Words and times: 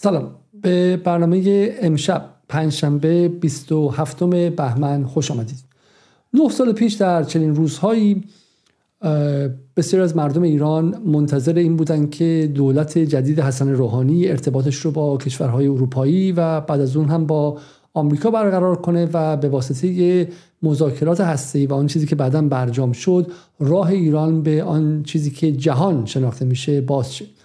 سلام. 0.00 0.30
به 0.62 0.96
برنامه 0.96 1.68
امشب 1.80 2.24
پنجشنبه 2.48 3.28
27 3.28 4.24
بهمن 4.24 5.04
خوش 5.04 5.30
آمدید. 5.30 5.58
نه 6.34 6.48
سال 6.48 6.72
پیش 6.72 6.94
در 6.94 7.24
چنین 7.24 7.54
روزهایی 7.54 8.24
بسیار 9.76 10.02
از 10.02 10.16
مردم 10.16 10.42
ایران 10.42 11.02
منتظر 11.06 11.54
این 11.54 11.76
بودند 11.76 12.10
که 12.10 12.52
دولت 12.54 12.98
جدید 12.98 13.40
حسن 13.40 13.68
روحانی 13.68 14.28
ارتباطش 14.28 14.76
رو 14.76 14.90
با 14.90 15.16
کشورهای 15.16 15.66
اروپایی 15.66 16.32
و 16.32 16.60
بعد 16.60 16.80
از 16.80 16.96
اون 16.96 17.08
هم 17.08 17.26
با 17.26 17.58
آمریکا 17.94 18.30
برقرار 18.30 18.76
کنه 18.76 19.08
و 19.12 19.36
به 19.36 19.48
واسطه 19.48 20.28
مذاکرات 20.62 21.20
هسته‌ای 21.20 21.66
و 21.66 21.74
آن 21.74 21.86
چیزی 21.86 22.06
که 22.06 22.16
بعدا 22.16 22.42
برجام 22.42 22.92
شد 22.92 23.32
راه 23.60 23.88
ایران 23.88 24.42
به 24.42 24.62
آن 24.62 25.02
چیزی 25.02 25.30
که 25.30 25.52
جهان 25.52 26.06
شناخته 26.06 26.44
میشه 26.44 26.80
باز 26.80 27.14
شد 27.14 27.37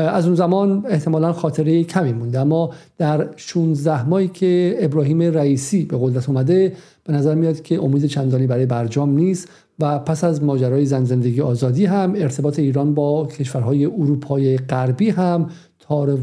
از 0.00 0.26
اون 0.26 0.34
زمان 0.34 0.84
احتمالا 0.88 1.32
خاطره 1.32 1.84
کمی 1.84 2.12
مونده. 2.12 2.40
اما 2.40 2.70
در 2.98 3.28
16 3.36 4.08
ماهی 4.08 4.28
که 4.28 4.76
ابراهیم 4.80 5.22
رئیسی 5.22 5.84
به 5.84 5.98
قدرت 6.00 6.28
اومده 6.28 6.72
به 7.04 7.12
نظر 7.12 7.34
میاد 7.34 7.62
که 7.62 7.82
امید 7.82 8.06
چندانی 8.06 8.46
برای 8.46 8.66
برجام 8.66 9.10
نیست 9.10 9.48
و 9.78 9.98
پس 9.98 10.24
از 10.24 10.42
ماجرای 10.42 10.86
زن 10.86 11.04
زندگی 11.04 11.40
آزادی 11.40 11.86
هم 11.86 12.14
ارتباط 12.16 12.58
ایران 12.58 12.94
با 12.94 13.26
کشورهای 13.26 13.84
اروپای 13.84 14.56
غربی 14.56 15.10
هم 15.10 15.50
تار 15.78 16.18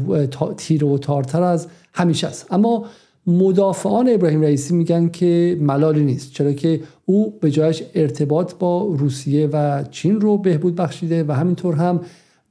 تیر 0.56 0.84
و 0.84 0.98
تارتر 0.98 1.42
از 1.42 1.66
همیشه 1.92 2.26
است. 2.26 2.46
اما 2.50 2.84
مدافعان 3.26 4.08
ابراهیم 4.08 4.42
رئیسی 4.42 4.74
میگن 4.74 5.08
که 5.08 5.58
ملالی 5.60 6.04
نیست 6.04 6.32
چرا 6.32 6.52
که 6.52 6.80
او 7.04 7.38
به 7.40 7.50
جایش 7.50 7.82
ارتباط 7.94 8.54
با 8.54 8.84
روسیه 8.84 9.46
و 9.52 9.84
چین 9.90 10.20
رو 10.20 10.38
بهبود 10.38 10.74
بخشیده 10.74 11.24
و 11.24 11.32
همینطور 11.32 11.74
هم 11.74 12.00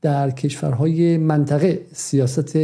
در 0.04 0.32
کشورهای 0.32 1.18
منطقه 1.18 1.82
سیاست 1.94 2.58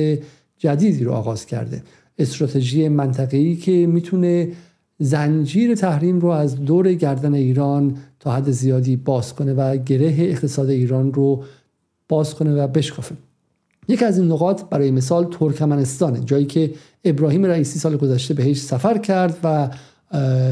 جدیدی 0.57 1.03
رو 1.03 1.11
آغاز 1.11 1.45
کرده. 1.45 1.83
استراتژی 2.17 2.89
منطقه‌ای 2.89 3.55
که 3.55 3.71
می‌تونه 3.71 4.51
زنجیر 4.99 5.75
تحریم 5.75 6.19
رو 6.19 6.27
از 6.27 6.55
دور 6.55 6.93
گردن 6.93 7.33
ایران 7.33 7.97
تا 8.19 8.31
حد 8.31 8.51
زیادی 8.51 8.95
باز 8.95 9.33
کنه 9.33 9.53
و 9.53 9.77
گره 9.77 10.15
اقتصاد 10.19 10.69
ایران 10.69 11.13
رو 11.13 11.43
باز 12.09 12.35
کنه 12.35 12.63
و 12.63 12.67
بشکافه. 12.67 13.15
یکی 13.87 14.05
از 14.05 14.17
این 14.17 14.31
نقاط 14.31 14.63
برای 14.63 14.91
مثال 14.91 15.27
ترکمنستانه 15.31 16.19
جایی 16.19 16.45
که 16.45 16.73
ابراهیم 17.03 17.45
رئیسی 17.45 17.79
سال 17.79 17.97
گذشته 17.97 18.33
بهش 18.33 18.61
سفر 18.61 18.97
کرد 18.97 19.37
و 19.43 19.69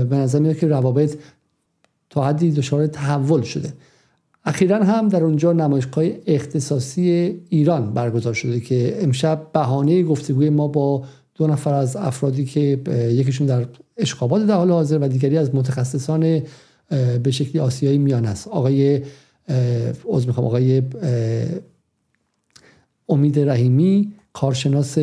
به 0.06 0.16
نظر 0.16 0.40
میاد 0.40 0.58
که 0.58 0.68
روابط 0.68 1.18
تا 2.10 2.24
حدی 2.24 2.52
دچار 2.52 2.88
تحول 2.88 3.42
شده. 3.42 3.74
اخیرا 4.48 4.84
هم 4.84 5.08
در 5.08 5.24
اونجا 5.24 5.54
نمایشگاه 5.54 6.06
اختصاصی 6.28 7.36
ایران 7.50 7.94
برگزار 7.94 8.34
شده 8.34 8.60
که 8.60 8.98
امشب 9.02 9.48
بهانه 9.54 10.04
گفتگوی 10.04 10.50
ما 10.50 10.68
با 10.68 11.04
دو 11.36 11.48
نفر 11.48 11.74
از 11.74 11.96
افرادی 11.96 12.46
که 12.46 12.80
یکیشون 13.12 13.48
در 13.48 13.66
اشقابات 13.98 14.48
در 14.48 14.56
حال 14.56 14.72
حاضر 14.72 14.98
و 15.02 15.08
دیگری 15.08 15.38
از 15.38 15.56
متخصصان 15.56 16.42
به 17.24 17.32
شکلی 17.32 17.60
آسیایی 17.60 17.98
میان 17.98 18.26
است. 18.26 18.48
آقای 18.48 19.02
از 20.14 20.28
می‌خوام 20.28 20.48
آقای 20.48 20.82
امید 23.10 23.40
رحیمی 23.40 24.14
کارشناس 24.34 24.98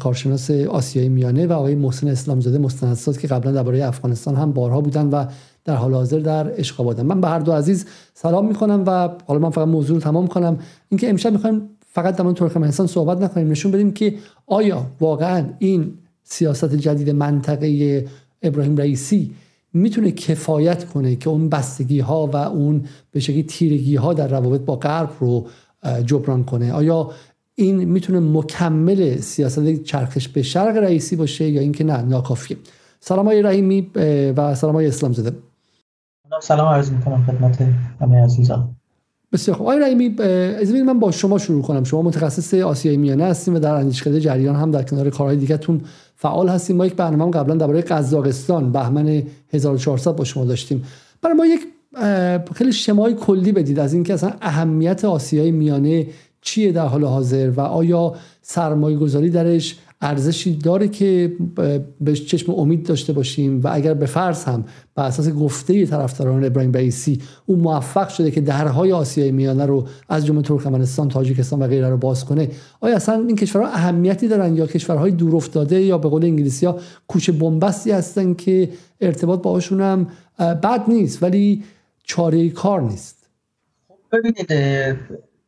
کارشناس 0.00 0.50
آسیایی 0.50 1.08
میانه 1.08 1.46
و 1.46 1.52
آقای 1.52 1.74
محسن 1.74 2.08
اسلامزاده 2.08 2.58
مستندساز 2.58 3.18
که 3.18 3.28
قبلا 3.28 3.52
درباره 3.52 3.84
افغانستان 3.84 4.36
هم 4.36 4.52
بارها 4.52 4.80
بودن 4.80 5.06
و 5.06 5.26
در 5.64 5.74
حال 5.74 5.94
حاضر 5.94 6.18
در 6.18 6.60
اشقاباد 6.60 7.00
من 7.00 7.20
به 7.20 7.28
هر 7.28 7.38
دو 7.38 7.52
عزیز 7.52 7.86
سلام 8.14 8.46
می‌کنم 8.46 8.84
و 8.86 9.08
حالا 9.26 9.40
من 9.40 9.50
فقط 9.50 9.68
موضوع 9.68 9.96
رو 9.96 10.02
تمام 10.02 10.26
کنم. 10.26 10.58
اینکه 10.88 11.10
امشب 11.10 11.32
می‌خوایم 11.32 11.68
فقط 11.92 12.16
در 12.16 12.24
مورد 12.24 12.36
ترکمنستان 12.36 12.86
صحبت 12.86 13.18
نکنیم 13.18 13.50
نشون 13.50 13.72
بدیم 13.72 13.92
که 13.92 14.14
آیا 14.46 14.86
واقعا 15.00 15.44
این 15.58 15.92
سیاست 16.24 16.74
جدید 16.74 17.10
منطقه 17.10 18.04
ابراهیم 18.42 18.76
رئیسی 18.76 19.34
می‌تونه 19.72 20.10
کفایت 20.10 20.84
کنه 20.84 21.16
که 21.16 21.30
اون 21.30 21.48
بستگی 21.48 22.00
ها 22.00 22.26
و 22.26 22.36
اون 22.36 22.84
به 23.10 23.20
شکلی 23.20 23.42
تیرگی 23.42 23.96
ها 23.96 24.14
در 24.14 24.28
روابط 24.28 24.60
با 24.60 24.76
غرب 24.76 25.10
رو 25.20 25.46
جبران 26.06 26.44
کنه؟ 26.44 26.72
آیا 26.72 27.10
این 27.54 27.84
می‌تونه 27.84 28.20
مکمل 28.20 29.16
سیاست 29.16 29.82
چرخش 29.82 30.28
به 30.28 30.42
شرق 30.42 30.76
رئیسی 30.76 31.16
باشه 31.16 31.48
یا 31.48 31.60
اینکه 31.60 31.84
نه 31.84 32.02
ناکافیه؟ 32.02 32.56
سلام 33.00 33.26
های 33.26 33.42
رحیمی 33.42 33.90
و 34.36 34.54
سلام 34.54 34.74
های 34.74 34.86
اسلام 34.86 35.12
زده 35.12 35.32
سلام 36.40 36.68
عرض 36.68 36.90
می‌کنم 36.90 37.24
خدمت 37.26 37.68
همه 38.00 38.24
عزیزان. 38.24 38.68
بسیار 39.32 39.56
خوب. 39.56 39.66
آقای 39.66 39.80
رحیمی 39.80 40.22
از 40.60 40.72
من 40.72 40.98
با 40.98 41.10
شما 41.10 41.38
شروع 41.38 41.62
کنم. 41.62 41.84
شما 41.84 42.02
متخصص 42.02 42.54
آسیای 42.54 42.96
میانه 42.96 43.24
هستیم 43.24 43.54
و 43.54 43.58
در 43.58 43.74
اندیشکده 43.74 44.20
جریان 44.20 44.56
هم 44.56 44.70
در 44.70 44.82
کنار 44.82 45.10
کارهای 45.10 45.36
دیگهتون 45.36 45.80
فعال 46.16 46.48
هستیم 46.48 46.76
ما 46.76 46.86
یک 46.86 46.94
برنامه 46.94 47.30
قبلا 47.30 47.54
درباره 47.54 47.80
قزاقستان 47.80 48.72
بهمن 48.72 49.22
1400 49.52 50.16
با 50.16 50.24
شما 50.24 50.44
داشتیم. 50.44 50.84
برای 51.22 51.36
ما 51.36 51.46
یک 51.46 51.60
خیلی 52.54 52.72
شمای 52.72 53.14
کلی 53.14 53.52
بدید 53.52 53.78
از 53.78 53.94
اینکه 53.94 54.14
اصلا 54.14 54.32
اهمیت 54.40 55.04
آسیای 55.04 55.50
میانه 55.50 56.06
چیه 56.40 56.72
در 56.72 56.86
حال 56.86 57.04
حاضر 57.04 57.50
و 57.50 57.60
آیا 57.60 58.14
سرمایه 58.42 58.96
گذاری 58.96 59.30
درش 59.30 59.78
ارزشی 60.02 60.56
داره 60.56 60.88
که 60.88 61.32
به 62.00 62.12
چشم 62.14 62.52
امید 62.52 62.86
داشته 62.86 63.12
باشیم 63.12 63.60
و 63.60 63.68
اگر 63.72 63.94
به 63.94 64.06
فرض 64.06 64.44
هم 64.44 64.64
بر 64.94 65.04
اساس 65.04 65.28
گفته 65.30 65.86
طرفداران 65.86 66.44
ابراهیم 66.44 66.72
رئیسی 66.72 67.20
او 67.46 67.56
موفق 67.56 68.08
شده 68.08 68.30
که 68.30 68.40
درهای 68.40 68.92
آسیای 68.92 69.32
میانه 69.32 69.66
رو 69.66 69.86
از 70.08 70.26
جمله 70.26 70.42
ترکمنستان 70.42 71.08
تاجیکستان 71.08 71.62
و 71.62 71.66
غیره 71.66 71.90
رو 71.90 71.96
باز 71.96 72.24
کنه 72.24 72.48
آیا 72.80 72.96
اصلا 72.96 73.14
این 73.14 73.36
کشورها 73.36 73.68
اهمیتی 73.68 74.28
دارن 74.28 74.56
یا 74.56 74.66
کشورهای 74.66 75.10
دور 75.10 75.36
افتاده 75.36 75.80
یا 75.80 75.98
به 75.98 76.08
قول 76.08 76.24
انگلیسی 76.24 76.66
ها 76.66 76.78
کوچه 77.08 77.32
بنبستی 77.32 77.90
هستن 77.90 78.34
که 78.34 78.68
ارتباط 79.00 79.42
باهاشون 79.42 79.80
هم 79.80 80.06
بد 80.38 80.84
نیست 80.88 81.22
ولی 81.22 81.62
چاره 82.04 82.50
کار 82.50 82.82
نیست؟ 82.82 83.28
خب 83.88 84.18
ببینید 84.18 84.52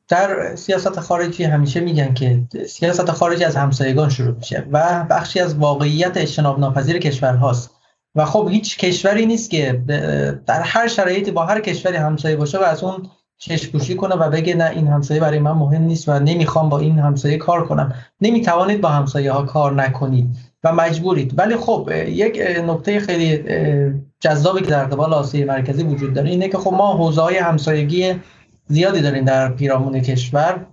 در 0.08 0.56
سیاست 0.56 1.00
خارجی 1.00 1.44
همیشه 1.44 1.80
میگن 1.80 2.14
که 2.14 2.42
سیاست 2.68 3.10
خارجی 3.10 3.44
از 3.44 3.56
همسایگان 3.56 4.08
شروع 4.08 4.34
میشه 4.34 4.66
و 4.72 5.06
بخشی 5.10 5.40
از 5.40 5.54
واقعیت 5.54 6.16
اجتناب 6.16 6.60
ناپذیر 6.60 6.98
کشور 6.98 7.34
هاست. 7.34 7.70
و 8.14 8.24
خب 8.24 8.48
هیچ 8.50 8.78
کشوری 8.78 9.26
نیست 9.26 9.50
که 9.50 9.82
در 10.46 10.60
هر 10.60 10.88
شرایطی 10.88 11.30
با 11.30 11.46
هر 11.46 11.60
کشوری 11.60 11.96
همسایه 11.96 12.36
باشه 12.36 12.58
و 12.58 12.62
از 12.62 12.84
اون 12.84 13.02
چشپوشی 13.38 13.94
کنه 13.94 14.14
و 14.14 14.30
بگه 14.30 14.54
نه 14.54 14.70
این 14.70 14.86
همسایه 14.86 15.20
برای 15.20 15.38
من 15.38 15.52
مهم 15.52 15.82
نیست 15.82 16.08
و 16.08 16.18
نمی‌خوام 16.18 16.68
با 16.68 16.78
این 16.78 16.98
همسایه 16.98 17.36
کار 17.36 17.66
کنم. 17.66 17.94
نمی‌توانید 18.20 18.80
با 18.80 18.88
همسایه 18.88 19.32
ها 19.32 19.42
کار 19.42 19.74
نکنید 19.74 20.36
و 20.64 20.72
مجبورید. 20.72 21.38
ولی 21.38 21.56
خب 21.56 21.90
یک 22.06 22.40
نکته 22.66 23.00
خیلی 23.00 23.44
جذابی 24.20 24.60
که 24.60 24.70
در 24.70 24.84
قبال 24.84 25.14
آسیای 25.14 25.44
مرکزی 25.44 25.82
وجود 25.82 26.14
داره 26.14 26.30
اینه 26.30 26.48
که 26.48 26.58
خب 26.58 26.72
ما 26.72 26.92
حوزه 26.92 27.22
های 27.22 27.36
همسایگی 27.36 28.14
زیادی 28.66 29.00
داریم 29.00 29.24
در 29.24 29.48
پیرامون 29.48 30.00
کشور 30.00 30.66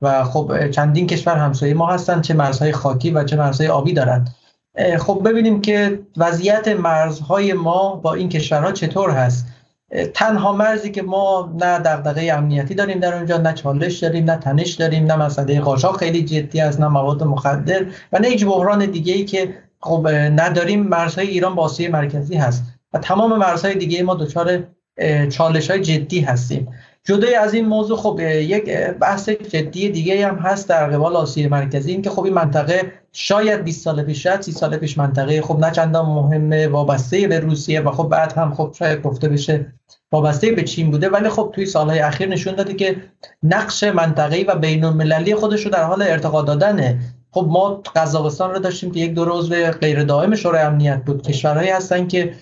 و 0.00 0.24
خب 0.24 0.70
چندین 0.70 1.06
کشور 1.06 1.36
همسایه 1.36 1.74
ما 1.74 1.86
هستند 1.86 2.22
چه 2.22 2.34
مرزهای 2.34 2.72
خاکی 2.72 3.10
و 3.10 3.24
چه 3.24 3.36
مرزهای 3.36 3.68
آبی 3.68 3.92
دارند 3.92 4.34
خب 4.98 5.22
ببینیم 5.24 5.60
که 5.60 6.00
وضعیت 6.16 6.68
مرزهای 6.68 7.52
ما 7.52 7.96
با 7.96 8.14
این 8.14 8.28
کشورها 8.28 8.72
چطور 8.72 9.10
هست. 9.10 9.46
تنها 10.14 10.52
مرزی 10.52 10.90
که 10.90 11.02
ما 11.02 11.54
نه 11.60 11.78
دغدغه 11.78 12.32
امنیتی 12.32 12.74
داریم 12.74 12.98
در 12.98 13.14
اونجا 13.14 13.36
نه 13.36 13.52
چالش 13.52 13.98
داریم 13.98 14.24
نه 14.24 14.36
تنش 14.36 14.74
داریم 14.74 15.06
نه 15.06 15.16
مسئله 15.16 15.60
قاچاق 15.60 15.98
خیلی 15.98 16.22
جدی 16.24 16.60
است 16.60 16.80
نه 16.80 16.88
مواد 16.88 17.22
مخدر 17.22 17.86
و 18.12 18.18
نه 18.18 18.28
هیچ 18.28 18.44
بحران 18.44 18.86
دیگه 18.86 19.14
ای 19.14 19.24
که 19.24 19.54
خب 19.80 20.08
نداریم. 20.12 20.82
مرزهای 20.82 21.28
ایران 21.28 21.54
با 21.54 21.70
مرکزی 21.90 22.36
هست 22.36 22.64
و 22.92 22.98
تمام 22.98 23.38
مرزهای 23.38 23.74
دیگه 23.74 24.02
ما 24.02 24.14
دچار 24.14 24.62
چالش 25.30 25.70
های 25.70 25.80
جدی 25.80 26.20
هستیم. 26.20 26.68
جدای 27.08 27.34
از 27.34 27.54
این 27.54 27.66
موضوع 27.66 27.96
خب 27.96 28.20
یک 28.20 28.70
بحث 29.00 29.28
جدی 29.28 29.88
دیگه 29.88 30.28
هم 30.28 30.36
هست 30.36 30.68
در 30.68 30.90
قبال 30.90 31.16
آسیای 31.16 31.48
مرکزی 31.48 31.92
این 31.92 32.02
که 32.02 32.10
خب 32.10 32.24
این 32.24 32.34
منطقه 32.34 32.92
شاید 33.12 33.64
20 33.64 33.84
سال 33.84 34.02
پیش 34.02 34.22
شاید 34.22 34.40
30 34.40 34.52
سال 34.52 34.76
پیش 34.76 34.98
منطقه 34.98 35.42
خب 35.42 35.58
نه 35.58 35.70
چندان 35.70 36.06
مهمه 36.06 36.68
وابسته 36.68 37.28
به 37.28 37.40
روسیه 37.40 37.80
و 37.80 37.90
خب 37.90 38.08
بعد 38.08 38.32
هم 38.32 38.54
خب 38.54 38.74
شاید 38.78 39.02
گفته 39.02 39.28
بشه 39.28 39.72
وابسته 40.12 40.50
به 40.50 40.62
چین 40.62 40.90
بوده. 40.90 41.08
ولی 41.08 41.28
خب 41.28 41.52
توی 41.54 41.66
سالهای 41.66 41.98
اخیر 41.98 42.28
نشون 42.28 42.54
داده 42.54 42.74
که 42.74 42.96
نقش 43.42 43.84
منطقه‌ای 43.84 44.44
و 44.44 44.54
بین 44.54 44.84
المللی 44.84 45.34
خودش 45.34 45.64
رو 45.64 45.70
در 45.70 45.84
حال 45.84 46.02
ارتقا 46.02 46.42
دادنه. 46.42 46.98
خب 47.30 47.46
ما 47.48 47.82
قزاقستان 47.96 48.50
رو 48.50 48.58
داشتیم 48.58 48.90
که 48.90 49.00
یک 49.00 49.14
دو 49.14 49.24
عضو 49.24 49.54
غیر 49.54 50.04
دائم 50.04 50.34
شورای 50.34 50.62
امنیت 50.62 51.02
بود. 51.06 51.22
کشورهایی 51.22 51.70
هستن 51.70 52.06
که 52.06 52.34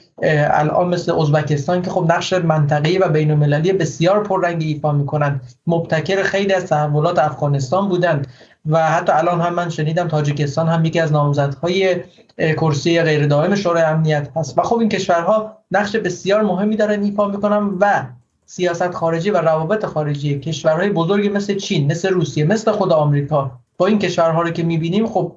الان 0.50 0.88
مثل 0.88 1.12
ازبکستان 1.12 1.82
که 1.82 1.90
خب 1.90 2.12
نقش 2.12 2.32
منطقه‌ای 2.32 2.98
و 2.98 3.08
بین 3.08 3.30
المللی 3.30 3.72
بسیار 3.72 4.22
پررنگی 4.22 4.66
ایفا 4.66 4.92
می‌کنن. 4.92 5.40
مبتکر 5.66 6.22
خیلی 6.22 6.52
از 6.52 6.66
تحولات 6.66 7.18
افغانستان 7.18 7.88
بودند 7.88 8.26
و 8.66 8.88
حتی 8.90 9.12
الان 9.12 9.40
هم 9.40 9.54
من 9.54 9.68
شنیدم 9.68 10.08
تاجیکستان 10.08 10.68
هم 10.68 10.84
یکی 10.84 11.00
از 11.00 11.12
نامزدهای 11.12 11.96
کرسی 12.38 13.02
غیر 13.02 13.26
دائم 13.26 13.54
شورای 13.54 13.82
امنیت 13.82 14.28
هست. 14.36 14.58
و 14.58 14.62
خب 14.62 14.78
این 14.78 14.88
کشورها 14.88 15.56
نقش 15.70 15.96
بسیار 15.96 16.42
مهمی 16.42 16.76
دارن 16.76 17.02
ایفا 17.02 17.28
می‌کنن 17.28 17.70
و 17.80 18.06
سیاست 18.46 18.90
خارجی 18.90 19.30
و 19.30 19.36
روابط 19.36 19.84
خارجی 19.84 20.40
کشورهای 20.40 20.90
بزرگی 20.90 21.28
مثل 21.28 21.54
چین 21.54 21.92
مثل 21.92 22.08
روسیه 22.08 22.44
مثل 22.44 22.72
خود 22.72 22.92
آمریکا 22.92 23.50
با 23.78 23.86
این 23.86 23.98
کشورها 23.98 24.42
رو 24.42 24.50
که 24.50 24.62
می‌بینیم 24.62 25.06
خب 25.06 25.36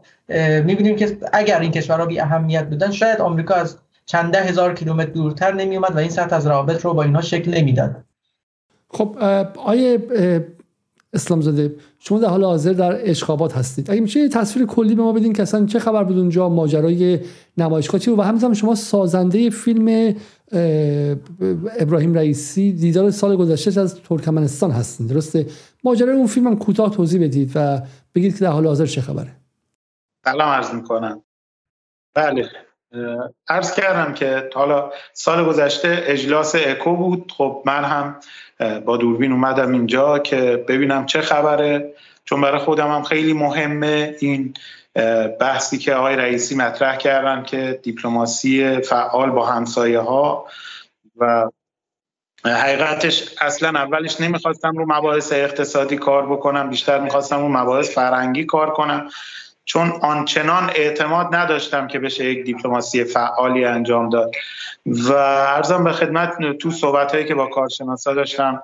می‌بینیم 0.64 0.96
که 0.96 1.18
اگر 1.34 1.60
این 1.60 1.72
کشورها 1.72 2.06
بی 2.06 2.20
اهمیت 2.20 2.66
بودن 2.66 2.92
شاید 2.92 3.22
آمریکا 3.22 3.56
از 3.56 3.78
چند 4.06 4.34
ده 4.34 4.42
هزار 4.42 4.74
کیلومتر 4.74 5.10
دورتر 5.10 5.54
نمیومد 5.54 5.96
و 5.96 5.98
این 5.98 6.10
سطح 6.10 6.36
از 6.36 6.48
روابط 6.48 6.86
رو 6.86 6.94
با 6.94 7.04
اینها 7.04 7.22
شکل 7.22 7.54
نمی‌داد. 7.58 7.96
خب 8.90 9.18
آیه 9.58 9.98
اسلام 11.14 11.42
زاده 11.42 11.76
شما 12.00 12.20
در 12.20 12.28
حال 12.28 12.44
حاضر 12.44 12.74
در 12.74 13.10
اشخابات 13.10 13.58
هستید. 13.58 13.92
اگه 13.92 14.02
میشه 14.02 14.30
تصویر 14.30 14.66
کلی 14.66 14.96
به 14.96 15.02
ما 15.02 15.14
بدین 15.14 15.34
که 15.34 15.42
اصلا 15.42 15.66
چه 15.66 15.80
خبر 15.80 16.04
بود 16.04 16.18
اونجا 16.18 16.50
ماجرای 16.50 17.20
نمایشگاه 17.58 18.00
چی 18.00 18.12
و 18.12 18.22
همزمان 18.22 18.54
شما 18.54 18.76
سازنده 18.76 19.50
فیلم 19.50 20.16
ابراهیم 21.80 22.14
رئیسی 22.14 22.74
دیدار 22.74 23.12
سال 23.12 23.36
گذشته 23.36 23.82
از 23.82 23.96
ترکمنستان 23.96 24.72
هستین. 24.72 25.08
درسته؟ 25.08 25.46
ماجرای 25.84 26.16
اون 26.16 26.28
فیلم 26.28 26.48
هم 26.48 26.58
کوتاه 26.58 26.96
توضیح 26.96 27.24
بدید 27.24 27.52
و 27.56 27.82
بگید 28.16 28.38
که 28.38 28.46
در 28.46 28.52
حال 28.52 28.68
حاضر 28.68 28.86
چه 28.86 29.02
خبره. 29.02 29.32
سلام 30.26 30.50
عرض 30.50 30.74
می‌کنم. 30.74 31.22
بله 32.16 32.50
عرض 33.48 33.74
کردم 33.74 34.14
که 34.14 34.50
حالا 34.56 34.92
سال 35.14 35.46
گذشته 35.46 36.00
اجلاس 36.02 36.56
اکو 36.56 36.96
بود. 36.96 37.32
خب 37.38 37.64
من 37.66 37.84
هم 37.84 38.16
با 38.86 38.98
دوربین 38.98 39.32
اومدم 39.32 39.72
اینجا 39.72 40.20
که 40.20 40.66
ببینم 40.68 41.06
چه 41.06 41.22
خبره 41.22 41.94
چون 42.26 42.42
برای 42.42 42.60
خودم 42.60 42.92
هم 42.92 43.04
خیلی 43.04 43.34
مهمه 43.34 44.16
این 44.20 44.54
بحثی 45.40 45.78
که 45.78 45.94
آقای 45.94 46.16
رئیسی 46.16 46.56
مطرح 46.56 46.96
کردن 46.98 47.44
که 47.44 47.80
دیپلماسی 47.84 48.82
فعال 48.82 49.30
با 49.30 49.46
همسایه 49.46 50.00
ها 50.00 50.46
و 51.18 51.50
حقیقتش 52.46 53.30
اصلا 53.42 53.80
اولش 53.80 54.22
نمی‌خواستم 54.22 54.78
رو 54.78 54.86
مباحث 54.88 55.34
اقتصادی 55.34 55.98
کار 55.98 56.26
بکنم 56.26 56.70
بیشتر 56.70 57.00
می‌خواستم 57.00 57.42
رو 57.42 57.50
مباحث 57.50 57.96
فرنگی 57.96 58.46
کار 58.46 58.74
کنم. 58.74 59.10
چون 59.70 59.92
آنچنان 60.02 60.72
اعتماد 60.76 61.36
نداشتم 61.36 61.88
که 61.88 62.00
بشه 62.00 62.26
یک 62.26 62.46
دیپلماسی 62.46 63.04
فعالی 63.04 63.66
انجام 63.66 64.10
داد. 64.10 64.32
و 64.86 65.14
ارزم 65.14 65.84
به 65.84 65.92
خدمت 65.92 66.58
تو 66.58 66.72
صحبت 66.72 67.12
هایی 67.12 67.26
که 67.26 67.36
با 67.36 67.48
کارشناسا 67.48 68.14
داشتم 68.14 68.64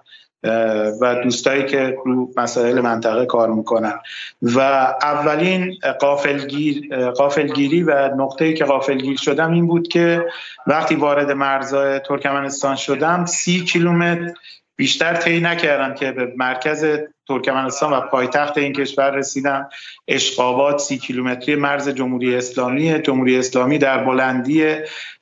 و 1.02 1.16
دوستایی 1.24 1.66
که 1.66 1.98
رو 2.06 2.32
مسائل 2.38 2.82
منطقه 2.82 3.26
کار 3.26 3.50
می‌کنن. 3.50 4.00
و 4.42 4.60
اولین 5.02 5.78
قافلگیر 6.00 7.10
قافلگیری 7.12 7.84
و 7.84 8.16
نقطه‌ای 8.16 8.54
که 8.54 8.66
قافلگیر 8.66 9.18
شدم 9.18 9.52
این 9.52 9.68
بود 9.68 9.88
که 9.88 10.26
وقتی 10.68 10.96
وارد 10.96 11.32
مرزهای 11.32 12.00
ترکمنستان 12.00 12.76
شدم 12.76 13.26
سی 13.26 13.64
کیلومتر 13.64 14.34
بیشتر 14.76 15.14
طی 15.14 15.40
نکردم 15.40 15.94
که 15.94 16.12
به 16.12 16.34
مرکز 16.38 16.86
ترکمنستان 17.28 17.94
و 17.94 18.02
پایتخت 18.02 18.58
این 18.58 18.74
کشور 18.74 19.12
رسیدم. 19.12 19.70
اشقابات 20.08 20.80
سی 20.80 20.98
کیلومتری 20.98 21.56
مرز 21.56 21.90
جمهوری 21.90 22.36
اسلامی 22.36 23.00
جمهوری 23.00 23.40
اسلامی 23.40 23.78
در 23.78 24.04
بلندی 24.04 24.76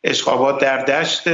اشقابات 0.03 0.61
در 0.61 0.77
دشت 0.77 1.27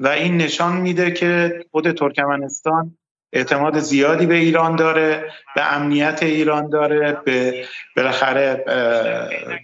و 0.00 0.08
این 0.08 0.36
نشان 0.36 0.76
میده 0.76 1.10
که 1.10 1.60
خود 1.70 1.92
ترکمنستان 1.92 2.96
اعتماد 3.32 3.78
زیادی 3.78 4.26
به 4.26 4.34
ایران 4.34 4.76
داره 4.76 5.32
به 5.54 5.74
امنیت 5.74 6.22
ایران 6.22 6.70
داره 6.70 7.18
به 7.24 7.64
بالاخره 7.96 8.64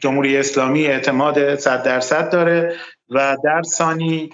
جمهوری 0.03 0.37
اسلامی 0.37 0.87
اعتماد 0.87 1.55
صد 1.55 1.83
درصد 1.83 2.31
داره. 2.31 2.77
و 3.11 3.37
در 3.45 3.63
ثانی 3.63 4.31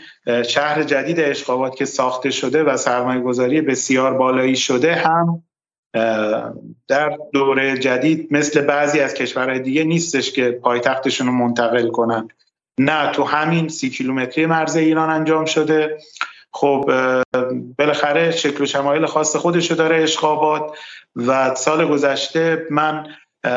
شهر 0.48 0.82
جدید 0.82 1.20
اشقابات 1.20 1.76
که 1.76 1.84
ساخته 1.84 2.30
شده 2.30 2.64
و 2.64 2.76
سرمایه 2.76 3.20
گذاری 3.20 3.60
بسیار 3.60 4.14
بالایی 4.14 4.56
شده 4.56 4.94
هم 4.94 5.42
در 6.88 7.18
دوره 7.32 7.78
جدید 7.78 8.28
مثل 8.30 8.60
بعضی 8.60 9.00
از 9.00 9.14
کشورهای 9.14 9.58
دیگه 9.58 9.84
نیستش 9.84 10.32
که 10.32 10.50
پایتختشون 10.50 11.26
رو 11.26 11.32
منتقل 11.32 11.90
کنن. 11.90 12.28
نه 12.78 13.12
تو 13.12 13.24
همین 13.24 13.68
سی 13.68 13.90
کیلومتری 13.90 14.46
مرز 14.46 14.76
ایران 14.76 15.10
انجام 15.10 15.44
شده. 15.44 15.98
خب 16.52 16.90
بالاخره 17.78 18.30
شکل 18.30 18.62
و 18.62 18.66
شمایل 18.66 19.06
خاص 19.06 19.36
خودشو 19.36 19.74
داره 19.74 20.02
اشقابات 20.02 20.78
و 21.16 21.54
سال 21.54 21.88
گذشته 21.88 22.66
من 22.70 23.06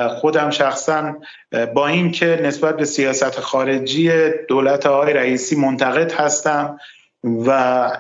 خودم 0.10 0.50
شخصا 0.50 1.16
با 1.74 1.88
این 1.88 2.12
که 2.12 2.40
نسبت 2.44 2.78
به 2.78 2.86
سیاست 2.86 3.40
خارجی 3.40 4.12
دولت 4.48 4.86
آقای 4.86 5.14
رئیسی 5.14 5.56
منتقد 5.56 6.12
هستم 6.12 6.80
و 7.24 7.50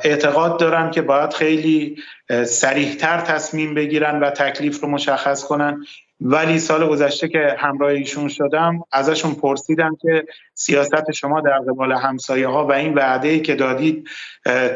اعتقاد 0.04 0.60
دارم 0.60 0.92
که 0.92 1.02
باید 1.02 1.34
خیلی 1.34 1.98
سریحتر 2.46 3.22
تصمیم 3.22 3.74
بگیرن 3.74 4.20
و 4.20 4.30
تکلیف 4.30 4.82
رو 4.82 4.90
مشخص 4.90 5.44
کنن. 5.44 5.86
ولی 6.22 6.60
سال 6.60 6.88
گذشته 6.88 7.28
که 7.28 7.56
همراه 7.60 7.92
ایشون 7.92 8.28
شدم 8.28 8.84
ازشون 8.92 9.36
پرسیدم 9.36 9.98
که 10.02 10.26
سیاست 10.54 11.12
شما 11.12 11.42
در 11.42 11.60
قبال 11.60 11.92
همسایه 11.92 12.48
ها 12.48 12.68
و 12.68 12.72
این 12.72 12.94
وعده 12.94 13.28
ای 13.28 13.42
که 13.42 13.56
دادید 13.56 14.10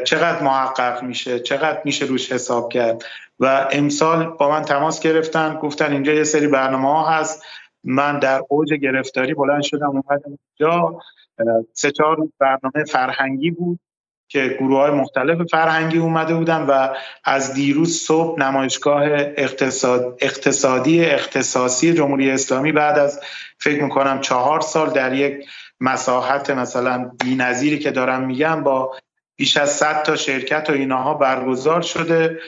چقدر 0.04 0.42
محقق 0.42 1.02
میشه؟ 1.02 1.40
چقدر 1.40 1.80
میشه 1.84 2.04
روش 2.04 2.32
حساب 2.32 2.72
کرد؟ 2.72 3.04
و 3.40 3.68
امسال 3.72 4.26
با 4.26 4.50
من 4.50 4.62
تماس 4.62 5.00
گرفتن 5.00 5.58
گفتن 5.62 5.92
اینجا 5.92 6.12
یه 6.12 6.24
سری 6.24 6.46
برنامه 6.46 6.88
ها 6.88 7.08
هست. 7.10 7.44
من 7.84 8.18
در 8.18 8.42
اوج 8.48 8.74
گرفتاری 8.74 9.34
بلند 9.34 9.62
شدم 9.62 9.88
اومدم 9.88 10.38
اینجا. 10.58 10.98
سه 11.72 11.90
چهار 11.90 12.16
برنامه 12.38 12.84
فرهنگی 12.88 13.50
بود 13.50 13.80
که 14.30 14.56
گروه 14.60 14.78
های 14.78 14.90
مختلف 14.90 15.42
فرهنگی 15.50 15.98
اومده 15.98 16.34
بودن 16.34 16.62
و 16.62 16.88
از 17.24 17.54
دیروز 17.54 17.98
صبح 17.98 18.40
نمایشگاه 18.40 19.02
اقتصاد، 19.36 20.18
اقتصادی 20.20 21.04
اختصاصی 21.04 21.94
جمهوری 21.94 22.30
اسلامی 22.30 22.72
بعد 22.72 22.98
از 22.98 23.20
فکر 23.58 23.82
می‌کنم 23.82 24.20
چهار 24.20 24.60
سال 24.60 24.90
در 24.90 25.14
یک 25.14 25.46
مساحت 25.80 26.50
مثلا 26.50 27.10
نظیری 27.36 27.78
که 27.78 27.90
دارم 27.90 28.26
میگم 28.26 28.62
با 28.62 28.96
بیش 29.36 29.56
از 29.56 29.70
100 29.70 30.02
تا 30.02 30.16
شرکت 30.16 30.70
و 30.70 30.72
اینها 30.72 31.14
برگزار 31.14 31.82
شده. 31.82 32.38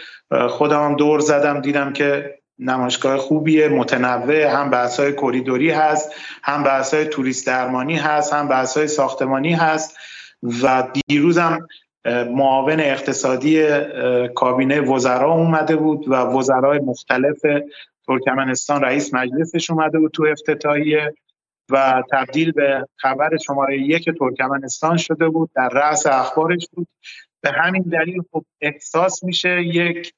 خودم 0.49 0.85
هم 0.85 0.97
دور 0.97 1.21
زدم 1.21 1.61
دیدم 1.61 1.93
که 1.93 2.41
نمایشگاه 2.59 3.17
خوبیه 3.17 3.69
متنوع 3.69 4.45
هم 4.45 4.71
بحث 4.71 5.01
های 5.01 5.13
کوریدوری 5.13 5.71
هست 5.71 6.13
هم 6.43 6.63
بحث 6.63 6.95
های 6.95 7.07
توریست 7.07 7.47
درمانی 7.47 7.97
هست 7.97 8.33
هم 8.33 8.49
بحث 8.49 8.77
های 8.77 8.89
ساختمانی 8.89 9.53
هست 9.53 9.97
و 10.63 10.89
دیروزم 11.09 11.67
معاون 12.31 12.81
اقتصادی 12.81 13.69
کابینه 14.35 14.81
وزرا 14.81 15.33
اومده 15.33 15.77
بود 15.77 16.09
و 16.09 16.15
وزرای 16.15 16.79
مختلف 16.79 17.39
ترکمنستان 18.07 18.83
رئیس 18.83 19.15
مجلسش 19.15 19.71
اومده 19.71 19.99
بود 19.99 20.11
تو 20.13 20.27
افتتاحیه 20.33 21.15
و 21.71 22.03
تبدیل 22.13 22.53
به 22.53 22.87
خبر 22.97 23.37
شماره 23.37 23.79
یک 23.79 24.11
ترکمنستان 24.19 24.97
شده 24.97 25.29
بود 25.29 25.51
در 25.55 25.69
رأس 25.69 26.07
اخبارش 26.07 26.69
بود. 26.73 26.89
به 27.43 27.51
همین 27.53 27.83
دلیل 27.83 28.23
خب 28.33 28.45
احساس 28.61 29.25
میشه 29.25 29.63
یک 29.63 30.13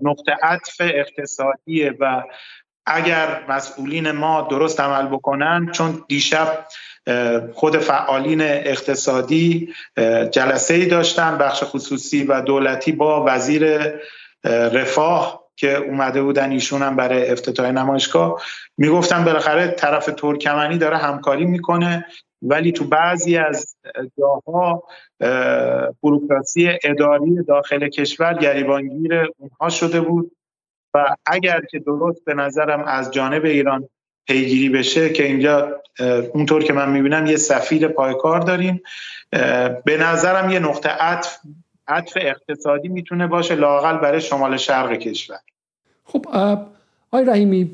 نقطه 0.00 0.36
عطف 0.42 0.76
اقتصادیه 0.80 1.94
و 2.00 2.22
اگر 2.86 3.44
مسئولین 3.48 4.10
ما 4.10 4.42
درست 4.50 4.80
عمل 4.80 5.06
بکنن 5.06 5.70
چون 5.72 6.04
دیشب 6.08 6.66
خود 7.52 7.78
فعالین 7.78 8.40
اقتصادی 8.42 9.74
جلسه 10.30 10.74
ای 10.74 10.86
داشتن 10.86 11.38
بخش 11.38 11.62
خصوصی 11.64 12.24
و 12.24 12.40
دولتی 12.40 12.92
با 12.92 13.24
وزیر 13.28 13.92
رفاه 14.44 15.44
که 15.56 15.76
اومده 15.76 16.22
بودن 16.22 16.50
ایشون 16.50 16.82
هم 16.82 16.96
برای 16.96 17.30
افتتاح 17.30 17.70
نمایشگاه 17.70 18.42
می‌گفتن 18.76 19.24
بالاخره 19.24 19.68
طرف 19.68 20.06
ترکمنی 20.06 20.78
داره 20.78 20.96
همکاری 20.96 21.44
می‌کنه. 21.44 22.06
ولی 22.42 22.72
تو 22.72 22.84
بعضی 22.84 23.36
از 23.36 23.76
جاها 24.18 24.82
بروکراسی 26.02 26.70
اداری 26.84 27.42
داخل 27.48 27.88
کشور 27.88 28.34
گریبانگیر 28.34 29.14
اونها 29.38 29.68
شده 29.68 30.00
بود 30.00 30.32
و 30.94 31.14
اگر 31.26 31.60
که 31.70 31.78
درست 31.78 32.24
به 32.24 32.34
نظرم 32.34 32.84
از 32.84 33.10
جانب 33.10 33.44
ایران 33.44 33.88
پیگیری 34.26 34.68
بشه 34.68 35.12
که 35.12 35.24
اینجا 35.24 35.80
اونطور 36.34 36.64
که 36.64 36.72
من 36.72 36.90
می‌بینم 36.90 37.26
یه 37.26 37.36
سفیر 37.36 37.88
پایکار 37.88 38.40
داریم 38.40 38.82
به 39.84 39.96
نظرم 40.00 40.50
یه 40.50 40.58
نقطه 40.58 40.88
عطف 40.88 41.38
عطف 41.88 42.16
اقتصادی 42.20 42.88
می‌تونه 42.88 43.26
باشه 43.26 43.54
لاقل 43.54 43.96
برای 43.96 44.20
شمال 44.20 44.56
شرق 44.56 44.92
کشور. 44.92 45.38
خب 46.04 46.26
آقای 47.10 47.26
رحیمی 47.26 47.70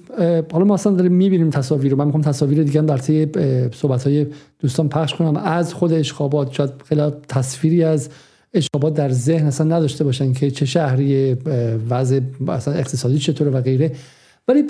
حالا 0.53 0.65
ما 0.65 0.75
اصلا 0.75 0.93
داریم 0.93 1.13
می‌بینیم 1.13 1.51
تصاویر 1.51 1.91
رو. 1.91 1.99
من 1.99 2.05
می‌خوام 2.05 2.23
تصاویر 2.23 2.63
دیگه 2.63 2.81
در 2.81 2.99
طی 2.99 3.29
صحبت 3.73 4.07
های 4.07 4.27
دوستان 4.59 4.89
پخش 4.89 5.15
کنم. 5.15 5.37
از 5.37 5.75
خود 5.75 5.93
اشخابات 5.93 6.53
شاید 6.53 6.71
خیلی 6.85 7.03
تصویری 7.29 7.85
از 7.85 8.09
اشخابات 8.55 8.95
در 8.95 9.11
ذهن 9.11 9.47
اصلا 9.47 9.77
نداشته 9.77 10.05
باشن 10.05 10.33
که 10.33 10.51
چه 10.51 10.67
شهری 10.67 11.37
وضع 11.91 12.21
اصلا 12.49 12.75
اقتصادی 12.75 13.19
چطوره 13.19 13.51
و 13.51 13.61
غیره. 13.61 13.93
ولی 14.49 14.63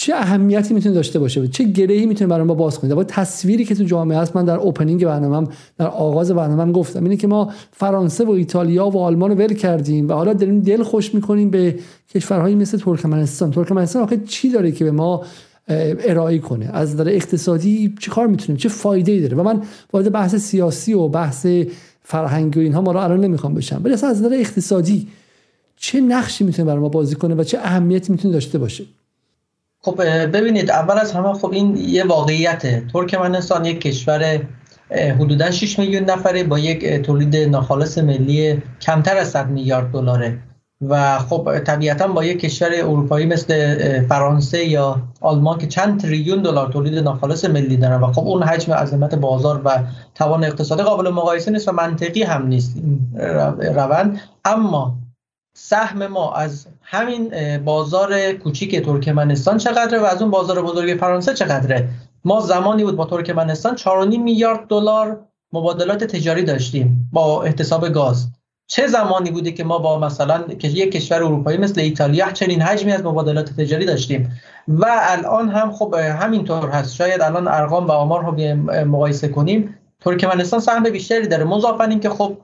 چه 0.00 0.14
اهمیتی 0.14 0.74
می‌تونه 0.74 0.94
داشته 0.94 1.18
باشه؟ 1.18 1.48
چه 1.48 1.64
گرهی 1.64 2.06
می‌تونه 2.06 2.30
برای 2.30 2.46
ما 2.46 2.54
باز 2.54 2.78
کنه؟ 2.78 2.94
با 2.94 3.04
تصویری 3.04 3.64
که 3.64 3.74
تو 3.74 3.84
جامعه 3.84 4.18
هست 4.18 4.36
من 4.36 4.44
در 4.44 4.56
اوپنینگ 4.56 5.04
برنامه‌ام 5.04 5.48
در 5.78 5.86
آغاز 5.86 6.30
برنامه‌ام 6.30 6.72
گفتم. 6.72 7.04
اینه 7.04 7.16
که 7.16 7.26
ما 7.26 7.52
فرانسه 7.72 8.24
و 8.24 8.30
ایتالیا 8.30 8.88
و 8.88 8.98
آلمان 8.98 9.30
رو 9.30 9.36
ول 9.36 9.54
کردیم 9.54 10.08
و 10.08 10.12
حالا 10.12 10.32
داریم 10.32 10.60
دل 10.60 10.82
خوش 10.82 11.14
می‌کنیم 11.14 11.50
به 11.50 11.78
کشورهایی 12.14 12.54
مثل 12.54 12.78
ترکمنستان. 12.78 13.50
ترکمنستان 13.50 14.02
آخه 14.02 14.20
چی 14.26 14.50
داره 14.50 14.72
که 14.72 14.84
به 14.84 14.90
ما 14.90 15.24
ارائه 15.68 16.38
کنه؟ 16.38 16.70
از 16.72 16.94
نظر 16.94 17.08
اقتصادی 17.08 17.94
چه 18.00 18.10
کار 18.10 18.26
می‌تونیم 18.26 18.56
چه 18.56 18.68
فایده 18.68 19.12
ای 19.12 19.20
داره؟ 19.20 19.36
و 19.36 19.42
من 19.42 19.62
وارد 19.92 20.12
بحث 20.12 20.34
سیاسی 20.34 20.92
و 20.92 21.08
بحث 21.08 21.46
فرهنگی 22.02 22.60
و 22.60 22.62
اینها 22.62 22.80
ما 22.80 22.92
رو 22.92 22.98
الان 22.98 23.20
نمی‌خوام 23.20 23.54
بشم. 23.54 23.80
ولی 23.84 23.94
از 23.94 24.04
نظر 24.04 24.30
اقتصادی 24.32 25.08
چه 25.76 26.00
نقشی 26.00 26.44
می‌تونه 26.44 26.66
برای 26.66 26.80
ما 26.80 26.88
بازی 26.88 27.14
کنه 27.14 27.34
و 27.34 27.44
چه 27.44 27.58
اهمیتی 27.58 28.12
می‌تونه 28.12 28.34
داشته 28.34 28.58
باشه؟ 28.58 28.84
خب 29.88 30.02
ببینید 30.36 30.70
اول 30.70 30.98
از 30.98 31.12
همه 31.12 31.32
خب 31.32 31.50
این 31.52 31.76
یه 31.76 32.04
واقعیته. 32.04 32.82
ترکمنستان 32.92 33.64
یک 33.64 33.80
کشور 33.80 34.40
حدودا 34.90 35.50
6 35.50 35.78
میلیون 35.78 36.04
نفره 36.04 36.44
با 36.44 36.58
یک 36.58 36.86
تولید 36.86 37.36
ناخالص 37.36 37.98
ملی 37.98 38.62
کمتر 38.80 39.16
از 39.16 39.30
100 39.30 39.48
میلیارد 39.48 39.92
دلاره. 39.92 40.38
و 40.88 41.18
خب 41.18 41.58
طبیعتا 41.58 42.08
با 42.08 42.24
یک 42.24 42.40
کشور 42.40 42.68
اروپایی 42.74 43.26
مثل 43.26 44.06
فرانسه 44.06 44.64
یا 44.64 45.02
آلمان 45.20 45.58
که 45.58 45.66
چند 45.66 46.00
تریلیون 46.00 46.42
دلار 46.42 46.68
تولید 46.68 46.98
ناخالص 46.98 47.44
ملی 47.44 47.76
دارن. 47.76 48.00
و 48.00 48.12
خب 48.12 48.28
اون 48.28 48.42
حجم 48.42 48.72
عظمت 48.72 49.14
بازار 49.14 49.62
و 49.64 49.70
توان 50.14 50.44
اقتصادی 50.44 50.82
قابل 50.82 51.10
مقایسه 51.10 51.50
نیست 51.50 51.68
و 51.68 51.72
منطقی 51.72 52.22
هم 52.22 52.46
نیست 52.46 52.76
این 52.76 53.20
روند. 53.74 54.20
اما 54.44 54.94
سهم 55.60 56.06
ما 56.06 56.32
از 56.32 56.66
همین 56.82 57.32
بازار 57.64 58.32
کوچیک 58.32 58.84
ترکمنستان 58.84 59.58
چقدره 59.58 59.98
و 59.98 60.04
از 60.04 60.22
اون 60.22 60.30
بازار 60.30 60.62
بزرگ 60.62 60.98
فرانسه 60.98 61.34
چقدره؟ 61.34 61.88
ما 62.24 62.40
زمانی 62.40 62.84
بود 62.84 62.96
با 62.96 63.04
ترکمنستان 63.04 63.76
4.5 63.76 64.18
میلیارد 64.18 64.66
دلار 64.68 65.20
مبادلات 65.52 66.04
تجاری 66.04 66.42
داشتیم 66.42 67.10
با 67.12 67.42
احتساب 67.42 67.88
گاز. 67.88 68.28
چه 68.66 68.86
زمانی 68.86 69.30
بوده 69.30 69.52
که 69.52 69.64
ما 69.64 69.78
با 69.78 69.98
مثلا 69.98 70.44
یک 70.62 70.92
کشور 70.92 71.22
اروپایی 71.22 71.58
مثل 71.58 71.80
ایتالیا 71.80 72.30
چنین 72.30 72.62
حجمی 72.62 72.92
از 72.92 73.04
مبادلات 73.04 73.52
تجاری 73.52 73.86
داشتیم؟ 73.86 74.40
و 74.68 74.86
الان 75.00 75.48
هم 75.48 75.72
خب 75.72 75.94
همینطور 75.94 76.70
هست. 76.70 76.94
شاید 76.94 77.22
الان 77.22 77.48
ارقام 77.48 77.86
و 77.86 77.90
آمار 77.90 78.24
رو 78.24 78.56
مقایسه 78.84 79.28
کنیم. 79.28 79.74
ترکمنستان 80.00 80.60
سهم 80.60 80.82
بیشتری 80.82 81.26
داره. 81.26 81.44
مضافاً 81.44 81.84
اینکه 81.84 82.10
خب 82.10 82.36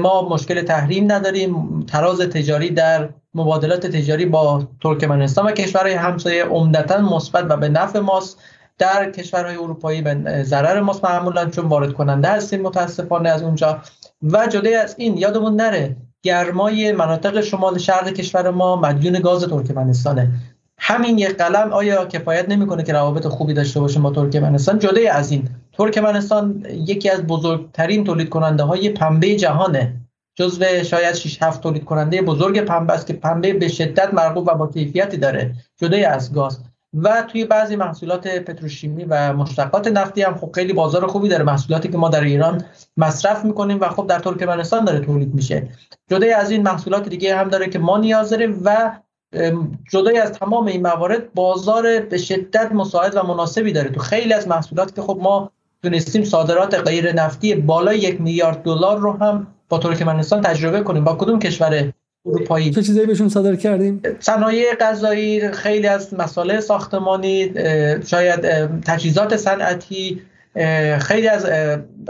ما 0.00 0.28
مشکل 0.28 0.62
تحریم 0.62 1.12
نداریم. 1.12 1.82
تراز 1.86 2.20
تجاری 2.20 2.70
در 2.70 3.08
مبادلات 3.34 3.86
تجاری 3.86 4.26
با 4.26 4.68
ترکمنستان 4.82 5.46
و 5.46 5.50
کشورهای 5.50 5.92
همسایه 5.92 6.44
عمدتا 6.44 6.98
مثبت 6.98 7.46
و 7.48 7.56
به 7.56 7.68
نفع 7.68 7.98
ماست. 7.98 8.38
در 8.78 9.10
کشورهای 9.10 9.56
اروپایی 9.56 10.02
به 10.02 10.42
ضرر 10.42 10.80
ماست 10.80 11.04
معمولا 11.04 11.50
چون 11.50 11.64
وارد 11.64 11.92
کننده 11.92 12.28
هستیم 12.28 12.62
متاسفانه 12.62 13.28
از 13.28 13.42
اونجا. 13.42 13.80
و 14.22 14.46
جدا 14.46 14.80
از 14.80 14.94
این 14.98 15.16
یادمون 15.16 15.56
نره 15.56 15.96
گرمای 16.22 16.92
مناطق 16.92 17.40
شمال 17.40 17.78
شرق 17.78 18.08
کشور 18.08 18.50
ما 18.50 18.76
مدیون 18.76 19.20
گاز 19.20 19.44
ترکمنستانه. 19.44 20.30
همین 20.78 21.18
یک 21.18 21.36
قلم 21.36 21.72
آیا 21.72 22.06
کفایت 22.06 22.48
نمی‌کنه 22.48 22.82
که 22.82 22.92
روابط 22.92 23.26
خوبی 23.26 23.54
داشته 23.54 23.80
باشه 23.80 24.00
با 24.00 24.10
ترکمنستان؟ 24.10 24.78
جدا 24.78 25.12
از 25.12 25.30
این 25.30 25.48
ترکمنستان 25.72 26.66
یکی 26.70 27.10
از 27.10 27.26
بزرگترین 27.26 28.04
تولید 28.04 28.28
کننده 28.28 28.62
های 28.62 28.88
پنبه 28.88 29.36
جهانه. 29.36 29.94
جزو 30.36 30.64
شاید 30.84 31.14
6 31.14 31.42
7 31.42 31.60
تولید 31.60 31.84
کننده 31.84 32.22
بزرگ 32.22 32.60
پنبه 32.60 32.92
است 32.92 33.06
که 33.06 33.12
پنبه 33.12 33.52
به 33.52 33.68
شدت 33.68 34.14
مرغوب 34.14 34.48
و 34.48 34.54
با 34.54 34.66
کیفیتی 34.66 35.16
داره. 35.16 35.54
جدا 35.76 36.08
از 36.08 36.32
گاز. 36.32 36.60
و 36.94 37.24
توی 37.28 37.44
بعضی 37.44 37.76
محصولات 37.76 38.28
پتروشیمی 38.28 39.04
و 39.04 39.32
مشتقات 39.32 39.88
نفتی 39.88 40.22
هم 40.22 40.34
خب 40.34 40.50
خیلی 40.54 40.72
بازار 40.72 41.06
خوبی 41.06 41.28
داره. 41.28 41.44
محصولاتی 41.44 41.88
که 41.88 41.98
ما 41.98 42.08
در 42.08 42.24
ایران 42.24 42.64
مصرف 42.96 43.44
می‌کنیم 43.44 43.80
و 43.80 43.88
خب 43.88 44.06
در 44.06 44.18
ترکمنستان 44.18 44.84
داره 44.84 45.00
تولید 45.00 45.34
میشه. 45.34 45.68
جدا 46.10 46.36
از 46.36 46.50
این 46.50 46.62
محصولات 46.62 47.08
دیگه 47.08 47.36
هم 47.36 47.48
داره 47.48 47.68
که 47.68 47.78
ما 47.78 47.98
نیاز 47.98 48.30
داریم 48.30 48.60
و 48.64 48.92
جدای 49.90 50.18
از 50.18 50.32
تمام 50.32 50.66
این 50.66 50.82
موارد 50.82 51.34
بازار 51.34 52.00
به 52.00 52.18
شدت 52.18 52.72
مساعد 52.72 53.16
و 53.16 53.22
مناسبی 53.22 53.72
داره. 53.72 53.90
تو 53.90 54.00
خیلی 54.00 54.32
از 54.32 54.48
محصولات 54.48 54.94
که 54.94 55.02
خب 55.02 55.18
ما 55.22 55.50
تونستیم 55.82 56.24
صادرات 56.24 56.74
غیر 56.74 57.12
نفتی 57.12 57.54
بالای 57.54 57.98
یک 57.98 58.20
میلیارد 58.20 58.62
دلار 58.62 58.98
رو 58.98 59.12
هم 59.12 59.46
با 59.68 59.78
ترکمنستان 59.78 60.42
تجربه 60.42 60.80
کنیم. 60.80 61.04
با 61.04 61.14
کدوم 61.14 61.38
کشور 61.38 61.92
اروپایی؟ 62.26 62.70
چه 62.70 62.82
چیزایی 62.82 63.06
بهشون 63.06 63.28
صادر 63.28 63.56
کردیم؟ 63.56 64.02
صنایع 64.20 64.74
غذایی 64.80 65.52
خیلی 65.52 65.86
از 65.86 66.14
مسائل 66.14 66.60
ساختمانی 66.60 67.52
شاید 68.06 68.40
تجهیزات 68.80 69.36
صنعتی 69.36 70.20
خیلی 70.98 71.28
از 71.28 71.46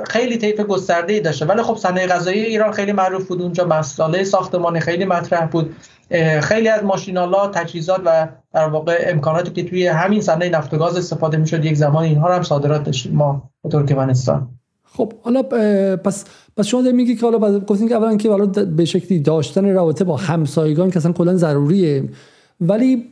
خیلی 0.06 0.38
طیف 0.38 0.60
گسترده 0.60 1.12
ای 1.12 1.20
داشته 1.20 1.46
ولی 1.46 1.62
خب 1.62 1.76
صنایع 1.76 2.06
غذایی 2.06 2.40
ایران 2.40 2.72
خیلی 2.72 2.92
معروف 2.92 3.28
بود. 3.28 3.42
اونجا 3.42 3.64
مسائل 3.64 4.22
ساختمانی 4.22 4.80
خیلی 4.80 5.04
مطرح 5.04 5.46
بود. 5.46 5.74
خیلی 6.40 6.68
از 6.68 6.84
ماشینالا 6.84 7.48
تجهیزات 7.48 8.00
و 8.04 8.28
در 8.54 8.68
واقع 8.68 9.04
امکاناتی 9.06 9.50
که 9.50 9.70
توی 9.70 9.86
همین 9.86 10.20
صنایع 10.20 10.50
نفت 10.50 10.74
و 10.74 10.78
گاز 10.78 10.96
استفاده 10.96 11.36
می‌شد 11.36 11.64
یک 11.64 11.74
زمان 11.74 12.04
اینها 12.04 12.34
هم 12.34 12.42
صادرات 12.42 12.84
داشتیم 12.84 13.12
ما 13.12 13.50
به 13.62 13.68
ترکمنستان. 13.68 14.48
خب 14.84 15.12
حالا 15.22 15.42
پس 15.96 16.24
پس 16.56 16.66
شما 16.66 16.80
میگی 16.80 17.16
که 17.16 17.26
حالا 17.26 17.60
گفتین 17.60 17.88
که 17.88 17.94
اولا 17.94 18.16
که 18.16 18.30
حالا 18.30 18.46
به 18.46 18.84
شکلی 18.84 19.18
داشتن 19.18 19.74
رابطه 19.74 20.04
با 20.04 20.16
همسایگان 20.16 20.90
که 20.90 20.96
اصلا 20.96 21.12
کلا 21.12 21.36
ضروریه. 21.36 22.04
ولی 22.60 23.04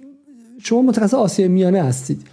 شما 0.63 0.83
متخصص 0.83 1.15
آسیا 1.15 1.49
میانه 1.49 1.83
هستید. 1.83 2.27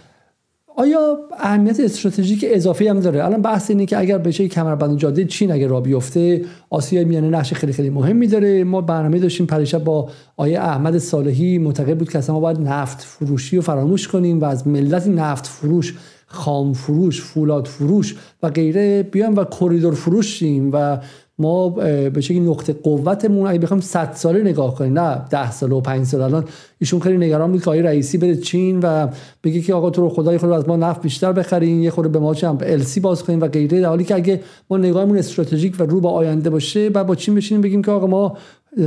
آیا 0.76 1.18
اهمیت 1.38 1.80
استراتژیک 1.80 2.44
اضافی 2.48 2.88
هم 2.88 3.00
داره؟ 3.00 3.24
الان 3.24 3.42
بحث 3.42 3.70
اینه 3.70 3.86
که 3.86 3.98
اگر 3.98 4.18
بشه 4.18 4.48
کمربند 4.48 4.98
جاده 4.98 5.24
چین 5.24 5.52
اگر 5.52 5.68
را 5.68 5.80
بیفته 5.80 6.44
آسیا 6.70 7.04
میانه 7.04 7.28
نقش 7.28 7.54
خیلی 7.54 7.72
خیلی 7.72 7.90
مهمی 7.90 8.26
داره. 8.26 8.64
ما 8.64 8.80
برنامه 8.80 9.18
داشتیم 9.18 9.46
پریشب 9.46 9.84
با 9.84 10.08
آیه 10.36 10.60
احمد 10.60 10.98
صالحی 10.98 11.58
معتقد 11.58 11.98
بود 11.98 12.10
که 12.10 12.18
اصلا 12.18 12.34
ما 12.34 12.40
باید 12.40 12.60
نفت 12.60 13.00
فروشی 13.00 13.56
رو 13.56 13.62
فراموش 13.62 14.08
کنیم 14.08 14.40
و 14.40 14.44
از 14.44 14.66
ملت 14.66 15.06
نفت 15.06 15.46
فروش 15.46 15.94
خام 16.26 16.72
فروش 16.72 17.20
فولاد 17.20 17.66
فروش 17.66 18.16
و 18.42 18.50
غیره 18.50 19.02
بیایم 19.02 19.36
و 19.36 19.44
کریدور 19.44 19.94
فروشیم 19.94 20.70
و 20.72 20.98
ما 21.40 21.68
به 21.68 22.20
شکلی 22.20 22.40
نقطه 22.40 22.72
قوتمون 22.72 23.46
اگه 23.46 23.58
بخوام 23.58 23.80
100 23.80 24.12
ساله 24.14 24.40
نگاه 24.40 24.74
کنیم 24.74 24.98
نه 24.98 25.24
10 25.30 25.50
سال 25.50 25.72
و 25.72 25.80
5 25.80 26.06
سال 26.06 26.20
الان 26.20 26.44
ایشون 26.78 27.00
خیلی 27.00 27.16
نگران 27.16 27.52
بود 27.52 27.60
که 27.60 27.70
آقای 27.70 27.82
رئیسی 27.82 28.18
بره 28.18 28.36
چین 28.36 28.80
و 28.80 29.08
بگه 29.44 29.60
که 29.60 29.74
آقا 29.74 29.90
تو 29.90 30.02
رو 30.02 30.08
خدا 30.08 30.38
یه 30.38 30.41
خورده 30.41 30.50
از 30.50 30.68
ما 30.68 30.76
نفت 30.76 31.02
بیشتر 31.02 31.32
بخرین 31.32 31.82
یه 31.82 31.90
خورده 31.90 32.08
به 32.10 32.18
ما 32.18 32.34
چم 32.34 32.78
سی 32.78 33.00
باز 33.00 33.24
کنیم 33.24 33.40
و 33.40 33.48
غیره 33.48 33.80
در 33.80 33.88
حالی 33.88 34.04
که 34.04 34.14
اگه 34.14 34.40
ما 34.70 34.76
نگاهمون 34.76 35.18
استراتژیک 35.18 35.76
و 35.78 35.82
رو 35.82 36.00
به 36.00 36.08
آینده 36.08 36.50
باشه 36.50 36.90
بعد 36.90 37.06
با 37.06 37.14
چین 37.14 37.34
بشینیم 37.34 37.62
بگیم 37.62 37.82
که 37.82 37.90
آقا 37.90 38.06
ما 38.06 38.36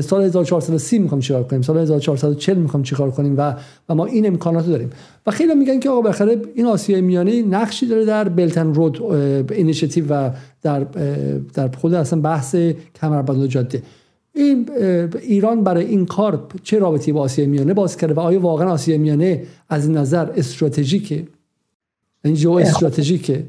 سال 0.02 0.24
1430 0.24 1.00
می‌خوام 1.00 1.22
چیکار 1.22 1.44
کنیم 1.44 1.62
سال 1.62 1.78
1440 1.78 2.58
می‌خوام 2.58 2.84
چیکار 2.84 3.12
کنیم 3.12 3.38
و 3.38 3.56
و 3.90 3.96
ما 3.96 4.06
این 4.06 4.28
امکانات 4.28 4.68
داریم. 4.68 4.90
و 5.26 5.32
خیلی 5.32 5.56
میگن 5.56 5.80
که 5.80 5.90
آقا 5.90 6.02
بالاخره 6.02 6.42
این 6.56 6.66
آسیای 6.66 7.02
میانه 7.02 7.42
نقشی 7.42 7.86
داره 7.86 8.06
در 8.06 8.30
Belt 8.30 8.55
and 8.55 8.74
Road 8.74 9.02
Initiative 9.52 10.06
و 10.14 10.30
در 10.62 10.88
در 11.54 11.68
خود 11.68 11.94
اصلا 11.94 12.22
بحث 12.22 12.56
کمربند 13.02 13.46
جاده. 13.46 13.84
این 14.36 14.70
ایران 15.22 15.64
برای 15.64 15.86
این 15.86 16.06
کار 16.06 16.48
چه 16.64 16.80
رابطی 16.80 17.12
با 17.12 17.22
آسیای 17.22 17.48
میانه 17.48 17.74
باز 17.74 17.98
کرده 17.98 18.14
و 18.14 18.20
آیا 18.20 18.40
واقعا 18.40 18.72
آسیای 18.72 18.98
میانه 18.98 19.44
از 19.70 19.88
این 19.88 19.98
نظر 19.98 20.30
استراتژیکه؟ 20.36 21.28
این 22.26 22.36
جو 22.36 22.52
استراتژیکه. 22.52 23.44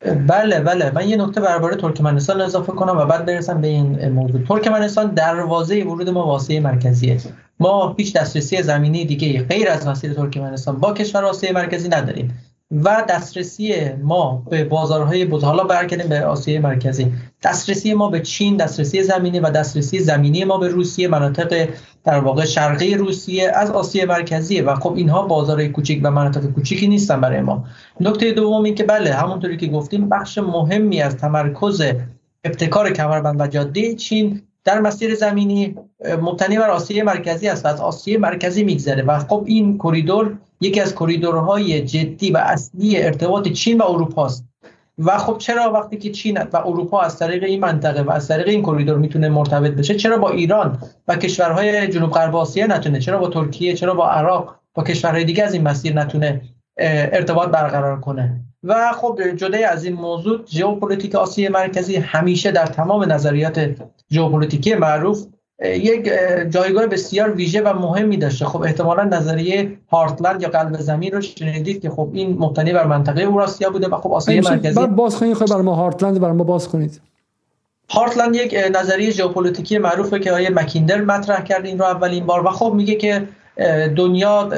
بله 0.00 0.60
بله. 0.60 0.90
من 0.90 1.08
یه 1.08 1.16
نکته 1.16 1.40
درباره 1.40 1.76
ترکمنستان 1.76 2.40
اضافه 2.40 2.72
کنم 2.72 2.98
و 2.98 3.04
بعد 3.04 3.26
برسم 3.26 3.60
به 3.60 3.66
این 3.68 4.08
موضوع 4.08 4.42
ترکمنستان 4.42 5.14
دروازه 5.14 5.84
ورود 5.84 6.08
ما 6.08 6.26
واسه 6.26 6.60
مرکزیه. 6.60 7.20
ما 7.60 7.94
هیچ 7.98 8.16
دسترسی 8.16 8.62
زمینی 8.62 9.04
دیگه 9.04 9.42
غیر 9.42 9.68
از 9.70 9.86
مسیر 9.86 10.14
ترکمنستان 10.14 10.76
با 10.76 10.94
کشور 10.94 11.24
آسیای 11.24 11.52
مرکزی 11.52 11.88
نداریم. 11.88 12.38
و 12.70 13.04
دسترسی 13.08 13.92
ما 13.92 14.42
به 14.50 14.64
بازارهای 14.64 15.24
بزرگ 15.24 15.44
حالا 15.44 15.64
برگردیم 15.64 16.08
به 16.08 16.24
آسیای 16.24 16.58
مرکزی. 16.58 17.12
دسترسی 17.42 17.94
ما 17.94 18.08
به 18.08 18.20
چین 18.20 18.56
دسترسی 18.56 19.02
زمینی 19.02 19.40
و 19.40 19.50
دسترسی 19.50 19.98
زمینی 19.98 20.44
ما 20.44 20.58
به 20.58 20.68
روسیه 20.68 21.08
مناطق 21.08 21.68
در 22.04 22.18
واقع 22.18 22.44
شرقی 22.44 22.94
روسیه 22.94 23.50
از 23.54 23.70
آسیای 23.70 24.06
مرکزیه 24.06 24.62
و 24.62 24.74
خب 24.74 24.94
اینها 24.96 25.22
بازارهای 25.22 25.68
کوچیک 25.68 26.00
و 26.04 26.10
مناطق 26.10 26.46
کوچیکی 26.46 26.88
نیستن 26.88 27.20
برای 27.20 27.40
ما. 27.40 27.64
نکته 28.00 28.32
دوم 28.32 28.64
این 28.64 28.74
که 28.74 28.84
بله 28.84 29.14
همونطوری 29.14 29.56
که 29.56 29.66
گفتیم 29.66 30.08
بخش 30.08 30.38
مهمی 30.38 31.02
از 31.02 31.16
تمرکز 31.16 31.82
ابتکار 32.44 32.92
کمربند 32.92 33.40
و 33.40 33.46
جاده 33.46 33.94
چین 33.94 34.42
در 34.66 34.80
مسیر 34.80 35.14
زمینی 35.14 35.74
مبتنی 36.22 36.58
بر 36.58 36.70
آسیای 36.70 37.02
مرکزی 37.02 37.48
است 37.48 37.64
و 37.64 37.68
از 37.68 37.80
آسیای 37.80 38.16
مرکزی 38.16 38.64
میگذره 38.64 39.02
و 39.02 39.18
خب 39.18 39.44
این 39.46 39.78
کریدور 39.78 40.38
یکی 40.60 40.80
از 40.80 40.94
کریدورهای 40.94 41.80
جدی 41.80 42.30
و 42.30 42.36
اصلی 42.36 43.02
ارتباط 43.02 43.48
چین 43.48 43.78
و 43.78 43.84
اروپا 43.84 44.26
است. 44.26 44.44
و 44.98 45.18
خب 45.18 45.38
چرا 45.38 45.72
وقتی 45.72 45.96
که 45.96 46.10
چین 46.10 46.38
و 46.52 46.56
اروپا 46.56 47.00
از 47.00 47.18
طریق 47.18 47.42
این 47.44 47.60
منطقه 47.60 48.02
و 48.02 48.10
از 48.10 48.28
طریق 48.28 48.48
این 48.48 48.62
کریدور 48.62 48.98
می‌تونه 48.98 49.28
مرتبط 49.28 49.72
بشه 49.72 49.94
چرا 49.94 50.18
با 50.18 50.30
ایران 50.30 50.78
و 51.08 51.16
کشورهای 51.16 51.88
جنوب 51.88 52.10
غرب 52.10 52.36
آسیا 52.36 52.66
نتونه 52.66 53.00
چرا 53.00 53.18
با 53.18 53.28
ترکیه 53.28 53.74
چرا 53.74 53.94
با 53.94 54.10
عراق 54.10 54.56
با 54.74 54.82
کشورهای 54.82 55.24
دیگه 55.24 55.44
از 55.44 55.54
این 55.54 55.62
مسیر 55.62 55.94
نتونه 55.94 56.40
ارتباط 56.78 57.48
برقرار 57.48 58.00
کنه؟ 58.00 58.45
و 58.66 58.92
خب 58.92 59.20
جدا 59.36 59.58
از 59.68 59.84
این 59.84 59.94
موضوع 59.94 60.40
ژئوپلیتیک 60.46 61.14
آسیای 61.14 61.48
مرکزی 61.48 61.96
همیشه 61.96 62.50
در 62.50 62.66
تمام 62.66 63.12
نظریات 63.12 63.70
ژئوپلیتیکی 64.12 64.74
معروف 64.74 65.26
یک 65.64 66.10
جایگاه 66.50 66.86
بسیار 66.86 67.34
ویژه 67.34 67.62
و 67.62 67.78
مهمی 67.78 68.16
داشته. 68.16 68.44
خب 68.44 68.62
احتمالا 68.62 69.04
نظریه 69.04 69.78
هارتلند 69.92 70.42
یا 70.42 70.48
قلب 70.48 70.80
زمین 70.80 71.12
رو 71.12 71.20
شنیدید 71.20 71.82
که 71.82 71.90
خب 71.90 72.10
این 72.12 72.36
مبتنی 72.38 72.72
بر 72.72 72.86
منطقه 72.86 73.22
اوراسیا 73.22 73.70
بوده 73.70 73.88
و 73.88 73.96
خب 73.96 74.12
آسیای 74.12 74.40
مرکزی 74.40 74.86
باز 74.86 75.16
کنید 75.16 75.34
خب 75.34 75.46
برای 75.46 75.62
ما 75.62 75.74
هارتلند 75.74 76.20
برای 76.20 76.36
ما 76.36 76.44
باز 76.44 76.68
کنید. 76.68 77.00
هارتلند 77.90 78.36
یک 78.36 78.56
نظریه 78.74 79.10
ژئوپلیتیکی 79.10 79.78
معروفه 79.78 80.18
که 80.18 80.32
آیه 80.32 80.50
مکیندر 80.50 81.00
مطرح 81.00 81.42
کرد 81.42 81.66
این 81.66 81.78
رو 81.78 81.84
اولین 81.84 82.26
بار 82.26 82.46
و 82.46 82.50
خب 82.50 82.72
میگه 82.76 82.94
که 82.94 83.28
دنیا 83.96 84.48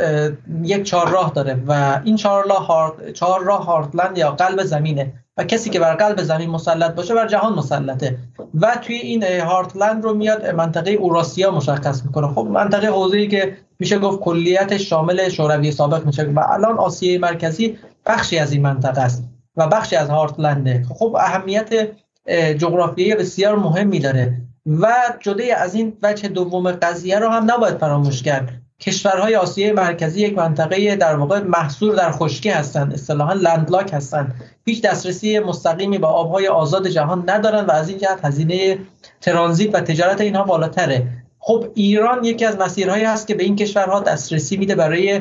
یک 0.62 0.82
چهار 0.82 1.08
راه 1.08 1.32
داره 1.34 1.62
و 1.66 2.00
این 2.04 2.16
چهار 2.16 2.48
راه 2.48 2.94
چهار 3.14 3.44
راه 3.44 3.64
هارتلند 3.64 4.18
یا 4.18 4.30
قلب 4.30 4.62
زمینه 4.62 5.12
و 5.36 5.44
کسی 5.44 5.70
که 5.70 5.80
بر 5.80 5.94
قلب 5.94 6.22
زمین 6.22 6.50
مسلط 6.50 6.94
باشه 6.94 7.14
بر 7.14 7.28
جهان 7.28 7.52
مسلطه. 7.52 8.18
و 8.60 8.76
توی 8.82 8.96
این 8.96 9.22
هارتلند 9.22 10.04
رو 10.04 10.14
میاد 10.14 10.46
منطقه 10.46 10.90
اوراسیا 10.90 11.50
مشخص 11.50 12.04
می‌کنه. 12.04 12.26
خب 12.26 12.48
منطقه 12.50 12.86
حوزه‌ای 12.86 13.28
که 13.28 13.56
میشه 13.78 13.98
گفت 13.98 14.20
کلیت 14.20 14.76
شامل 14.76 15.28
شوروی 15.28 15.72
سابق 15.72 16.06
میشه. 16.06 16.22
و 16.22 16.40
الان 16.48 16.78
آسیای 16.78 17.18
مرکزی 17.18 17.78
بخشی 18.06 18.38
از 18.38 18.52
این 18.52 18.62
منطقه 18.62 19.00
است 19.00 19.24
و 19.56 19.66
بخشی 19.66 19.96
از 19.96 20.10
هارتلنده 20.10 20.86
خب 20.88 21.16
اهمیت 21.20 21.88
جغرافیایی 22.58 23.14
بسیار 23.14 23.56
مهمی 23.56 23.98
داره. 23.98 24.42
و 24.66 24.92
جدای 25.20 25.50
از 25.50 25.74
این 25.74 25.96
وجه 26.02 26.28
دوم 26.28 26.72
قضیه 26.72 27.18
رو 27.18 27.28
هم 27.28 27.50
نباید 27.50 27.78
فراموش 27.78 28.22
کرد. 28.22 28.62
کشورهای 28.80 29.36
آسیای 29.36 29.72
مرکزی 29.72 30.20
یک 30.20 30.38
منطقه 30.38 30.96
در 30.96 31.16
واقع 31.16 31.40
محصور 31.40 31.94
در 31.94 32.12
خشکی 32.12 32.48
هستند. 32.48 32.94
اصطلاحا 32.94 33.32
لندلاک 33.32 33.92
هستند. 33.92 34.34
هیچ 34.64 34.82
دسترسی 34.82 35.38
مستقیمی 35.38 35.98
به 35.98 36.06
آبهای 36.06 36.48
آزاد 36.48 36.88
جهان 36.88 37.30
ندارند 37.30 37.68
و 37.68 37.72
از 37.72 37.88
این 37.88 37.98
جهت 37.98 38.24
هزینه 38.24 38.78
ترانزیت 39.20 39.74
و 39.74 39.80
تجارت 39.80 40.20
اینها 40.20 40.42
بالاتره. 40.42 41.06
خب 41.38 41.64
ایران 41.74 42.24
یکی 42.24 42.44
از 42.44 42.56
مسیرهایی 42.56 43.04
هست 43.04 43.26
که 43.26 43.34
به 43.34 43.44
این 43.44 43.56
کشورها 43.56 44.00
دسترسی 44.00 44.56
میده 44.56 44.74
برای 44.74 45.20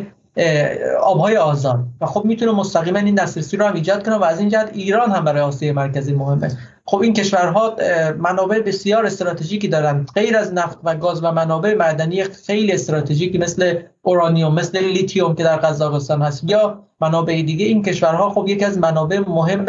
آبهای 1.01 1.37
آزاد. 1.37 1.79
و 2.01 2.05
خب 2.05 2.25
می‌تونه 2.25 2.51
مستقیما 2.51 2.99
این 2.99 3.15
دسترسی 3.15 3.57
رو 3.57 3.65
هم 3.65 3.73
ایجاد 3.73 4.05
کنه 4.05 4.15
و 4.15 4.23
از 4.23 4.39
این 4.39 4.49
جهت 4.49 4.69
ایران 4.73 5.11
هم 5.11 5.25
برای 5.25 5.41
آسیای 5.41 5.71
مرکزی 5.71 6.13
مهمه. 6.13 6.57
خب 6.89 6.97
این 6.97 7.13
کشورها 7.13 7.75
منابع 8.17 8.59
بسیار 8.59 9.05
استراتژیکی 9.05 9.67
دارند 9.67 10.09
غیر 10.15 10.37
از 10.37 10.53
نفت 10.53 10.77
و 10.83 10.95
گاز 10.95 11.23
و 11.23 11.31
منابع 11.31 11.73
معدنی 11.73 12.23
خیلی 12.23 12.71
استراتژیکی 12.71 13.37
مثل 13.37 13.79
اورانیوم 14.01 14.53
مثل 14.53 14.79
لیتیوم 14.79 15.35
که 15.35 15.43
در 15.43 15.57
قزاقستان 15.57 16.21
هست. 16.21 16.43
یا 16.47 16.83
منابع 17.01 17.41
دیگه. 17.41 17.65
این 17.65 17.83
کشورها 17.83 18.29
خب 18.29 18.47
یکی 18.47 18.65
از 18.65 18.77
منابع 18.77 19.19
مهم 19.19 19.65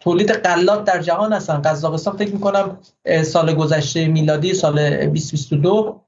تولید 0.00 0.32
غلات 0.32 0.84
در 0.84 1.02
جهان 1.02 1.32
هستن. 1.32 1.62
قزاقستان 1.62 2.16
فکر 2.16 2.32
می‌کنم 2.32 2.78
سال 3.22 3.54
گذشته 3.54 4.06
میلادی 4.06 4.54
سال 4.54 4.74
2022 4.74 6.00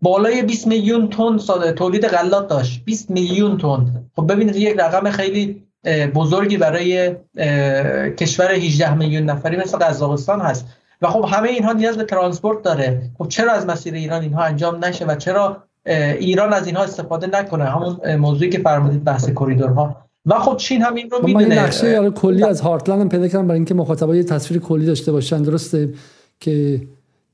بالای 0.00 0.42
20 0.42 0.66
میلیون 0.66 1.08
تن 1.08 1.36
تولید 1.72 2.06
غلات 2.06 2.48
داشت. 2.48 2.84
20 2.84 3.10
میلیون 3.10 3.58
تن. 3.58 4.10
خب 4.16 4.32
ببینید 4.32 4.56
یک 4.56 4.76
رقم 4.78 5.10
خیلی 5.10 5.65
بزرگی 6.14 6.56
برای 6.56 7.16
کشور 8.16 8.52
18 8.52 8.94
میلیون 8.94 9.22
نفری 9.22 9.56
مثل 9.56 9.78
قزاقستان 9.78 10.40
هست. 10.40 10.66
و 11.02 11.08
خب 11.08 11.24
همه 11.28 11.48
اینها 11.48 11.72
نیاز 11.72 11.96
به 11.96 12.04
ترانسپورت 12.04 12.62
داره. 12.62 13.10
خب 13.18 13.28
چرا 13.28 13.52
از 13.52 13.66
مسیر 13.66 13.94
ایران 13.94 14.22
اینها 14.22 14.42
انجام 14.44 14.84
نشه 14.84 15.04
و 15.04 15.14
چرا 15.14 15.62
ایران 16.18 16.52
از 16.52 16.66
اینها 16.66 16.82
استفاده 16.82 17.26
نکنه؟ 17.26 17.64
همون 17.64 18.16
موضوعی 18.16 18.50
که 18.50 18.58
فرمودید 18.58 19.04
بحث 19.04 19.30
کریدورها 19.30 19.96
و 20.26 20.38
خب 20.38 20.56
چین 20.56 20.82
هم 20.82 20.94
این 20.94 21.10
رو 21.10 21.18
می‌دونه. 21.24 21.48
من 21.48 21.58
نقشه 21.58 22.10
کلی 22.10 22.44
از 22.44 22.60
هارتلند 22.60 23.00
هم 23.00 23.08
پیدا 23.08 23.28
کردم 23.28 23.46
برای 23.46 23.58
اینکه 23.58 23.74
مخاطبا 23.74 24.16
یه 24.16 24.24
تصویر 24.24 24.60
کلی 24.60 24.86
داشته 24.86 25.12
باشن. 25.12 25.42
درسته 25.42 25.88
که 26.40 26.82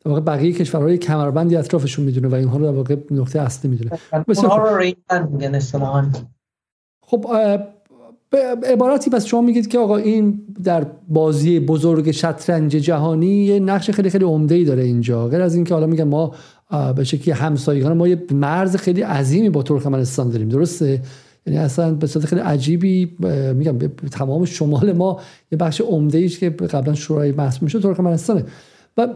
در 0.05 0.11
واقع 0.11 0.21
بقیه 0.21 0.53
کشورهای 0.53 0.99
کمربندی 0.99 1.57
اطرافشون 1.57 2.05
می‌دونه 2.05 2.29
و 2.29 2.35
اینها 2.35 2.59
رو 2.59 2.65
در 2.65 2.73
واقع 2.73 2.97
نقطه 3.11 3.41
اصلی 3.41 3.71
می‌دونه. 3.71 3.91
اونها 4.27 4.57
رو 4.57 5.31
میگن 5.31 5.55
اصطلاحاً 5.55 6.11
خب 7.07 7.27
به 8.33 8.39
عبارتی 8.67 9.11
پس 9.11 9.27
شما 9.27 9.41
میگید 9.41 9.69
که 9.69 9.79
آقا 9.79 9.97
این 9.97 10.41
در 10.65 10.87
بازی 11.09 11.61
بزرگ 11.61 12.11
شطرنج 12.11 12.73
جهانی 12.73 13.27
یه 13.27 13.61
نقش 13.61 13.91
خیلی 13.91 14.11
خیلی 14.11 14.25
عمده 14.25 14.55
ای 14.55 14.65
داره 14.65 14.83
اینجا. 14.83 15.29
غیر 15.29 15.41
از 15.41 15.55
اینکه 15.55 15.75
حالا 15.75 15.87
میگم 15.87 16.09
ما 16.09 16.35
به 16.97 17.05
شکلی 17.05 17.35
همسایگان 17.35 17.97
ما 17.97 18.09
یه 18.09 18.23
مرز 18.31 18.77
خیلی 18.77 19.03
عظیمی 19.03 19.51
با 19.51 19.63
ترکمنستان 19.63 20.31
داریم. 20.31 20.49
درسته؟ 20.49 21.03
یعنی 21.47 21.59
اصلا 21.59 21.95
به 21.95 22.07
صورت 22.07 22.27
خیلی 22.27 22.41
عجیبی 22.41 23.17
میگم 23.55 23.79
به 23.79 23.89
تمام 24.11 24.45
شمال 24.45 24.93
ما 24.93 25.21
یه 25.53 25.59
بخش 25.59 25.81
عمده 25.81 26.19
ایش 26.19 26.39
که 26.39 26.51
قبلا 26.51 26.95
شورای 26.95 27.33
محسوب 27.33 27.63
میشه 27.63 27.81
ترکمنستانه. 27.81 28.45
و 28.97 29.09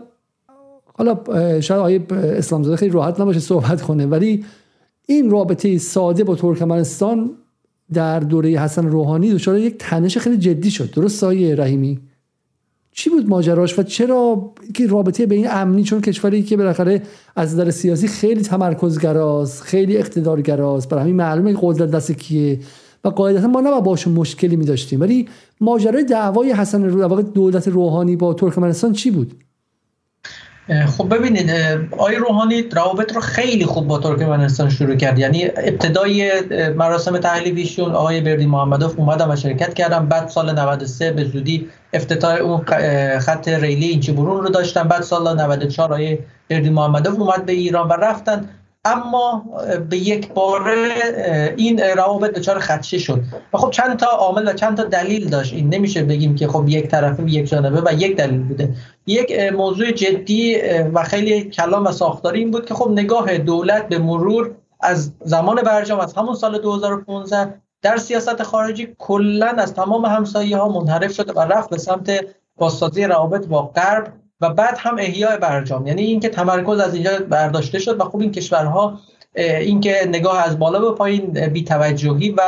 حالا 0.94 1.18
شاید 1.60 1.80
آیه 1.80 2.02
اسلام 2.10 2.62
زاده 2.62 2.76
خیلی 2.76 2.92
راحت 2.92 3.20
نباشه 3.20 3.40
صحبت 3.40 3.82
کنه 3.82 4.06
ولی 4.06 4.44
این 5.06 5.30
رابطه 5.30 5.78
ساده 5.78 6.24
با 6.24 6.34
ترکمنستان 6.34 7.30
در 7.92 8.20
دوره 8.20 8.50
حسن 8.50 8.86
روحانی 8.86 9.32
دچار 9.32 9.58
یک 9.58 9.76
تنش 9.78 10.18
خیلی 10.18 10.36
جدی 10.36 10.70
شد. 10.70 10.90
درست 10.90 11.18
سایه 11.18 11.54
رحیمی؟ 11.54 12.00
چی 12.92 13.10
بود 13.10 13.28
ماجراش 13.28 13.78
و 13.78 13.82
چرا 13.82 14.52
که 14.74 14.86
رابطه 14.86 15.26
به 15.26 15.34
این 15.34 15.46
امنی 15.50 15.82
چون 15.82 16.00
کشوری 16.00 16.42
که 16.42 16.56
بالاخره 16.56 17.02
از 17.36 17.52
نظر 17.52 17.70
سیاسی 17.70 18.08
خیلی 18.08 18.42
تمرکزگراست 18.42 19.62
خیلی 19.62 19.96
اقتدارگراست 19.96 20.88
برای 20.88 21.02
همین 21.02 21.16
معلومه 21.16 21.56
قدرت 21.60 21.90
دست 21.90 22.12
کیه 22.12 22.60
و 23.04 23.08
قاعدتا 23.08 23.46
ما 23.46 23.60
نه 23.60 23.80
باشون 23.80 24.12
مشکلی 24.12 24.56
می 24.56 24.64
داشتیم 24.64 25.00
ولی 25.00 25.28
ماجرای 25.60 26.04
دعوای 26.04 26.52
حسن 26.52 26.84
رو 26.84 27.22
دولت 27.22 27.68
روحانی 27.68 28.16
با 28.16 28.34
ترکمنستان 28.34 28.92
چی 28.92 29.10
بود؟ 29.10 29.34
خب 30.86 31.14
ببینید 31.14 31.50
آقای 31.90 32.16
روحانی 32.16 32.62
روابط 32.62 33.14
رو 33.14 33.20
خیلی 33.20 33.64
خوب 33.64 33.86
با 33.86 33.98
ترکمنستان 33.98 34.70
شروع 34.70 34.94
کرد. 34.94 35.18
یعنی 35.18 35.44
ابتدای 35.44 36.32
مراسم 36.70 37.18
تحلیفیشون 37.18 37.92
آقای 37.92 38.20
بردی 38.20 38.46
محمدوف 38.46 38.98
اومدن 38.98 39.30
و 39.30 39.36
شرکت 39.36 39.74
کردن. 39.74 40.06
بعد 40.06 40.28
سال 40.28 40.58
93 40.58 41.12
به 41.12 41.24
زودی 41.24 41.68
افتتاح 41.92 42.34
اون 42.34 42.64
خط 43.18 43.48
ریلی 43.48 43.86
اینچی 43.86 44.12
برون 44.12 44.42
رو 44.42 44.48
داشتن. 44.48 44.82
بعد 44.82 45.02
سال 45.02 45.40
94 45.40 45.92
آقای 45.92 46.18
بردی 46.50 46.70
محمدوف 46.70 47.20
اومد 47.20 47.46
به 47.46 47.52
ایران 47.52 47.88
و 47.88 47.92
رفتن. 47.92 48.48
اما 48.84 49.44
به 49.90 49.96
یک 49.96 50.28
باره 50.28 50.74
این 51.56 51.80
روابط 51.96 52.34
دچار 52.34 52.58
خدشه 52.58 52.98
شد. 52.98 53.22
و 53.52 53.58
خب 53.58 53.70
چند 53.70 53.98
تا 53.98 54.06
عامل 54.06 54.48
و 54.48 54.52
چند 54.52 54.76
تا 54.76 54.84
دلیل 54.84 55.28
داشت. 55.28 55.54
این 55.54 55.74
نمیشه 55.74 56.02
بگیم 56.02 56.34
که 56.34 56.48
خب 56.48 56.68
یک 56.68 56.86
طرفه 56.86 57.22
یک 57.30 57.48
جانبه 57.48 57.80
و 57.80 57.92
یک 57.98 58.16
دلیل 58.16 58.42
بوده. 58.42 58.74
یک 59.06 59.32
موضوع 59.52 59.90
جدی 59.90 60.56
و 60.94 61.02
خیلی 61.02 61.42
کلام 61.42 61.86
و 61.86 61.92
ساختاری 61.92 62.38
این 62.38 62.50
بود 62.50 62.66
که 62.66 62.74
خب 62.74 62.90
نگاه 62.90 63.38
دولت 63.38 63.88
به 63.88 63.98
مرور 63.98 64.54
از 64.80 65.12
زمان 65.24 65.62
برجام 65.62 66.00
از 66.00 66.14
همون 66.14 66.34
سال 66.34 66.58
2015 66.58 67.54
در 67.82 67.96
سیاست 67.96 68.42
خارجی 68.42 68.94
کلا 68.98 69.46
از 69.46 69.74
تمام 69.74 70.04
همسایه 70.04 70.56
ها 70.56 70.68
منحرف 70.68 71.12
شده 71.12 71.32
و 71.32 71.40
رفت 71.40 71.70
به 71.70 71.78
سمت 71.78 72.24
بازسازی 72.56 73.04
روابط 73.04 73.46
با 73.46 73.62
غرب 73.62 74.12
و 74.40 74.50
بعد 74.50 74.76
هم 74.78 74.98
احیای 74.98 75.38
برجام. 75.38 75.86
یعنی 75.86 76.02
اینکه 76.02 76.28
تمرکز 76.28 76.78
از 76.78 76.94
اینجا 76.94 77.10
برداشته 77.30 77.78
شد 77.78 78.00
و 78.00 78.04
خوب 78.04 78.20
این 78.20 78.32
کشورها 78.32 79.00
اینکه 79.34 80.06
نگاه 80.08 80.44
از 80.44 80.58
بالا 80.58 80.78
به 80.78 80.92
پایین 80.92 81.48
بی‌توجهی 81.48 82.30
و 82.30 82.42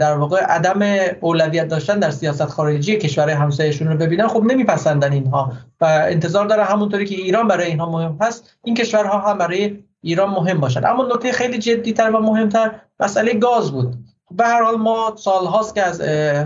در 0.00 0.14
واقع 0.14 0.40
عدم 0.40 0.80
اولویت 1.20 1.68
داشتن 1.68 1.98
در 1.98 2.10
سیاست 2.10 2.44
خارجی 2.44 2.96
کشورهای 2.96 3.34
همسایه‌شون 3.34 3.88
رو 3.88 3.96
ببینن 3.96 4.28
خب 4.28 4.44
نمیپسندن 4.44 5.12
اینها. 5.12 5.52
و 5.80 5.84
انتظار 5.84 6.46
داره 6.46 6.64
همونطوری 6.64 7.06
که 7.06 7.14
ایران 7.14 7.48
برای 7.48 7.66
اینها 7.66 7.90
مهم 7.90 8.16
هست 8.20 8.56
این 8.64 8.74
کشورها 8.74 9.18
هم 9.18 9.38
برای 9.38 9.78
ایران 10.02 10.30
مهم 10.30 10.60
باشد 10.60 10.84
اما 10.84 11.08
نکته 11.14 11.32
خیلی 11.32 11.58
جدیتر 11.58 12.10
و 12.10 12.18
مهمتر 12.18 12.80
مسئله 13.00 13.34
گاز 13.34 13.72
بود. 13.72 13.94
به 14.30 14.44
هر 14.44 14.62
حال 14.62 14.76
ما 14.76 15.14
سالهاست 15.16 15.74
که 15.74 15.82
از 15.82 15.96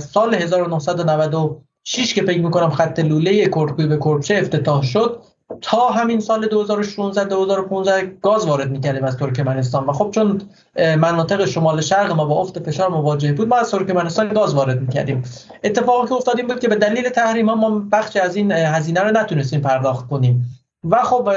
سال 0.05 0.35
1990 0.35 1.62
شیش 1.85 2.14
که 2.14 2.23
فکر 2.23 2.43
می‌کنم 2.43 2.71
خط 2.71 2.99
لوله 3.01 3.47
کرکوی 3.47 3.87
به 3.87 3.97
کرکچه 3.97 4.35
افتتاح 4.35 4.83
شد 4.83 5.23
تا 5.62 5.88
همین 5.88 6.20
سال 6.20 6.46
2016 6.46 7.24
2015 7.24 8.07
گاز 8.22 8.46
وارد 8.46 8.70
می‌کردیم 8.70 9.04
از 9.04 9.16
ترکمنستان 9.16 9.87
و 9.87 9.92
خب 9.92 10.11
چون 10.11 10.42
مناطق 10.76 11.44
شمال 11.44 11.80
شرق 11.80 12.12
ما 12.12 12.24
با 12.24 12.40
افت 12.40 12.70
فشار 12.70 12.88
مواجه 12.88 13.33
بود 13.33 13.48
ما 13.48 13.57
از 13.57 13.70
ترکمنستان 13.70 14.28
گاز 14.28 14.54
وارد 14.54 14.80
می‌کردیم. 14.80 15.22
اتفاقی 15.64 16.09
که 16.09 16.14
افتاد 16.14 16.38
این 16.38 16.46
بود 16.46 16.61
که 16.61 16.68
به 16.68 16.76
دلیل 16.76 17.09
تحریم 17.09 17.48
ها 17.48 17.54
ما 17.54 17.83
بخش 17.92 18.16
از 18.16 18.37
این 18.37 18.52
هزینه 18.52 19.00
رو 19.00 19.11
نتونستیم 19.11 19.61
پرداخت 19.61 20.09
کنیم. 20.09 20.44
و 20.90 21.02
خب 21.02 21.30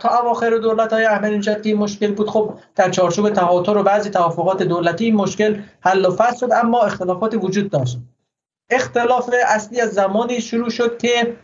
تا 0.00 0.08
اواخر 0.22 0.50
دولت 0.50 0.92
های 0.92 1.04
احمدی 1.04 1.74
مشکل 1.74 2.14
بود 2.14 2.30
خب 2.30 2.54
در 2.74 2.90
چارچوب 2.90 3.30
تهاتر 3.30 3.76
و 3.76 3.82
بعضی 3.82 4.10
توافقات 4.10 4.62
دولتی 4.62 5.04
این 5.04 5.14
مشکل 5.14 5.60
حل 5.80 6.04
و 6.04 6.10
فصل 6.10 6.46
شد 6.46 6.52
اما 6.52 6.80
اختلافات 6.80 7.34
وجود 7.34 7.70
داشت. 7.70 7.98
اختلاف 8.70 9.30
اصلی 9.46 9.80
از 9.80 9.90
زمانی 9.90 10.40
شروع 10.40 10.70
شد 10.70 10.98
که 10.98 11.36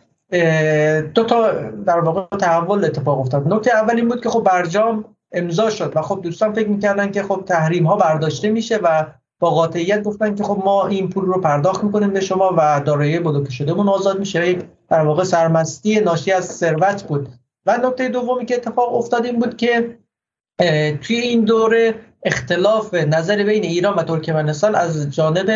دو 1.14 1.24
تا 1.24 1.52
در 1.86 2.00
واقع 2.00 2.36
تحول 2.36 2.84
اتفاق 2.84 3.20
افتاد. 3.20 3.52
نکته 3.52 3.74
اول 3.74 3.96
این 3.96 4.08
بود 4.08 4.22
که 4.22 4.28
خب 4.28 4.42
برجام 4.42 5.04
امضا 5.32 5.70
شد 5.70 5.92
و 5.96 6.02
خب 6.02 6.20
دوستان 6.22 6.52
فکر 6.52 6.68
می‌کردن 6.68 7.10
که 7.10 7.22
خب 7.22 7.42
تحریم 7.46 7.86
ها 7.86 7.96
برداشته 7.96 8.50
میشه 8.50 8.76
و 8.82 9.06
با 9.38 9.50
قاطعیت 9.50 10.02
گفتن 10.02 10.34
که 10.34 10.44
خب 10.44 10.62
ما 10.64 10.86
این 10.86 11.08
پول 11.08 11.24
رو 11.24 11.40
پرداخت 11.40 11.84
می‌کنیم 11.84 12.10
به 12.10 12.20
شما 12.20 12.54
و 12.56 12.82
دارایی 12.84 13.18
بلوکه 13.18 13.50
شدهمون 13.50 13.88
آزاد 13.88 14.18
میشه. 14.18 14.58
در 14.88 15.00
واقع 15.00 15.24
سرمستی 15.24 16.00
ناشی 16.00 16.32
از 16.32 16.44
ثروت 16.44 17.02
بود. 17.02 17.28
و 17.66 17.78
نکته 17.84 18.08
دومی 18.08 18.46
که 18.46 18.54
اتفاق 18.54 18.94
افتاد 18.94 19.24
این 19.24 19.38
بود 19.38 19.56
که 19.56 19.98
توی 21.00 21.16
این 21.16 21.44
دوره 21.44 21.94
اختلاف 22.22 22.94
نظر 22.94 23.44
بین 23.44 23.62
ایران 23.62 23.94
و 23.94 24.02
ترکمنستان 24.02 24.74
از 24.74 25.10
جانب 25.10 25.50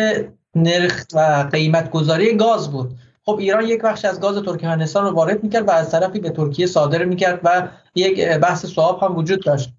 نرخ 0.55 1.05
و 1.13 1.49
قیمت 1.51 1.91
گذاری 1.91 2.37
گاز 2.37 2.71
بود. 2.71 2.91
خب 3.27 3.37
ایران 3.39 3.63
یک 3.63 3.81
بخش 3.81 4.05
از 4.05 4.19
گاز 4.19 4.35
ترکمنستان 4.45 5.05
رو 5.05 5.11
وارد 5.11 5.43
می‌کرد 5.43 5.67
و 5.67 5.71
از 5.71 5.91
طرفی 5.91 6.19
به 6.19 6.29
ترکیه 6.29 6.65
صادر 6.65 7.05
می‌کرد 7.05 7.39
و 7.43 7.67
یک 7.95 8.27
بحث 8.27 8.65
سواب 8.65 9.03
هم 9.03 9.17
وجود 9.17 9.43
داشت. 9.43 9.73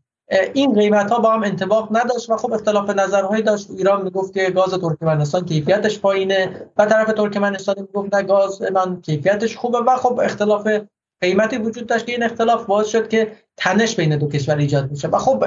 این 0.52 0.74
قیمت 0.74 1.10
ها 1.10 1.18
با 1.18 1.32
هم 1.32 1.42
انتباق 1.42 1.96
نداشت 1.96 2.30
و 2.30 2.36
خب 2.36 2.52
اختلاف 2.52 2.90
نظرهایی 2.90 3.42
داشت. 3.42 3.70
ایران 3.70 4.02
می‌گفت 4.02 4.34
که 4.34 4.50
گاز 4.50 4.70
ترکمنستان 4.70 5.44
کیفیتش 5.44 5.98
پایینه 5.98 6.70
و 6.76 6.86
طرف 6.86 7.12
ترکمنستان 7.12 7.74
می‌گفت 7.78 8.14
نه 8.14 8.22
گاز 8.22 8.62
من 8.62 9.00
کیفیتش 9.00 9.56
خوبه 9.56 9.78
و 9.78 9.96
خب 9.96 10.20
اختلاف 10.24 10.68
قیمتی 11.20 11.58
وجود 11.58 11.86
داشت 11.86 12.06
که 12.06 12.12
این 12.12 12.22
اختلاف 12.22 12.66
باعث 12.66 12.86
شد 12.86 13.08
که 13.08 13.32
تنش 13.56 13.96
بین 13.96 14.16
دو 14.16 14.28
کشور 14.28 14.56
ایجاد 14.56 14.90
میشه 14.90 15.08
و 15.08 15.18
خب 15.18 15.44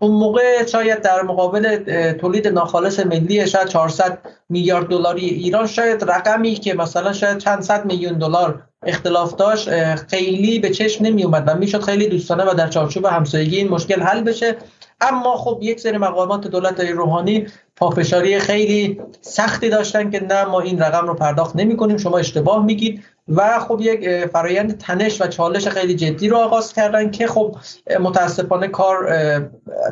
اون 0.00 0.10
موقع 0.10 0.66
شاید 0.66 1.02
در 1.02 1.22
مقابل 1.22 1.76
تولید 2.12 2.48
ناخالص 2.48 3.00
ملی 3.00 3.46
شاید 3.46 3.68
400 3.68 4.18
میلیارد 4.48 4.86
دلاری 4.86 5.28
ایران 5.28 5.66
شاید 5.66 6.04
رقمی 6.10 6.54
که 6.54 6.74
مثلا 6.74 7.12
شاید 7.12 7.38
چند 7.38 7.62
صد 7.62 7.84
میلیون 7.84 8.18
دلار 8.18 8.62
اختلاف 8.82 9.34
داشت 9.34 9.94
خیلی 9.94 10.58
به 10.58 10.70
چشم 10.70 11.04
نمی 11.04 11.24
اومد 11.24 11.44
و 11.46 11.54
می‌شد 11.54 11.82
خیلی 11.82 12.08
دوستانه 12.08 12.44
و 12.44 12.54
در 12.54 12.68
چارچوب 12.68 13.04
همسایگی 13.04 13.56
این 13.56 13.68
مشکل 13.68 14.02
حل 14.02 14.20
بشه. 14.20 14.56
اما 15.00 15.36
خب 15.36 15.58
یک 15.62 15.80
سری 15.80 15.98
مقامات 15.98 16.46
دولت 16.46 16.80
روحانی 16.80 17.46
پافشاری 17.76 18.38
خیلی 18.38 19.00
سختی 19.20 19.68
داشتن 19.68 20.10
که 20.10 20.20
نه 20.20 20.44
ما 20.44 20.60
این 20.60 20.78
رقم 20.78 21.06
رو 21.06 21.14
پرداخت 21.14 21.56
نمی 21.56 21.76
کنیم 21.76 21.96
شما 21.96 22.18
اشتباه 22.18 22.64
میگید. 22.64 23.04
و 23.28 23.58
خب 23.58 23.78
یک 23.80 24.26
فرایند 24.26 24.78
تنش 24.78 25.20
و 25.20 25.26
چالش 25.26 25.68
خیلی 25.68 25.94
جدی 25.94 26.28
رو 26.28 26.36
آغاز 26.36 26.72
کردن 26.72 27.10
که 27.10 27.26
خب 27.26 27.56
متاسفانه 28.00 28.68
کار 28.68 29.08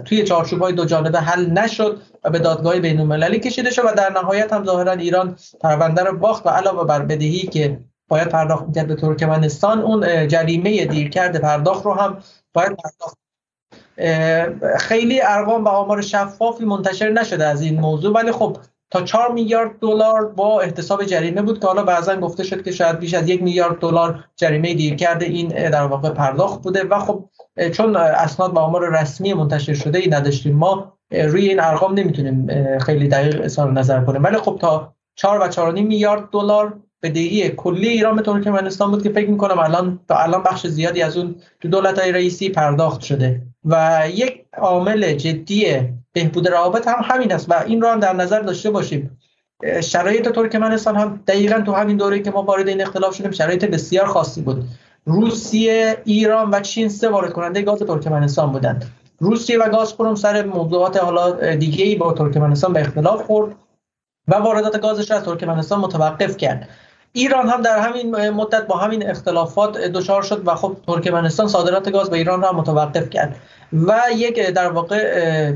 توی 0.04 0.22
چارچوب 0.22 0.62
های 0.62 0.72
دو 0.72 0.84
جانبه 0.84 1.20
حل 1.20 1.50
نشد 1.50 2.00
و 2.24 2.30
به 2.30 2.38
دادگاه 2.38 2.80
بین 2.80 3.00
المللی 3.00 3.40
کشیده 3.40 3.70
شد 3.70 3.82
و 3.84 3.92
در 3.96 4.12
نهایت 4.12 4.52
هم 4.52 4.64
ظاهرا 4.64 4.92
ایران 4.92 5.36
پرونده 5.60 6.02
رو 6.02 6.18
باخت 6.18 6.46
و 6.46 6.48
علاوه 6.48 6.84
بر 6.84 7.02
بدهی 7.02 7.42
که 7.42 7.80
باید 8.08 8.28
پرداخت 8.28 8.64
می‌کرد 8.66 8.86
به 8.86 8.94
ترکمنستان 8.94 9.80
اون 9.80 10.28
جریمه 10.28 10.84
دیرکرد 10.84 11.40
پرداخت 11.40 11.84
رو 11.84 11.94
هم 11.94 12.18
باید 12.52 12.76
پرداخت. 12.76 13.18
خیلی 14.78 15.20
ارقام 15.22 15.64
و 15.64 15.68
آمار 15.68 16.00
شفافی 16.00 16.64
منتشر 16.64 17.10
نشده 17.10 17.46
از 17.46 17.62
این 17.62 17.80
موضوع 17.80 18.14
ولی 18.14 18.32
خب 18.32 18.56
تا 18.92 19.02
4 19.02 19.32
میلیارد 19.32 19.78
دلار 19.80 20.26
با 20.26 20.60
احتساب 20.60 21.04
جریمه 21.04 21.42
بود 21.42 21.60
که 21.60 21.66
حالا 21.66 21.82
بعضا 21.82 22.16
گفته 22.16 22.44
شد 22.44 22.64
که 22.64 22.70
شاید 22.72 22.98
بیش 22.98 23.14
از 23.14 23.28
یک 23.28 23.42
میلیارد 23.42 23.78
دلار 23.78 24.24
جریمه 24.36 24.74
دیر 24.74 24.94
کرده 24.94 25.26
این 25.26 25.48
در 25.48 25.82
واقع 25.82 26.10
پرداخت 26.10 26.62
بوده 26.62 26.84
و 26.84 26.98
خب 26.98 27.24
چون 27.72 27.96
اسناد 27.96 28.56
و 28.56 28.58
آمار 28.58 29.00
رسمی 29.00 29.34
منتشر 29.34 29.74
شده 29.74 29.98
ای 29.98 30.08
نداشتیم 30.08 30.56
ما 30.56 30.92
روی 31.10 31.48
این 31.48 31.60
ارقام 31.60 31.94
نمی‌تونیم 31.94 32.48
خیلی 32.78 33.08
دقیق 33.08 33.40
اظهار 33.44 33.72
نظر 33.72 34.04
کنیم. 34.04 34.24
ولی 34.24 34.36
خب 34.36 34.58
تا 34.60 34.94
4 35.16 35.40
و 35.40 35.50
4.5 35.50 35.58
میلیارد 35.80 36.30
دلار 36.32 36.78
بدهی 37.02 37.48
کلی 37.48 37.88
ایران 37.88 38.16
به 38.16 38.22
ترکمنستان 38.22 38.90
بود 38.90 39.02
که 39.02 39.10
فکر 39.10 39.30
می‌کنم 39.30 39.58
الان 39.58 40.00
تا 40.08 40.16
الان 40.16 40.42
بخش 40.42 40.66
زیادی 40.66 41.02
از 41.02 41.16
اون 41.16 41.34
تو 41.60 41.68
دولت 41.68 41.98
های 41.98 42.12
رئیسی 42.12 42.48
پرداخت 42.48 43.00
شده. 43.00 43.42
و 43.64 44.02
یک 44.14 44.44
عامل 44.58 45.12
جدی 45.12 45.66
بهبود 46.12 46.48
روابط 46.48 46.88
هم 46.88 47.00
همین 47.04 47.32
است 47.32 47.50
و 47.50 47.54
این 47.66 47.80
رو 47.82 47.88
هم 47.88 48.00
در 48.00 48.12
نظر 48.12 48.40
داشته 48.40 48.70
باشیم. 48.70 49.18
شرایط 49.82 50.28
ترکمنستان 50.28 50.96
هم 50.96 51.20
دقیقا 51.26 51.60
تو 51.60 51.72
همین 51.72 51.96
دوره 51.96 52.20
که 52.20 52.30
ما 52.30 52.42
وارد 52.42 52.68
این 52.68 52.80
اختلاف 52.80 53.14
شدیم 53.14 53.30
شرایط 53.30 53.64
بسیار 53.64 54.06
خاصی 54.06 54.42
بود. 54.42 54.64
روسیه 55.04 55.96
ایران 56.04 56.50
و 56.50 56.60
چین 56.60 56.88
سه 56.88 57.08
وارد 57.08 57.32
کننده 57.32 57.62
گاز 57.62 57.78
ترکمنستان 57.78 58.52
بودند. 58.52 58.90
روسیه 59.18 59.58
و 59.58 59.68
گازپروم 59.68 60.14
سر 60.14 60.44
موضوعات 60.44 60.96
حالا 60.96 61.54
دیگه 61.54 61.84
ای 61.84 61.94
با 61.94 62.12
ترکمنستان 62.12 62.72
به 62.72 62.80
اختلاف 62.80 63.22
خورد 63.22 63.54
و 64.28 64.34
واردات 64.34 64.80
گازش 64.80 65.10
را 65.10 65.16
از 65.16 65.24
ترکمنستان 65.24 65.80
متوقف 65.80 66.36
کرد. 66.36 66.68
ایران 67.12 67.48
هم 67.48 67.62
در 67.62 67.78
همین 67.78 68.30
مدت 68.30 68.66
با 68.66 68.76
همین 68.76 69.10
اختلافات 69.10 69.78
دچار 69.78 70.22
شد 70.22 70.42
و 70.48 70.54
خب 70.54 70.76
ترکمنستان 70.86 71.48
صادرات 71.48 71.90
گاز 71.90 72.10
به 72.10 72.16
ایران 72.16 72.42
را 72.42 72.52
متوقف 72.52 73.10
کرد. 73.10 73.36
و 73.72 74.00
یک 74.16 74.40
در 74.40 74.68
واقع 74.68 75.52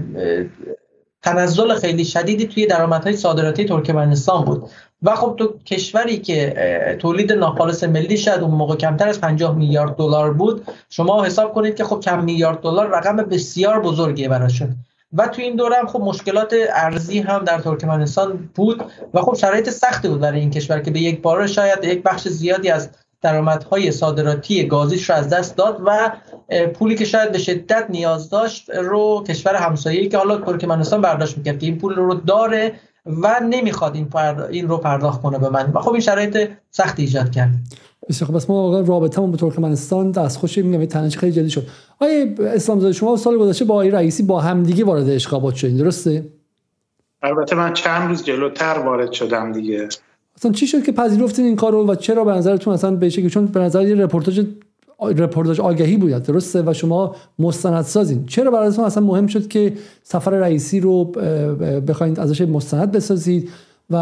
تنزل 1.23 1.75
خیلی 1.75 2.05
شدیدی 2.05 2.47
توی 2.47 2.67
درآمدهای 2.67 3.17
صادراتی 3.17 3.65
ترکمنستان 3.65 4.45
بود. 4.45 4.71
و 5.03 5.15
خب 5.15 5.35
تو 5.39 5.59
کشوری 5.59 6.19
که 6.19 6.97
تولید 6.99 7.33
ناخالص 7.33 7.85
ملی 7.85 8.17
شد 8.17 8.39
اون 8.41 8.51
موقع 8.51 8.77
کمتر 8.77 9.09
از 9.09 9.21
50 9.21 9.57
میلیارد 9.57 9.97
دلار 9.97 10.33
بود 10.33 10.67
شما 10.91 11.25
حساب 11.25 11.55
کنید 11.55 11.77
که 11.77 11.85
خب 11.85 12.01
چند 12.01 12.25
میلیارد 12.25 12.61
دلار 12.61 12.89
رقم 12.89 13.17
بسیار 13.17 13.81
بزرگی 13.81 14.29
براشون. 14.29 14.77
و 15.13 15.27
تو 15.27 15.43
این 15.43 15.57
دوره 15.57 15.77
هم 15.77 15.87
خب 15.87 16.01
مشکلات 16.01 16.55
ارزی 16.75 17.19
هم 17.19 17.45
در 17.45 17.59
ترکمنستان 17.59 18.51
بود 18.55 18.85
و 19.15 19.21
خب 19.21 19.35
شرایط 19.35 19.71
سختی 19.71 20.09
بود 20.09 20.21
برای 20.21 20.41
این 20.41 20.51
کشور 20.51 20.81
که 20.81 20.91
به 20.91 21.01
یک 21.01 21.23
بار 21.23 21.47
شاید 21.47 21.85
یک 21.85 22.03
بخش 22.03 22.29
زیادی 22.29 22.71
از 22.71 22.91
درآمدهای 23.23 23.93
صادراتی 23.93 24.67
گازیش 24.67 25.11
رو 25.11 25.17
از 25.17 25.29
دست 25.29 25.57
داد 25.57 25.81
و 25.85 26.13
پولی 26.75 26.95
که 26.95 27.05
شاید 27.05 27.33
به 27.33 27.39
شدت 27.39 27.87
نیاز 27.89 28.31
داشت 28.31 28.71
رو 28.71 29.25
کشور 29.29 29.55
همسایه‌ای 29.55 30.09
که 30.09 30.19
حالا 30.19 30.39
ترکمنستان 30.39 31.01
برداشت 31.01 31.39
می‌کرد 31.39 31.59
که 31.59 31.67
این 31.67 31.79
پول 31.79 31.95
رو 31.95 32.15
داره 32.15 32.73
و 33.07 33.41
نمی‌خواد 33.51 33.95
این, 33.95 34.09
این 34.51 34.69
رو 34.69 34.77
پرداخت 34.77 35.23
کنه 35.23 35.39
به 35.39 35.49
من. 35.49 35.73
و 35.75 35.81
خب 35.81 35.91
این 35.91 36.01
شرایط 36.01 36.51
سختی 36.71 37.03
ایجاد 37.03 37.31
کرد. 37.31 37.51
بسیار 38.09 38.41
خب 38.41 38.51
ما 38.51 38.63
واقعا 38.63 38.81
رابطمون 38.81 39.31
با 39.31 39.37
ترکمنستان 39.37 40.11
دستخوش 40.11 40.59
میگم 40.59 40.79
این 40.79 40.89
تنش 40.89 41.19
خیلی 41.19 41.33
جدی 41.33 41.51
شد. 41.51 41.67
آیا 42.01 42.27
اسلام 42.41 42.81
زاده 42.81 42.93
شما 42.93 43.17
سال 43.17 43.39
گذشته 43.39 43.65
با 43.65 43.75
آقای 43.75 43.91
رئیسی 43.91 44.23
با 44.23 44.41
همدیگه 44.41 44.85
وارد 44.85 45.09
اشغابات 45.09 45.55
شدین 45.55 45.77
درسته؟ 45.77 46.25
البته 47.23 47.57
من 47.57 47.73
چند 47.73 48.09
روز 48.09 48.25
جلوتر 48.25 48.79
وارد 48.79 49.13
شدم 49.13 49.53
دیگه. 49.53 49.89
اصلا 50.37 50.53
چی 50.53 50.67
شد 50.67 50.83
که 50.83 50.93
پذیرفتین 50.93 51.45
این 51.45 51.57
کارو 51.57 51.87
و 51.87 51.95
چرا 51.95 52.25
به 52.25 52.33
نظرتون 52.33 52.75
اصلا 52.75 52.91
به 52.91 53.09
شکلی؟ 53.09 53.31
چون 53.31 53.47
به 53.47 53.61
نظر 53.61 53.89
یه 53.89 53.95
رپورتاج 53.95 54.47
رپورتاج 55.01 55.61
آگهی 55.61 55.97
بود 55.97 56.11
درسته؟ 56.11 56.63
و 56.67 56.73
شما 56.73 57.17
مستند 57.39 57.83
سازین 57.83 58.27
چرا 58.27 58.51
براتون 58.51 58.85
اصلا 58.85 59.03
مهم 59.03 59.27
شد 59.27 59.49
که 59.49 59.73
سفر 60.03 60.31
رئیسی 60.31 60.81
رو 60.81 61.05
بخواید 61.89 62.21
ازش 62.21 62.41
مستند 62.41 62.93
بسازید؟ 62.93 63.51
و 63.91 63.97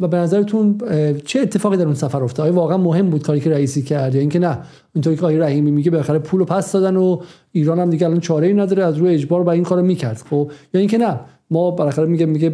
و 0.00 0.08
به 0.08 0.16
نظرتون 0.16 0.78
چه 1.24 1.40
اتفاقی 1.40 1.76
در 1.76 1.84
اون 1.84 1.94
سفر 1.94 2.24
افتاد؟ 2.24 2.46
آیا 2.46 2.54
واقعا 2.54 2.76
مهم 2.76 3.10
بود 3.10 3.22
کاری 3.22 3.40
که 3.40 3.50
رئیسی 3.50 3.82
کرد 3.82 4.14
یا 4.14 4.20
اینکه 4.20 4.38
نه؟ 4.38 4.58
اینطوری 4.94 5.16
که 5.16 5.22
آقای 5.22 5.38
رحیمی 5.38 5.70
میگه 5.70 5.90
بالاخره 5.90 6.18
پول 6.18 6.44
پس 6.44 6.72
دادن 6.72 6.96
و 6.96 7.20
ایران 7.52 7.78
هم 7.78 7.90
دیگه 7.90 8.06
الان 8.06 8.20
چاره 8.20 8.46
ای 8.46 8.54
نداره 8.54 8.84
از 8.84 8.96
روی 8.96 9.14
اجبار 9.14 9.42
با 9.42 9.52
این 9.52 9.62
کارو 9.62 9.82
می‌کرد. 9.82 10.22
خب؟ 10.30 10.50
یا 10.74 10.80
اینکه 10.80 10.98
نه؟ 10.98 11.20
ما 11.50 11.70
بالاخره 11.70 12.06
میگه 12.06 12.26
میگه 12.26 12.52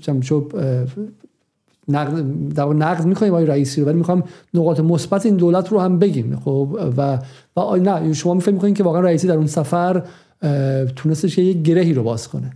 چمچو 0.00 0.48
نقد 1.90 2.24
در 2.54 2.64
نقد 2.64 3.04
می‌کنیم 3.04 3.32
آقای 3.32 3.46
رئیسی 3.46 3.80
رو 3.80 3.86
ولی 3.86 3.96
می‌خوام 3.96 4.24
نقاط 4.54 4.80
مثبت 4.80 5.26
این 5.26 5.36
دولت 5.36 5.68
رو 5.68 5.80
هم 5.80 5.98
بگیم. 5.98 6.40
خب 6.44 6.78
و 6.96 7.18
و 7.56 7.76
نه 7.76 8.12
شما 8.12 8.34
می‌فهمید 8.34 8.54
می‌کنین 8.54 8.74
که 8.74 8.82
واقعا 8.82 9.00
رئیسی 9.00 9.26
در 9.26 9.34
اون 9.34 9.46
سفر 9.46 10.02
تونستش 10.96 11.38
یه 11.38 11.52
گرهی 11.52 11.94
رو 11.94 12.02
باز 12.02 12.28
کنه. 12.28 12.52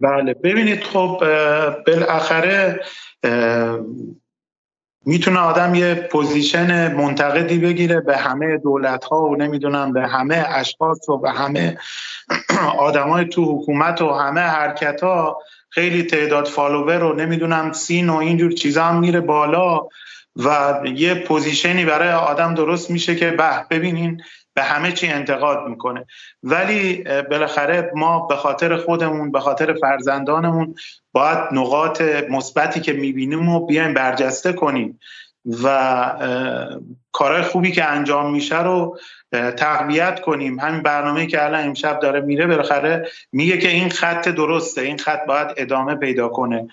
بله 0.00 0.34
ببینید 0.34 0.82
خب 0.82 1.22
بالاخره 1.86 2.80
می‌تونه 5.04 5.38
آدم 5.38 5.74
یه 5.74 5.94
position 5.94 6.94
منتقدی 6.94 7.58
بگیره 7.58 8.00
به 8.00 8.16
همه 8.16 8.58
دولت 8.58 9.04
ها 9.04 9.24
و 9.24 9.36
نمی‌دونم 9.36 9.92
به 9.92 10.06
همه 10.06 10.44
اشخاص 10.48 11.08
و 11.08 11.18
به 11.18 11.30
همه 11.30 11.78
آدمای 12.78 13.24
تو 13.24 13.58
حکومت 13.58 14.02
و 14.02 14.12
همه 14.12 14.40
حرکت 14.40 15.02
ها 15.02 15.38
خیلی 15.70 16.02
تعداد 16.02 16.46
follower 16.46 16.98
رو 16.98 17.12
نمی‌دونم 17.12 17.72
seen 17.72 18.10
و 18.10 18.16
اینجور 18.16 18.52
چیزا 18.52 18.84
هم 18.84 18.98
میره 18.98 19.20
بالا 19.20 19.80
و 20.36 20.80
یه 20.94 21.14
پوزیشنی 21.14 21.84
برای 21.84 22.12
آدم 22.12 22.54
درست 22.54 22.90
میشه 22.90 23.16
که 23.16 23.30
به 23.30 23.66
ببینین 23.70 24.22
به 24.54 24.62
همه 24.62 24.92
چی 24.92 25.08
انتقاد 25.08 25.66
می‌کنه. 25.68 26.06
ولی 26.42 27.04
بالاخره 27.30 27.90
ما 27.94 28.26
به 28.26 28.36
خاطر 28.36 28.76
خودمون 28.76 29.32
به 29.32 29.40
خاطر 29.40 29.74
فرزندانمون 29.74 30.74
باید 31.12 31.38
نقاط 31.52 32.02
مثبتی 32.30 32.80
که 32.80 32.92
می‌بینیم 32.92 33.48
و 33.48 33.66
بیایم 33.66 33.94
برجسته 33.94 34.52
کنیم 34.52 35.00
و 35.64 36.86
کارهای 37.12 37.42
خوبی 37.42 37.72
که 37.72 37.84
انجام 37.84 38.32
میشه 38.32 38.62
رو 38.62 38.98
تقویت 39.32 40.20
کنیم. 40.20 40.60
همین 40.60 40.82
برنامه 40.82 41.26
که 41.26 41.44
الان 41.44 41.64
امشب 41.64 42.00
داره 42.00 42.20
میره 42.20 42.46
بالاخره 42.46 43.08
میگه 43.32 43.58
که 43.58 43.68
این 43.68 43.90
خط 43.90 44.28
درسته 44.28 44.80
این 44.80 44.98
خط 44.98 45.26
باید 45.26 45.48
ادامه 45.56 45.94
پیدا 45.94 46.28
کنه. 46.28 46.68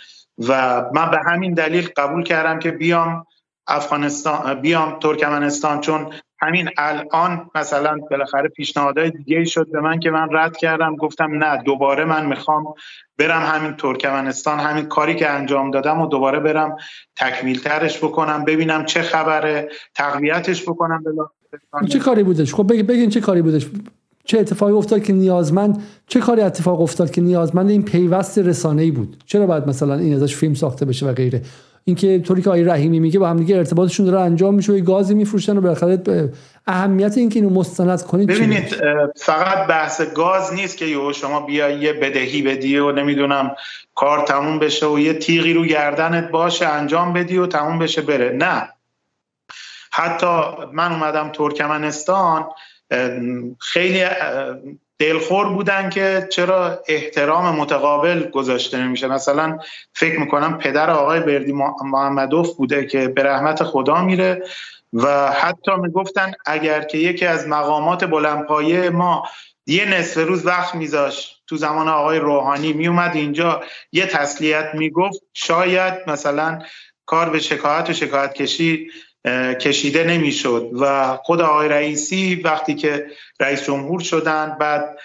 و 0.47 0.81
من 0.93 1.11
به 1.11 1.17
همین 1.25 1.53
دلیل 1.53 1.89
قبول 1.97 2.23
کردم 2.23 2.59
که 2.59 2.71
بیام 2.71 3.25
افغانستان 3.67 4.61
بیام 4.61 4.99
ترکمنستان 4.99 5.81
چون 5.81 6.13
همین 6.41 6.69
الان 6.77 7.49
مثلا 7.55 7.97
بالاخره 8.11 8.49
پیشنهادهای 8.49 9.11
دیگه 9.11 9.45
شد 9.45 9.71
به 9.71 9.81
من 9.81 9.99
که 9.99 10.11
من 10.11 10.27
رد 10.31 10.57
کردم. 10.57 10.95
گفتم 10.95 11.43
نه 11.43 11.63
دوباره 11.63 12.05
من 12.05 12.25
می‌خوام 12.25 12.73
برم 13.17 13.41
همین 13.41 13.73
ترکمنستان 13.75 14.59
همین 14.59 14.85
کاری 14.85 15.15
که 15.15 15.29
انجام 15.29 15.71
دادم 15.71 16.01
و 16.01 16.07
دوباره 16.07 16.39
برم 16.39 16.77
تکمیل 17.15 17.59
ترش 17.59 17.97
بکنم 17.97 18.45
ببینم 18.45 18.85
چه 18.85 19.01
خبره 19.01 19.69
تقویتش 19.95 20.63
بکنم. 20.63 21.03
چه 21.89 21.99
کاری 21.99 22.23
بودش؟ 22.23 22.53
خب 22.53 22.83
بگین 22.83 23.09
چه 23.09 23.19
کاری 23.19 23.41
بودش؟ 23.41 23.67
چه 24.25 24.39
اتفاقی 24.39 24.71
افتاد 24.71 25.03
که 25.03 25.13
نیازمند 25.13 25.83
چه 26.07 26.19
کاری 26.19 26.41
اتفاق 26.41 26.81
افتاد 26.81 27.11
که 27.11 27.21
نیازمند 27.21 27.69
این 27.69 27.83
پیوست 27.83 28.37
رسانه 28.37 28.81
ای 28.81 28.91
بود؟ 28.91 29.23
چرا 29.25 29.45
باید 29.45 29.67
مثلا 29.67 29.95
این 29.95 30.13
ازش 30.13 30.35
فیلم 30.35 30.53
ساخته 30.53 30.85
بشه 30.85 31.05
و 31.05 31.13
غیره؟ 31.13 31.41
اینکه 31.83 32.19
طوری 32.19 32.41
که 32.41 32.49
آقای 32.49 32.63
رحیمی 32.63 32.99
میگه 32.99 33.19
با 33.19 33.29
هم 33.29 33.37
دیگه 33.37 33.57
ارتباطشون 33.57 34.05
داره 34.05 34.19
انجام 34.19 34.55
میشه 34.55 34.73
و 34.73 34.79
گازی 34.79 35.13
میفروشن 35.13 35.57
و 35.57 35.61
بالاخره 35.61 36.31
اهمیت 36.67 37.17
اینکه 37.17 37.39
اینو 37.39 37.49
مستند 37.49 38.01
کنید 38.01 38.29
ببینید 38.29 38.75
فقط 39.15 39.67
بحث 39.67 40.01
گاز 40.01 40.53
نیست 40.53 40.77
که 40.77 40.85
شما 41.13 41.45
بیا 41.45 41.69
یه 41.69 41.93
بدهی 41.93 42.41
بدی 42.41 42.77
و 42.77 42.91
نمی‌دونم 42.91 43.55
کار 43.95 44.25
تموم 44.27 44.59
بشه 44.59 44.87
و 44.87 44.99
یه 44.99 45.13
تیغی 45.13 45.53
رو 45.53 45.65
گردنت 45.65 46.31
باشه 46.31 46.67
انجام 46.67 47.13
بدی 47.13 47.37
و 47.37 47.47
تموم 47.47 47.79
بشه 47.79 48.01
بره. 48.01 48.35
نه. 48.37 48.69
حتی 49.99 50.41
من 50.73 50.91
اومدم 50.91 51.29
ترکمنستان 51.29 52.49
خیلی 53.59 54.05
دلخور 54.99 55.49
بودن 55.49 55.89
که 55.89 56.27
چرا 56.31 56.83
احترام 56.87 57.55
متقابل 57.55 58.29
گذاشته 58.29 58.77
نمیشه. 58.77 59.07
مثلا 59.07 59.59
فکر 59.93 60.19
می‌کنم 60.19 60.57
پدر 60.57 60.89
آقای 60.89 61.19
بردی 61.19 61.53
محمدوف 61.83 62.55
بوده 62.55 62.85
که 62.85 63.07
به 63.07 63.23
رحمت 63.23 63.63
خدا 63.63 64.01
میره 64.01 64.43
و 64.93 65.31
حتی 65.31 65.71
می‌گفتن 65.81 66.31
اگر 66.45 66.81
که 66.81 66.97
یکی 66.97 67.25
از 67.25 67.47
مقامات 67.47 68.05
بلندپایه 68.05 68.89
ما 68.89 69.23
یه 69.65 69.85
نصف 69.85 70.17
روز 70.27 70.45
وقت 70.45 70.75
میذاشت 70.75 71.41
تو 71.47 71.57
زمان 71.57 71.87
آقای 71.87 72.19
روحانی 72.19 72.73
میومد 72.73 73.15
اینجا 73.15 73.63
یه 73.91 74.05
تسلیت 74.05 74.71
می‌گفت 74.73 75.19
شاید 75.33 75.93
مثلا 76.07 76.59
کار 77.05 77.29
به 77.29 77.39
شکایت 77.39 77.89
و 77.89 77.93
شکایت 77.93 78.33
کشی 78.33 78.89
کشیده 79.61 80.03
نمی‌شد. 80.03 80.69
و 80.79 81.17
خود 81.23 81.41
آقای 81.41 81.69
رئیسی 81.69 82.35
وقتی 82.35 82.75
که 82.75 83.05
رئیس 83.39 83.63
جمهور 83.63 83.99
شدن 83.99 84.57
بعد 84.59 84.97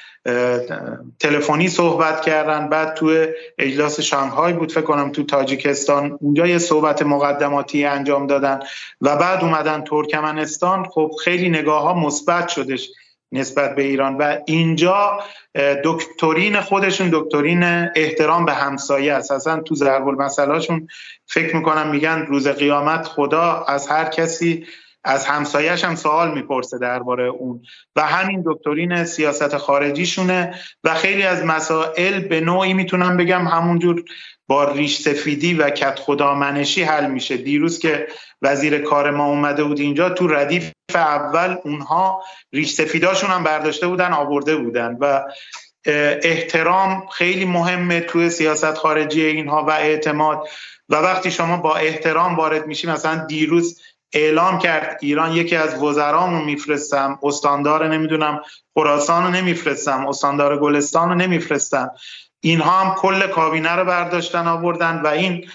تلفنی 1.21 1.69
صحبت 1.69 2.23
کردن 2.23 2.69
بعد 2.69 2.95
تو 2.95 3.27
اجلاس 3.59 4.01
شانگهای 4.01 4.53
بود 4.53 4.73
فکر 4.73 4.81
کنم 4.81 5.13
تو 5.13 5.23
تاجیکستان 5.23 6.19
اونجا 6.21 6.47
یه 6.47 6.59
صحبت 6.59 7.03
مقدماتی 7.03 7.85
انجام 7.85 8.27
دادن 8.27 8.61
و 9.01 9.17
بعد 9.17 9.45
اومدن 9.45 9.85
ترکمنستان. 9.85 10.85
خب 10.85 11.11
خیلی 11.25 11.49
نگاه 11.49 11.83
ها 11.83 11.95
مثبت 11.95 12.49
شدش. 12.49 12.89
نسبت 13.35 13.75
به 13.75 13.83
ایران. 13.83 14.17
و 14.17 14.39
اینجا 14.47 15.21
دکترین 15.85 16.61
خودشون 16.61 17.11
دکترین 17.13 17.63
احترام 17.97 18.45
به 18.45 18.53
همسایه 18.53 19.13
است. 19.13 19.33
اصلا 19.33 19.61
تو 19.61 19.75
ضرب 19.75 20.09
المثلاشون 20.09 20.89
فکر 21.27 21.57
می‌کنم 21.57 21.91
میگن 21.91 22.27
روز 22.29 22.49
قیامت 22.49 23.07
خدا 23.07 23.65
از 23.69 23.89
هر 23.89 24.05
کسی 24.05 24.67
از 25.05 25.27
همسایش 25.27 25.85
هم 25.85 25.95
سوال 25.95 26.35
می‌پرسه 26.35 26.79
درباره 26.79 27.25
اون. 27.25 27.63
و 27.97 28.03
همین 28.07 28.45
دکترین 28.47 29.05
سیاست 29.05 29.57
خارجیشونه. 29.57 30.55
و 30.85 30.95
خیلی 30.95 31.23
از 31.23 31.45
مسائل 31.45 32.21
به 32.21 32.41
نوعی 32.41 32.75
می‌تونم 32.75 33.17
بگم 33.17 33.47
همونجور 33.47 34.05
با 34.47 34.73
ریش 34.73 34.99
سفیدی 34.99 35.55
و 35.55 35.71
کت 35.71 35.99
خدا 35.99 36.35
منشی 36.35 36.83
حل 36.83 37.11
میشه. 37.11 37.37
دیروز 37.37 37.79
که 37.79 38.07
وزیر 38.43 38.79
کار 38.79 39.11
ما 39.11 39.27
اومده 39.27 39.65
بود 39.65 39.81
اینجا 39.81 40.11
تو 40.11 40.29
ردیف 40.29 40.73
اول 40.95 41.57
اونها 41.65 42.23
ریش 42.53 42.73
سفیداشون 42.73 43.31
هم 43.31 43.45
برداشته 43.45 43.87
بودن 43.87 44.13
آورده 44.13 44.57
بودن 44.57 44.97
و 45.01 45.23
احترام 46.23 47.07
خیلی 47.13 47.45
مهمه 47.45 48.01
توی 48.01 48.31
سیاست 48.31 48.75
خارجی 48.75 49.25
اینها 49.25 49.65
و 49.65 49.71
اعتماد. 49.71 50.49
و 50.89 50.97
وقتی 50.97 51.31
شما 51.31 51.57
با 51.57 51.77
احترام 51.77 52.37
وارد 52.37 52.67
میشی 52.67 52.87
مثلا 52.87 53.25
دیروز 53.25 53.81
اعلام 54.13 54.59
کرد 54.59 54.99
ایران 55.01 55.33
یکی 55.33 55.57
از 55.57 55.83
وزرامو 55.83 56.45
میفرستم 56.45 57.19
استاندار 57.23 57.89
نمی‌دونم 57.89 58.43
خراسان 58.75 59.25
رو 59.25 59.31
نمیفرستم 59.31 60.07
استاندار 60.07 60.59
گلستان 60.59 61.09
رو 61.09 61.15
نمیفرستم. 61.15 61.91
اینها 62.45 62.81
هم 62.81 62.95
کل 62.95 63.27
کابینه 63.27 63.73
رو 63.73 63.85
برداشتن 63.85 64.47
آوردن 64.47 65.01
و 65.05 65.07
این 65.07 65.47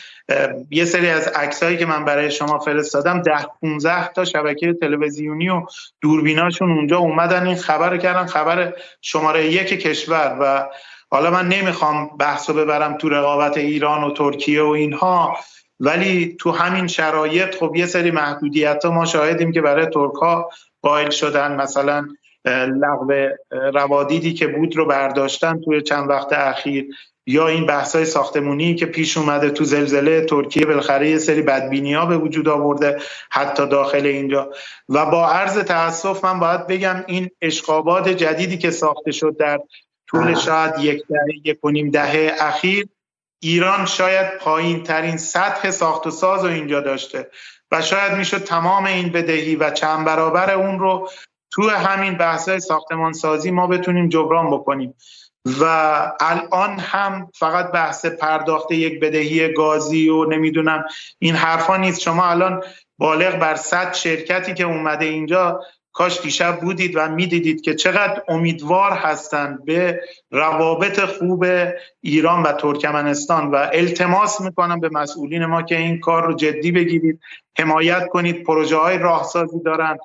یه 0.69 0.85
سری 0.85 1.09
از 1.09 1.27
عکسایی 1.27 1.77
که 1.77 1.85
من 1.85 2.05
برای 2.05 2.31
شما 2.31 2.59
فرستادم 2.59 3.21
ده 3.21 3.45
15 3.61 4.07
تا 4.07 4.25
شبکه 4.25 4.73
تلویزیونی 4.73 5.49
و 5.49 5.65
دوربیناشون 6.01 6.71
اونجا 6.71 6.97
اومدن. 6.97 7.47
این 7.47 7.55
خبر 7.55 7.97
کردن 7.97 8.25
خبر 8.25 8.73
شماره 9.01 9.51
یک 9.51 9.67
کشور. 9.67 10.37
و 10.41 10.69
حالا 11.11 11.31
من 11.31 11.47
نمی‌خوام 11.47 12.09
بحث 12.17 12.49
ببرم 12.49 12.97
تو 12.97 13.09
رقابت 13.09 13.57
ایران 13.57 14.03
و 14.03 14.13
ترکیه 14.13 14.63
و 14.63 14.67
اینها 14.67 15.37
ولی 15.79 16.35
تو 16.39 16.51
همین 16.51 16.87
شرایط 16.87 17.55
خب 17.55 17.75
یه 17.75 17.85
سری 17.85 18.11
محدودیت 18.11 18.85
ها 18.85 18.91
ما 18.91 19.05
شاهدیم 19.05 19.51
که 19.51 19.61
برای 19.61 19.85
ترک 19.85 20.13
ها 20.13 20.49
شدن. 21.11 21.55
مثلا 21.55 22.07
لغو 22.45 23.13
روادیدی 23.73 24.33
که 24.33 24.47
بود 24.47 24.77
رو 24.77 24.85
برداشتن 24.85 25.61
توی 25.61 25.81
چند 25.81 26.09
وقت 26.09 26.33
اخیر 26.33 26.87
یا 27.29 27.47
این 27.47 27.65
بحث 27.65 27.97
ساختمونی 27.97 28.75
که 28.75 28.85
پیش 28.85 29.17
اومده 29.17 29.49
تو 29.49 29.63
زلزله 29.63 30.25
ترکیه 30.25 30.65
بالاخره 30.65 31.09
یه 31.09 31.17
سری 31.17 31.41
بدبینی 31.41 31.93
ها 31.93 32.05
به 32.05 32.17
وجود 32.17 32.47
آورده 32.47 32.97
حتی 33.31 33.67
داخل 33.67 34.05
اینجا. 34.05 34.51
و 34.89 35.05
با 35.05 35.27
عرض 35.27 35.57
تاسف 35.57 36.25
من 36.25 36.39
باید 36.39 36.67
بگم 36.67 37.03
این 37.07 37.29
اشقابات 37.41 38.09
جدیدی 38.09 38.57
که 38.57 38.71
ساخته 38.71 39.11
شد 39.11 39.37
در 39.39 39.59
طول 40.07 40.35
شاید 40.35 40.73
یک 40.79 41.03
دهه 41.07 41.41
یک 41.43 41.65
و 41.65 41.69
نیم 41.69 41.89
دهه 41.89 42.35
اخیر 42.39 42.87
ایران 43.41 43.85
شاید 43.85 44.37
پایین 44.37 44.83
ترین 44.83 45.17
سطح 45.17 45.71
ساخت 45.71 46.07
و 46.07 46.11
ساز 46.11 46.45
رو 46.45 46.51
اینجا 46.51 46.81
داشته 46.81 47.29
و 47.71 47.81
شاید 47.81 48.13
می‌شد 48.13 48.43
تمام 48.43 48.85
این 48.85 49.11
بدهی 49.11 49.55
و 49.55 49.71
چند 49.71 50.05
برابر 50.05 50.51
اون 50.53 50.79
رو 50.79 51.09
تو 51.51 51.69
همین 51.69 52.13
بحث 52.13 52.49
ساختمان 52.49 53.13
سازی 53.13 53.51
ما 53.51 53.67
بتونیم 53.67 54.09
جبران 54.09 54.51
بکنیم. 54.51 54.95
و 55.61 55.63
الان 56.19 56.79
هم 56.79 57.31
فقط 57.35 57.71
بحث 57.71 58.05
پرداخت 58.05 58.71
یک 58.71 58.99
بدهی 58.99 59.53
گازی 59.53 60.09
و 60.09 60.25
نمی‌دونم 60.25 60.83
این 61.19 61.35
حرفا 61.35 61.77
نیست. 61.77 62.01
شما 62.01 62.25
الان 62.25 62.63
بالغ 62.97 63.35
بر 63.35 63.55
صد 63.55 63.93
شرکتی 63.93 64.53
که 64.53 64.63
اومده 64.63 65.05
اینجا 65.05 65.61
کاش 65.93 66.21
دیشب 66.21 66.59
بودید 66.59 66.91
و 66.95 67.07
می‌دیدید 67.07 67.61
که 67.61 67.75
چقدر 67.75 68.23
امیدوار 68.27 68.91
هستند 68.91 69.65
به 69.65 70.01
روابط 70.31 70.99
خوب 70.99 71.45
ایران 72.01 72.43
و 72.43 72.51
ترکمنستان. 72.51 73.51
و 73.51 73.67
التماس 73.73 74.41
می‌کنم 74.41 74.79
به 74.79 74.89
مسئولین 74.91 75.45
ما 75.45 75.61
که 75.61 75.77
این 75.77 75.99
کار 75.99 76.25
رو 76.25 76.33
جدی 76.33 76.71
بگیرید 76.71 77.19
حمایت 77.57 78.07
کنید 78.07 78.43
پروژه 78.43 78.77
های 78.77 78.97
راهسازی 78.97 79.59
دارن 79.65 79.97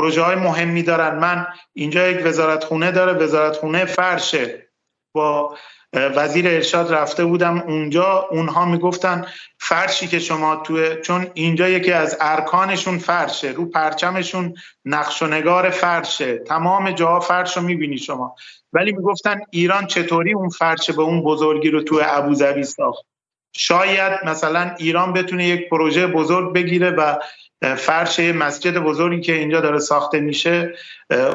پروژه 0.00 0.22
های 0.22 0.36
مهمی 0.36 0.82
دارن. 0.82 1.18
من 1.18 1.46
اینجا 1.72 2.08
یک 2.08 2.26
وزارت 2.26 2.64
خونه 2.64 2.90
داره 2.90 3.12
وزارت 3.12 3.56
خونه 3.56 3.84
فرشه 3.84 4.68
با 5.12 5.56
وزیر 5.92 6.48
ارشاد 6.48 6.92
رفته 6.92 7.24
بودم 7.24 7.58
اونجا. 7.58 8.28
اونها 8.30 8.64
می‌گفتن 8.64 9.26
فرشی 9.58 10.06
که 10.06 10.18
شما 10.18 10.56
توی 10.56 10.96
چون 11.02 11.26
اینجا 11.34 11.68
یکی 11.68 11.92
از 11.92 12.16
ارکانشون 12.20 12.98
فرشه 12.98 13.48
رو 13.48 13.66
پرچمشون 13.66 14.54
نقش 14.84 15.22
و 15.22 15.26
نگار 15.26 15.70
فرشه. 15.70 16.38
تمام 16.38 16.90
جاها 16.90 17.20
فرش 17.20 17.56
رو 17.56 17.62
می‌بینی 17.62 17.98
شما. 17.98 18.36
ولی 18.72 18.92
می‌گفتن 18.92 19.40
ایران 19.50 19.86
چطوری 19.86 20.32
اون 20.32 20.48
فرش 20.48 20.90
به 20.90 21.02
اون 21.02 21.22
بزرگی 21.22 21.70
رو 21.70 21.82
توی 21.82 22.00
ابوظبی 22.04 22.62
ساخت؟ 22.62 23.04
شاید 23.52 24.12
مثلا 24.24 24.74
ایران 24.78 25.12
بتونه 25.12 25.46
یک 25.46 25.68
پروژه 25.68 26.06
بزرگ 26.06 26.54
بگیره 26.54 26.90
و 26.90 27.16
فرش 27.62 28.20
مسجد 28.20 28.78
بزرگی 28.78 29.20
که 29.20 29.32
اینجا 29.32 29.60
داره 29.60 29.78
ساخته 29.78 30.20
میشه 30.20 30.74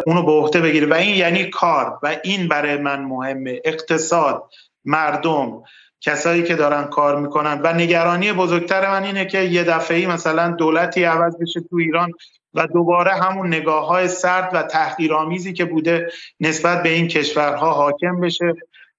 اونو 0.06 0.26
به 0.26 0.32
عهده 0.32 0.62
بگیره. 0.62 0.88
و 0.88 0.94
این 0.94 1.18
یعنی 1.18 1.50
کار. 1.50 2.00
و 2.04 2.16
این 2.24 2.48
برای 2.48 2.78
من 2.78 3.02
مهمه. 3.02 3.62
اقتصاد 3.66 4.44
مردم 4.86 5.64
کسایی 6.02 6.44
که 6.44 6.56
دارن 6.56 6.84
کار 6.84 7.20
می‌کنن. 7.20 7.62
و 7.64 7.74
نگرانی 7.74 8.34
بزرگتر 8.34 8.92
من 8.92 9.04
اینه 9.04 9.26
که 9.26 9.40
یه 9.42 9.64
دفعه 9.64 10.08
مثلا 10.08 10.52
دولتی 10.52 11.04
عوض 11.04 11.38
بشه 11.42 11.62
تو 11.62 11.76
ایران 11.76 12.12
و 12.54 12.68
دوباره 12.68 13.12
همون 13.12 13.48
نگاه 13.48 13.88
های 13.88 14.08
سرد 14.08 14.50
و 14.54 14.64
تحقیرآمیزی 14.64 15.54
که 15.54 15.66
بوده 15.66 16.12
نسبت 16.40 16.84
به 16.84 16.90
این 16.90 17.08
کشورها 17.08 17.74
حاکم 17.74 18.20
بشه 18.20 18.54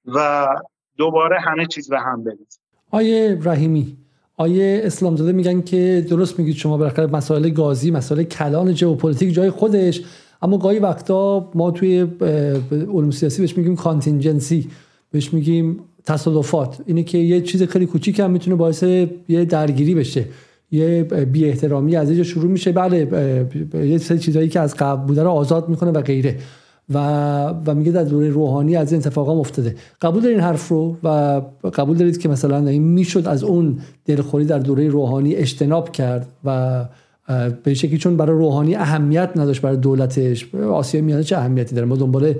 و 0.04 0.46
دوباره 0.96 1.40
همه 1.40 1.66
چیز 1.66 1.90
به 1.90 2.00
هم 2.00 2.24
بریزه 2.24 2.58
آقای 2.90 3.38
رحیمی 3.44 3.96
آقای 4.38 4.80
اسلام 4.84 5.16
زاده 5.16 5.32
میگن 5.32 5.60
که 5.60 6.06
درست 6.10 6.38
میگید 6.38 6.54
شما 6.54 6.76
بالاخره 6.76 7.06
مسائل 7.06 7.50
گازی 7.50 7.90
مسائل 7.90 8.22
کلان 8.22 8.74
ژئوپلیتیک 8.74 9.34
جای 9.34 9.50
خودش. 9.50 10.02
اما 10.42 10.58
گاهی 10.58 10.78
وقتا 10.78 11.50
ما 11.54 11.70
توی 11.70 12.06
علوم 12.70 13.10
سیاسی 13.10 13.42
بهش 13.42 13.56
میگیم 13.56 13.76
contingency 13.76 14.68
بهش 15.10 15.34
میگیم 15.34 15.78
تصادفات. 16.04 16.78
اینه 16.86 17.02
که 17.02 17.18
یه 17.18 17.40
چیز 17.40 17.62
خیلی 17.62 17.86
کوچیک 17.86 18.20
هم 18.20 18.30
می‌تونه 18.30 18.56
باعث 18.56 18.82
یه 19.28 19.44
درگیری 19.44 19.94
بشه. 19.94 20.24
یه 20.70 21.02
بی 21.02 21.44
احترامی 21.44 21.96
از 21.96 22.08
اینجا 22.08 22.24
شروع 22.24 22.50
میشه. 22.50 22.72
بله 22.72 23.08
یه 23.74 23.98
سری 23.98 24.18
چیزایی 24.18 24.48
که 24.48 24.60
از 24.60 24.74
قبل 24.74 25.06
بوده 25.06 25.22
رو 25.22 25.30
آزاد 25.30 25.68
می‌کنه 25.68 25.90
و 25.90 26.00
غیره. 26.00 26.36
و 26.94 26.98
و 27.66 27.74
میگه 27.74 27.92
در 27.92 28.04
دوره 28.04 28.28
روحانی 28.28 28.76
از 28.76 28.92
این 28.92 29.00
اتفاقا 29.00 29.32
افتاده. 29.32 29.74
قبول 30.02 30.22
دارین 30.22 30.40
حرف 30.40 30.68
رو؟ 30.68 30.96
و 31.02 31.40
قبول 31.74 31.96
دارید 31.96 32.18
که 32.18 32.28
مثلا 32.28 32.68
این 32.68 32.82
می‌شد 32.82 33.28
از 33.28 33.44
اون 33.44 33.78
دلخوری 34.04 34.44
در 34.44 34.58
دوره 34.58 34.88
روحانی 34.88 35.34
اجتناب 35.34 35.92
کرد 35.92 36.26
و 36.44 36.84
به 37.64 37.74
شکلی 37.74 37.98
چون 37.98 38.16
برای 38.16 38.38
روحانی 38.38 38.74
اهمیت 38.74 39.30
نداشت 39.36 39.62
برای 39.62 39.76
دولتش 39.76 40.54
آسیا 40.54 41.02
میانه 41.02 41.24
چه 41.24 41.36
اهمیتی 41.36 41.74
داره؟ 41.74 41.86
ما 41.86 41.96
دنبال 41.96 42.34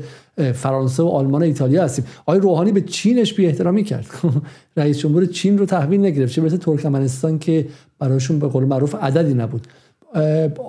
فرانسه 0.54 1.02
و 1.02 1.06
آلمان 1.06 1.42
و 1.42 1.44
ایتالیا 1.44 1.84
هستیم. 1.84 2.04
آیا 2.26 2.40
روحانی 2.40 2.72
به 2.72 2.80
چینش 2.80 3.34
بی 3.34 3.46
احترامی 3.46 3.84
کرد؟ 3.84 4.06
رئیس 4.76 4.98
جمهور 4.98 5.26
چین 5.26 5.58
رو 5.58 5.66
تحویل 5.66 6.00
نگرفت. 6.00 6.32
چه 6.32 6.42
برسه 6.42 6.56
ترکمنستان 6.56 7.38
که 7.38 7.66
برایشون 7.98 8.38
به 8.38 8.48
قول 8.48 8.64
معروف 8.64 8.94
عددی 8.94 9.34
نبود. 9.34 9.66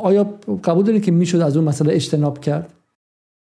آیا 0.03 0.29
قبول 0.63 0.85
دارید 0.85 1.03
که 1.03 1.11
می‌شد 1.11 1.41
از 1.41 1.57
اون 1.57 1.65
مسئله 1.65 1.93
اجتناب 1.93 2.39
کرد؟ 2.39 2.73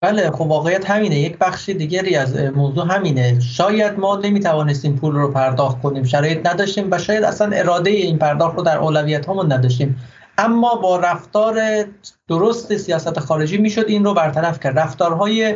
بله 0.01 0.31
خب 0.31 0.41
واقعیت 0.41 0.89
همینه. 0.89 1.15
یک 1.19 1.37
بخش 1.37 1.69
دیگری 1.69 2.15
از 2.15 2.35
موضوع 2.35 2.85
همینه. 2.95 3.39
شاید 3.39 3.99
ما 3.99 4.15
نمی‌توانستیم 4.15 4.95
پول 4.95 5.15
رو 5.15 5.31
پرداخت 5.31 5.81
کنیم. 5.81 6.03
شرایط 6.03 6.47
نداشتیم 6.47 6.87
و 6.91 6.97
شاید 6.97 7.23
اصلا 7.23 7.57
اراده 7.57 7.89
این 7.89 8.17
پرداخت 8.17 8.57
رو 8.57 8.63
در 8.63 8.77
اولویت 8.77 9.29
همون 9.29 9.51
نداشتیم. 9.51 9.99
اما 10.37 10.75
با 10.75 10.97
رفتار 10.97 11.85
درست 12.27 12.77
سیاست 12.77 13.19
خارجی 13.19 13.57
می‌شد 13.57 13.85
این 13.87 14.03
رو 14.03 14.13
برطرف 14.13 14.59
کرد. 14.59 14.79
رفتارهای 14.79 15.55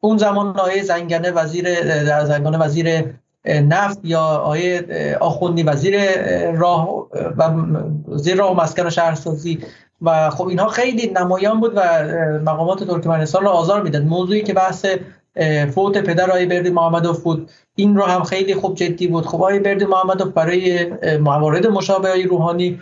اون 0.00 0.18
زمان 0.18 0.48
آقای 0.48 0.82
زنگنه 0.82 1.30
وزیر 1.30 1.80
در 2.04 2.24
زنگانه 2.24 2.58
وزیر 2.58 3.04
نفت 3.46 3.98
یا 4.04 4.20
آقای 4.20 4.80
آخوندی 5.20 5.62
وزیر 5.62 6.00
راه 6.52 7.08
و 7.36 7.42
وزیر 8.08 8.36
راه 8.36 8.52
و 8.52 8.60
مسکن 8.62 8.86
و 8.86 8.90
شهرسازی 8.90 9.58
و 10.02 10.30
خب 10.30 10.48
اینها 10.48 10.68
خیلی 10.68 11.12
نمایان 11.16 11.60
بود 11.60 11.72
و 11.76 11.80
مقامات 12.44 12.84
ترکمنستان 12.84 13.42
رو 13.42 13.48
آزار 13.48 13.82
می‌داد. 13.82 14.02
موضوعی 14.02 14.42
که 14.42 14.54
بحث 14.54 14.86
فوت 15.74 15.98
پدر 15.98 16.30
آقای 16.30 16.46
بردی 16.46 16.70
محمدوف 16.70 17.22
بود 17.22 17.50
این 17.74 17.96
رو 17.96 18.02
هم 18.02 18.22
خیلی 18.22 18.54
خوب 18.54 18.74
جدی 18.74 19.06
بود. 19.06 19.26
خب 19.26 19.34
آقای 19.34 19.58
بردی 19.58 19.84
محمدوف 19.84 20.28
برای 20.28 20.86
موارد 21.18 21.66
مشابه 21.66 22.08
های 22.08 22.22
روحانی 22.22 22.80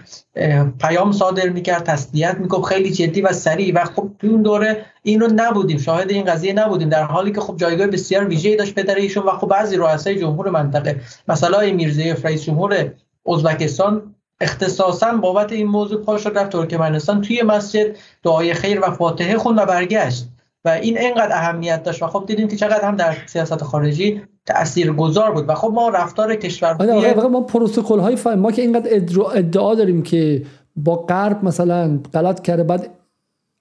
پیام 0.80 1.12
صادر 1.12 1.48
می‌کرد 1.48 1.82
تسلیت 1.82 2.34
می‌کرد 2.38 2.62
خیلی 2.62 2.90
جدی 2.90 3.20
و 3.20 3.32
سریع. 3.32 3.74
و 3.74 3.84
خب 3.84 4.10
تو 4.18 4.26
اون 4.26 4.42
دوره 4.42 4.84
این 5.02 5.20
رو 5.20 5.28
نبودیم 5.36 5.78
شاهد 5.78 6.10
این 6.10 6.24
قضیه 6.24 6.52
نبودیم. 6.52 6.88
در 6.88 7.02
حالی 7.02 7.32
که 7.32 7.40
خب 7.40 7.56
جایگاه 7.56 7.86
بسیار 7.86 8.24
ویژه‌ای 8.24 8.56
داشت 8.56 8.74
پدر 8.74 8.94
ایشون 8.94 9.22
و 9.22 9.30
خب 9.30 9.48
بعضی 9.48 9.76
رؤسای 9.76 10.20
جمهور 10.20 10.50
منطقه. 10.50 11.00
مثلا 11.28 11.60
میرزا 11.60 12.02
رئیس 12.24 12.44
جمهور 12.44 12.92
ازبکستان 13.26 14.14
اختصاصا 14.40 15.12
بابت 15.12 15.52
این 15.52 15.66
موضوع 15.66 16.02
پا 16.02 16.18
شد 16.18 16.38
رفت 16.38 16.50
ترکمنستان 16.50 17.20
توی 17.20 17.42
مسجد 17.42 17.96
دعای 18.22 18.54
خیر 18.54 18.80
و 18.80 18.90
فاتحه 18.90 19.38
خون 19.38 19.58
و 19.58 19.66
برگشت 19.66 20.28
و 20.64 20.68
این 20.68 20.96
انقدر 21.00 21.32
اهمیت 21.32 21.82
داشت 21.82 22.02
و 22.02 22.06
خب 22.06 22.24
دیدیم 22.26 22.48
که 22.48 22.56
چقدر 22.56 22.88
هم 22.88 22.96
در 22.96 23.16
سیاست 23.26 23.62
خارجی 23.62 24.22
تأثیر 24.46 24.92
گذار 24.92 25.32
بود 25.32 25.44
و 25.48 25.54
خب 25.54 25.72
ما 25.74 25.88
رفتار 25.88 26.36
کشور 26.36 26.76
آره 26.80 27.28
ما 27.28 27.40
پروتکل 27.40 27.98
های 27.98 28.16
فهم. 28.16 28.38
ما 28.38 28.52
که 28.52 28.62
اینقدر 28.62 28.94
ادعا 29.34 29.74
داریم 29.74 30.02
که 30.02 30.42
با 30.76 30.96
غرب 30.96 31.44
مثلا 31.44 32.00
غلط 32.14 32.42
کرده 32.42 32.62
بعد 32.62 32.90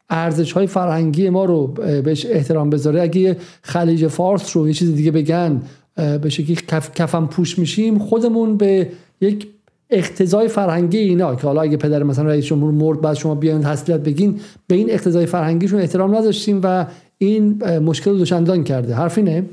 ارزش 0.10 0.52
های 0.52 0.68
فرهنگی 0.68 1.30
ما 1.30 1.46
رو 1.46 1.68
بهش 1.68 2.26
احترام 2.26 2.70
بذاره 2.70 3.02
اگه 3.02 3.38
خلیج 3.62 4.08
فارس 4.08 4.58
رو 4.58 4.68
یه 4.68 4.74
چیز 4.74 4.96
دیگه 4.96 5.12
بگن 5.12 5.62
به 5.96 6.30
شکلی 6.30 6.56
کف 6.56 6.94
کفم 6.94 7.28
پوش 7.28 7.60
میشیم 7.60 8.00
خودمون 8.00 8.58
به 8.58 8.90
یک 9.22 9.48
اقتضای 9.90 10.48
فرهنگی 10.48 10.98
اینا 10.98 11.36
که 11.36 11.48
حالا 11.48 11.62
اگه 11.62 11.78
پدر 11.78 12.04
مثلا 12.04 12.26
رئیس 12.26 12.46
جمهور 12.46 12.72
مرد 12.72 13.02
بعد 13.02 13.14
شما 13.14 13.36
بیاین 13.36 13.62
تسلیت 13.62 14.00
بگین 14.00 14.40
به 14.68 14.76
این 14.76 14.92
اقتضای 14.92 15.26
فرهنگیشون 15.26 15.80
احترام 15.80 16.16
نذاشتیم 16.16 16.62
و 16.64 16.86
این 17.18 17.64
مشکل 17.80 18.18
دوشندان 18.18 18.64
کرده. 18.64 18.96
حرفی 18.96 19.22
نه 19.22 19.46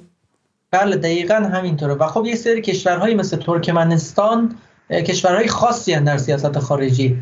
بله 0.71 0.97
دقیقا 0.97 1.35
همینطوره. 1.35 1.95
و 1.95 2.07
خب 2.07 2.27
یه 2.27 2.35
سری 2.35 2.61
کشورهایی 2.61 3.15
مثل 3.15 3.37
ترکمنستان 3.37 4.55
کشورهای 4.91 5.49
خاصی 5.49 5.97
در 5.97 6.17
سیاست 6.17 6.59
خارجی. 6.59 7.19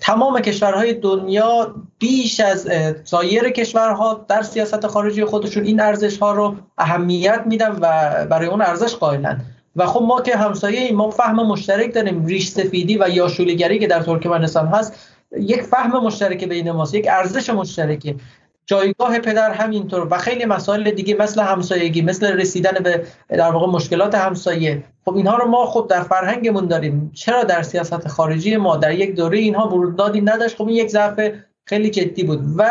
تمام 0.00 0.40
کشورهای 0.40 0.94
دنیا 0.94 1.74
بیش 1.98 2.40
از 2.40 2.68
سایر 3.04 3.50
کشورها 3.50 4.26
در 4.28 4.42
سیاست 4.42 4.86
خارجی 4.86 5.24
خودشون 5.24 5.64
این 5.64 5.80
ارزش 5.80 6.18
ها 6.18 6.32
رو 6.32 6.54
اهمیت 6.78 7.42
میدن 7.46 7.78
و 7.80 7.80
برای 8.26 8.46
اون 8.46 8.62
ارزش 8.62 8.94
قائلن. 8.94 9.40
و 9.76 9.86
خب 9.86 10.02
ما 10.02 10.20
که 10.20 10.36
همسایه 10.36 10.80
ایم 10.80 10.96
ما 10.96 11.10
فهم 11.10 11.46
مشترک 11.46 11.94
داریم. 11.94 12.26
ریش 12.26 12.48
سفیدی 12.48 12.98
و 12.98 13.08
یاشولیگری 13.08 13.78
که 13.78 13.86
در 13.86 14.02
ترکمنستان 14.02 14.66
هست 14.66 15.14
یک 15.40 15.62
فهم 15.62 16.04
مشترک 16.04 16.44
بین 16.44 16.70
ماست 16.70 16.94
یک 16.94 17.06
ارزش 17.10 17.50
مشترکه. 17.50 18.14
جایگاه 18.66 19.18
پدر 19.18 19.50
همینطور 19.50 20.08
و 20.10 20.18
خیلی 20.18 20.44
مسائل 20.44 20.90
دیگه 20.90 21.14
مثل 21.14 21.42
همسایگی 21.42 22.02
مثل 22.02 22.26
رسیدن 22.26 22.82
به 22.82 23.04
در 23.28 23.50
واقع 23.50 23.66
مشکلات 23.66 24.14
همسایه. 24.14 24.84
خب 25.04 25.16
اینها 25.16 25.36
رو 25.36 25.48
ما 25.48 25.66
خب 25.66 25.86
در 25.90 26.02
فرهنگمون 26.02 26.66
داریم. 26.66 27.10
چرا 27.14 27.44
در 27.44 27.62
سیاست 27.62 28.08
خارجی 28.08 28.56
ما 28.56 28.76
در 28.76 28.94
یک 28.94 29.14
دوره 29.14 29.38
اینها 29.38 29.68
وروددادی 29.68 30.20
نداشت؟ 30.20 30.56
خب 30.56 30.66
این 30.66 30.76
یک 30.76 30.88
ضعف 30.88 31.30
خیلی 31.64 31.90
جدی 31.90 32.24
بود 32.24 32.40
و 32.56 32.70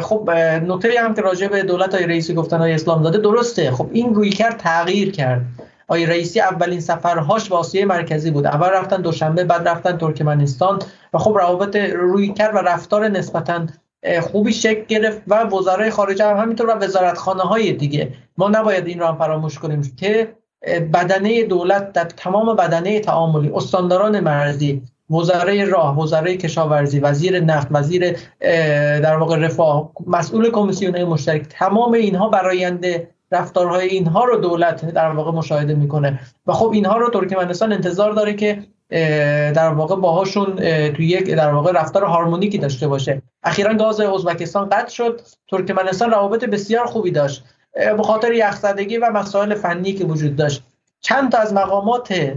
خب 0.00 0.30
نکته 0.66 1.00
هم 1.00 1.14
که 1.14 1.22
راجع 1.22 1.48
به 1.48 1.62
دولت 1.62 1.94
های 1.94 2.06
رئیسی 2.06 2.34
گفتن 2.34 2.58
های 2.58 2.72
اسلام 2.72 3.02
داده 3.02 3.18
درسته. 3.18 3.70
خب 3.70 3.88
این 3.92 4.14
روی 4.14 4.30
کرد 4.30 4.56
تغییر 4.56 5.10
کرد. 5.10 5.42
آقای 5.88 6.06
رئیسی 6.06 6.40
اولین 6.40 6.80
سفرهاش 6.80 7.48
به 7.48 7.56
آسیای 7.56 7.84
مرکزی 7.84 8.30
بود. 8.30 8.46
اول 8.46 8.68
رفتن 8.68 9.02
دوشنبه 9.02 9.44
بعد 9.44 9.68
رفتن 9.68 9.96
ترکمنستان 9.96 10.78
و 11.14 11.18
خب 11.18 11.38
روابط 11.38 11.76
روی 11.76 12.32
کرد 12.32 12.54
و 12.54 12.58
رفتار 12.58 13.08
نسبتا 13.08 13.66
خوبی 14.20 14.52
شکل 14.52 14.84
گرفت 14.84 15.22
و 15.26 15.44
وزرای 15.44 15.90
خارجه 15.90 16.26
هم 16.26 16.36
همینطور 16.36 16.66
و 16.66 16.78
وزارتخانه 16.78 17.42
های 17.42 17.72
دیگه. 17.72 18.12
ما 18.38 18.48
نباید 18.48 18.86
این 18.86 19.00
رو 19.00 19.06
هم 19.06 19.18
فراموش 19.18 19.58
کنیم 19.58 19.82
که 19.96 20.34
بدنه 20.94 21.42
دولت 21.42 21.92
در 21.92 22.04
تمام 22.04 22.56
بدنه 22.56 23.00
تعاملی 23.00 23.50
استانداران 23.54 24.20
مرزی 24.20 24.82
وزرای 25.10 25.64
راه 25.64 26.00
وزرای 26.00 26.36
کشاورزی 26.36 27.00
وزیر 27.00 27.40
نفت 27.40 27.68
وزیر 27.70 28.16
در 29.00 29.16
واقع 29.16 29.36
رفاه 29.36 29.92
مسئول 30.06 30.50
کمیسیون 30.50 31.04
مشترک 31.04 31.46
تمام 31.50 31.92
اینها 31.92 32.28
براینده 32.28 33.08
رفتارهای 33.32 33.88
اینها 33.88 34.24
رو 34.24 34.36
دولت 34.36 34.90
در 34.90 35.10
واقع 35.10 35.30
مشاهده 35.30 35.74
می‌کنه. 35.74 36.20
و 36.46 36.52
خب 36.52 36.70
اینها 36.72 36.96
رو 36.96 37.10
ترکمنستان 37.10 37.72
انتظار 37.72 38.12
داره 38.12 38.34
که 38.34 38.62
در 39.54 39.68
واقع 39.68 39.96
باهاشون 39.96 40.56
توی 40.90 41.06
یک 41.06 41.30
در 41.30 41.52
واقع 41.52 41.72
رفتار 41.72 42.04
هارمونیکی 42.04 42.58
داشته 42.58 42.88
باشه. 42.88 43.22
اخیرا 43.42 43.74
گاز 43.74 44.00
ازبکستان 44.00 44.68
قطع 44.68 44.88
شد. 44.88 45.20
ترکمنستان 45.48 46.10
روابط 46.10 46.44
بسیار 46.44 46.86
خوبی 46.86 47.10
داشت. 47.10 47.44
به 47.96 48.02
خاطر 48.02 48.32
یخزدگی 48.32 48.96
و 48.96 49.10
مسائل 49.10 49.54
فنی 49.54 49.92
که 49.92 50.04
وجود 50.04 50.36
داشت. 50.36 50.62
چند 51.00 51.32
تا 51.32 51.38
از 51.38 51.54
مقامات 51.54 52.32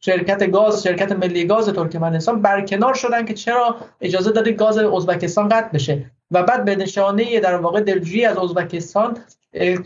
شرکت 0.00 0.50
گاز 0.50 0.82
شرکت 0.82 1.12
ملی 1.12 1.44
گاز 1.44 1.68
ترکمنستان 1.68 2.42
برکنار 2.42 2.94
شدن 2.94 3.24
که 3.24 3.34
چرا 3.34 3.76
اجازه 4.00 4.32
داده 4.32 4.52
گاز 4.52 4.78
ازبکستان 4.78 5.48
قطع 5.48 5.68
بشه. 5.68 6.10
و 6.30 6.42
بعد 6.42 6.64
به 6.64 6.76
نشانه 6.76 7.40
در 7.40 7.56
واقع 7.56 7.80
دلجویی 7.80 8.24
از 8.24 8.38
ازبکستان 8.38 9.18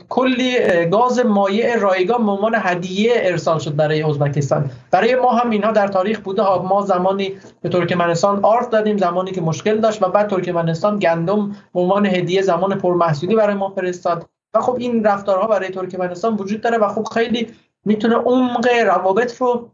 کلی 0.09 0.57
گاز 0.91 1.19
مایع 1.19 1.77
رایگان 1.77 2.27
به 2.27 2.33
عنوان 2.33 2.55
هدیه 2.59 3.13
ارسال 3.17 3.59
شد 3.59 3.77
برای 3.77 4.03
ازبکستان. 4.03 4.71
برای 4.91 5.15
ما 5.15 5.31
هم 5.33 5.51
اینها 5.51 5.73
در 5.73 5.89
تاریخ 5.89 6.21
بوده. 6.21 6.43
ما 6.59 6.83
زمانی 6.83 7.33
به 7.61 7.69
ترکمنستان 7.69 8.45
آرد 8.45 8.71
دادیم 8.71 8.97
زمانی 8.97 9.31
که 9.31 9.41
مشکل 9.41 9.79
داشت 9.79 10.03
و 10.03 10.09
بعد 10.09 10.29
ترکمنستان 10.29 10.99
گندم 10.99 11.57
به 11.75 11.81
عنوان 11.81 12.07
هدیه 12.07 12.43
زمان 12.43 12.79
پرمحصولی 12.79 13.35
برای 13.35 13.55
ما 13.55 13.69
فرستاد. 13.69 14.27
و 14.55 14.61
خب 14.61 14.77
این 14.79 15.05
رفتارها 15.05 15.47
برای 15.47 15.69
ترکمنستان 15.69 16.35
وجود 16.35 16.61
داره 16.61 16.79
و 16.79 16.89
خب 16.89 17.05
خیلی 17.05 17.49
می‌تونه 17.85 18.15
عمق 18.15 18.69
روابط 18.87 19.37
رو 19.37 19.71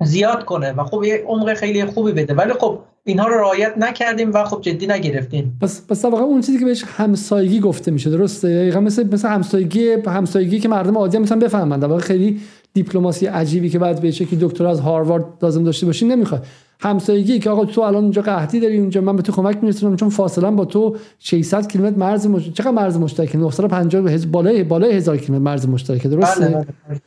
زیاد 0.00 0.44
کنه 0.44 0.72
و 0.72 0.84
خب 0.84 1.04
یه 1.04 1.24
عمق 1.26 1.54
خیلی 1.54 1.84
خوبی 1.84 2.12
بده. 2.12 2.34
ولی 2.34 2.52
خب 2.52 2.78
اینها 3.04 3.26
رو 3.26 3.34
رعایت 3.34 3.74
نکردیم 3.78 4.32
و 4.32 4.44
خب 4.44 4.60
جدی 4.60 4.86
نگرفتیم. 4.86 5.58
پس 5.60 5.86
پس 5.88 6.04
واقعا 6.04 6.24
اون 6.24 6.40
چیزی 6.40 6.58
که 6.58 6.64
بهش 6.64 6.84
همسایگی 6.86 7.60
گفته 7.60 7.90
میشه 7.90 8.10
درسته؟ 8.10 8.80
مثل 8.80 9.06
مثل 9.12 9.28
همسایگی 9.28 9.90
همسایگی 10.06 10.60
که 10.60 10.68
مردم 10.68 10.98
عادی 10.98 11.16
هم 11.16 11.22
مثلا 11.22 11.38
بفهمن. 11.38 11.78
در 11.78 11.88
واقع 11.88 12.00
خیلی 12.00 12.40
دیپلماسی 12.74 13.26
عجیبی 13.26 13.70
که 13.70 13.78
بعد 13.78 14.00
به 14.00 14.12
که 14.12 14.36
دکتر 14.40 14.66
از 14.66 14.80
هاروارد 14.80 15.24
لازم 15.42 15.64
داشته 15.64 15.86
باشین 15.86 16.12
نمی‌خواد. 16.12 16.46
همسایگی 16.80 17.38
که 17.38 17.50
آقا 17.50 17.64
تو 17.64 17.80
الان 17.80 18.02
اونجا 18.02 18.22
قحطی 18.22 18.60
داری 18.60 18.78
اونجا 18.78 19.00
من 19.00 19.16
به 19.16 19.22
تو 19.22 19.32
کمک 19.32 19.58
میرسونم 19.62 19.96
چون 19.96 20.08
فاصله 20.08 20.50
با 20.50 20.64
تو 20.64 20.96
600 21.18 21.66
کیلومتر 21.66 21.96
مرز 21.96 22.26
مش... 22.26 22.50
چقدر 22.50 22.70
مرز 22.70 22.96
مشترکه؟ 22.96 23.38
950 23.38 24.18
بالای 24.18 24.62
بالای 24.62 24.92
1000 24.92 25.16
کیلومتر 25.16 25.44
مرز 25.44 25.68
مشترکه 25.68 26.08
درسته؟ 26.08 26.46
بله 26.46 26.66
بله. 26.88 27.00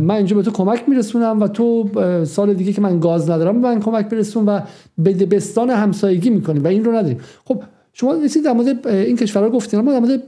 من 0.00 0.10
اینجا 0.10 0.36
به 0.36 0.42
تو 0.42 0.50
کمک 0.50 0.88
میرسونم 0.88 1.40
و 1.40 1.48
تو 1.48 1.90
سال 2.24 2.54
دیگه 2.54 2.72
که 2.72 2.80
من 2.80 3.00
گاز 3.00 3.30
ندارم 3.30 3.56
من 3.56 3.80
کمک 3.80 4.08
برسون 4.08 4.46
و 4.46 4.60
به 4.98 5.12
دبستان 5.12 5.70
همسایگی 5.70 6.30
می‌کنیم 6.30 6.64
و 6.64 6.66
این 6.66 6.84
رو 6.84 6.92
نداریم. 6.92 7.20
خب 7.44 7.62
شما 7.92 8.16
یه 8.16 8.42
در 8.44 8.52
مورد 8.52 8.86
این 8.86 9.16
کشورها 9.16 9.50
گفتین 9.50 9.80
ما 9.80 9.92
در 9.92 10.00
مورد 10.00 10.22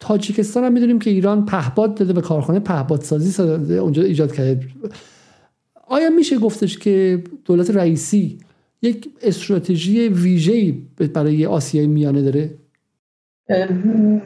تاجیکستان 0.00 0.64
هم 0.64 0.72
می‌دونیم 0.72 0.98
که 0.98 1.10
ایران 1.10 1.46
پهباد 1.46 1.94
داده 1.94 2.12
به 2.12 2.20
کارخانه 2.20 2.60
پهباد 2.60 3.00
سازی 3.00 3.42
اونجا 3.78 4.02
ایجاد 4.02 4.32
کرده. 4.32 4.60
آیا 5.86 6.10
میشه 6.10 6.38
گفتش 6.38 6.78
که 6.78 7.24
دولت 7.44 7.70
رئیسی 7.70 8.38
یک 8.82 9.10
استراتژی 9.22 10.08
ویژه‌ای 10.08 10.82
برای 11.14 11.46
آسیای 11.46 11.86
میانه 11.86 12.22
داره؟ 12.22 12.54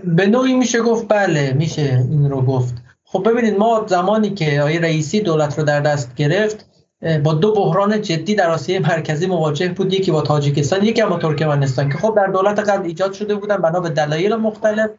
به 0.05 0.26
نوعی 0.26 0.55
میشه 0.55 0.80
گفت 0.80 1.09
بله 1.09 1.53
میشه 1.59 2.07
این 2.11 2.30
رو 2.30 2.43
گفت. 2.43 2.80
خب 3.13 3.29
ببینید 3.29 3.59
ما 3.59 3.85
زمانی 3.87 4.31
که 4.31 4.63
آیه 4.63 4.81
رئیسی 4.81 5.21
دولت 5.21 5.59
رو 5.59 5.65
در 5.65 5.81
دست 5.81 6.15
گرفت 6.15 6.67
با 7.25 7.35
دو 7.35 7.55
بحران 7.55 8.03
جدی 8.03 8.35
در 8.35 8.51
آسیای 8.51 8.79
مرکزی 8.79 9.27
مواجه 9.27 9.69
بود 9.69 9.93
یکی 9.93 10.11
با 10.11 10.21
تاجیکستان 10.23 10.85
یکی 10.85 11.03
با 11.03 11.19
ترکمنستان 11.19 11.89
که 11.89 11.99
خب 11.99 12.15
در 12.17 12.27
دولت 12.27 12.59
قبل 12.59 12.87
ایجاد 12.87 13.13
شده 13.13 13.35
بودن 13.35 13.57
بنا 13.57 13.81
به 13.81 13.89
دلایل 13.89 14.35
مختلف. 14.35 14.91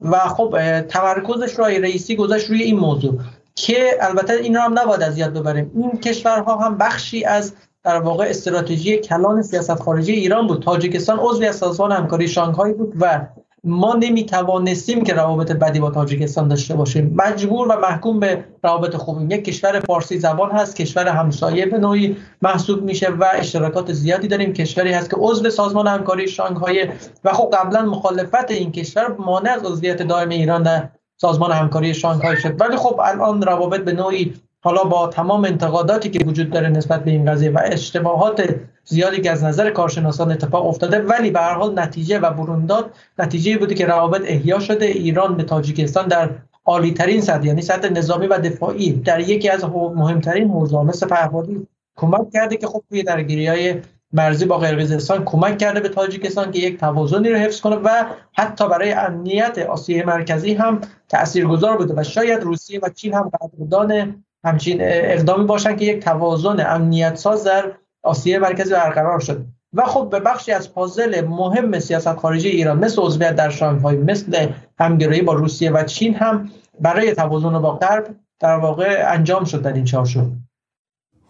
و 0.00 0.18
خب 0.18 0.80
تمرکزش 0.80 1.58
رو 1.58 1.64
رئیسی 1.64 2.16
گذاشت 2.16 2.50
روی 2.50 2.62
این 2.62 2.78
موضوع 2.78 3.18
که 3.54 3.90
البته 4.00 4.32
این 4.32 4.54
رو 4.54 4.60
هم 4.60 4.78
نباید 4.78 5.02
از 5.02 5.18
یاد 5.18 5.32
ببریم. 5.32 5.70
این 5.74 6.00
کشورها 6.00 6.56
هم 6.56 6.78
بخشی 6.78 7.24
از 7.24 7.52
در 7.84 8.00
واقع 8.00 8.24
استراتژی 8.24 8.98
کلان 8.98 9.42
سیاست 9.42 9.82
خارجی 9.82 10.12
ایران 10.12 10.46
بود. 10.46 10.62
تاجیکستان 10.62 11.18
عضوی 11.18 11.46
از 11.46 11.56
سازمان 11.56 11.92
همکاری 11.92 12.28
شانگهای 12.28 12.72
بود 12.72 12.92
و 13.00 13.26
ما 13.64 13.94
نمی 13.94 14.26
توانستیم 14.26 15.04
که 15.04 15.14
روابط 15.14 15.52
بدی 15.52 15.80
با 15.80 15.90
تاجیکستان 15.90 16.48
داشته 16.48 16.74
باشیم. 16.74 17.14
مجبور 17.16 17.68
و 17.68 17.80
محکوم 17.80 18.20
به 18.20 18.44
روابط 18.64 18.96
خوبیم. 18.96 19.30
یک 19.30 19.44
کشور 19.44 19.80
فارسی 19.80 20.18
زبان 20.18 20.50
هست 20.50 20.76
کشور 20.76 21.08
همسایه 21.08 21.66
به 21.66 21.78
نوعی 21.78 22.16
محسوب 22.42 22.82
میشه 22.82 23.10
و 23.10 23.24
اشتراکات 23.34 23.92
زیادی 23.92 24.28
داریم. 24.28 24.52
کشوری 24.52 24.92
هست 24.92 25.10
که 25.10 25.16
عضو 25.18 25.50
سازمان 25.50 25.86
همکاری 25.86 26.28
شانگهای 26.28 26.88
و 27.24 27.32
خب 27.32 27.54
قبلا 27.54 27.82
مخالفت 27.82 28.50
این 28.50 28.72
کشور 28.72 29.16
مانع 29.18 29.50
از 29.50 29.64
عضویت 29.64 30.02
دائم 30.02 30.28
ایران 30.28 30.62
در 30.62 30.88
سازمان 31.16 31.52
همکاری 31.52 31.94
شانگهای 31.94 32.36
شد. 32.36 32.60
ولی 32.60 32.76
خب 32.76 33.00
الان 33.04 33.42
روابط 33.42 33.80
به 33.80 33.92
نوعی 33.92 34.34
حالا 34.62 34.84
با 34.84 35.06
تمام 35.06 35.44
انتقاداتی 35.44 36.10
که 36.10 36.24
وجود 36.24 36.50
داره 36.50 36.68
نسبت 36.68 37.04
به 37.04 37.10
این 37.10 37.32
قضیه 37.32 37.50
و 37.50 37.60
اشتباهات 37.64 38.54
زیادی 38.90 39.20
که 39.20 39.30
از 39.30 39.44
نظر 39.44 39.70
کارشناسان 39.70 40.32
اتفاق 40.32 40.66
افتاده 40.66 40.98
ولی 40.98 41.30
به 41.30 41.40
هر 41.40 41.54
حال 41.54 41.78
نتیجه 41.78 42.18
و 42.18 42.30
برونداد 42.30 42.90
نتیجه 43.18 43.58
بوده 43.58 43.74
که 43.74 43.86
روابط 43.86 44.22
احیا 44.24 44.60
شده. 44.60 44.86
ایران 44.86 45.36
به 45.36 45.42
تاجیکستان 45.42 46.08
در 46.08 46.30
عالی 46.64 46.94
ترین 46.94 47.20
سطح 47.20 47.46
یعنی 47.46 47.62
سطح 47.62 47.88
نظامی 47.88 48.26
و 48.26 48.38
دفاعی 48.38 48.92
در 48.92 49.20
یکی 49.20 49.48
از 49.48 49.64
مهمترین 49.94 50.50
حوزه‌ها 50.50 50.84
مثل 50.84 51.06
پهپادی 51.06 51.66
کمک 51.96 52.30
کرده 52.32 52.56
که 52.56 52.66
خب 52.66 52.82
توی 52.88 53.02
درگیری 53.02 53.46
های 53.46 53.74
مرزی 54.12 54.44
با 54.44 54.58
قرقیزستان 54.58 55.24
کمک 55.24 55.58
کرده 55.58 55.80
به 55.80 55.88
تاجیکستان 55.88 56.50
که 56.50 56.58
یک 56.58 56.80
توازنی 56.80 57.28
رو 57.28 57.36
حفظ 57.36 57.60
کنه 57.60 57.76
و 57.76 58.04
حتی 58.32 58.68
برای 58.68 58.92
امنیت 58.92 59.58
آسیای 59.58 60.02
مرکزی 60.02 60.54
هم 60.54 60.80
تاثیرگذار 61.08 61.76
بوده 61.76 61.94
و 61.96 62.02
شاید 62.02 62.42
روسیه 62.42 62.80
و 62.82 62.88
چین 62.88 63.14
هم 63.14 63.30
قدردان 63.40 64.14
همچین 64.44 64.78
اقدامی 64.80 65.44
باشن 65.44 65.76
که 65.76 65.84
یک 65.84 66.04
توازن 66.04 66.60
امنیت 66.66 67.16
ساز 67.16 67.44
در 67.44 67.72
آسیای 68.02 68.38
مرکزی 68.38 68.70
برقرار 68.70 69.20
شد. 69.20 69.44
و 69.72 69.82
خب 69.82 70.08
به 70.10 70.20
بخشی 70.20 70.52
از 70.52 70.74
پازل 70.74 71.20
مهم 71.20 71.78
سیاست 71.78 72.14
خارجی 72.14 72.48
ایران 72.48 72.78
مثل 72.78 73.02
عضویت 73.02 73.36
در 73.36 73.50
شانگهای 73.50 73.96
مثل 73.96 74.46
همگرایی 74.78 75.22
با 75.22 75.32
روسیه 75.32 75.70
و 75.70 75.84
چین 75.84 76.14
هم 76.14 76.48
برای 76.80 77.14
توازن 77.14 77.58
با 77.58 77.76
غرب 77.76 78.16
در 78.40 78.56
واقع 78.56 79.04
انجام 79.06 79.44
شد 79.44 79.62
در 79.62 79.72
این 79.72 79.84
چارچوب 79.84 80.32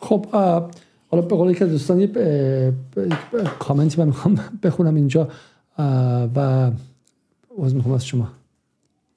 خب 0.00 0.26
حالا 1.10 1.22
به 1.22 1.36
قول 1.36 1.54
که 1.54 1.64
دوستان 1.64 2.08
کامنتی 3.58 4.00
من 4.00 4.06
می‌خوام 4.06 4.38
بخونم 4.62 4.94
اینجا 4.94 5.28
و 6.36 6.70
عوض 7.58 7.74
می‌خوام 7.74 7.94
از 7.94 8.06
شما. 8.06 8.28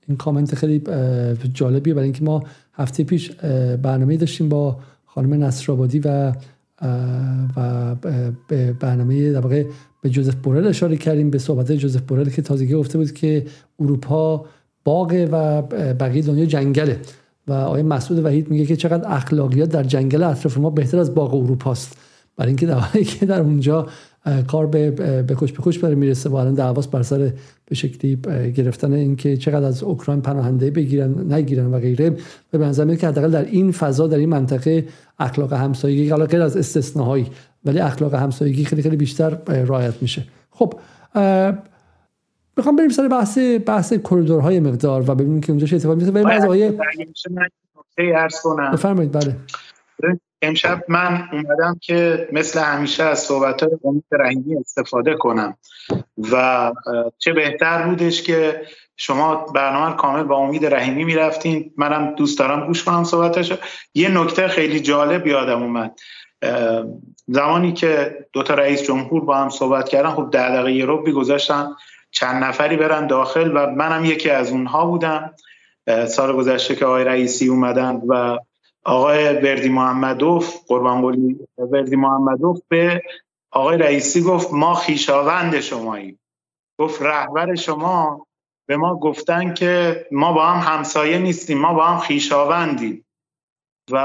این 0.08 0.18
کامنت 0.18 0.56
خیلی 0.56 0.84
جالبیه 1.54 1.94
برای 1.94 2.04
اینکه 2.04 2.24
ما 2.24 2.44
هفته 2.74 3.04
پیش 3.04 3.32
برنامه 3.82 4.18
داشتیم 4.18 4.50
با 4.50 4.78
خانم 5.06 5.44
نصرآبادی 5.44 6.00
و 6.00 6.34
و 7.58 7.96
به 8.48 8.74
برنامه 8.74 9.32
در 9.32 9.40
واقع 9.40 9.66
به 10.02 10.10
جوزف 10.10 10.36
بورل 10.36 10.68
اشاره 10.68 10.98
کردیم 10.98 11.30
به 11.30 11.38
صحبت 11.38 11.72
جوزف 11.72 12.02
بورل 12.02 12.30
که 12.30 12.42
تازگی 12.42 12.74
گفته 12.74 12.98
بود 12.98 13.12
که 13.12 13.46
اروپا 13.80 14.46
باغ 14.84 15.28
و 15.32 15.62
بقیه 15.94 16.22
دنیا 16.22 16.46
جنگله. 16.46 17.00
و 17.48 17.54
آقای 17.54 17.84
مسعود 17.84 18.26
وحید 18.26 18.50
میگه 18.50 18.66
که 18.66 18.76
چقدر 18.76 19.14
اخلاقیات 19.14 19.70
در 19.70 19.84
جنگل 19.84 20.24
اطراف 20.24 20.58
ما 20.58 20.70
بهتر 20.70 21.00
از 21.00 21.16
باغ 21.16 21.34
اروپاست. 21.34 21.98
برای 22.38 22.48
اینکه 22.48 22.66
در 22.66 23.04
که 23.04 23.26
در 23.26 23.42
اونجا 23.42 23.88
کار 24.48 24.68
به 24.68 24.92
به 25.22 25.36
خوش 25.36 25.52
به 25.52 25.62
خوش 25.62 25.80
برای 25.80 25.96
می‌رسه. 25.96 26.30
و 26.30 26.36
الان 26.36 26.54
دعواس 26.54 26.88
بر 26.88 27.04
سر 27.04 27.32
به 27.66 27.76
شکلی 27.76 28.16
گرفتن 28.56 28.94
اینکه 28.94 29.38
چقدر 29.38 29.66
از 29.66 29.84
اوکراین 29.84 30.22
پناهنده 30.22 30.72
بگیرن 30.72 31.34
نگیرن 31.34 31.74
و 31.74 31.80
غیره. 31.80 32.16
به 32.52 32.58
نظر 32.58 32.96
که 32.96 33.08
حداقل 33.08 33.32
در 33.32 33.46
این 33.46 33.72
فضا 33.72 34.08
در 34.08 34.18
این 34.18 34.30
منطقه 34.30 34.86
اخلاق 35.20 35.54
همسایگی 35.54 36.10
حالا 36.10 36.26
غیر 36.26 36.42
از 36.42 36.58
استثناهایی 36.58 37.28
ولی 37.66 37.80
اخلاق 37.80 38.16
همسایگی 38.16 38.66
خیلی 38.66 38.82
خیلی 38.82 38.98
بیشتر 38.98 39.30
رعایت 39.48 40.02
میشه. 40.02 40.24
خب 40.52 40.74
می‌خوام 42.58 42.76
بریم 42.76 42.90
سر 42.90 43.08
بحث 43.08 43.38
بحث 43.66 43.94
کریدورهای 43.94 44.60
مقدار 44.60 45.12
و 45.12 45.16
ببینیم 45.16 45.42
که 45.42 45.52
اونجا 45.52 45.68
چه 45.68 45.76
اتفاقی 45.76 45.96
میفته 45.96 46.12
بریم 46.12 46.28
از 46.28 46.44
آقای 46.44 46.72
بفرمایید 48.74 49.12
بله. 49.12 49.38
امشب 50.44 50.84
من 50.88 51.30
اومدم 51.32 51.80
که 51.82 52.28
مثل 52.32 52.60
همیشه 52.60 53.04
از 53.04 53.20
صحبت 53.20 53.64
امید 53.84 54.04
رنگی 54.12 54.56
استفاده 54.56 55.14
کنم 55.14 55.58
و 56.32 56.72
چه 57.18 57.34
بهتر 57.34 57.82
بودش 57.88 58.22
که 58.22 58.62
شما 58.96 59.36
برنامه 59.36 59.96
کامل 59.96 60.24
با 60.24 60.38
امید 60.38 60.66
رحیمی 60.66 61.04
می‌رفتین. 61.04 61.74
منم 61.78 62.16
دوست 62.16 62.40
دارم 62.40 62.68
گوش 62.68 62.84
کنم 62.84 63.04
صحبتش 63.04 63.54
یه 63.94 64.10
نکته 64.10 64.48
خیلی 64.48 64.80
جالب 64.80 65.28
یادم 65.28 65.64
اومد. 65.64 66.00
زمانی 67.28 67.74
که 67.74 68.18
دو 68.34 68.44
تا 68.44 68.54
رئیس 68.54 68.84
جمهور 68.84 69.26
با 69.26 69.38
هم 69.38 69.50
صحبت 69.50 69.90
کردن 69.90 70.10
خب 70.10 70.30
ده 70.32 70.50
دقیقه 70.50 70.72
یه 70.72 70.86
رو 70.86 71.14
گذاشتن. 71.14 71.68
چند 72.12 72.44
نفری 72.44 72.78
برن 72.78 73.08
داخل 73.08 73.52
و 73.58 73.72
منم 73.72 74.06
یکی 74.06 74.30
از 74.30 74.52
اونها 74.52 74.86
بودم. 74.86 75.34
سال 76.08 76.36
گذشته 76.36 76.76
که 76.76 76.86
آقای 76.86 77.04
رئیسی 77.04 77.48
اومدن 77.48 78.02
و 78.08 78.38
آقای 78.84 79.34
وردی 79.34 79.70
محمدوف 79.70 80.58
قربان 80.68 81.02
قولی 81.02 81.40
وردی 81.58 81.96
محمدوف 81.96 82.60
به 82.68 83.02
آقای 83.52 83.78
رئیسی 83.78 84.22
گفت 84.22 84.54
ما 84.54 84.74
خیشاوند 84.74 85.60
شماییم. 85.60 86.20
گفت 86.80 87.02
رهبر 87.02 87.56
شما 87.56 88.28
به 88.68 88.78
ما 88.78 88.96
گفتن 88.96 89.54
که 89.54 90.06
ما 90.12 90.34
با 90.34 90.46
هم 90.46 90.74
همسایه 90.74 91.18
نیستیم 91.18 91.58
ما 91.58 91.74
با 91.74 91.86
هم 91.86 92.00
خیشاوندیم. 92.00 93.06
و 93.92 93.98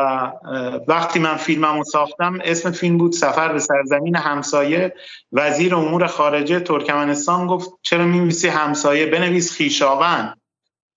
وقتی 0.89 1.19
من 1.19 1.37
فیلممو 1.37 1.85
ساختم 1.85 2.39
اسم 2.45 2.71
فیلم 2.71 2.99
بود 2.99 3.13
سفر 3.13 3.53
به 3.53 3.59
سرزمین 3.59 4.17
همسایه. 4.17 4.95
وزیر 5.33 5.75
امور 5.75 6.07
خارجه 6.07 6.61
ترکمنستان 6.61 7.47
گفت 7.47 7.71
چرا 7.83 8.05
می‌نویسی 8.05 8.49
همسایه؟ 8.49 9.07
بنویس 9.07 9.53
خیشاوند. 9.53 10.41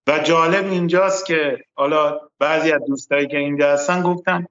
و 0.07 0.19
جالب 0.19 0.71
اینجاست 0.71 1.25
که 1.25 1.63
حالا 1.75 2.19
بعضی 2.39 2.71
از 2.71 2.81
دوستایی 2.87 3.27
که 3.27 3.37
اینجا 3.37 3.73
هستن 3.73 4.01
گفتن 4.01 4.45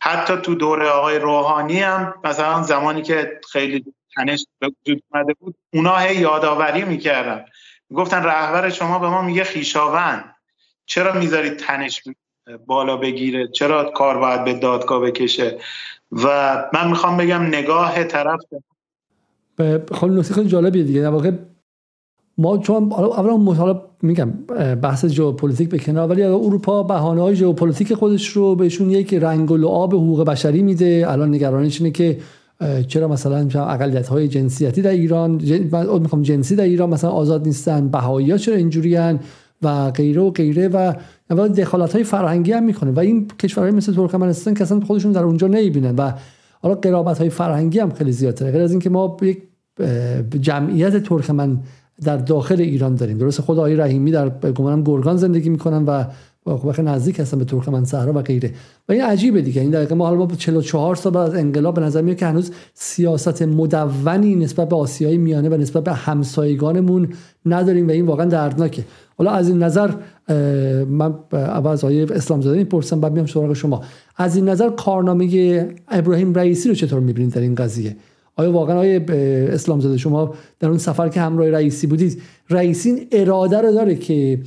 حتی 0.00 0.36
تو 0.36 0.54
دوره 0.54 0.88
آقای 0.88 1.18
روحانی 1.18 1.80
هم 1.80 2.14
مثلا 2.24 2.62
زمانی 2.62 3.02
که 3.02 3.40
خیلی 3.52 3.84
تنش 4.16 4.46
به 4.58 4.68
وجود 4.68 5.02
اومده 5.12 5.34
بود 5.34 5.54
اونا 5.72 5.96
هی 5.96 6.16
یادآوری 6.16 6.84
می‌کردن. 6.84 7.44
گفتن 7.94 8.22
رهبر 8.22 8.70
شما 8.70 8.98
به 8.98 9.08
ما 9.08 9.22
میگه 9.22 9.44
خیشاوند. 9.44 10.34
چرا 10.86 11.12
می‌ذارید 11.12 11.56
تنش 11.56 12.02
بالا 12.66 12.96
بگیره؟ 12.96 13.48
چرا 13.48 13.84
کار 13.84 14.18
باید 14.18 14.44
به 14.44 14.54
دادگاه 14.54 15.00
بکشه؟ 15.00 15.58
و 16.12 16.26
من 16.72 16.88
می‌خوام 16.88 17.16
بگم 17.16 17.42
نگاه 17.42 18.04
طرف 18.04 18.40
خب 19.92 20.22
خیلی 20.22 20.48
جالبیه 20.48 20.84
دیگه. 20.84 21.00
در 21.00 21.08
واقع 21.08 21.30
ما 22.42 22.58
چون 22.58 22.92
اولا 22.92 23.36
حالا 23.36 23.82
میگم 24.02 24.30
بحث 24.82 25.06
ژئوپلیتیک 25.06 25.68
به 25.68 25.78
کنار 25.78 26.08
ولی 26.08 26.22
اروپا 26.22 26.82
بهانه 26.82 27.22
های 27.22 27.36
ژئوپلیتیک 27.36 27.94
خودش 27.94 28.28
رو 28.28 28.54
بهشون 28.54 28.90
یک 28.90 29.14
رنگ 29.14 29.50
و 29.50 29.56
لعاب 29.56 29.94
حقوق 29.94 30.24
بشری 30.24 30.62
میده. 30.62 31.04
الان 31.08 31.34
نگرانش 31.34 31.80
اینه 31.80 31.90
که 31.90 32.18
چرا 32.88 33.08
مثلا 33.08 33.48
اقلیت 33.70 34.08
های 34.08 34.28
جنسیتی 34.28 34.82
در 34.82 34.90
ایران 34.90 35.30
من 35.72 35.98
می‌خوام 35.98 36.22
جنسی 36.22 36.56
در 36.56 36.64
ایران 36.64 36.90
مثلا 36.90 37.10
آزاد 37.10 37.46
نیستن 37.46 37.88
بهایی 37.88 38.30
ها 38.30 38.36
چرا 38.36 38.56
اینجوریان 38.56 39.20
و 39.62 39.90
غیره 39.90 40.22
و 40.22 40.30
غیره 40.30 40.68
و 40.68 40.92
دخالت 41.56 41.92
های 41.92 42.04
فرهنگی 42.04 42.52
هم 42.52 42.64
می‌کنه. 42.64 42.90
و 42.90 43.00
این 43.00 43.28
کشورهای 43.28 43.72
مثل 43.72 43.94
ترکمنستان 43.94 44.54
که 44.54 44.62
اصلا 44.62 44.80
خودشون 44.80 45.12
در 45.12 45.22
اونجا 45.22 45.46
نمی‌بینن 45.46 45.96
و 45.96 46.12
حالا 46.62 46.74
قرابت 46.74 47.18
های 47.18 47.30
فرهنگی 47.30 47.78
هم 47.78 47.90
خیلی 47.90 48.12
زیاده 48.12 48.50
غیر 48.50 48.62
از 48.62 48.70
اینکه 48.70 48.90
ما 48.90 49.16
یک 49.22 49.42
جمعیت 50.40 51.02
ترکمن 51.02 51.58
در 52.04 52.16
داخل 52.16 52.60
ایران 52.60 52.94
داریم. 52.94 53.18
درست 53.18 53.40
خود 53.40 53.58
آقای 53.58 53.76
رحیمی 53.76 54.10
در 54.10 54.28
گمانم 54.28 54.82
گرگان 54.82 55.16
زندگی 55.16 55.48
می‌کنن 55.48 55.84
و 55.84 56.04
خب 56.44 56.80
نزدیک 56.80 57.20
هستن 57.20 57.38
به 57.38 57.44
ترکمن 57.44 57.84
صحرا 57.84 58.12
و 58.12 58.22
غیره. 58.22 58.50
و 58.88 58.92
این 58.92 59.02
عجیبه 59.02 59.42
دیگه. 59.42 59.60
این 59.62 59.70
دقیقه 59.70 59.94
ما 59.94 60.06
حالا 60.06 60.18
ما 60.18 60.26
44 60.26 60.96
سال 60.96 61.12
بعد 61.12 61.30
از 61.30 61.34
انقلاب 61.34 61.74
به 61.74 61.80
نظر 61.80 62.02
میاد 62.02 62.16
که 62.16 62.26
هنوز 62.26 62.50
سیاست 62.74 63.42
مدونی 63.42 64.36
نسبت 64.36 64.68
به 64.68 64.76
آسیای 64.76 65.18
میانه 65.18 65.48
و 65.48 65.54
نسبت 65.54 65.84
به 65.84 65.92
همسایگانمون 65.92 67.08
نداریم 67.46 67.88
و 67.88 67.90
این 67.90 68.06
واقعا 68.06 68.26
دردناکه. 68.26 68.84
حالا 69.18 69.30
از 69.30 69.48
این 69.48 69.62
نظر 69.62 69.90
من 70.84 71.14
اول 71.32 71.70
از 71.70 71.84
آیه 71.84 72.06
اسلام 72.10 72.40
زاده 72.40 72.58
می‌پرسم 72.58 73.00
بعد 73.00 73.12
میام 73.12 73.26
سراغ 73.26 73.52
شما. 73.52 73.82
از 74.16 74.36
این 74.36 74.48
نظر 74.48 74.68
کارنامه 74.70 75.68
ابراهیم 75.88 76.34
رئیسی 76.34 76.68
رو 76.68 76.74
چطور 76.74 77.00
می‌بینید 77.00 77.34
در 77.34 77.40
این 77.40 77.54
قضیه؟ 77.54 77.96
آیا 78.36 78.52
واقعا 78.52 78.78
آیا 78.78 79.00
اسلام 79.52 79.80
زاده 79.80 79.96
شما 79.96 80.34
در 80.60 80.68
اون 80.68 80.78
سفر 80.78 81.08
که 81.08 81.20
همراه 81.20 81.50
رئیسی 81.50 81.86
بودید 81.86 82.22
رئیسی 82.50 83.08
اراده 83.12 83.60
رو 83.60 83.72
داره 83.72 83.94
که 83.94 84.40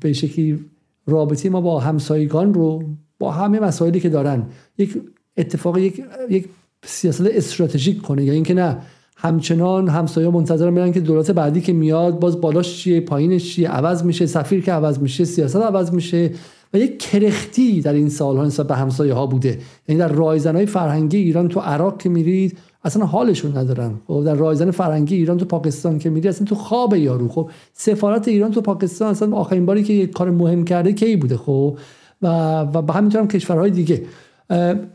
به 0.00 0.12
شکلی 0.12 0.64
رابطه 1.06 1.50
ما 1.50 1.60
با 1.60 1.80
همسایگان 1.80 2.54
رو 2.54 2.82
با 3.18 3.30
همه 3.30 3.60
مسائلی 3.60 4.00
که 4.00 4.08
دارن 4.08 4.42
یک 4.78 5.02
اتفاق 5.36 5.78
یک 5.78 6.04
یک 6.30 6.48
سیاست 6.84 7.20
استراتژیک 7.20 8.02
کنه؟ 8.02 8.24
یا 8.24 8.32
اینکه 8.32 8.54
نه 8.54 8.76
همچنان 9.16 9.88
همسایه 9.88 10.28
منتظر 10.28 10.70
میرن 10.70 10.92
که 10.92 11.00
دولت 11.00 11.30
بعدی 11.30 11.60
که 11.60 11.72
میاد 11.72 12.20
باز 12.20 12.40
بالاش 12.40 12.78
چیه 12.78 13.00
پایینش 13.00 13.54
چیه 13.54 13.68
عوض 13.68 14.04
میشه 14.04 14.26
سفیر 14.26 14.64
که 14.64 14.72
عوض 14.72 14.98
میشه 14.98 15.24
سیاست 15.24 15.56
عوض 15.56 15.92
میشه 15.92 16.30
و 16.74 16.78
یک 16.78 16.98
کرختی 16.98 17.80
در 17.80 17.92
این 17.92 18.08
سالها 18.08 18.44
نسبت 18.44 18.66
به 18.66 18.74
همسایه 18.74 19.14
ها 19.14 19.26
بوده. 19.26 19.58
یعنی 19.88 19.98
در 19.98 20.08
رایزن 20.08 20.56
های 20.56 20.66
فرهنگی 20.66 21.18
ایران 21.18 21.48
تو 21.48 21.60
عراق 21.60 21.98
که 21.98 22.08
میرید 22.08 22.58
اصلا 22.84 23.06
حالشون 23.06 23.56
ندارن. 23.56 24.00
خب 24.06 24.24
در 24.24 24.34
رایزن 24.34 24.70
فرهنگی 24.70 25.16
ایران 25.16 25.38
تو 25.38 25.44
پاکستان 25.44 25.98
که 25.98 26.10
میری 26.10 26.28
اصلا 26.28 26.46
تو 26.46 26.54
خواب 26.54 26.94
یارو. 26.94 27.28
خب 27.28 27.50
سفارت 27.72 28.28
ایران 28.28 28.50
تو 28.50 28.60
پاکستان 28.60 29.10
اصلا 29.10 29.36
آخرین 29.36 29.66
باری 29.66 29.82
که 29.82 29.92
یک 29.92 30.12
کار 30.12 30.30
مهم 30.30 30.64
کرده 30.64 30.92
کی 30.92 31.16
بوده؟ 31.16 31.36
خب 31.36 31.78
و 32.22 32.60
و 32.60 32.82
به 32.82 32.92
همین 32.92 33.28
کشورهای 33.28 33.70
دیگه. 33.70 34.02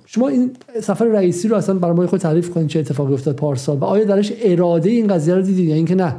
شما 0.06 0.28
این 0.28 0.56
سفر 0.82 1.06
رئیسی 1.06 1.48
رو 1.48 1.56
اصلا 1.56 1.76
برای 1.76 2.08
خود 2.08 2.20
تعریف 2.20 2.50
کنید 2.50 2.68
چه 2.68 2.80
اتفاقی 2.80 3.14
افتاد 3.14 3.36
پارسال 3.36 3.78
و 3.78 3.84
آیا 3.84 4.04
درش 4.04 4.34
اراده 4.42 4.90
این 4.90 5.08
قضیه 5.08 5.36
رو 5.36 5.42
دیدید 5.42 5.70
یا 5.70 5.76
اینکه 5.76 5.96
نه؟ 5.96 6.16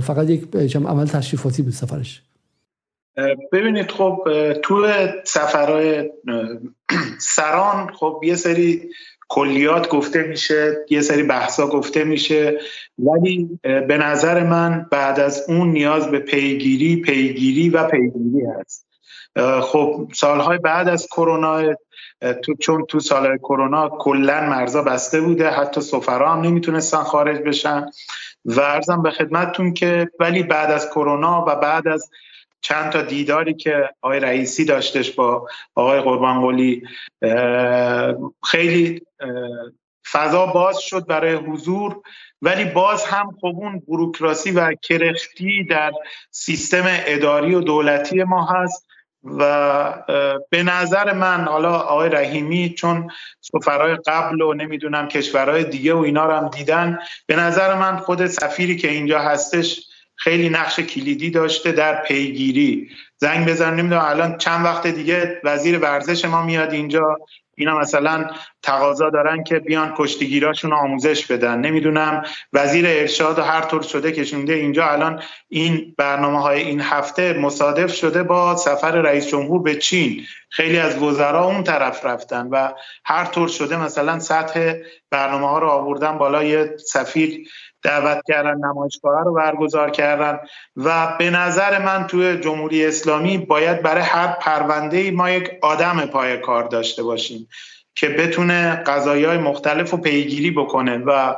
فقط 0.00 0.30
یک 0.30 0.76
عمل 0.76 1.06
تشریفاتی 1.06 1.62
بود 1.62 1.72
سفرش. 1.72 2.22
ببینید 3.52 3.90
خب 3.90 4.18
تو 4.62 4.86
سفرهای 5.24 6.10
سران 7.36 7.90
خب 7.94 8.20
یه 8.24 8.34
سری 8.34 8.90
کلیات 9.28 9.88
گفته 9.88 10.22
میشه 10.22 10.76
یه 10.90 11.00
سری 11.00 11.22
بحثا 11.22 11.66
گفته 11.66 12.04
میشه. 12.04 12.60
ولی 12.98 13.58
به 13.62 13.98
نظر 13.98 14.42
من 14.42 14.86
بعد 14.90 15.20
از 15.20 15.44
اون 15.48 15.68
نیاز 15.68 16.10
به 16.10 16.18
پیگیری 16.18 16.96
پیگیری 16.96 17.68
و 17.68 17.84
پیگیری 17.84 18.46
هست. 18.60 18.86
خب 19.62 20.08
سالهای 20.14 20.58
بعد 20.58 20.88
از 20.88 21.06
کرونا 21.06 21.74
تو 22.42 22.54
چون 22.60 22.84
تو 22.88 23.00
سال 23.00 23.38
کرونا 23.38 23.88
کلا 23.88 24.40
مرزا 24.40 24.82
بسته 24.82 25.20
بوده 25.20 25.50
حتی 25.50 25.80
سفرا 25.80 26.32
هم 26.32 26.40
نمی‌تونستن 26.40 27.02
خارج 27.02 27.38
بشن. 27.38 27.86
و 28.44 28.60
ارزم 28.60 29.02
به 29.02 29.10
خدمتتون 29.10 29.74
که 29.74 30.08
ولی 30.20 30.42
بعد 30.42 30.70
از 30.70 30.90
کرونا 30.90 31.44
و 31.48 31.56
بعد 31.56 31.88
از 31.88 32.10
چند 32.60 32.92
تا 32.92 33.02
دیداری 33.02 33.54
که 33.54 33.90
آقای 34.02 34.20
رئیسی 34.20 34.64
داشتش 34.64 35.10
با 35.10 35.48
آقای 35.74 36.00
قلی 36.00 36.82
خیلی 38.44 39.02
فضا 40.12 40.46
باز 40.46 40.78
شد 40.78 41.06
برای 41.06 41.34
حضور 41.34 42.02
ولی 42.42 42.64
باز 42.64 43.04
هم 43.04 43.30
خب 43.40 43.46
اون 43.46 43.82
بروکراسی 43.88 44.50
و 44.50 44.74
کرختی 44.82 45.64
در 45.64 45.92
سیستم 46.30 46.84
اداری 46.86 47.54
و 47.54 47.60
دولتی 47.60 48.22
ما 48.22 48.44
هست 48.44 48.88
و 49.24 50.04
به 50.50 50.62
نظر 50.62 51.12
من 51.12 51.44
حالا 51.44 51.74
آقای 51.74 52.08
رحیمی 52.08 52.74
چون 52.74 53.10
سفرهای 53.40 53.96
قبل 54.06 54.42
و 54.42 54.54
نمی‌دونم 54.54 55.08
کشورهای 55.08 55.64
دیگه 55.64 55.94
و 55.94 55.98
اینا 55.98 56.26
رو 56.26 56.32
هم 56.32 56.48
دیدن 56.48 56.98
به 57.26 57.36
نظر 57.36 57.74
من 57.74 57.96
خود 57.96 58.26
سفیری 58.26 58.76
که 58.76 58.90
اینجا 58.90 59.18
هستش 59.18 59.87
خیلی 60.18 60.48
نقش 60.48 60.80
کلیدی 60.80 61.30
داشته 61.30 61.72
در 61.72 62.02
پیگیری. 62.02 62.90
زنگ 63.16 63.48
بزن 63.48 63.74
نمی‌دونم 63.74 64.04
الان 64.04 64.38
چند 64.38 64.64
وقت 64.64 64.86
دیگه 64.86 65.40
وزیر 65.44 65.78
ورزش 65.78 66.24
ما 66.24 66.42
میاد 66.42 66.72
اینجا. 66.72 67.18
اینا 67.58 67.78
مثلا 67.78 68.30
تقاضا 68.62 69.10
دارن 69.10 69.44
که 69.44 69.58
بیان 69.58 69.94
کشتیگیراشون 69.96 70.72
آموزش 70.72 71.26
بدن. 71.26 71.60
نمی‌دونم 71.60 72.22
وزیر 72.52 72.84
ارشاد 72.88 73.38
و 73.38 73.42
هر 73.42 73.60
طور 73.60 73.82
شده 73.82 74.12
کشونده 74.12 74.52
اینجا 74.52 74.86
الان 74.86 75.22
این 75.48 75.94
برنامه 75.98 76.42
های 76.42 76.62
این 76.62 76.80
هفته 76.80 77.32
مصادف 77.32 77.94
شده 77.94 78.22
با 78.22 78.56
سفر 78.56 78.90
رئیس 78.90 79.26
جمهور 79.26 79.62
به 79.62 79.74
چین. 79.74 80.24
خیلی 80.50 80.78
از 80.78 81.02
وزرا 81.02 81.44
اون 81.44 81.64
طرف 81.64 82.06
رفتن 82.06 82.46
و 82.46 82.72
هر 83.04 83.24
طور 83.24 83.48
شده 83.48 83.82
مثلا 83.82 84.18
سطح 84.18 84.72
برنامه 85.10 85.48
ها 85.48 85.58
رو 85.58 85.68
آوردن 85.68 86.18
بالا 86.18 86.44
یه 86.44 86.76
سفیر 86.76 87.48
دعوت 87.82 88.22
کردن 88.28 88.54
نمایشگاه 88.54 89.24
رو 89.24 89.34
برگزار 89.34 89.90
کردن 89.90 90.38
و 90.76 91.16
به 91.18 91.30
نظر 91.30 91.78
من 91.78 92.06
توی 92.06 92.36
جمهوری 92.36 92.86
اسلامی 92.86 93.38
باید 93.38 93.82
برای 93.82 94.02
هر 94.02 94.26
پرونده 94.26 95.10
ما 95.10 95.30
یک 95.30 95.50
آدم 95.62 96.06
پای 96.06 96.38
کار 96.38 96.64
داشته 96.68 97.02
باشیم. 97.02 97.47
که 97.94 98.08
بتونه 98.08 98.74
قضایی 98.74 99.24
های 99.24 99.38
مختلف 99.38 99.90
رو 99.90 99.98
پیگیری 99.98 100.50
بکنه 100.50 100.98
و 100.98 101.34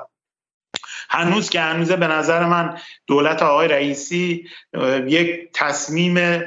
هنوز 1.11 1.51
که 1.51 1.61
هنوزه 1.61 1.97
به 1.97 2.07
نظر 2.07 2.47
من 2.47 2.79
دولت 3.07 3.43
آقای 3.43 3.69
رئیسی 3.69 4.49
یک 5.07 5.51
تصمیم 5.55 6.41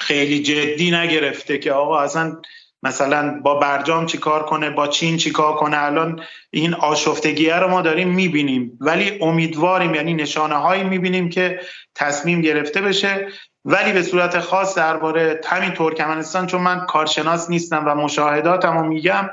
خیلی 0.00 0.42
جدی 0.42 0.90
نگرفته 0.90 1.58
که 1.58 1.72
آقا 1.72 2.00
اصلا 2.00 2.40
مثلا 2.82 3.40
با 3.40 3.54
برجام 3.54 4.06
چی 4.06 4.18
کار 4.18 4.42
کنه 4.42 4.70
با 4.70 4.86
چین 4.86 5.16
چی 5.16 5.30
کار 5.30 5.54
کنه؟ 5.54 5.84
الان 5.84 6.20
این 6.50 6.74
آشفتگیه 6.74 7.56
رو 7.56 7.68
ما 7.68 7.82
داریم 7.82 8.08
می‌بینیم. 8.08 8.78
ولی 8.80 9.18
امیدواریم 9.20 9.94
یعنی 9.94 10.14
نشانه 10.14 10.54
هایی 10.54 10.84
می‌بینیم 10.84 11.28
که 11.28 11.60
تصمیم 11.94 12.40
گرفته 12.40 12.80
بشه. 12.80 13.28
ولی 13.64 13.92
به 13.92 14.02
صورت 14.02 14.40
خاص 14.40 14.78
درباره 14.78 15.40
همین 15.46 15.70
ترکمنستان 15.70 16.46
چون 16.46 16.60
من 16.60 16.86
کارشناس 16.86 17.50
نیستم 17.50 17.84
و 17.86 17.94
مشاهداتمو 17.94 18.82
میگم 18.82 19.30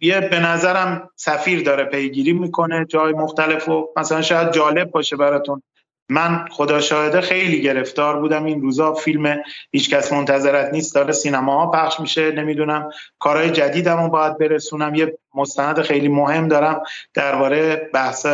یه 0.00 0.20
به 0.20 0.40
نظرم 0.40 1.10
سفیر 1.16 1.62
داره 1.62 1.84
پیگیری 1.84 2.32
می‌کنه 2.32 2.84
جای 2.84 3.12
مختلف 3.12 3.68
و 3.68 3.88
مثلا 3.96 4.22
شاید 4.22 4.52
جالب 4.52 4.90
باشه 4.90 5.16
براتون. 5.16 5.62
من 6.08 6.48
خدا 6.50 6.80
شاهده 6.80 7.20
خیلی 7.20 7.62
گرفتار 7.62 8.20
بودم 8.20 8.44
این 8.44 8.62
روزا. 8.62 8.94
فیلم 8.94 9.42
هیچکس 9.72 10.12
منتظرت 10.12 10.72
نیست. 10.72 10.94
داره 10.94 11.12
سینما 11.12 11.64
ها 11.64 11.70
پخش 11.70 12.00
میشه. 12.00 12.30
نمی‌دونم 12.30 12.90
کارهای 13.18 13.50
جدیدمو 13.50 14.08
باید 14.08 14.38
برسونم. 14.38 14.94
یه 14.94 15.18
مستند 15.34 15.82
خیلی 15.82 16.08
مهم 16.08 16.48
دارم 16.48 16.82
درباره 17.14 17.90
بحث 17.94 18.26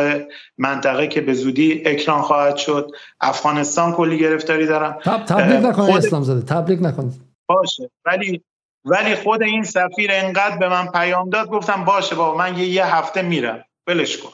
منطقه 0.57 1.07
که 1.07 1.21
به 1.21 1.33
زودی 1.33 1.83
اکران 1.85 2.21
خواهد 2.21 2.57
شد. 2.57 2.91
افغانستان 3.21 3.93
کلی 3.93 4.17
گرفتاری 4.17 4.65
دارم. 4.65 4.97
تب 5.05 5.25
تبلیغ 5.25 5.65
نکنید 5.65 5.97
اسلام 5.97 6.23
زده 6.23 6.41
تبلیغ 6.41 6.81
نکنید. 6.81 7.13
باشه. 7.47 7.89
ولی 8.05 8.41
ولی 8.85 9.15
خود 9.15 9.43
این 9.43 9.63
سفیر 9.63 10.09
انقدر 10.13 10.57
به 10.57 10.69
من 10.69 10.87
پیام 10.87 11.29
داد 11.29 11.47
گفتم 11.47 11.85
باشه 11.85 12.15
بابا 12.15 12.37
من 12.37 12.57
یه, 12.57 12.65
یه 12.65 12.95
هفته 12.95 13.21
میرم. 13.21 13.65
ولش 13.87 14.17
کن. 14.17 14.29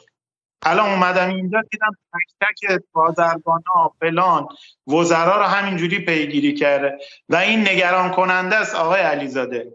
الان 0.62 0.90
اومدم 0.90 1.28
اینجا 1.28 1.60
دیدم 1.70 1.96
تک 2.12 2.34
تک 2.40 2.80
بازرگان 2.92 3.62
ها 3.74 3.94
فلان 4.00 4.48
وزرا 4.86 5.36
رو 5.36 5.42
همینجوری 5.42 5.98
پیگیری 5.98 6.54
کرده. 6.54 6.98
و 7.28 7.36
این 7.36 7.60
نگران 7.60 8.10
کننده 8.10 8.56
است 8.56 8.74
آقای 8.74 9.00
علیزاده. 9.00 9.66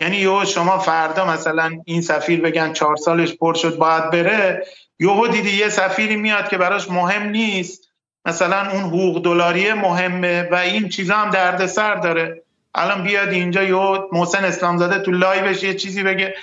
یعنی 0.00 0.16
یهو 0.16 0.44
شما 0.44 0.78
فردا 0.78 1.26
مثلا 1.26 1.70
این 1.84 2.02
سفیر 2.02 2.40
بگن 2.40 2.72
چهار 2.72 2.96
سالش 2.96 3.34
پر 3.34 3.54
شد 3.54 3.76
باید 3.76 4.10
بره. 4.10 4.66
یهو 5.00 5.28
دیدی 5.28 5.56
یه 5.56 5.68
سفیری 5.68 6.16
میاد 6.16 6.48
که 6.48 6.58
براش 6.58 6.90
مهم 6.90 7.22
نیست. 7.22 7.92
مثلا 8.24 8.70
اون 8.70 8.80
حقوق 8.80 9.22
دلاری 9.22 9.72
مهمه 9.72 10.48
و 10.52 10.54
این 10.54 10.88
چیزا 10.88 11.14
هم 11.14 11.30
دردسر 11.30 11.94
داره. 11.94 12.42
الان 12.74 13.02
بیاد 13.02 13.28
اینجا 13.28 13.62
یهو 13.62 13.98
محسن 14.12 14.44
اسلامزاده 14.44 14.98
تو 14.98 15.10
لایوش 15.10 15.62
یه 15.62 15.74
چیزی 15.74 16.02
بگه. 16.02 16.34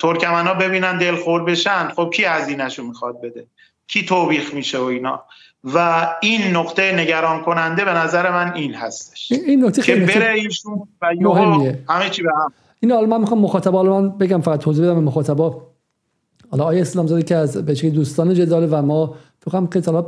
ترکمن 0.00 0.46
ها 0.46 0.54
ببینن 0.54 0.98
دلخور 0.98 1.44
بشن 1.44 1.88
خب 1.88 2.10
کی 2.14 2.24
هزینهشو 2.24 2.82
می‌خواد 2.82 3.20
بده؟ 3.20 3.46
کی 3.88 4.04
توبیخ 4.04 4.54
میشه 4.54 4.78
و 4.78 4.84
اینا؟ 4.84 5.22
و 5.64 6.08
این 6.22 6.56
نقطه 6.56 6.92
نگران 6.92 7.42
کننده 7.42 7.84
به 7.84 7.92
نظر 7.92 8.30
من 8.30 8.54
این 8.54 8.74
هستش. 8.74 9.32
این 9.32 9.64
نقطه 9.64 9.82
که 9.82 9.96
بره 9.96 10.32
ایشون 10.34 10.88
و 11.02 11.34
همه 11.88 12.10
چی 12.10 12.22
به 12.22 12.30
هم. 12.36 12.52
این 12.80 12.92
حالا 12.92 13.06
من 13.06 13.20
می‌خوام 13.20 13.40
مخاطبا 13.40 13.82
من 13.82 14.10
بگم 14.10 14.40
فقط 14.40 14.60
توضیح 14.60 14.84
بدم 14.84 15.04
مخاطبا 15.04 15.62
حالا 16.50 16.64
آیه 16.64 16.80
اسلام 16.80 17.06
زاده 17.06 17.22
که 17.22 17.36
از 17.36 17.56
به 17.56 17.74
دوستان 17.74 18.34
جدال 18.34 18.68
و 18.70 18.82
ما 18.82 19.14
تو 19.40 19.56
هم 19.56 19.66
که 19.66 19.82
حالا 19.86 20.06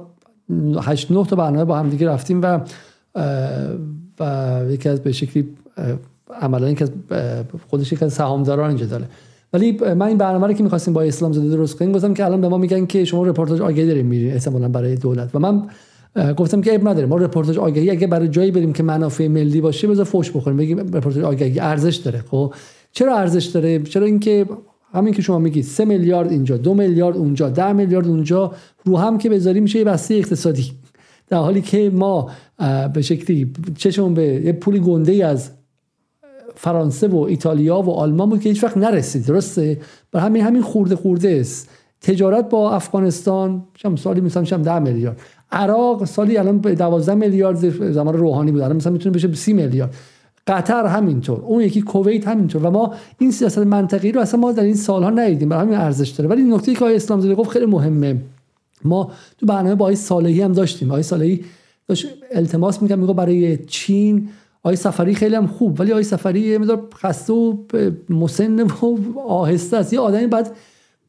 8 0.83 1.11
9 1.11 1.27
تا 1.27 1.37
برنامه 1.37 1.65
با 1.65 1.79
هم 1.79 1.89
دیگه 1.89 2.09
رفتیم 2.09 2.43
و 2.43 2.61
و 4.21 4.61
یکی 4.71 4.89
از 4.89 5.03
به 5.03 5.13
شکلی 5.13 5.57
عملا 6.41 6.75
که 6.75 6.89
خودش 7.71 7.93
یک 7.93 8.03
از 8.03 8.13
سهامداران 8.13 8.77
جداله. 8.77 9.09
ولی 9.57 9.79
من 9.95 10.03
این 10.07 10.19
برنامه 10.19 10.47
رو 10.47 10.53
که 10.53 10.63
می‌خواستیم 10.63 10.95
با 10.95 11.03
اسلام 11.03 11.33
زاده 11.33 11.49
درست 11.49 11.79
کنیم 11.79 11.93
گفتم 11.93 12.15
که 12.15 12.25
الان 12.25 12.41
به 12.41 12.49
ما 12.49 12.59
میگن 12.59 12.87
که 12.87 13.05
شما 13.05 13.27
رپورتاج 13.27 13.61
آگهی 13.61 13.87
دارین 13.87 14.07
میرین 14.07 14.33
احتمالاً 14.33 14.69
برای 14.69 14.97
دولت. 14.97 15.35
و 15.35 15.39
من 15.39 15.63
گفتم 16.37 16.61
که 16.61 16.75
اب 16.75 16.89
نداره 16.89 17.07
ما 17.07 17.17
رپورتاج 17.17 17.59
آگهی 17.59 17.91
اگه 17.91 18.07
برای 18.07 18.29
جایی 18.29 18.51
بریم 18.51 18.73
که 18.73 18.83
منافع 18.83 19.29
ملی 19.29 19.61
باشه 19.61 19.89
بذار 19.89 20.05
فوش 20.05 20.31
بخوریم 20.31 20.57
بگیم 20.57 20.79
رپورتاج 20.79 21.25
آگهی 21.25 21.61
ارزش 21.61 21.97
داره. 21.97 22.25
خب 22.31 22.55
چرا 22.93 23.17
ارزش 23.17 23.45
داره؟ 23.45 23.83
چرا 23.83 24.07
اینکه 24.07 24.47
همین 24.93 25.15
که 25.15 25.23
شما 25.23 25.39
میگید 25.39 25.65
3 25.65 25.85
میلیارد 25.85 26.33
اینجا 26.33 26.57
دو 26.57 26.75
میلیارد 26.75 27.17
اونجا 27.17 27.49
10 27.49 27.73
میلیارد 27.73 28.07
اونجا 28.07 28.53
رو 28.85 28.97
هم 28.97 29.19
که 29.19 29.31
بذاری 29.31 29.61
میشه 29.61 29.79
یه 29.79 29.87
اقتصادی. 30.11 30.73
در 31.29 31.39
حالی 31.39 31.61
که 31.61 31.91
ما 31.95 32.31
به 32.95 33.03
شکلی 33.03 33.53
چشمون 33.77 34.15
به 34.15 34.23
یه 34.23 34.53
پولی 34.53 34.81
گنده 34.81 35.27
از 35.27 35.51
فرانسه 36.57 37.09
و 37.09 37.17
ایتالیا 37.17 37.81
و 37.81 37.91
آلمان 37.91 38.31
بود 38.31 38.41
که 38.41 38.49
هیچ 38.49 38.65
وقت 38.65 38.77
نرسید. 38.77 39.27
درسته؟ 39.27 39.81
بر 40.13 40.21
همین 40.21 40.43
همین 40.43 40.63
خورده 40.63 40.97
خورده 40.97 41.39
است. 41.41 41.71
تجارت 42.01 42.49
با 42.49 42.73
افغانستان 42.73 43.65
شم 43.75 43.97
سالی 43.97 44.21
مثلا 44.21 44.45
شم 44.45 44.63
10 44.63 44.79
میلیارد. 44.79 45.21
عراق 45.53 46.05
سالی 46.05 46.37
الان 46.37 46.59
12 46.59 47.15
میلیارد 47.15 47.91
زمان 47.93 48.15
روحانی 48.15 48.53
بود. 48.53 48.61
الان 48.61 48.77
مثلا 48.77 48.93
می‌تونه 48.93 49.15
بشه 49.15 49.35
30 49.35 49.53
میلیارد. 49.53 49.95
قطر 50.47 50.87
همینطور. 50.87 51.41
اون 51.41 51.61
یکی 51.61 51.83
کویت 51.83 52.29
همینطور. 52.29 52.63
و 52.63 52.71
ما 52.71 52.95
این 53.19 53.31
سیاست 53.31 53.59
منطقی 53.59 54.13
رو 54.13 54.21
اصلا 54.21 54.41
ما 54.41 54.53
در 54.53 54.63
این 54.63 54.75
سالها 54.75 55.11
ندیدیم. 55.11 55.49
برای 55.49 55.63
همین 55.63 55.79
ارزش 55.79 56.09
داره. 56.09 56.31
ولی 56.31 56.43
نکته 56.43 56.75
که 56.75 56.79
آقای 56.79 56.97
اسلام 56.97 57.21
زاده 57.21 57.35
گفت 57.35 57.51
خیلی 57.51 57.67
مهمه. 57.67 58.17
ما 58.85 59.11
تو 59.39 59.47
برنامه 59.47 59.75
با 59.75 59.85
آقای 59.85 59.97
صالحی 59.97 60.43
هم 60.43 60.53
داشتیم. 60.53 60.91
آقای 60.91 61.03
صالحی 61.03 61.45
داشت 61.89 62.07
التماس 62.33 62.83
می‌کنم 62.83 62.99
میگه 62.99 63.13
برای 63.13 63.57
چین 63.57 64.29
آقای 64.67 64.77
سفری 64.77 65.15
خیلی 65.15 65.35
هم 65.35 65.47
خوب 65.47 65.81
ولی 65.81 65.91
آقای 65.93 66.05
سفری 66.05 66.41
یه 66.41 66.59
مقدار 66.59 66.83
خسته 66.95 67.33
و 67.33 67.57
مسن 68.09 68.61
و 68.61 69.19
آهسته 69.29 69.77
است. 69.77 69.93
یه 69.93 70.01
آدمی 70.01 70.27
بعد 70.27 70.57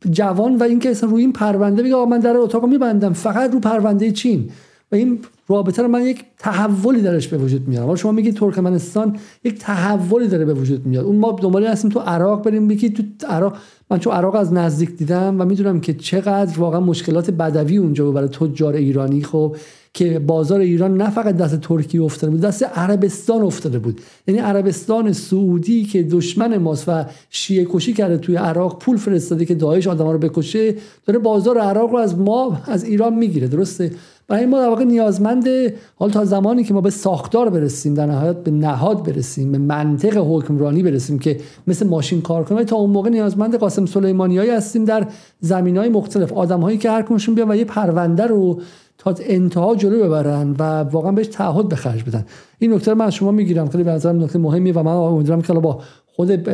جوان 0.09 0.55
و 0.55 0.63
اینکه 0.63 0.89
اصلا 0.89 1.09
روی 1.09 1.21
این 1.21 1.33
پرونده 1.33 1.83
بگه 1.83 2.05
من 2.05 2.19
در 2.19 2.37
اتاق 2.37 2.65
میبندم 2.65 3.13
فقط 3.13 3.53
رو 3.53 3.59
پرونده 3.59 4.11
چین. 4.11 4.49
و 4.91 4.95
این 4.95 5.19
رابطه 5.47 5.81
رو 5.81 5.87
من 5.87 6.01
یک 6.01 6.23
تحولی 6.39 7.01
درش 7.01 7.27
به 7.27 7.37
وجود 7.37 7.67
میارم 7.67 7.95
شما 7.95 8.11
میگید 8.11 8.35
ترکمنستان 8.35 9.17
یک 9.43 9.59
تحولی 9.59 10.27
داره 10.27 10.45
به 10.45 10.53
وجود 10.53 10.85
میاد. 10.85 11.05
اون 11.05 11.15
ما 11.15 11.31
دنبال 11.41 11.65
هستیم 11.65 11.91
تو 11.91 11.99
عراق 11.99 12.43
بریم. 12.43 12.67
بگید 12.67 13.17
تو 13.19 13.27
عراق 13.27 13.57
من 13.91 13.99
چون 13.99 14.13
عراق 14.13 14.35
از 14.35 14.53
نزدیک 14.53 14.89
دیدم 14.89 15.41
و 15.41 15.45
می‌دونم 15.45 15.79
که 15.79 15.93
چقدر 15.93 16.59
واقعا 16.59 16.79
مشکلات 16.79 17.31
بدوی 17.31 17.77
اونجا 17.77 18.11
برای 18.11 18.29
تجار 18.29 18.73
ایرانی. 18.73 19.23
خب 19.23 19.55
که 19.97 20.19
بازار 20.19 20.59
ایران 20.59 20.97
نه 20.97 21.09
فقط 21.09 21.37
دست 21.37 21.61
ترکیه 21.61 22.01
افتاده 22.01 22.31
بود 22.31 22.41
دست 22.41 22.63
عربستان 22.63 23.41
افتاده 23.41 23.79
بود. 23.79 24.01
یعنی 24.27 24.39
عربستان 24.39 25.13
سعودی 25.13 25.85
که 25.85 26.03
دشمن 26.03 26.57
ماست 26.57 26.89
و 26.89 27.05
شیعه 27.29 27.67
کشی 27.69 27.93
کرده 27.93 28.17
توی 28.17 28.35
عراق 28.35 28.79
پول 28.79 28.97
فرستاده 28.97 29.45
که 29.45 29.55
داعش 29.55 29.87
آدما 29.87 30.11
رو 30.11 30.17
بکشه 30.17 30.75
داره 31.05 31.19
بازار 31.19 31.57
عراق 31.57 31.91
رو 31.91 31.97
از 31.97 32.17
ما 32.17 32.61
از 32.65 32.83
ایران 32.83 33.13
می‌گیره 33.13 33.47
درسته؟ 33.47 33.91
برای 34.27 34.45
ما 34.45 34.59
در 34.59 34.69
واقع 34.69 34.83
نیازمند 34.83 35.47
حال 35.95 36.11
تا 36.11 36.25
زمانی 36.25 36.63
که 36.63 36.73
ما 36.73 36.81
به 36.81 36.89
ساختار 36.89 37.49
برسیم 37.49 37.93
در 37.93 38.05
نهایت 38.05 38.35
به 38.35 38.51
نهاد 38.51 39.03
برسیم 39.03 39.51
به 39.51 39.57
منطق 39.57 40.17
حکمرانی 40.17 40.83
برسیم 40.83 41.19
که 41.19 41.39
مثل 41.67 41.87
ماشین 41.87 42.21
کار 42.21 42.43
کنیم 42.43 42.63
تا 42.63 42.75
اون 42.75 42.89
موقع 42.89 43.09
نیازمند 43.09 43.55
قاسم 43.55 43.85
سلیمانیایی 43.85 44.49
هستیم 44.49 44.85
در 44.85 45.07
زمین 45.39 45.77
های 45.77 45.89
مختلف. 45.89 46.33
آدم 46.33 46.59
هایی 46.59 46.77
که 46.77 46.91
هر 46.91 47.01
کنشون 47.01 47.35
بیان 47.35 47.51
و 47.51 47.55
یه 47.55 47.65
پرونده 47.65 48.27
رو 48.27 48.61
تا 48.97 49.15
انتها 49.19 49.75
جلو 49.75 50.03
ببرن 50.03 50.55
و 50.59 50.63
واقعا 50.63 51.11
بهش 51.11 51.27
تعهد 51.27 51.69
به 51.69 51.75
خرج 51.75 52.03
بدن. 52.03 52.25
این 52.59 52.73
نکته 52.73 52.93
من 52.93 53.05
از 53.05 53.13
شما 53.13 53.31
می‌گیرم. 53.31 53.69
خیلی 53.69 53.83
به 53.83 53.91
نظرم 53.91 54.23
نکته 54.23 54.39
مهمی 54.39 54.71
و 54.71 54.83
من 54.83 54.91
امیدوارم 54.91 55.41
که 55.41 55.53
با 55.53 55.81
خود 56.05 56.49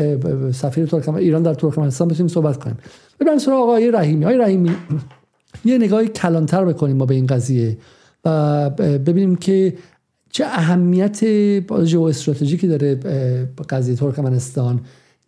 سفیر 0.51 0.85
ترکمن 0.85 1.17
ایران 1.17 1.43
در 1.43 1.53
ترکمنستان 1.53 2.07
بتونیم 2.07 2.27
صحبت 2.27 2.57
کنیم. 2.57 2.77
ببینیم 3.19 3.39
سراغ 3.39 3.59
آقای 3.59 3.91
رحیمی. 3.91 4.25
آقای 4.25 4.37
رحیمی 4.37 4.71
یه 5.65 5.77
نگاهی 5.77 6.07
کلانتر 6.07 6.65
بکنیم 6.65 6.97
ما 6.97 7.05
به 7.05 7.15
این 7.15 7.27
قضیه 7.27 7.77
و 8.25 8.69
ببینیم 8.69 9.35
که 9.35 9.73
چه 10.29 10.45
اهمیت 10.45 11.25
ژئو 11.83 12.01
استراتژیکی 12.01 12.67
داره 12.67 12.95
قضیه 13.69 13.95
ترکمنستان. 13.95 14.79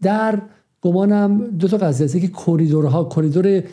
در 0.02 0.42
گمانم 0.82 1.44
دو 1.60 1.68
تا 1.68 1.78
قضیه 1.78 2.22
که 2.22 2.28
کریدورها 2.28 3.10
کریدور 3.16 3.64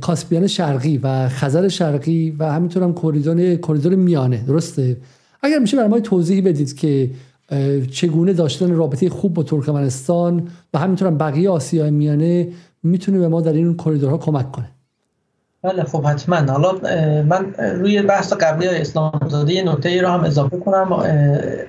کاسپیان 0.00 0.46
شرقی 0.46 0.98
و 0.98 1.28
خزر 1.28 1.68
شرقی 1.68 2.36
و 2.38 2.52
همینطور 2.52 2.82
هم 2.82 2.94
کریدور 2.94 3.54
کریدور 3.54 3.94
میانه 3.94 4.44
درسته؟ 4.46 4.96
اگر 5.42 5.58
میشه 5.58 5.76
برای 5.76 5.88
ما 5.88 6.00
توضیحی 6.00 6.40
بدید 6.40 6.76
که 6.76 7.10
چگونه 7.92 8.32
داشتن 8.32 8.74
رابطه 8.74 9.08
خوب 9.10 9.34
با 9.34 9.42
ترکمنستان 9.42 10.48
و 10.74 10.78
همینطور 10.78 11.08
هم 11.08 11.18
بقیه 11.18 11.50
آسیای 11.50 11.90
میانه 11.90 12.48
می‌تونه 12.82 13.18
به 13.18 13.28
ما 13.28 13.40
در 13.40 13.52
این 13.52 13.76
کریدورها 13.76 14.18
کمک 14.18 14.52
کنه؟ 14.52 14.70
بله 15.62 15.84
خب 15.84 16.06
حتما. 16.06 16.36
حالا 16.36 16.72
من 17.22 17.54
روی 17.54 18.02
بحث 18.02 18.32
قبلی 18.32 18.68
اسلام 18.68 19.20
زاده 19.28 19.52
یه 19.52 19.72
نکته 19.72 19.88
ای 19.88 20.00
رو 20.00 20.08
هم 20.08 20.24
اضافه 20.24 20.56
کنم. 20.56 20.92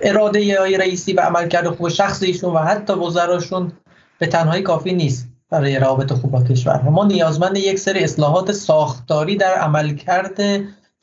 اراده 0.01 0.59
های 0.59 0.77
رئیسی 0.77 1.13
و 1.13 1.19
عملکرد 1.19 1.69
خوب 1.69 1.89
شخصیشون 1.89 2.53
و 2.53 2.57
حتی 2.57 2.93
وزراشون 2.93 3.71
به 4.19 4.27
تنهایی 4.27 4.63
کافی 4.63 4.93
نیست. 4.93 5.27
برای 5.49 5.79
روابط 5.79 6.13
خوب 6.13 6.31
با 6.31 6.43
کشور 6.43 6.81
ما 6.81 7.05
نیازمند 7.05 7.57
یک 7.57 7.79
سری 7.79 8.03
اصلاحات 8.03 8.51
ساختاری 8.51 9.35
در 9.35 9.53
عملکرد 9.53 10.39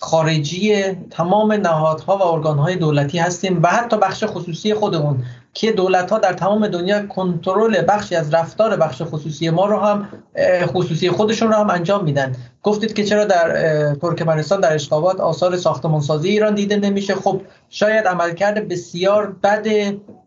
خارجی 0.00 0.82
تمام 1.10 1.52
نهادها 1.52 2.16
و 2.16 2.22
ارگانهای 2.22 2.76
دولتی 2.76 3.18
هستیم 3.18 3.62
و 3.62 3.66
حتی 3.66 3.96
بخش 3.96 4.24
خصوصی 4.26 4.74
خودمون 4.74 5.24
که 5.54 5.72
دولت 5.72 6.10
ها 6.10 6.18
در 6.18 6.32
تمام 6.32 6.68
دنیا 6.68 7.06
کنترل 7.06 7.84
بخشی 7.88 8.16
از 8.16 8.34
رفتار 8.34 8.76
بخش 8.76 9.02
خصوصی 9.02 9.50
ما 9.50 9.66
رو 9.66 9.78
هم 9.78 10.08
خصوصی 10.66 11.10
خودشون 11.10 11.48
رو 11.48 11.54
هم 11.54 11.70
انجام 11.70 12.04
میدن. 12.04 12.36
گفتید 12.64 12.92
که 12.92 13.04
چرا 13.04 13.24
در 13.24 13.94
ترکمنستان 13.94 14.60
در 14.60 14.74
اشقابات 14.74 15.20
آثار 15.20 15.56
ساختمانسازی 15.56 16.28
ایران 16.28 16.54
دیده 16.54 16.76
نمیشه. 16.76 17.14
خب 17.14 17.40
شاید 17.70 18.06
عملکرد 18.06 18.68
بسیار 18.68 19.36
بد 19.42 19.66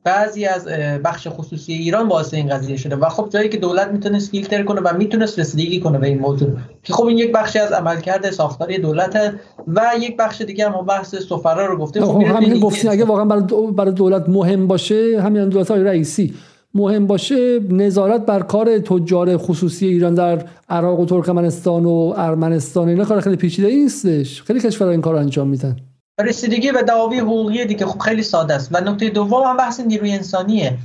بعضی 0.03 0.45
از 0.45 0.67
بخش 1.03 1.27
خصوصی 1.31 1.73
ایران 1.73 2.07
باعث 2.07 2.33
این 2.33 2.49
قضیه 2.49 2.77
شده 2.77 2.95
و 2.95 3.09
خب 3.09 3.29
جایی 3.29 3.49
که 3.49 3.57
دولت 3.57 3.87
می‌تونست 3.87 4.31
فیلتر 4.31 4.63
کنه 4.63 4.81
و 4.81 4.97
می‌تونست 4.97 5.39
رسیدگی 5.39 5.79
کنه 5.79 5.97
به 5.97 6.07
این 6.07 6.19
موضوع. 6.19 6.49
که 6.83 6.93
خب 6.93 7.05
این 7.05 7.17
یک 7.17 7.31
بخشی 7.31 7.59
از 7.59 7.71
عملکرد 7.71 8.31
ساختاری 8.31 8.77
دولت 8.77 9.33
و 9.67 9.81
یک 9.99 10.17
بخش 10.17 10.41
دیگه 10.41 10.69
هم 10.69 10.85
بحث 10.85 11.15
سفرا 11.15 11.65
رو 11.65 11.77
گفتیم. 11.77 12.05
خب, 12.05 12.11
خب 12.11 12.21
همین 12.21 12.59
گفتین. 12.59 12.91
اگه 12.91 13.05
واقعا 13.05 13.25
برای 13.71 13.91
دولت 13.91 14.29
مهم 14.29 14.67
باشه 14.67 15.21
همین 15.21 15.49
دولت 15.49 15.71
های 15.71 15.83
رئیسی. 15.83 16.33
مهم 16.77 17.07
باشه 17.07 17.59
نظارت 17.59 18.25
بر 18.25 18.39
کار 18.39 18.79
تجار 18.79 19.37
خصوصی 19.37 19.87
ایران 19.87 20.13
در 20.13 20.45
عراق 20.69 20.99
و 20.99 21.05
ترکمنستان 21.05 21.85
و 21.85 22.13
ارمنستان 22.17 22.89
اینا 22.89 23.05
کار 23.05 23.19
خیلی 23.19 23.35
پیچیده 23.35 23.67
نیستش. 23.67 24.43
خیلی 24.43 24.59
کشورها 24.59 24.91
این 24.91 25.01
کار 25.01 25.15
انجام 25.15 25.47
میدن. 25.47 25.75
رسیدگی 26.19 26.71
به 26.71 26.83
دعاوی 26.83 27.19
حقوقی 27.19 27.65
دیگه 27.65 27.85
خب 27.85 27.99
خیلی 27.99 28.23
ساده 28.23 28.53
است. 28.53 28.69
و 28.71 28.81
نکته 28.81 29.09
دوم 29.09 29.43
هم 29.43 29.57
بحث 29.57 29.79
نیروی 29.79 30.11
انسانیه. 30.11 30.77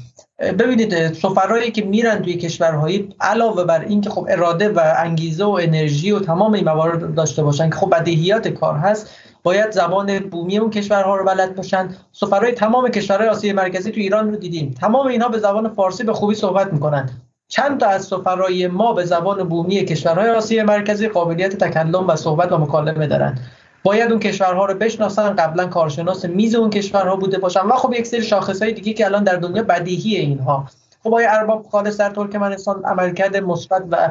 ببینید 0.59 1.13
سفرایی 1.13 1.71
که 1.71 1.85
میرن 1.85 2.23
توی 2.23 2.35
کشورهایی 2.35 3.15
علاوه 3.21 3.65
بر 3.65 3.85
اینکه 3.85 4.11
خب 4.11 4.27
اراده 4.31 4.69
و 4.69 4.95
انگیزه 4.97 5.45
و 5.45 5.59
انرژی 5.63 6.11
و 6.11 6.19
تمام 6.19 6.53
این 6.53 6.65
موارد 6.65 7.15
داشته 7.15 7.43
باشن 7.43 7.71
که 7.71 7.77
خب 7.77 7.95
بدیهیات 7.95 8.49
کار 8.49 8.75
هست 8.75 9.11
باید 9.43 9.71
زبان 9.71 10.19
بومی 10.19 10.59
اون 10.59 10.71
کشورها 10.71 11.17
رو 11.17 11.25
بلد 11.25 11.55
باشن. 11.55 11.89
سفرهای 12.13 12.53
تمام 12.53 12.89
کشورهای 12.89 13.29
آسیای 13.29 13.53
مرکزی 13.53 13.91
تو 13.91 14.01
ایران 14.01 14.31
رو 14.31 14.37
دیدیم. 14.37 14.75
تمام 14.81 15.07
اینها 15.07 15.29
به 15.29 15.39
زبان 15.39 15.69
فارسی 15.69 16.05
به 16.05 16.13
خوبی 16.13 16.35
صحبت 16.35 16.73
می‌کنن. 16.73 17.11
چند 17.49 17.81
تا 17.81 17.87
از 17.87 18.05
سفرهای 18.05 18.67
ما 18.67 18.93
به 18.93 19.05
زبان 19.05 19.49
بومی 19.49 19.85
کشورهای 19.85 20.31
آسیای 20.31 20.63
مرکزی 20.63 21.09
قابلیت 21.09 21.57
تکلم 21.57 22.09
و 22.09 22.17
صحبت 22.17 22.53
و 22.53 22.59
مکالمه 22.59 23.07
دارن. 23.07 23.39
باید 23.85 24.11
اون 24.11 24.21
کشورها 24.21 24.67
رو 24.67 24.75
بشناسن. 24.75 25.37
قبلا 25.37 25.67
کارشناس 25.67 26.25
میز 26.25 26.55
اون 26.55 26.71
کشورها 26.71 27.17
بوده 27.17 27.39
باشن. 27.39 27.61
و 27.61 27.73
خب 27.73 27.93
یک 27.93 28.07
سری 28.07 28.23
شاخصهای 28.23 28.73
دیگه 28.73 28.93
که 28.93 29.07
الان 29.07 29.25
در 29.25 29.37
دنیا 29.37 29.63
بدیهی 29.63 30.17
اینها. 30.17 30.67
خب 31.03 31.15
آیا 31.15 31.31
ارباب 31.31 31.67
خالص 31.73 31.97
در 31.97 32.11
ترکمنستان 32.11 32.85
عملکرد 32.85 33.37
مثبت 33.37 33.83
و 33.91 34.11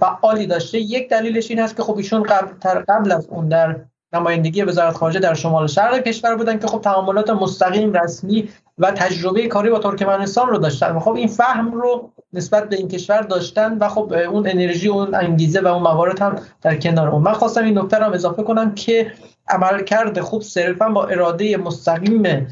فعالی 0.00 0.46
داشته. 0.46 0.78
یک 0.78 1.10
دلیلش 1.10 1.50
این 1.50 1.58
هست 1.58 1.76
که 1.76 1.82
خب 1.82 1.96
ایشون 1.96 2.22
قبل, 2.22 2.82
قبل 2.88 3.12
از 3.12 3.26
اون 3.26 3.48
در 3.48 3.76
نمایندگی 4.12 4.62
وزارت 4.62 4.96
خارجه 4.96 5.20
در 5.20 5.34
شمال 5.34 5.66
شرق 5.66 6.02
کشور 6.02 6.36
بودن 6.36 6.58
که 6.58 6.66
خب 6.66 6.80
تعاملات 6.80 7.30
مستقیم 7.30 7.92
رسمی 7.92 8.48
و 8.78 8.90
تجربه 8.90 9.46
کاری 9.46 9.70
با 9.70 9.78
ترکمنستان 9.78 10.48
رو 10.48 10.58
داشتن 10.58 10.98
خب 10.98 11.12
این 11.12 11.28
فهم 11.28 11.72
رو 11.72 12.10
نسبت 12.32 12.68
به 12.68 12.76
این 12.76 12.88
کشور 12.88 13.20
داشتن 13.20 13.78
و 13.78 13.88
خب 13.88 14.12
اون 14.12 14.48
انرژی 14.48 14.88
اون 14.88 15.14
انگیزه 15.14 15.60
و 15.60 15.66
اون 15.66 15.82
موارد 15.82 16.20
هم 16.20 16.36
در 16.62 16.76
کنار 16.76 17.08
اون 17.08 17.22
من 17.22 17.32
خواستم 17.32 17.64
این 17.64 17.78
نکته 17.78 17.96
رو 17.96 18.14
اضافه 18.14 18.42
کنم 18.42 18.74
که 18.74 19.12
عملکرد 19.48 20.20
خوب 20.20 20.42
صرفا 20.42 20.88
با 20.88 21.04
اراده 21.04 21.56
مستقیم 21.56 22.46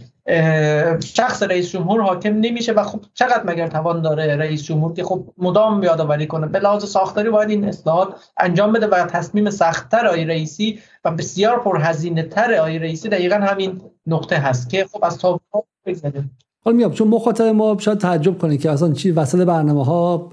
شخص 1.04 1.42
رئیس 1.42 1.70
جمهور 1.70 2.00
حاکم 2.00 2.34
نمیشه 2.34 2.72
و 2.72 2.82
خب 2.82 3.00
چقدر 3.14 3.42
مگر 3.46 3.66
توان 3.66 4.02
داره 4.02 4.36
رئیس 4.36 4.62
جمهور 4.62 4.92
که 4.92 5.04
خب 5.04 5.24
مدام 5.38 5.82
یادآوری 5.82 6.26
کنه؟ 6.26 6.46
به 6.46 6.58
لحاظ 6.58 6.84
ساختاری 6.84 7.30
باید 7.30 7.50
این 7.50 7.64
اصلاحات 7.64 8.14
انجام 8.40 8.72
بده 8.72 8.86
و 8.86 9.06
تصمیم 9.06 9.50
سختتر 9.50 10.06
آی 10.06 10.24
رئیسی 10.24 10.78
و 11.04 11.10
بسیار 11.10 11.60
پرهزینه 11.60 12.22
تر 12.22 12.54
آی 12.54 12.78
رئیسی 12.78 13.08
دقیقا 13.08 13.36
همین 13.36 13.80
نقطه 14.06 14.36
هست 14.36 14.70
که 14.70 14.86
خب 14.92 15.04
از 15.04 15.18
تا 15.18 15.40
بگذاریم 15.86 16.38
حالا 16.64 16.76
میام 16.76 16.92
چون 16.92 17.08
مخاطب 17.08 17.44
ما 17.44 17.76
شاید 17.78 17.98
تعجب 17.98 18.38
کنه 18.38 18.56
که 18.56 18.70
اصلا 18.70 18.92
چی 18.92 19.10
وسط 19.10 19.38
برنامه 19.38 19.84
ها 19.84 20.28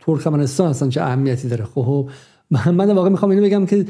ترکمنستان 0.00 0.68
اصلا 0.70 0.88
چه 0.88 1.02
اهمیتی 1.02 1.48
داره؟ 1.48 1.64
خب 1.64 2.08
من 2.50 2.90
واقعا 2.90 3.08
می‌خوام 3.08 3.30
اینو 3.30 3.44
بگم 3.44 3.66
که 3.66 3.86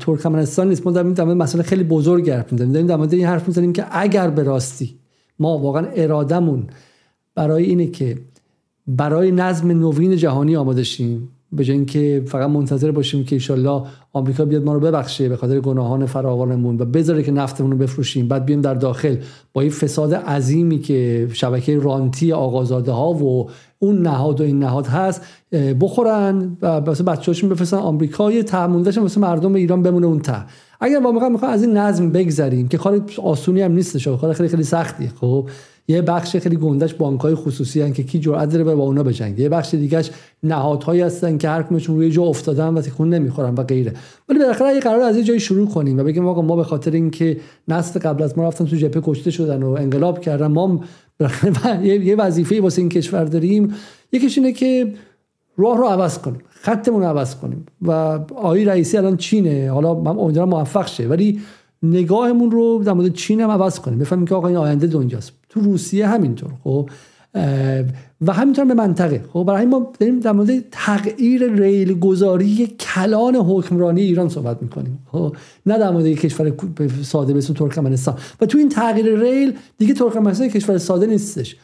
ترکمنستان 0.00 0.68
نیست. 0.68 0.86
ما 0.86 0.92
در 0.92 1.02
مورد 1.02 1.20
مسئله 1.20 1.62
خیلی 1.62 1.84
بزرگ 1.84 2.30
حرف 2.30 2.52
می‌زنیم. 2.52 2.72
داریم 2.72 2.86
در 2.86 2.96
مورد 2.96 3.14
این 3.14 3.26
حرف 3.26 3.48
می‌زنیم 3.48 3.72
که 3.72 3.86
اگر 3.90 4.30
به 4.30 4.42
راستی 4.42 4.98
ما 5.38 5.58
واقعا 5.58 5.86
ارادمون 5.86 6.66
برای 7.34 7.64
اینه 7.64 7.86
که 7.86 8.18
برای 8.86 9.30
نظم 9.30 9.70
نوین 9.70 10.16
جهانی 10.16 10.56
آماده 10.56 10.82
شیم 10.82 11.28
به 11.56 11.64
جای 11.64 11.76
اینکه 11.76 12.22
فقط 12.26 12.50
منتظر 12.50 12.90
باشیم 12.90 13.24
که 13.24 13.36
ایشالله 13.36 13.82
آمریکا 14.12 14.44
بیاد 14.44 14.64
ما 14.64 14.74
رو 14.74 14.80
ببخشه 14.80 15.28
به 15.28 15.36
خاطر 15.36 15.60
گناهان 15.60 16.06
فراوانمون 16.06 16.80
و 16.80 16.84
بذاره 16.84 17.22
که 17.22 17.32
نفتمون 17.32 17.70
رو 17.70 17.76
بفروشیم 17.76 18.28
بعد 18.28 18.44
بیایم 18.44 18.60
در 18.60 18.74
داخل. 18.74 19.16
با 19.52 19.60
این 19.60 19.70
فساد 19.70 20.14
عظیمی 20.14 20.78
که 20.78 21.28
شبکه 21.32 21.78
رانتی 21.78 22.32
آقازاده 22.32 22.92
ها 22.92 23.12
و 23.12 23.50
اون 23.78 24.02
نهاد 24.02 24.40
و 24.40 24.44
این 24.44 24.58
نهاد 24.58 24.86
هست 24.86 25.22
بخورن 25.80 26.56
و 26.62 26.66
واسه 26.66 27.04
بچه‌هاشون 27.04 27.50
بفرستن 27.50 27.76
آمریکا. 27.76 28.32
یه 28.32 28.42
تعموندش 28.42 28.98
واسه 28.98 29.20
مردم 29.20 29.54
ایران 29.54 29.82
بمونه 29.82 30.06
اون 30.06 30.18
ته 30.18 30.44
اگر 30.80 31.00
واقعا 31.00 31.28
می‌خوام 31.28 31.50
از 31.50 31.62
این 31.62 31.76
نظم 31.76 32.10
بگذریم 32.10 32.68
که 32.68 32.78
کار 32.78 33.00
آسونی 33.22 33.60
هم 33.60 33.72
نیستش 33.72 34.08
کار 34.08 34.32
خیلی 34.32 34.48
خیلی 34.48 34.62
سختیه 34.62 35.12
خب. 35.20 35.48
یه 35.88 36.02
بخش 36.02 36.36
خیلی 36.36 36.56
گندش 36.56 36.94
بانک‌های 36.94 37.34
خصوصی 37.34 37.80
هن 37.80 37.92
که 37.92 38.02
کی 38.02 38.18
جرأت 38.18 38.48
داره 38.48 38.64
با 38.64 38.72
اونا 38.72 39.02
بجنگه. 39.02 39.40
یه 39.40 39.48
بخش 39.48 39.74
دیگهش 39.74 40.10
نهادهایی 40.42 41.00
هستن 41.00 41.38
که 41.38 41.48
هر 41.48 41.62
کمشون 41.62 41.96
روی 41.96 42.10
جا 42.10 42.22
افتادن 42.22 42.74
و 42.74 42.80
تکون 42.80 43.14
نمی‌خورن 43.14 43.54
و 43.54 43.62
غیره. 43.62 43.92
ولی 44.28 44.38
بالاخره 44.38 44.68
اگه 44.68 44.80
قرار 44.80 45.00
از 45.00 45.16
یه 45.16 45.22
جایی 45.22 45.40
شروع 45.40 45.68
کنیم 45.68 45.98
و 45.98 46.02
بگیم 46.04 46.26
آقا 46.26 46.42
ما 46.42 46.56
به 46.56 46.64
خاطر 46.64 46.90
اینکه 46.90 47.36
نسل 47.68 48.00
قبل 48.00 48.22
از 48.22 48.38
ما 48.38 48.48
رفتن 48.48 48.64
تو 48.64 48.76
جبهه 48.76 49.02
کشته 49.06 49.30
شدن 49.30 49.62
و 49.62 49.70
انقلاب 49.70 50.20
کردن 50.20 50.46
ما 50.46 50.80
یه 51.82 52.16
وظیفه 52.16 52.60
واسه 52.60 52.82
این 52.82 52.88
کشور 52.88 53.24
داریم 53.24 53.74
یکیش 54.12 54.38
اینه 54.38 54.52
که 54.52 54.92
راه 55.56 55.78
رو 55.78 55.84
عوض 55.84 56.18
کنیم 56.18 56.40
خطمون 56.50 57.02
رو 57.02 57.08
عوض 57.08 57.34
کنیم. 57.34 57.66
و 57.82 57.90
آقای 58.34 58.64
رئیسی 58.64 58.96
الان 58.96 59.16
چینه 59.16 59.70
حالا 59.70 59.94
من 59.94 60.18
امیدوارم 60.18 60.48
موفق 60.48 60.86
شه 60.86 61.06
ولی 61.06 61.40
نگاهمون 61.82 62.50
رو 62.50 62.82
در 62.84 62.92
مورد 62.92 63.12
چین 63.12 63.40
هم 63.40 63.50
عوض 63.50 63.80
کنیم. 63.80 63.98
بفهمیم 63.98 64.26
که 64.26 64.34
آقا 64.34 64.48
این 64.48 64.56
آینده 64.56 64.86
دنیاست. 64.86 65.32
تو 65.54 65.60
روسیه 65.60 66.06
همینطور 66.06 66.50
خب؟ 66.64 66.90
و 68.20 68.32
همینطور 68.32 68.64
به 68.64 68.74
منطقه. 68.74 69.24
خب 69.32 69.44
برای 69.48 69.66
ما 69.66 69.92
داریم 70.00 70.20
در 70.20 70.32
مورد 70.32 70.64
تغییر 70.70 71.52
ریل 71.52 71.98
گذاری 71.98 72.66
کلان 72.66 73.36
حکمرانی 73.36 74.00
ایران 74.00 74.28
صحبت 74.28 74.62
می‌کنیم. 74.62 74.98
خب 75.12 75.36
نه 75.66 75.78
در 75.78 75.90
مورد 75.90 76.06
کشور 76.06 76.52
ساده 77.02 77.32
به 77.32 77.40
ترکمنستان. 77.40 78.18
و 78.40 78.46
تو 78.46 78.58
این 78.58 78.68
تغییر 78.68 79.20
ریل 79.20 79.52
دیگه 79.78 79.94
ترکمنستان 79.94 80.48
کشور 80.48 80.78
ساده 80.78 81.06
نیستش. 81.06 81.56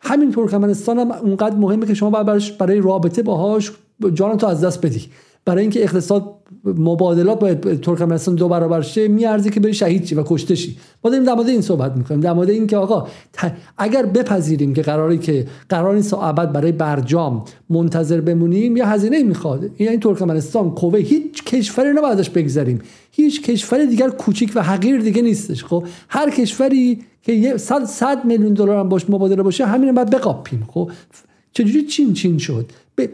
همین 0.00 0.32
ترکمنستان 0.32 0.98
هم 0.98 1.12
اونقدر 1.12 1.56
مهمه 1.56 1.86
که 1.86 1.94
شما 1.94 2.24
برای 2.58 2.80
رابطه 2.80 3.22
باهاش 3.22 3.72
جان 4.14 4.36
تو 4.36 4.46
از 4.46 4.64
دست 4.64 4.86
بدی. 4.86 5.04
برای 5.46 5.62
اینکه 5.62 5.82
اقتصاد 5.82 6.34
مبادلات 6.64 7.40
باید 7.40 7.80
ترکمنستان 7.80 8.34
دو 8.34 8.48
برابر 8.48 8.82
شه 8.82 9.08
میارزه 9.08 9.50
که 9.50 9.60
بری 9.60 9.74
شهید 9.74 10.04
چی 10.04 10.14
و 10.14 10.22
کشته 10.26 10.54
شی. 10.54 10.76
ما 11.04 11.10
داریم 11.10 11.26
در 11.26 11.34
مورد 11.34 11.48
این 11.48 11.60
صحبت 11.60 11.96
می‌کنیم. 11.96 12.20
در 12.20 12.32
مورد 12.32 12.50
اینکه 12.50 12.76
آقا 12.76 13.06
اگر 13.78 14.06
بپذیریم 14.06 14.74
که 14.74 14.82
قراری 14.82 15.18
که 15.18 15.46
قرار 15.68 15.94
نیست 15.94 16.14
ابد 16.14 16.52
برای 16.52 16.72
برجام 16.72 17.44
منتظر 17.70 18.20
بمونیم 18.20 18.76
یا 18.76 18.86
هزینه 18.86 19.22
می‌خواد 19.22 19.70
این 19.76 20.00
ترکمنستان 20.00 20.70
کوه 20.70 20.98
هیچ 20.98 21.44
کشوری 21.44 21.92
نه 21.92 22.06
ازش 22.06 22.30
بگذریم. 22.30 22.80
هیچ 23.10 23.42
کشور 23.42 23.84
دیگر 23.84 24.10
کوچیک 24.10 24.52
و 24.54 24.62
حقیر 24.62 25.00
دیگه 25.00 25.22
نیستش. 25.22 25.64
خب 25.64 25.84
هر 26.08 26.30
کشوری 26.30 27.00
که 27.22 27.56
100 27.56 28.24
میلیون 28.24 28.54
دلار 28.54 28.76
هم 28.76 28.88
باش 28.88 29.10
مبادله 29.10 29.42
باشه 29.42 29.66
همین 29.66 29.94
بعد 29.94 30.14
بقاپیم. 30.14 30.68
خب 30.70 30.90
چجوری 31.52 31.82
چین 31.86 32.12
چین 32.12 32.38
شد؟ 32.38 32.66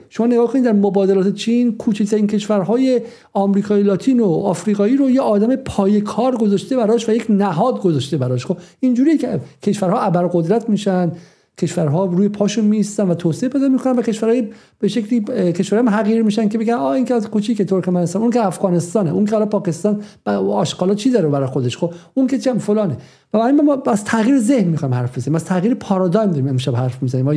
شما 0.09 0.27
نگاه 0.27 0.53
کنید 0.53 0.65
در 0.65 0.73
مبادلات 0.73 1.35
چین 1.35 1.77
کوچکترین 1.77 2.27
کشورهای 2.27 3.01
آمریکایی 3.33 3.83
لاتین 3.83 4.21
و 4.21 4.27
آفریقایی 4.27 4.97
رو 4.97 5.11
یه 5.11 5.21
آدم 5.21 5.57
پای 5.57 6.01
کار 6.01 6.37
گذاشته 6.37 6.77
براش 6.77 7.09
و 7.09 7.13
یک 7.13 7.27
نهاد 7.29 7.81
گذاشته 7.81 8.17
براش. 8.17 8.47
خب 8.47 8.57
اینجوری 8.81 9.19
که 9.19 9.41
کشورها 9.63 10.01
ابرقدرت 10.01 10.69
میشن. 10.69 11.13
کشورها 11.59 12.05
روی 12.05 12.29
پاشون 12.29 12.65
میستن 12.65 13.09
و 13.09 13.15
توسعه 13.15 13.49
پیدا 13.49 13.69
می‌کنن 13.69 13.99
و 13.99 14.03
کشورهای 14.03 14.49
به 14.79 14.89
شکلی 14.89 15.21
کشورها 15.53 15.91
حقیر 15.91 16.23
میشن 16.23 16.49
که 16.49 16.59
بگن 16.59 16.75
آ 16.75 16.91
این 16.91 17.05
که 17.05 17.15
از 17.15 17.31
کوچیک 17.31 17.63
ترکمنستان 17.63 18.23
اون 18.23 18.31
که 18.31 18.47
افغانستانه 18.47 19.13
اون 19.13 19.25
که 19.25 19.33
حالا 19.33 19.47
پاکستان 19.47 20.03
آشغالا 20.27 20.95
چی 20.95 21.11
داره 21.11 21.29
برای 21.29 21.47
خودش؟ 21.47 21.77
خب 21.77 21.93
اون 22.15 22.27
که 22.27 22.39
چم 22.39 22.59
فلانه. 22.59 22.97
و 23.35 23.53
ما 23.53 23.83
از 23.87 24.05
تغییر 24.05 24.39
ذهن 24.39 24.69
می‌خوایم 24.69 24.95
حرف 24.95 25.19
بزنیم 25.19 25.35
از 25.35 25.45
تغییر 25.45 25.75
پارادایم 25.75 26.31
داریم 26.31 26.49
امشب 26.49 26.77
حرف 26.77 27.03
می‌زنیم. 27.03 27.25
ما 27.25 27.35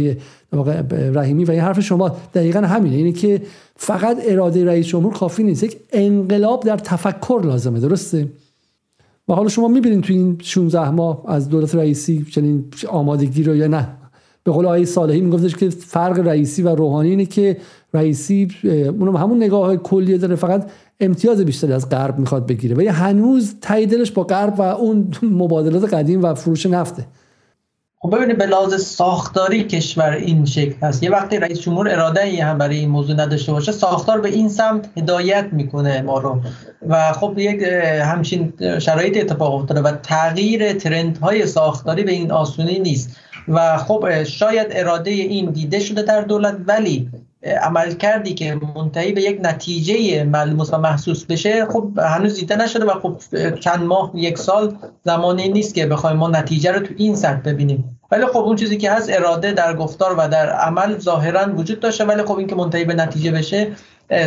واقع 0.54 0.82
رحیمی 0.92 1.46
و 1.46 1.52
این 1.52 1.62
حرف 1.62 1.80
شما 1.80 2.16
دقیقا 2.34 2.60
همینه. 2.60 2.96
اینه 2.96 3.12
که 3.12 3.42
فقط 3.76 4.18
اراده 4.26 4.66
رئیس 4.66 4.88
جمهور 4.88 5.14
کافی 5.14 5.44
نیست. 5.44 5.64
یک 5.64 5.78
انقلاب 5.94 6.64
در 6.64 6.78
تفکر 6.78 7.42
لازمه. 7.44 7.80
درسته؟ 7.80 8.28
و 9.28 9.34
حالا 9.34 9.50
شما 9.50 9.68
می‌بینید 9.68 10.02
تو 10.02 10.14
این 10.14 10.38
16 10.44 10.90
ماه 10.90 11.24
از 11.28 11.50
دولت 11.50 11.76
رئیسی 11.76 12.26
چنین 12.32 12.66
آمادگی 12.88 13.44
رو 13.44 13.56
یا 13.56 13.68
نه. 13.68 13.88
به 14.46 14.52
قول 14.52 14.66
آقای 14.66 14.86
صالحی 14.86 15.22
میگفتش 15.22 15.56
که 15.56 15.70
فرق 15.70 16.20
رئیسی 16.20 16.62
و 16.62 16.76
روحانی 16.76 17.10
اینه 17.10 17.26
که 17.26 17.58
رئیسی 17.94 18.48
اونم 19.00 19.16
همون 19.16 19.38
نگاه 19.38 19.78
کلیه 19.78 20.18
داره 20.18 20.36
فقط 20.36 20.70
امتیاز 21.00 21.42
بیشتری 21.42 21.74
از 21.74 21.90
غرب 21.90 22.20
می‌خواد 22.20 22.48
بگیره. 22.48 22.76
ولی 22.76 22.88
هنوز 22.88 23.56
دلش 23.62 24.12
با 24.12 24.24
غرب 24.24 24.54
و 24.58 24.62
اون 24.62 25.08
مبادلات 25.22 25.94
قدیم 25.94 26.24
و 26.24 26.34
فروش 26.34 26.66
نفته. 26.66 27.06
خب 28.06 28.16
ببینید 28.16 28.38
به 28.38 28.46
لحاظ 28.46 28.82
ساختاری 28.82 29.64
کشور 29.64 30.10
این 30.10 30.46
شکل 30.46 30.76
هست. 30.82 31.04
یه 31.04 31.10
وقتی 31.10 31.38
رئیس 31.38 31.60
جمهور 31.60 31.90
اراده 31.90 32.24
ای 32.24 32.40
هم 32.40 32.58
برای 32.58 32.80
این 32.80 32.90
موضوع 32.90 33.16
نداشته 33.16 33.52
باشه 33.52 33.72
ساختار 33.72 34.22
به 34.22 34.30
این 34.30 34.50
سمت 34.50 34.90
هدایت 34.98 35.46
می‌کنه 35.52 36.02
ما 36.02 36.20
رو. 36.20 36.42
و 36.88 37.14
خب 37.14 37.34
یک 37.38 37.64
همچین 38.04 38.54
شرایط 38.80 39.18
اتفاق 39.18 39.54
افتاده 39.54 39.82
و 39.82 39.92
تغییر 39.92 40.74
ترند 40.74 41.18
های 41.18 41.46
ساختاری 41.46 42.04
به 42.04 42.12
این 42.12 42.32
آسونی 42.32 42.80
نیست. 42.80 43.18
و 43.48 43.78
خب 43.78 44.24
شاید 44.24 44.68
اراده 44.70 45.12
این 45.12 45.52
دیده 45.52 45.80
شده 45.80 46.02
در 46.02 46.22
دولت 46.22 46.56
ولی 46.68 47.10
عمل 47.62 47.94
کردی 47.94 48.34
که 48.34 48.60
منتهی 48.76 49.12
به 49.12 49.22
یک 49.22 49.40
نتیجه 49.44 50.24
ملموس 50.24 50.74
و 50.74 50.78
محسوس 50.78 51.26
بشه 51.26 51.66
خب 51.66 52.00
هنوز 52.00 52.36
دیده 52.36 52.56
نشده 52.56 52.86
و 52.86 53.00
خب 53.00 53.18
چند 53.60 53.84
ماه 53.84 54.12
یک 54.16 54.38
سال 54.38 54.78
زمانی 55.04 55.50
نیست 55.50 55.76
که 55.76 55.86
بخوایم 55.86 56.18
ما 56.18 56.28
نتیجه 56.28 56.72
رو 56.72 56.80
تو 56.80 56.94
این 56.98 57.16
سطح 57.16 57.40
ببینیم. 57.40 57.95
ولی 58.16 58.26
خب 58.26 58.38
اون 58.38 58.56
چیزی 58.56 58.78
که 58.78 58.92
هست 58.92 59.10
اراده 59.14 59.52
در 59.52 59.74
گفتار 59.74 60.16
و 60.18 60.28
در 60.28 60.50
عمل 60.50 61.00
ظاهرا 61.00 61.56
وجود 61.56 61.80
داشته 61.80 62.06
ولی 62.06 62.24
خب 62.24 62.38
اینکه 62.38 62.56
منتهی 62.56 62.86
به 62.86 62.94
نتیجه 62.94 63.32
بشه 63.32 63.72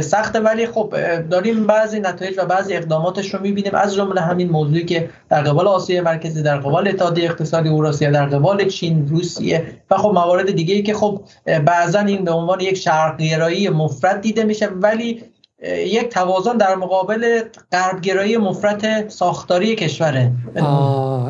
سخته. 0.00 0.40
ولی 0.40 0.66
خب 0.66 0.94
داریم 1.30 1.66
بعضی 1.66 2.00
نتایج 2.00 2.34
و 2.38 2.46
بعضی 2.46 2.74
اقداماتش 2.74 3.34
رو 3.34 3.40
می‌بینیم. 3.40 3.74
از 3.74 3.94
جمله 3.94 4.20
همین 4.20 4.48
موضوعی 4.50 4.84
که 4.84 5.10
در 5.28 5.42
قبال 5.42 5.68
آسیای 5.68 6.00
مرکزی 6.00 6.42
در 6.42 6.56
قبال 6.56 6.88
اتحادیه 6.88 7.24
اقتصادی 7.24 7.68
اوراسیا 7.68 8.10
در 8.10 8.26
قبال 8.26 8.64
چین 8.68 9.08
روسیه 9.08 9.66
و 9.90 9.96
خب 9.96 10.08
موارد 10.08 10.50
دیگه 10.50 10.74
ای 10.74 10.82
که 10.82 10.94
خب 10.94 11.20
بعضا 11.64 12.00
این 12.00 12.24
به 12.24 12.30
عنوان 12.30 12.60
یک 12.60 12.76
شرقگرایی 12.76 13.68
مفرد 13.68 14.20
دیده 14.20 14.44
میشه. 14.44 14.66
ولی 14.66 15.24
یک 15.66 16.08
توازن 16.08 16.56
در 16.56 16.74
مقابل 16.74 17.40
غربگرایی 17.72 18.36
مفرد 18.36 19.08
ساختاری 19.08 19.76
کشوره. 19.76 20.32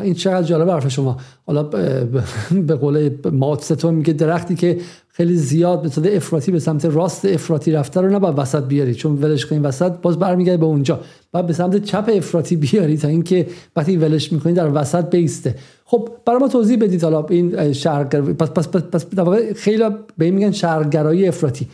این 0.03 0.13
چقدر 0.13 0.43
جالب 0.43 0.69
حرف 0.69 0.87
شما. 0.87 1.17
حالا 1.47 1.63
به 2.51 2.75
قول 2.75 3.09
ماتستون 3.31 3.93
میگه 3.93 4.13
درختی 4.13 4.55
که 4.55 4.77
خیلی 5.07 5.35
زیاد 5.35 5.81
به 5.81 5.89
صورت 5.89 6.07
افراطی 6.07 6.51
به 6.51 6.59
سمت 6.59 6.85
راست 6.85 7.25
افراطی 7.25 7.71
رفته 7.71 8.01
رو 8.01 8.09
نباید 8.09 8.39
وسط 8.39 8.63
بیاری 8.63 8.95
چون 8.95 9.15
ولش 9.21 9.45
کنی 9.45 9.59
وسط 9.59 9.91
باز 9.91 10.19
برمیگرده 10.19 10.57
به 10.57 10.65
اونجا. 10.65 10.99
بعد 11.31 11.47
به 11.47 11.53
سمت 11.53 11.83
چپ 11.83 12.09
افراطی 12.13 12.55
بیاری 12.55 12.97
تا 12.97 13.07
اینکه 13.07 13.47
وقتی 13.75 13.97
ولش 13.97 14.31
می‌کنی 14.33 14.53
در 14.53 14.69
وسط 14.73 15.09
بیسته. 15.09 15.55
خب 15.85 16.09
برای 16.25 16.39
ما 16.39 16.47
توضیح 16.47 16.77
بدید 16.77 17.03
حالا 17.03 17.25
این 17.29 17.73
شهرگر 17.73 18.21
پس 18.21 18.49
پس 18.49 18.67
پس, 18.67 19.05
پس 19.05 19.05
خیلی 19.55 19.83
به 20.17 20.25
این 20.25 20.33
میگن 20.33 20.51
شهرگرایی 20.51 21.27
افراطی. 21.27 21.67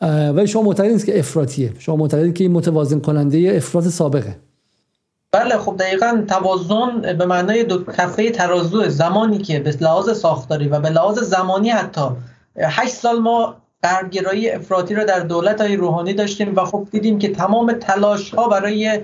ولی 0.00 0.46
شما 0.46 0.62
معتقد 0.62 1.04
که 1.04 1.18
افراطیه. 1.18 1.72
شما 1.78 1.96
معتقدید 1.96 2.34
که 2.34 2.44
این 2.44 2.52
متوازن 2.52 3.00
کننده 3.00 3.52
افراط 3.56 3.84
سابقه. 3.84 4.36
بله 5.32 5.58
خب 5.58 5.76
دقیقا 5.76 6.24
توازن 6.28 7.16
به 7.18 7.26
معنای 7.26 7.64
دو 7.64 7.84
کفه 7.84 8.30
ترازو 8.30 8.88
زمانی 8.88 9.38
که 9.38 9.60
به 9.60 9.74
لحاظ 9.80 10.18
ساختاری 10.18 10.68
و 10.68 10.80
به 10.80 10.90
لحاظ 10.90 11.18
زمانی 11.18 11.70
حتی 11.70 12.00
هشت 12.56 12.94
سال 12.94 13.18
ما 13.18 13.56
غربگرایی 13.82 14.50
افراطی 14.50 14.94
رو 14.94 15.04
در 15.04 15.20
دولت 15.20 15.60
های 15.60 15.76
روحانی 15.76 16.14
داشتیم 16.14 16.56
و 16.56 16.64
خب 16.64 16.88
دیدیم 16.90 17.18
که 17.18 17.32
تمام 17.32 17.72
تلاش 17.72 18.34
ها 18.34 18.48
برای 18.48 19.00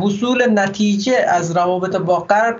حصول 0.00 0.58
نتیجه 0.58 1.16
از 1.28 1.56
روابط 1.56 1.96
با 1.96 2.18
غرب 2.18 2.58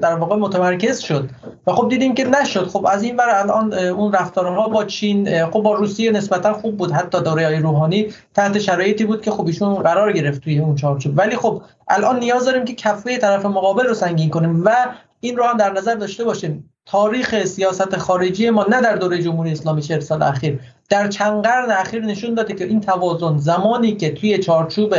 در 0.00 0.14
واقع 0.14 0.36
متمرکز 0.36 0.98
شد 0.98 1.28
و 1.66 1.72
خب 1.72 1.88
دیدیم 1.88 2.14
که 2.14 2.24
نشد. 2.24 2.66
خب 2.66 2.86
از 2.86 3.02
این 3.02 3.16
ور 3.16 3.30
الان 3.30 3.74
اون 3.74 4.12
رفتارها 4.12 4.68
با 4.68 4.84
چین 4.84 5.46
خب 5.46 5.60
با 5.60 5.74
روسیه 5.74 6.10
نسبتا 6.10 6.52
خوب 6.52 6.76
بود. 6.76 6.92
حتی 6.92 7.22
دوره 7.22 7.46
های 7.46 7.56
روحانی 7.56 8.12
تحت 8.34 8.58
شرایطی 8.58 9.04
بود 9.04 9.22
که 9.22 9.30
خب 9.30 9.46
ایشون 9.46 9.74
قرار 9.74 10.12
گرفت 10.12 10.40
توی 10.40 10.58
اون 10.58 10.74
چارچوب 10.74 11.18
ولی 11.18 11.36
خب 11.36 11.62
الان 11.88 12.18
نیاز 12.18 12.44
داریم 12.44 12.64
که 12.64 12.74
کفه 12.74 13.18
طرف 13.18 13.46
مقابل 13.46 13.86
رو 13.86 13.94
سنگین 13.94 14.30
کنیم 14.30 14.64
و 14.64 14.86
این 15.20 15.36
رو 15.36 15.44
هم 15.44 15.56
در 15.56 15.72
نظر 15.72 15.94
داشته 15.94 16.24
باشیم. 16.24 16.70
تاریخ 16.86 17.44
سیاست 17.44 17.96
خارجی 17.96 18.50
ما 18.50 18.66
نه 18.70 18.80
در 18.80 18.96
دوره 18.96 19.22
جمهوری 19.22 19.52
اسلامی 19.52 19.82
40 19.82 20.00
سال 20.00 20.22
اخیر 20.22 20.60
در 20.88 21.08
چند 21.08 21.44
قرن 21.44 21.70
اخیر 21.70 22.04
نشون 22.04 22.34
داده 22.34 22.54
که 22.54 22.64
این 22.64 22.80
توازن 22.80 23.38
زمانی 23.38 23.96
که 23.96 24.10
توی 24.10 24.38
چارچوب 24.38 24.94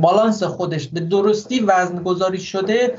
بالانس 0.00 0.42
خودش 0.42 0.88
به 0.88 1.00
درستی 1.00 1.60
وزن 1.60 2.02
گذاری 2.02 2.40
شده 2.40 2.94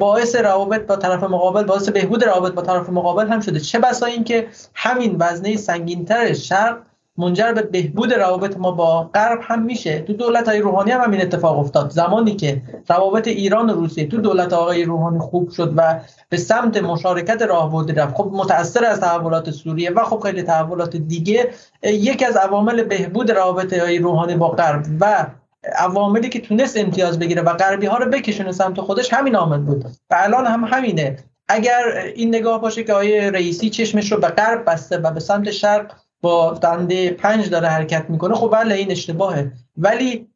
باعث 0.00 0.36
روابط 0.36 0.86
با 0.86 0.96
طرف 0.96 1.22
مقابل 1.22 1.64
باعث 1.64 1.88
بهبود 1.88 2.24
روابط 2.24 2.52
با 2.52 2.62
طرف 2.62 2.88
مقابل 2.88 3.28
هم 3.28 3.40
شده. 3.40 3.60
چه 3.60 3.78
بسا 3.78 4.06
اینکه 4.06 4.46
همین 4.74 5.16
وزنه 5.20 5.56
سنگینتر 5.56 6.32
شرق 6.32 6.78
منجر 7.16 7.52
به 7.52 7.62
بهبود 7.62 8.12
روابط 8.12 8.56
ما 8.56 8.70
با 8.70 9.10
غرب 9.14 9.38
هم 9.42 9.62
میشه. 9.62 10.00
تو 10.00 10.12
دولت 10.12 10.48
های 10.48 10.60
روحانی 10.60 10.90
هم 10.90 11.00
همین 11.00 11.20
اتفاق 11.20 11.58
افتاد. 11.58 11.90
زمانی 11.90 12.36
که 12.36 12.62
روابط 12.88 13.28
ایران 13.28 13.70
و 13.70 13.74
روسیه 13.74 14.08
تو 14.08 14.16
دولت 14.16 14.52
آقای 14.52 14.84
روحانی 14.84 15.18
خوب 15.18 15.50
شد 15.50 15.72
و 15.76 16.00
به 16.28 16.36
سمت 16.36 16.76
مشارکت 16.76 17.42
راهبردی 17.42 17.92
رفت. 17.92 18.14
خب 18.14 18.30
متاثر 18.32 18.84
از 18.84 19.00
تحولات 19.00 19.50
سوریه 19.50 19.90
و 19.90 20.04
خب 20.04 20.20
خیلی 20.20 20.42
تحولات 20.42 20.96
دیگه 20.96 21.50
یکی 21.82 22.24
از 22.24 22.36
عوامل 22.36 22.82
بهبود 22.82 23.30
روابط 23.30 23.72
های 23.72 23.98
روحانی 23.98 24.34
با 24.34 24.48
غرب 24.48 24.84
و 25.00 25.26
عواملی 25.72 26.28
که 26.28 26.40
تونست 26.40 26.76
امتیاز 26.76 27.18
بگیره 27.18 27.42
و 27.42 27.52
غربی 27.52 27.86
ها 27.86 27.96
رو 27.96 28.10
بکشونه 28.10 28.52
سمت 28.52 28.80
خودش 28.80 29.12
همین 29.12 29.36
عامل 29.36 29.58
بود. 29.58 29.84
و 29.84 30.16
الان 30.18 30.46
هم 30.46 30.64
همینه. 30.64 31.18
اگر 31.48 31.82
این 32.14 32.28
نگاه 32.28 32.60
باشه 32.60 32.84
که 32.84 32.92
آیه 32.92 33.30
رئیسی 33.30 33.70
چشمش 33.70 34.12
رو 34.12 34.20
به 34.20 34.28
غرب 34.28 34.70
بسته 34.70 34.98
و 34.98 35.10
به 35.10 35.20
سمت 35.20 35.50
شرق 35.50 35.92
با 36.20 36.58
دنده 36.62 37.10
پنج 37.10 37.50
داره 37.50 37.68
حرکت 37.68 38.04
می‌کنه 38.08 38.34
خب 38.34 38.50
بله 38.52 38.74
این 38.74 38.90
اشتباهه. 38.90 39.52
ولی 39.76 40.28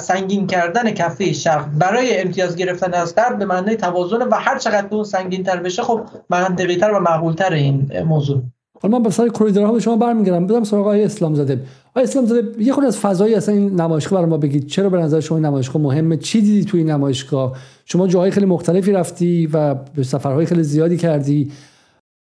سنگین 0.00 0.46
کردن 0.46 0.90
کفه 0.90 1.32
شرق 1.32 1.66
برای 1.78 2.20
امتیاز 2.20 2.56
گرفتن 2.56 2.94
از 2.94 3.14
غرب 3.14 3.38
به 3.38 3.44
معنی 3.44 3.76
توازن 3.76 4.22
و 4.22 4.34
هر 4.34 4.58
چقدر 4.58 4.86
اون 4.90 5.04
سنگین 5.04 5.42
تر 5.44 5.56
بشه 5.56 5.82
خب 5.82 6.00
منطقی 6.30 6.76
تر 6.76 6.92
و 6.92 7.00
معقول 7.00 7.34
تر 7.34 7.52
این 7.52 8.02
موضوع. 8.02 8.42
حالا 8.80 8.98
من 8.98 9.02
به 9.02 9.10
سر 9.10 9.28
کوریدورها 9.28 9.72
به 9.72 9.80
شما 9.80 9.96
برمیگردم 9.96 10.46
بدم 10.46 10.64
سراغ 10.64 10.80
آقای 10.80 11.04
اسلام 11.04 11.34
زاده. 11.34 11.64
آقای 11.90 12.04
اسلام 12.04 12.26
زاده 12.26 12.62
یه 12.62 12.72
خود 12.72 12.84
از 12.84 12.98
فضایی 12.98 13.34
اصلا 13.34 13.54
این 13.54 13.80
نمایشگاه 13.80 14.18
برای 14.18 14.30
ما 14.30 14.36
بگید. 14.38 14.66
چرا 14.66 14.90
به 14.90 14.98
نظر 14.98 15.20
شما 15.20 15.38
این 15.38 15.46
نمایشگاه 15.46 15.82
مهمه 15.82 16.16
چی 16.16 16.40
دیدی 16.40 16.64
توی 16.64 16.80
این 16.80 16.90
نمایشگاه؟ 16.90 17.58
شما 17.84 18.08
جاهای 18.08 18.30
خیلی 18.30 18.46
مختلفی 18.46 18.92
رفتی 18.92 19.46
و 19.46 19.74
به 19.74 20.02
سفرهای 20.02 20.46
خیلی 20.46 20.62
زیادی 20.62 20.96
کردی. 20.96 21.52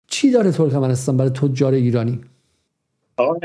چی 0.07 0.31
داره 0.31 0.51
ترکمنستان 0.51 1.17
برای 1.17 1.31
تجار 1.31 1.73
ایرانی؟ 1.73 2.21
آقای 3.17 3.39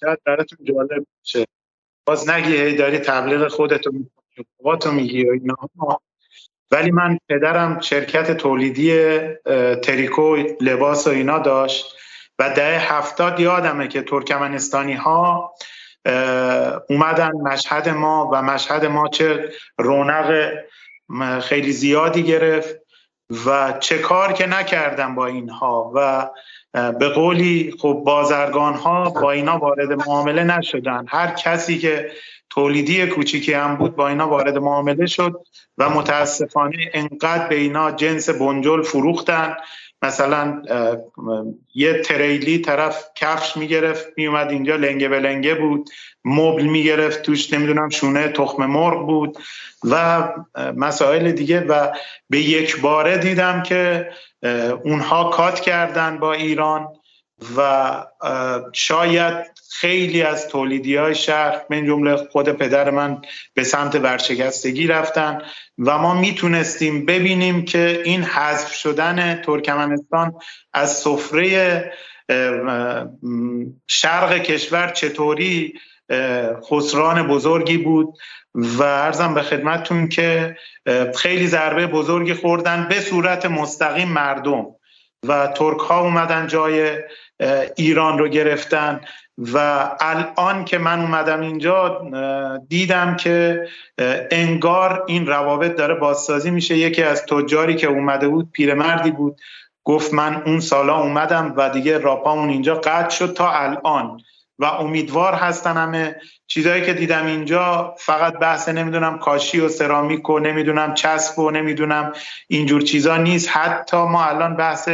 شاید 0.00 0.18
براتون 0.26 0.58
جالب 0.64 1.06
شه. 1.22 1.44
باز 2.06 2.30
نگی 2.30 2.56
هی 2.56 2.76
داری 2.76 2.98
تبلیغ 2.98 3.48
خودتو 3.48 3.90
می‌کنی 3.92 4.96
میگی 4.96 5.24
و 5.24 5.30
اینا. 5.30 5.56
ولی 6.70 6.90
من 6.90 7.18
پدرم 7.28 7.80
شرکت 7.80 8.36
تولیدی 8.36 9.18
تریکو 9.82 10.36
لباس 10.60 11.06
و 11.06 11.10
اینا 11.10 11.38
داشت 11.38 11.96
و 12.38 12.50
ده 12.50 12.78
هفتاد 12.78 13.40
یادمه 13.40 13.88
که 13.88 14.02
ترکمنستانی 14.02 14.94
ها 14.94 15.54
اومدن 16.88 17.32
مشهد 17.32 17.88
ما 17.88 18.30
و 18.32 18.42
مشهد 18.42 18.84
ما 18.84 19.08
چه 19.08 19.52
رونق 19.78 20.52
خیلی 21.42 21.72
زیادی 21.72 22.22
گرفت 22.22 22.76
و 23.46 23.74
چه 23.80 23.98
کار 23.98 24.32
که 24.32 24.46
نکردم 24.46 25.14
با 25.14 25.26
اینها 25.26 25.92
و 25.94 26.28
به 26.92 27.08
قولی 27.08 27.74
خب 27.78 28.02
بازرگان 28.06 28.74
ها 28.74 29.10
با 29.10 29.32
اینا 29.32 29.58
وارد 29.58 29.92
معامله 29.92 30.44
نشدن. 30.44 31.04
هر 31.08 31.30
کسی 31.30 31.78
که 31.78 32.10
تولیدی 32.50 33.06
کوچیکی 33.06 33.52
هم 33.52 33.76
بود 33.76 33.96
با 33.96 34.08
اینا 34.08 34.28
وارد 34.28 34.58
معامله 34.58 35.06
شد 35.06 35.40
و 35.78 35.90
متاسفانه 35.90 36.90
انقدر 36.94 37.48
به 37.48 37.54
اینا 37.54 37.90
جنس 37.90 38.28
بنجل 38.28 38.82
فروختن. 38.82 39.56
مثلا 40.02 40.62
یه 41.74 42.02
تریلی 42.02 42.58
طرف 42.58 43.04
کفش 43.16 43.56
می‌گرفت 43.56 44.06
میومد 44.16 44.50
اینجا 44.50 44.76
لنگه 44.76 45.08
به 45.08 45.20
لنگه 45.20 45.54
بود 45.54 45.90
مبل 46.24 46.62
می‌گرفت 46.62 47.22
توش 47.22 47.52
نمی‌دونم 47.52 47.88
شونه 47.88 48.28
تخم 48.28 48.66
مرغ 48.66 49.06
بود 49.06 49.38
و 49.84 50.28
مسائل 50.76 51.32
دیگه. 51.32 51.60
و 51.60 51.92
به 52.30 52.38
یک 52.38 52.80
باره 52.80 53.18
دیدم 53.18 53.62
که 53.62 54.10
اونها 54.84 55.30
کات 55.30 55.60
کردن 55.60 56.18
با 56.18 56.32
ایران 56.32 56.88
و 57.56 57.90
شاید 58.72 59.34
خیلی 59.72 60.22
از 60.22 60.48
تولیدی 60.48 60.96
های 60.96 61.14
شهر 61.14 61.60
من 61.70 61.86
جمله 61.86 62.16
خود 62.16 62.48
پدر 62.48 62.90
من 62.90 63.22
به 63.54 63.64
سمت 63.64 63.94
ورشکستگی 63.94 64.86
رفتن 64.86 65.42
و 65.78 65.98
ما 65.98 66.14
می‌تونستیم 66.14 67.06
ببینیم 67.06 67.64
که 67.64 68.02
این 68.04 68.22
حذف 68.22 68.72
شدن 68.72 69.42
ترکمنستان 69.42 70.32
از 70.72 70.98
سفره 70.98 71.92
شرق 73.86 74.38
کشور 74.38 74.88
چطوری 74.88 75.74
خسران 76.70 77.28
بزرگی 77.28 77.76
بود 77.76 78.14
و 78.54 78.82
ارزم 78.82 79.34
به 79.34 79.42
خدمتتون 79.42 80.08
که 80.08 80.56
خیلی 81.16 81.46
ضربه 81.46 81.86
بزرگی 81.86 82.34
خوردن 82.34 82.86
به 82.88 83.00
صورت 83.00 83.46
مستقیم 83.46 84.08
مردم 84.08 84.66
و 85.28 85.46
ترک 85.46 85.78
ها 85.78 86.00
اومدن 86.00 86.46
جای 86.46 86.98
ایران 87.76 88.18
رو 88.18 88.28
گرفتن. 88.28 89.00
و 89.38 89.88
الان 90.00 90.64
که 90.64 90.78
من 90.78 91.00
اومدم 91.00 91.40
اینجا 91.40 92.02
دیدم 92.68 93.16
که 93.16 93.66
انگار 94.30 95.04
این 95.06 95.26
روابط 95.26 95.76
داره 95.76 95.94
بازسازی 95.94 96.50
میشه. 96.50 96.76
یکی 96.76 97.02
از 97.02 97.26
تجاری 97.26 97.74
که 97.74 97.86
اومده 97.86 98.28
بود 98.28 98.52
پیرمردی 98.52 99.10
بود. 99.10 99.40
گفت 99.84 100.14
من 100.14 100.42
اون 100.46 100.60
سالا 100.60 101.00
اومدم 101.00 101.54
و 101.56 101.70
دیگه 101.70 101.98
راپامون 101.98 102.48
اینجا 102.48 102.74
قطع 102.74 103.08
شد 103.08 103.34
تا 103.34 103.50
الان. 103.50 104.20
و 104.58 104.64
امیدوار 104.64 105.34
هستن 105.34 105.76
همه. 105.76 106.16
چیزهایی 106.46 106.82
که 106.82 106.94
دیدم 106.94 107.26
اینجا 107.26 107.94
فقط 107.98 108.38
بحث 108.38 108.68
نمی‌دونم 108.68 109.18
کاشی 109.18 109.60
و 109.60 109.68
سرامیک 109.68 110.30
و 110.30 110.38
نمی‌دونم 110.38 110.94
چسب 110.94 111.38
و 111.38 111.50
نمی‌دونم 111.50 112.12
اینجور 112.48 112.80
چیزا 112.80 113.16
نیست. 113.16 113.48
حتی 113.48 113.96
ما 113.96 114.24
الان 114.24 114.56
بحث 114.56 114.88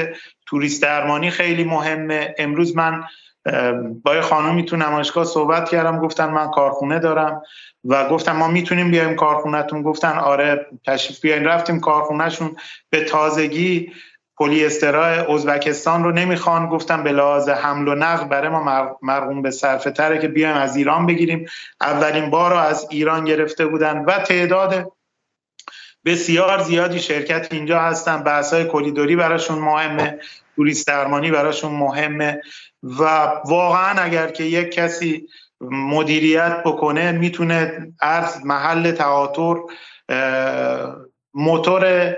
توریست 0.46 0.82
درمانی 0.82 1.30
خیلی 1.30 1.64
مهمه. 1.64 2.34
امروز 2.38 2.76
من 2.76 3.04
با 4.02 4.14
یه 4.14 4.20
خانومی 4.20 4.64
تو 4.64 4.76
نمایشگاه 4.76 5.24
صحبت 5.24 5.68
کردم 5.68 5.98
گفتن 5.98 6.30
من 6.30 6.50
کارخونه 6.50 6.98
دارم 6.98 7.42
و 7.84 8.08
گفتم 8.08 8.36
ما 8.36 8.48
می‌تونیم 8.48 8.90
بیایم 8.90 9.16
کارخونهتون. 9.16 9.82
گفتن 9.82 10.18
آره 10.18 10.66
تشریف 10.86 11.20
بیاین 11.20 11.44
رفتیم 11.44 11.80
کارخونهشون. 11.80 12.56
به 12.90 13.04
تازگی 13.04 13.92
پلی 14.36 14.64
ازبکستان 14.64 16.04
رو 16.04 16.12
نمی‌خوان. 16.12 16.66
گفتم 16.66 17.02
به 17.02 17.12
لحاظ 17.12 17.48
حمل 17.48 17.88
و 17.88 17.94
نقل 17.94 18.28
برای 18.28 18.48
ما 18.48 18.96
مرغوم 19.02 19.42
به 19.42 19.50
صرفه 19.50 19.90
تره 19.90 20.18
که 20.18 20.28
بیایم 20.28 20.56
از 20.56 20.76
ایران 20.76 21.06
بگیریم. 21.06 21.48
اولین 21.80 22.30
بار 22.30 22.50
رو 22.50 22.56
از 22.56 22.86
ایران 22.90 23.24
گرفته 23.24 23.66
بودن 23.66 24.04
و 24.04 24.18
تعداد 24.18 24.92
بسیار 26.04 26.62
زیادی 26.62 27.00
شرکت 27.00 27.48
اینجا 27.50 27.78
هستن. 27.80 28.22
بحث 28.22 28.52
های 28.52 28.64
کلیدوری 28.64 29.16
براشون 29.16 29.58
مهمه. 29.58 30.18
توریست 30.56 30.86
درمانی 30.86 31.30
براشون 31.30 31.72
مهمه. 31.72 32.40
و 32.82 33.02
واقعا 33.44 34.02
اگر 34.02 34.30
که 34.30 34.44
یک 34.44 34.70
کسی 34.70 35.28
مدیریت 35.70 36.62
بکنه 36.64 37.12
می‌تونه 37.12 37.88
از 38.00 38.46
محل 38.46 38.92
تعاطر 38.92 39.54
موتور 41.34 42.14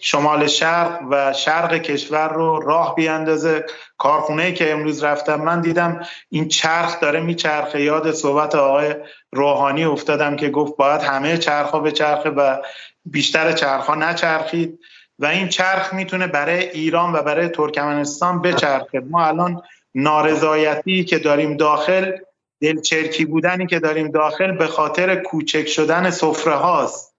شمال 0.00 0.46
شرق 0.46 1.00
و 1.10 1.32
شرق 1.32 1.74
کشور 1.74 2.28
رو 2.28 2.60
راه 2.60 2.94
بیاندازه. 2.94 3.64
کارخونه 3.98 4.52
که 4.52 4.72
امروز 4.72 5.04
رفتم 5.04 5.40
من 5.40 5.60
دیدم 5.60 6.06
این 6.28 6.48
چرخ 6.48 7.00
داره 7.00 7.20
میچرخه. 7.20 7.82
یاد 7.82 8.12
صحبت 8.12 8.54
آقای 8.54 8.94
روحانی 9.32 9.84
افتادم 9.84 10.36
که 10.36 10.48
گفت 10.50 10.76
باید 10.76 11.00
همه 11.00 11.38
چرخ 11.38 11.74
به 11.74 11.92
چرخه 11.92 12.30
و 12.30 12.56
بیشتر 13.04 13.52
چرخ 13.52 13.86
ها 13.86 13.94
نچرخید. 13.94 14.78
و 15.18 15.26
این 15.26 15.48
چرخ 15.48 15.94
می‌تونه 15.94 16.26
برای 16.26 16.70
ایران 16.70 17.12
و 17.12 17.22
برای 17.22 17.48
ترکمنستان 17.48 18.42
بچرخه. 18.42 19.00
ما 19.00 19.26
الان 19.26 19.62
نارضایتی 19.94 21.04
که 21.04 21.18
داریم 21.18 21.56
داخل 21.56 22.12
دلچرکی 22.60 23.24
بودنی 23.24 23.66
که 23.66 23.78
داریم 23.78 24.10
داخل 24.10 24.52
به 24.52 24.66
خاطر 24.66 25.16
کوچک 25.16 25.68
شدن 25.68 26.10
سفره 26.10 26.54
هاست 26.54 27.14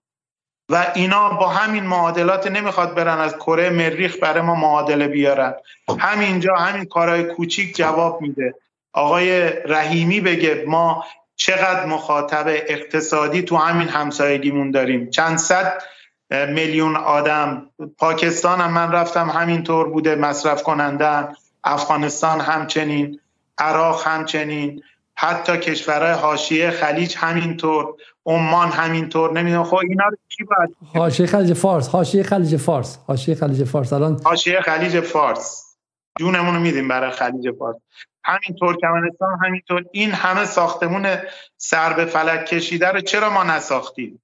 و 0.69 0.91
اینا 0.95 1.29
با 1.29 1.47
همین 1.47 1.83
معادلات 1.83 2.47
نمی‌خواد 2.47 2.95
برن 2.95 3.19
از 3.19 3.35
کره 3.35 3.69
مریخ 3.69 4.17
برای 4.21 4.41
ما 4.41 4.55
معادله 4.55 5.07
بیارن. 5.07 5.53
همینجا 5.99 6.55
همین 6.55 6.85
کارهای 6.85 7.23
کوچیک 7.23 7.75
جواب 7.75 8.21
میده. 8.21 8.55
آقای 8.93 9.49
رحیمی 9.49 10.21
بگه 10.21 10.63
ما 10.67 11.05
چقدر 11.35 11.85
مخاطب 11.85 12.45
اقتصادی 12.47 13.41
تو 13.41 13.57
همین 13.57 13.87
همسایگیمون 13.87 14.71
داریم. 14.71 15.09
چند 15.09 15.37
صد 15.37 15.83
میلیون 16.29 16.95
آدم. 16.95 17.69
پاکستان 17.97 18.61
هم 18.61 18.73
من 18.73 18.91
رفتم 18.91 19.29
همینطور 19.29 19.89
بوده 19.89 20.15
مصرف 20.15 20.63
کنندن. 20.63 21.33
افغانستان 21.63 22.39
همچنین 22.39 23.19
عراق 23.57 24.07
همچنین. 24.07 24.83
حتی 25.15 25.57
کشورهای 25.57 26.11
حاشیه 26.11 26.71
خلیج 26.71 27.15
همینطور 27.17 27.95
عمان 28.25 28.69
همینطور. 28.69 29.31
نمی‌دونم 29.31 29.63
خب 29.63 29.75
اینا 29.75 30.07
رو 30.07 30.17
چی 30.27 30.43
باید؟ 30.43 30.75
حاشیه 30.93 31.25
خلیج 31.25 31.53
فارس. 31.53 31.87
حاشیه 31.87 32.23
خلیج 32.23 32.57
فارس. 32.57 32.99
حاشیه 33.07 33.35
خلیج 33.35 33.63
فارس. 33.63 33.93
الان 33.93 34.21
حاشیه 34.23 34.61
خلیج 34.61 34.99
فارس. 34.99 35.77
جونمون 36.19 36.55
رو 36.55 36.61
میدیم 36.61 36.87
برای 36.87 37.11
خلیج 37.11 37.55
فارس. 37.59 37.77
همینطور 38.23 38.77
کمانستان 38.81 39.39
همینطور. 39.45 39.85
این 39.91 40.11
همه 40.11 40.45
ساختمون 40.45 41.17
سر 41.57 41.93
به 41.93 42.05
فلک 42.05 42.45
کشیده 42.45 42.87
رو 42.87 43.01
چرا 43.01 43.29
ما 43.29 43.43
نساختیم؟ 43.43 44.21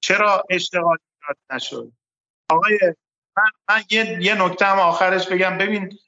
چرا 0.00 0.44
اشتغال 0.50 0.96
نشد. 1.52 1.92
آقای 2.50 2.78
من, 3.36 3.50
من 3.68 3.82
یه, 3.90 4.18
یه 4.20 4.42
نکته 4.42 4.66
هم 4.66 4.78
آخرش 4.78 5.28
بگم. 5.28 5.58
ببین 5.58 5.98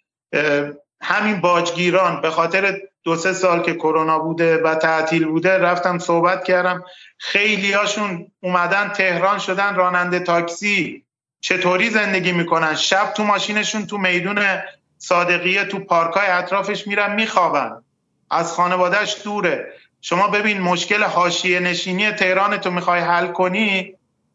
همین 1.02 1.40
باجگیران 1.40 2.20
به 2.20 2.30
خاطر 2.30 2.80
دو 3.02 3.16
سه 3.16 3.32
سال 3.32 3.62
که 3.62 3.74
کرونا 3.74 4.18
بوده 4.18 4.56
و 4.62 4.74
تعطیل 4.74 5.24
بوده 5.24 5.58
رفتم 5.58 5.98
صحبت 5.98 6.44
کردم. 6.44 6.84
خیلی 7.18 7.72
هاشون 7.72 8.32
اومدن 8.40 8.88
تهران 8.88 9.38
شدن 9.38 9.74
راننده 9.74 10.20
تاکسی. 10.20 11.04
چطوری 11.40 11.90
زندگی 11.90 12.32
می‌کنن؟ 12.32 12.74
شب 12.74 13.12
تو 13.12 13.24
ماشینشون 13.24 13.86
تو 13.86 13.98
میدون 13.98 14.62
صادقیه 14.98 15.64
تو 15.64 15.78
پارکای 15.78 16.26
اطرافش 16.26 16.86
میرن 16.86 17.14
میخوابن. 17.14 17.84
از 18.30 18.52
خانوادهش 18.52 19.16
دوره. 19.24 19.72
شما 20.00 20.28
ببین 20.28 20.60
مشکل 20.60 21.02
حاشیه 21.02 21.60
نشینی 21.60 22.12
تهران 22.12 22.56
تو 22.56 22.70
می‌خوای 22.70 23.00
حل 23.00 23.26
کنی 23.26 23.93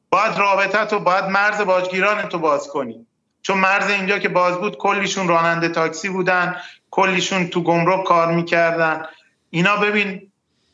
باید 0.10 0.38
رابطه 0.38 0.86
تو 0.86 1.00
باید 1.00 1.26
مرز 1.26 1.62
باجگیران 1.62 2.22
تو 2.22 2.40
باز 2.40 2.68
کنی. 2.68 3.06
چون 3.42 3.58
مرز 3.58 3.90
اینجا 3.90 4.20
که 4.20 4.30
باز 4.30 4.58
بود 4.58 4.78
کلیشون 4.78 5.28
راننده 5.28 5.70
تاکسی 5.70 6.10
بودن 6.10 6.56
کلیشون 6.92 7.48
تو 7.48 7.64
گمرک 7.64 8.04
کار 8.04 8.32
می‌کردن. 8.32 9.04
اینا 9.50 9.76
ببین 9.76 10.22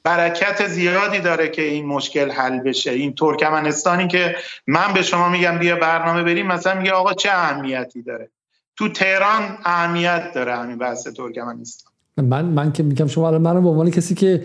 برکت 0.04 0.68
زیادی 0.68 1.20
داره 1.20 1.50
که 1.50 1.62
این 1.62 1.86
مشکل 1.86 2.32
حل 2.32 2.60
بشه. 2.60 2.92
این 2.92 3.16
ترکمنستانی 3.16 4.08
که 4.08 4.36
من 4.68 4.94
به 4.94 5.02
شما 5.02 5.30
میگم 5.30 5.58
بیا 5.58 5.76
برنامه 5.76 6.24
بریم 6.24 6.48
مثلا 6.48 6.80
میگه 6.80 6.92
آقا 6.92 7.14
چه 7.14 7.30
اهمیتی 7.32 8.02
داره؟ 8.02 8.30
تو 8.78 8.90
تهران 8.90 9.58
اهمیت 9.66 10.34
داره 10.34 10.56
همین 10.56 10.78
بحث 10.78 11.08
ترکمنستان. 11.08 11.92
من 12.18 12.46
من 12.46 12.72
که 12.72 12.84
میگم 12.84 13.08
شما 13.08 13.28
الان 13.28 13.42
من 13.42 13.64
به 13.64 13.70
عنوان 13.70 13.92
کسی 13.92 14.16
که 14.16 14.44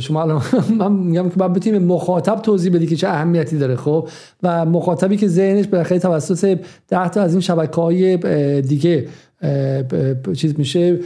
شما 0.00 0.22
الان 0.22 0.42
من 0.80 0.92
میگم 0.92 1.30
که 1.30 1.36
باید 1.36 1.52
بتونیم 1.52 1.82
مخاطب 1.82 2.42
توضیح 2.42 2.74
بدی 2.74 2.86
که 2.86 2.96
چه 2.96 3.08
اهمیتی 3.08 3.58
داره 3.58 3.76
خب؟ 3.76 4.08
و 4.42 4.64
مخاطبی 4.64 5.16
که 5.16 5.28
ذهنش 5.28 5.66
به 5.66 5.98
توسط 5.98 6.58
ده 6.88 7.08
تا 7.08 7.22
از 7.22 7.32
این 7.32 7.40
شبکه 7.40 7.80
های 7.80 8.16
دیگه 8.60 9.08
چیز 10.36 10.58
میشه 10.58 11.00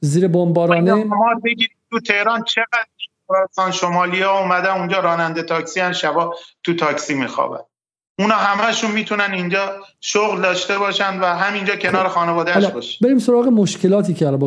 زیر 0.00 0.28
بمبارانه. 0.28 1.04
بگید 1.44 1.70
تو 1.90 2.00
تهران 2.00 2.44
چقدر 2.44 3.70
شمالی 3.70 4.22
ها 4.22 4.40
اومده 4.40 4.76
اونجا 4.76 5.00
راننده 5.00 5.42
تاکسی 5.42 5.80
هن 5.80 5.92
شبا 5.92 6.34
تو 6.62 6.74
تاکسی 6.74 7.14
میخوابن. 7.14 7.60
اونا 8.18 8.34
همشون 8.34 8.90
می‌تونن 8.90 9.28
اینجا 9.32 9.58
شغل 10.00 10.42
داشته 10.42 10.78
باشن 10.78 11.20
و 11.20 11.24
همینجا 11.24 11.76
کنار 11.76 12.08
خانوادهش 12.08 12.66
باشن. 12.66 13.06
بریم 13.06 13.18
سراغ 13.18 13.46
مشکلاتی 13.46 14.14
که 14.14 14.30
با 14.30 14.46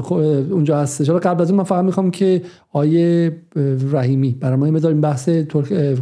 اونجا 0.51 0.77
هستش. 0.77 1.07
حالا 1.09 1.19
قبل 1.19 1.41
از 1.41 1.49
اون 1.49 1.57
من 1.57 1.63
فقط 1.63 1.85
می‌خوام 1.85 2.11
که 2.11 2.41
آقای 2.71 3.37
رحیمی 3.91 4.31
برای 4.31 4.55
ما 4.55 4.65
این 4.65 5.01
بحث 5.01 5.29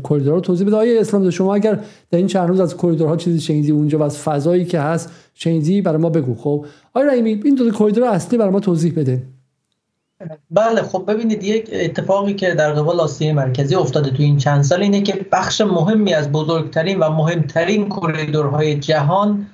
کریدور 0.04 0.34
رو 0.34 0.40
توضیح 0.40 0.68
بده. 0.68 0.76
آقای 0.76 1.00
اسلام 1.00 1.30
شما 1.30 1.56
اگر 1.56 1.80
در 2.12 2.18
این 2.18 2.28
چند 2.28 2.50
روز 2.50 2.60
از 2.60 2.78
کریدورها 2.78 3.18
چیزی 3.18 3.42
شنیدی 3.42 3.72
اونجا 3.72 4.00
و 4.00 4.04
از 4.04 4.18
فضایی 4.18 4.66
که 4.66 4.80
هست 4.80 5.12
شنیدی 5.34 5.82
برای 5.82 6.02
ما 6.02 6.10
بگو. 6.10 6.36
خب 6.36 6.66
آقای 6.94 7.08
رحیمی 7.08 7.42
این 7.44 7.56
دو 7.56 7.72
کریدور 7.72 8.04
اصلی 8.04 8.38
برای 8.38 8.52
ما 8.52 8.60
توضیح 8.60 8.94
بده 8.96 9.24
بله 10.52 10.82
خب 10.82 11.04
ببینید 11.08 11.44
یک 11.44 11.70
اتفاقی 11.74 12.34
که 12.34 12.54
در 12.54 12.72
قبال 12.72 13.00
آسیای 13.00 13.34
مرکزی 13.34 13.76
افتاده 13.76 14.10
تو 14.10 14.24
این 14.24 14.38
چند 14.38 14.64
سال 14.64 14.82
اینه 14.82 15.02
که 15.02 15.26
بخش 15.32 15.62
مهمی 15.62 16.14
از 16.14 16.32
بزرگترین 16.32 17.00
و 17.00 17.10
مهمترین 17.10 17.90
کریدورهای 17.90 18.76
جهان 18.76 19.48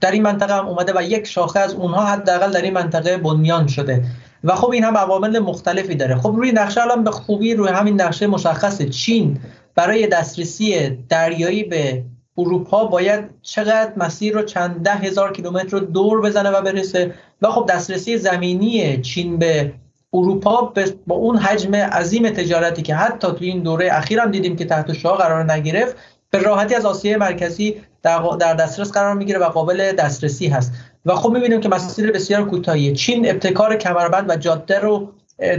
در 0.00 0.10
این 0.10 0.22
منطقه 0.22 0.54
هم 0.54 0.68
اومده 0.68 0.92
و 0.96 1.02
یک 1.02 1.26
شاخه 1.26 1.60
از 1.60 1.74
اونها 1.74 2.04
حداقل 2.04 2.50
در 2.50 2.62
این 2.62 2.72
منطقه 2.72 3.16
بنیان 3.16 3.66
شده 3.66 4.04
و 4.44 4.54
خب 4.54 4.70
این 4.70 4.84
هم 4.84 4.96
عوامل 4.96 5.38
مختلفی 5.38 5.94
داره. 5.94 6.16
خب 6.16 6.34
روی 6.36 6.52
نقشه 6.52 6.80
الان 6.80 7.04
به 7.04 7.10
خوبی 7.10 7.54
روی 7.54 7.68
همین 7.68 8.00
نقشه 8.00 8.26
مشخصه. 8.26 8.88
چین 8.88 9.38
برای 9.74 10.06
دسترسی 10.06 10.90
دریایی 11.08 11.64
به 11.64 12.02
اروپا 12.38 12.84
باید 12.84 13.24
چقدر 13.42 13.92
مسیر 13.96 14.34
رو 14.34 14.42
چند 14.42 14.82
ده 14.82 14.94
هزار 14.94 15.32
کیلومتر 15.32 15.68
رو 15.68 15.80
دور 15.80 16.20
بزنه 16.20 16.50
و 16.50 16.62
برسه 16.62 17.14
و 17.42 17.50
خب 17.50 17.66
دسترسی 17.70 18.18
زمینی 18.18 19.00
چین 19.02 19.38
به 19.38 19.72
اروپا 20.12 20.72
با 21.06 21.16
اون 21.16 21.36
حجم 21.36 21.74
عظیم 21.74 22.30
تجارتی 22.30 22.82
که 22.82 22.94
حتی 22.94 23.28
تو 23.28 23.36
این 23.40 23.62
دوره 23.62 23.88
اخیر 23.92 24.20
هم 24.20 24.30
دیدیم 24.30 24.56
که 24.56 24.64
تحت 24.64 24.92
شاه 24.92 25.18
قرار 25.18 25.52
نگرفت 25.52 25.96
به 26.30 26.38
راحتی 26.38 26.74
از 26.74 26.86
آسیای 26.86 27.16
مرکزی 27.16 27.76
در 28.02 28.54
دسترس 28.54 28.92
قرار 28.92 29.14
می‌گیره 29.14 29.38
و 29.38 29.44
قابل 29.44 29.92
دسترسی 29.92 30.46
هست. 30.46 30.72
و 31.06 31.14
خب 31.14 31.30
می‌بینیم 31.30 31.60
که 31.60 31.68
مسیر 31.68 32.12
بسیار 32.12 32.44
کوتاهی 32.44 32.92
چین 32.92 33.30
ابتکار 33.30 33.76
کمربند 33.76 34.30
و 34.30 34.36
جاده 34.36 34.78
رو 34.78 35.08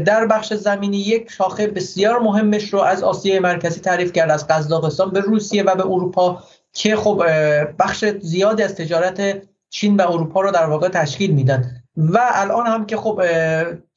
در 0.05 0.25
بخش 0.25 0.53
زمینی 0.53 0.97
یک 0.97 1.31
شاخه 1.31 1.67
بسیار 1.67 2.19
مهمش 2.19 2.73
رو 2.73 2.79
از 2.79 3.03
آسیای 3.03 3.39
مرکزی 3.39 3.79
تعریف 3.79 4.13
کرد 4.13 4.31
از 4.31 4.47
قزاقستان 4.47 5.11
به 5.11 5.19
روسیه 5.19 5.63
و 5.63 5.75
به 5.75 5.85
اروپا. 5.85 6.43
که 6.73 6.95
خب 6.95 7.23
بخش 7.79 8.05
زیادی 8.05 8.63
از 8.63 8.75
تجارت 8.75 9.41
چین 9.69 9.95
و 9.95 10.11
اروپا 10.11 10.41
رو 10.41 10.51
در 10.51 10.65
واقع 10.65 10.89
تشکیل 10.89 11.31
میدن. 11.31 11.83
و 11.97 12.19
الان 12.33 12.67
هم 12.67 12.85
که 12.85 12.97
خب 12.97 13.21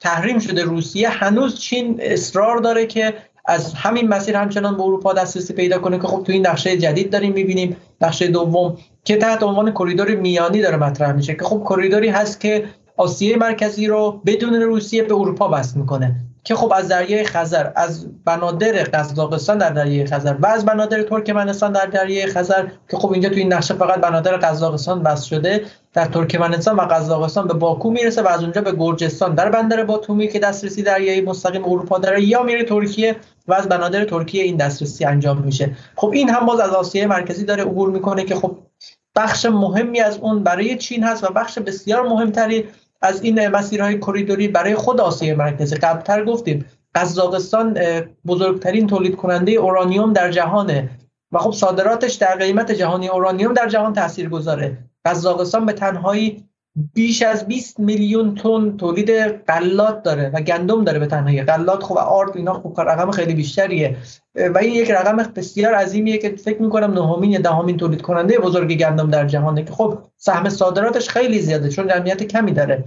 تحریم 0.01 0.39
شده 0.39 0.63
روسیه 0.63 1.09
هنوز 1.09 1.61
چین 1.61 2.01
اصرار 2.03 2.59
داره 2.59 2.87
که 2.87 3.15
از 3.47 3.75
همین 3.75 4.09
مسیر 4.09 4.37
همچنان 4.37 4.77
به 4.77 4.83
اروپا 4.83 5.13
دسترسی 5.13 5.53
پیدا 5.53 5.79
کنه 5.79 5.99
که 5.99 6.07
خب 6.07 6.23
تو 6.23 6.33
این 6.33 6.47
نقشه 6.47 6.77
جدید 6.77 7.11
داریم 7.11 7.33
می‌بینیم 7.33 7.77
نقشه 8.01 8.27
دوم 8.27 8.79
که 9.05 9.17
تحت 9.17 9.43
عنوان 9.43 9.73
کریدور 9.73 10.15
میانی 10.15 10.63
داره 10.63 10.77
مطرح 10.77 11.13
میشه 11.13 11.35
که 11.35 11.45
خب 11.45 11.67
کریدوری 11.69 12.09
هست 12.09 12.41
که 12.41 12.65
آسیای 12.97 13.37
مرکزی 13.37 13.87
رو 13.87 14.23
بدون 14.27 14.55
روسیه 14.55 15.03
به 15.03 15.15
اروپا 15.15 15.51
وصل 15.53 15.81
می‌کنه. 15.81 16.26
که 16.47 16.55
خب 16.55 16.73
از 16.77 16.89
دریای 16.89 17.25
خزر 17.25 17.71
از 17.77 18.07
بنادر 18.25 18.73
قزاقستان 18.73 19.59
در 19.59 19.71
دریای 19.71 20.07
خزر 20.07 20.35
و 20.41 20.47
از 20.47 20.65
بنادر 20.65 21.03
ترکمنستان 21.03 21.73
در 21.73 21.87
دریای 21.87 22.27
خزر 22.27 22.67
که 22.91 22.97
خب 22.97 23.13
اینجا 23.13 23.29
تو 23.29 23.35
این 23.35 23.53
نقشه 23.53 23.75
فقط 23.75 24.01
بنادر 24.01 24.37
قزاقستان 24.37 25.03
بس 25.03 25.25
شده 25.25 25.65
در 25.93 26.05
ترکمنستان 26.05 26.77
و 26.77 26.81
قزاقستان 26.81 27.47
به 27.47 27.55
باکو 27.55 27.91
می‌رسه 27.91 28.23
و 28.23 28.29
از 28.29 28.43
اونجا 28.43 28.61
به 28.61 28.73
گرجستان 28.73 29.35
در 29.35 29.51
بندر 29.51 29.85
باتومی 29.85 30.29
که 30.29 30.39
دسترسی 30.39 30.83
دریایی 30.83 31.21
مستقیم 31.21 31.65
اروپا 31.65 31.99
داره. 31.99 32.23
یا 32.23 32.43
میره 32.43 32.65
ترکیه 32.65 33.17
و 33.49 33.55
از 33.55 33.69
بنادر 33.69 34.05
ترکیه 34.05 34.43
این 34.43 34.57
دسترسی 34.57 35.05
انجام 35.05 35.39
میشه. 35.39 35.77
خب 35.97 36.11
این 36.15 36.31
هم 36.31 36.47
باز 36.47 36.61
از 36.61 36.71
آسیای 36.71 37.07
مرکزی 37.07 37.45
داره 37.45 37.63
عبور 37.63 37.91
می‌کنه 37.91 38.25
که 38.25 38.35
خب 38.35 38.59
بخش 39.17 39.47
مهمی 39.47 40.01
از 40.01 40.19
اون 40.19 40.43
برای 40.43 40.77
چین 40.77 41.05
هست 41.05 41.25
و 41.25 41.33
بخش 41.33 41.59
بسیار 41.59 42.09
مهمتری 42.09 42.65
از 43.07 43.23
این 43.23 43.49
مسیرهای 43.49 43.99
کریدوری 43.99 44.49
برای 44.49 44.75
خود 44.75 45.01
آسیای 45.01 45.35
مرکزی 45.35 45.77
قبلتر 45.77 46.25
گفتیم. 46.25 46.65
قزاقستان 46.95 47.79
بزرگترین 48.27 48.87
تولید 48.87 49.17
کننده 49.17 49.53
اورانیوم 49.53 50.13
در 50.13 50.31
جهانه. 50.31 50.91
و 51.33 51.39
خب 51.39 51.51
صادراتش 51.51 52.15
در 52.15 52.37
قیمت 52.37 52.73
جهانی 52.73 53.09
اورانیوم 53.09 53.53
در 53.53 53.69
جهان 53.69 53.93
تاثیر 53.93 54.29
گذاره 54.29 54.79
قزاقستان 55.05 55.67
به 55.67 55.73
تنهایی 55.73 56.45
بیش 56.95 57.23
از 57.23 57.47
20 57.47 57.81
میلیون 57.81 58.35
تن 58.35 58.77
تولید 58.77 59.11
غلات 59.27 60.03
داره 60.03 60.31
و 60.35 60.41
گندم 60.41 60.85
داره 60.85 60.99
به 60.99 61.07
تنهایی. 61.07 61.43
غلات 61.43 61.83
خب 61.83 61.99
آرد 61.99 62.37
اینا 62.37 62.55
خب 62.55 62.81
رقم 62.81 63.11
خیلی 63.11 63.35
بیشتریه. 63.35 63.97
و 64.35 64.59
این 64.59 64.75
یک 64.75 64.91
رقم 64.91 65.17
بسیار 65.17 65.75
عظیمیه 65.75 66.19
که 66.19 66.37
فکر 66.37 66.63
می‌کنم 66.63 66.93
نهمین 66.93 67.31
یا 67.31 67.41
دهمین 67.41 67.77
تولید 67.77 68.03
کننده 68.03 68.39
بزرگ 68.39 68.75
گندم 68.75 69.11
در 69.11 69.27
جهانه 69.27 69.65
که 69.65 69.73
خب 69.73 69.99
سهم 70.17 70.49
صادراتش 70.49 71.09
خیلی 71.09 71.39
زیاده 71.39 71.69
چون 71.69 71.89
جمعیت 71.89 72.23
کمی 72.23 72.53
داره. 72.53 72.85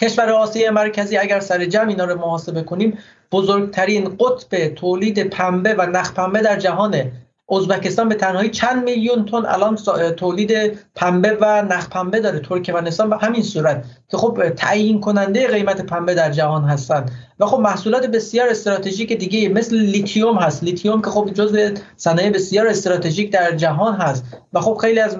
کشور 0.00 0.30
آسیای 0.30 0.70
مرکزی 0.70 1.16
اگر 1.16 1.40
سر 1.40 1.64
جمع 1.64 1.88
اینا 1.88 2.04
رو 2.04 2.18
محاسبه 2.18 2.62
کنیم 2.62 2.98
بزرگترین 3.32 4.16
قطب 4.20 4.68
تولید 4.68 5.22
پنبه 5.22 5.74
و 5.74 5.86
نخ 5.86 6.14
پنبه 6.14 6.42
در 6.42 6.56
جهانه. 6.56 7.12
ازبکستان 7.50 8.08
به 8.08 8.14
تنهایی 8.14 8.50
چند 8.50 8.84
میلیون 8.84 9.24
تن 9.24 9.44
الان 9.46 9.76
تولید 10.16 10.78
پنبه 10.94 11.38
و 11.40 11.62
نخ 11.62 11.88
پنبه 11.88 12.20
داره 12.20 12.38
ترکمنستان 12.38 13.10
به 13.10 13.16
همین 13.16 13.42
صورت. 13.42 13.84
که 14.14 14.18
خب 14.18 14.48
تعیین 14.48 15.00
کننده 15.00 15.46
قیمت 15.46 15.80
پنبه 15.80 16.14
در 16.14 16.30
جهان 16.30 16.64
هستند 16.64 17.10
و 17.40 17.46
خب 17.46 17.58
محصولات 17.60 18.06
بسیار 18.06 18.48
استراتژیک 18.48 19.18
دیگه 19.18 19.48
مثل 19.48 19.76
لیتیوم 19.76 20.36
هست. 20.36 20.64
لیتیوم 20.64 21.02
که 21.02 21.10
خب 21.10 21.30
جزو 21.34 21.58
صنایع 21.96 22.30
بسیار 22.30 22.66
استراتژیک 22.66 23.32
در 23.32 23.56
جهان 23.56 23.94
هست. 23.94 24.24
و 24.52 24.60
خب 24.60 24.78
خیلی 24.80 25.00
از 25.00 25.16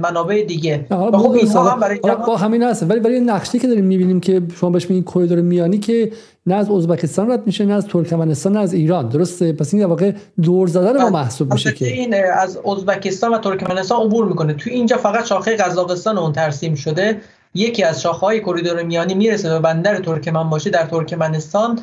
منابع 0.00 0.44
دیگه. 0.48 0.86
و 0.90 1.18
خب 1.18 1.30
اینها 1.30 1.70
هم 1.70 1.80
برای 1.80 1.98
جهان 1.98 2.38
همین 2.38 2.62
هست. 2.62 2.90
ولی 2.90 3.00
برای 3.00 3.20
نقشی 3.20 3.58
که 3.58 3.68
داریم 3.68 3.84
می‌بینیم 3.84 4.20
که 4.20 4.42
شما 4.60 4.70
بهش 4.70 4.90
میگین 4.90 5.04
کریدور 5.04 5.40
میانی 5.40 5.78
که 5.78 6.12
نه 6.46 6.54
از 6.54 6.70
ازبکستان 6.70 7.30
رد 7.30 7.46
میشه 7.46 7.64
نه 7.64 7.74
از 7.74 7.86
ترکمنستان 7.86 8.52
نه 8.52 8.60
از 8.60 8.72
ایران. 8.72 9.08
درسته؟ 9.08 9.52
پس 9.52 9.74
این 9.74 9.82
در 9.82 9.88
واقع 9.88 10.12
دور 10.42 10.68
زدن 10.68 11.02
ما 11.02 11.10
محسوب 11.10 11.52
میشه 11.52 11.72
که. 11.72 11.86
این 11.86 12.14
از 12.34 12.56
ازبکستان 12.56 13.34
و 13.34 13.38
ترکمنستان 13.38 14.00
عبور 14.00 14.24
می‌کنه. 14.24 14.54
تو 14.54 14.70
اینجا 14.70 14.96
فقط 14.96 15.26
شاخه 15.26 15.56
قزاقستان 15.56 16.18
اون 16.18 16.32
ترسیم 16.32 16.74
شده. 16.74 17.20
یکی 17.54 17.82
از 17.82 18.06
های 18.06 18.40
کریدور 18.40 18.82
میانی 18.82 19.14
می‌رسه 19.14 19.48
به 19.48 19.58
بندر 19.58 19.98
ترکمنباشی 19.98 20.70
در 20.70 20.86
ترکمنستان 20.86 21.80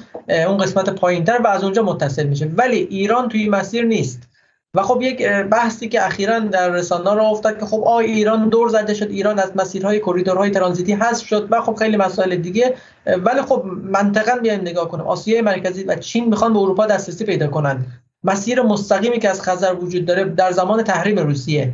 اون 0.47 0.57
قسمت 0.57 0.89
پایینتر 0.89 1.41
و 1.43 1.47
از 1.47 1.63
اونجا 1.63 1.83
متصل 1.83 2.27
میشه. 2.27 2.45
ولی 2.45 2.77
ایران 2.77 3.29
توی 3.29 3.49
مسیر 3.49 3.85
نیست. 3.85 4.29
و 4.73 4.81
خب 4.81 5.01
یک 5.01 5.27
بحثی 5.27 5.89
که 5.89 6.05
اخیرا 6.05 6.39
در 6.39 6.69
رسانه 6.69 7.13
را 7.13 7.27
افتاد 7.27 7.59
که 7.59 7.65
خب 7.65 7.83
آ 7.85 7.97
ایران 7.97 8.49
دور 8.49 8.69
زده 8.69 8.93
شد 8.93 9.09
ایران 9.09 9.39
از 9.39 9.51
مسیرهای 9.55 9.99
کریدورهای 9.99 10.49
ترانزیتی 10.49 10.93
حذف 10.93 11.27
شد 11.27 11.47
و 11.51 11.61
خب 11.61 11.75
خیلی 11.75 11.97
مسائل 11.97 12.35
دیگه. 12.35 12.75
ولی 13.05 13.41
خب 13.41 13.63
منطقا 13.83 14.39
بیایم 14.41 14.61
نگاه 14.61 14.89
کنیم. 14.89 15.05
آسیای 15.05 15.41
مرکزی 15.41 15.83
و 15.83 15.95
چین 15.95 16.25
می‌خوان 16.25 16.53
به 16.53 16.59
اروپا 16.59 16.85
دسترسی 16.85 17.25
پیدا 17.25 17.47
کنن. 17.47 17.85
مسیر 18.23 18.61
مستقیمی 18.61 19.19
که 19.19 19.29
از 19.29 19.41
خزر 19.41 19.73
وجود 19.73 20.05
داره 20.05 20.23
در 20.23 20.51
زمان 20.51 20.83
تحریم 20.83 21.19
روسیه. 21.19 21.73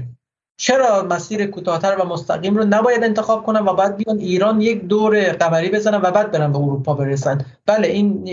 چرا 0.57 1.03
مسیر 1.03 1.45
کوتاهتر 1.45 1.95
و 1.99 2.05
مستقیم 2.05 2.55
رو 2.55 2.65
نباید 2.65 3.03
انتخاب 3.03 3.43
کنن 3.43 3.59
و 3.59 3.73
بعد 3.73 3.97
بیان 3.97 4.19
ایران 4.19 4.61
یک 4.61 4.83
دور 4.83 5.31
قمری 5.31 5.69
بزنن 5.69 6.01
و 6.01 6.11
بعد 6.11 6.31
برن 6.31 6.51
به 6.51 6.57
اروپا 6.57 6.93
برسن؟ 6.93 7.45
بله 7.65 7.87
این 7.87 8.29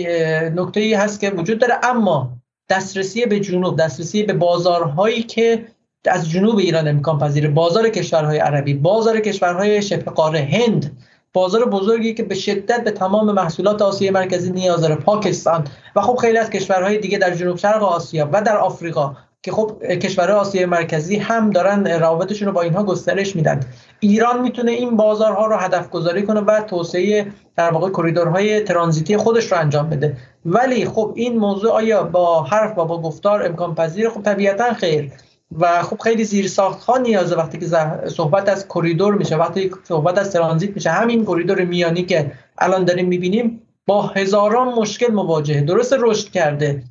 نکته 0.59 0.79
ای 0.79 0.93
هست 0.93 1.19
که 1.19 1.29
وجود 1.29 1.59
داره 1.59 1.73
اما 1.83 2.29
دسترسی 2.69 3.25
به 3.25 3.39
جنوب 3.39 3.79
دسترسی 3.79 4.23
به 4.23 4.33
بازارهایی 4.33 5.23
که 5.23 5.65
از 6.05 6.29
جنوب 6.29 6.57
ایران 6.57 6.87
امکان 6.87 7.19
پذیر 7.19 7.49
بازار 7.49 7.89
کشورهای 7.89 8.37
عربی 8.37 8.73
بازار 8.73 9.19
کشورهای 9.19 9.81
شبه 9.81 10.11
قاره 10.11 10.49
هند 10.51 10.97
بازار 11.33 11.69
بزرگی 11.69 12.13
که 12.13 12.23
به 12.23 12.35
شدت 12.35 12.83
به 12.83 12.91
تمام 12.91 13.31
محصولات 13.31 13.81
آسیای 13.81 14.11
مرکزی 14.11 14.51
نیاز 14.51 14.81
داره 14.81 14.95
پاکستان 14.95 15.67
و 15.95 16.01
خب 16.01 16.15
خیلی 16.15 16.37
از 16.37 16.49
کشورهای 16.49 16.97
دیگه 16.97 17.17
در 17.17 17.35
جنوب 17.35 17.57
شرق 17.57 17.83
آسیا 17.83 18.29
و 18.33 18.41
در 18.41 18.57
آفریقا. 18.57 19.15
که 19.43 19.51
خب 19.51 19.83
کشورهای 19.83 20.39
آسیای 20.39 20.65
مرکزی 20.65 21.15
هم 21.15 21.49
دارن 21.49 21.87
روابطشون 21.87 22.47
رو 22.47 22.53
با 22.53 22.61
اینها 22.61 22.83
گسترش 22.83 23.35
میدن. 23.35 23.59
ایران 23.99 24.41
می‌تونه 24.41 24.71
این 24.71 24.97
بازارها 24.97 25.45
رو 25.45 25.55
هدف 25.55 25.89
گذاری 25.89 26.23
کنه 26.23 26.39
و 26.39 26.61
توسعه 26.61 27.27
در 27.55 27.71
واقع 27.71 27.89
کریدورهای 27.89 28.61
ترانزیتی 28.61 29.17
خودش 29.17 29.51
رو 29.51 29.57
انجام 29.57 29.89
بده. 29.89 30.17
ولی 30.45 30.85
خب 30.85 31.13
این 31.15 31.37
موضوع 31.37 31.71
آیا 31.71 32.03
با 32.03 32.43
حرف 32.43 32.77
و 32.77 32.85
با 32.85 33.01
گفتار 33.01 33.45
امکان 33.45 33.75
پذیر 33.75 34.09
خب 34.09 34.21
طبیعتا 34.21 34.73
خیر. 34.73 35.11
و 35.59 35.83
خب 35.83 35.99
خیلی 35.99 36.23
زیر 36.23 36.47
ساخت 36.47 36.83
ها 36.83 36.97
نیازه 36.97 37.35
وقتی 37.35 37.57
که 37.57 37.65
صحبت 38.07 38.49
از 38.49 38.67
کریدور 38.67 39.13
میشه 39.13 39.35
وقتی 39.35 39.71
صحبت 39.83 40.17
از 40.17 40.31
ترانزیت 40.31 40.75
میشه. 40.75 40.89
همین 40.89 41.25
کریدور 41.25 41.63
میانی 41.63 42.03
که 42.03 42.31
الان 42.57 42.85
داریم 42.85 43.07
می‌بینیم 43.07 43.61
با 43.85 44.01
هزاران 44.01 44.67
مشکل 44.67 45.11
مواجهه. 45.11 45.61
درست 45.61 45.93
رشد 45.99 46.29
کرده. 46.29 46.83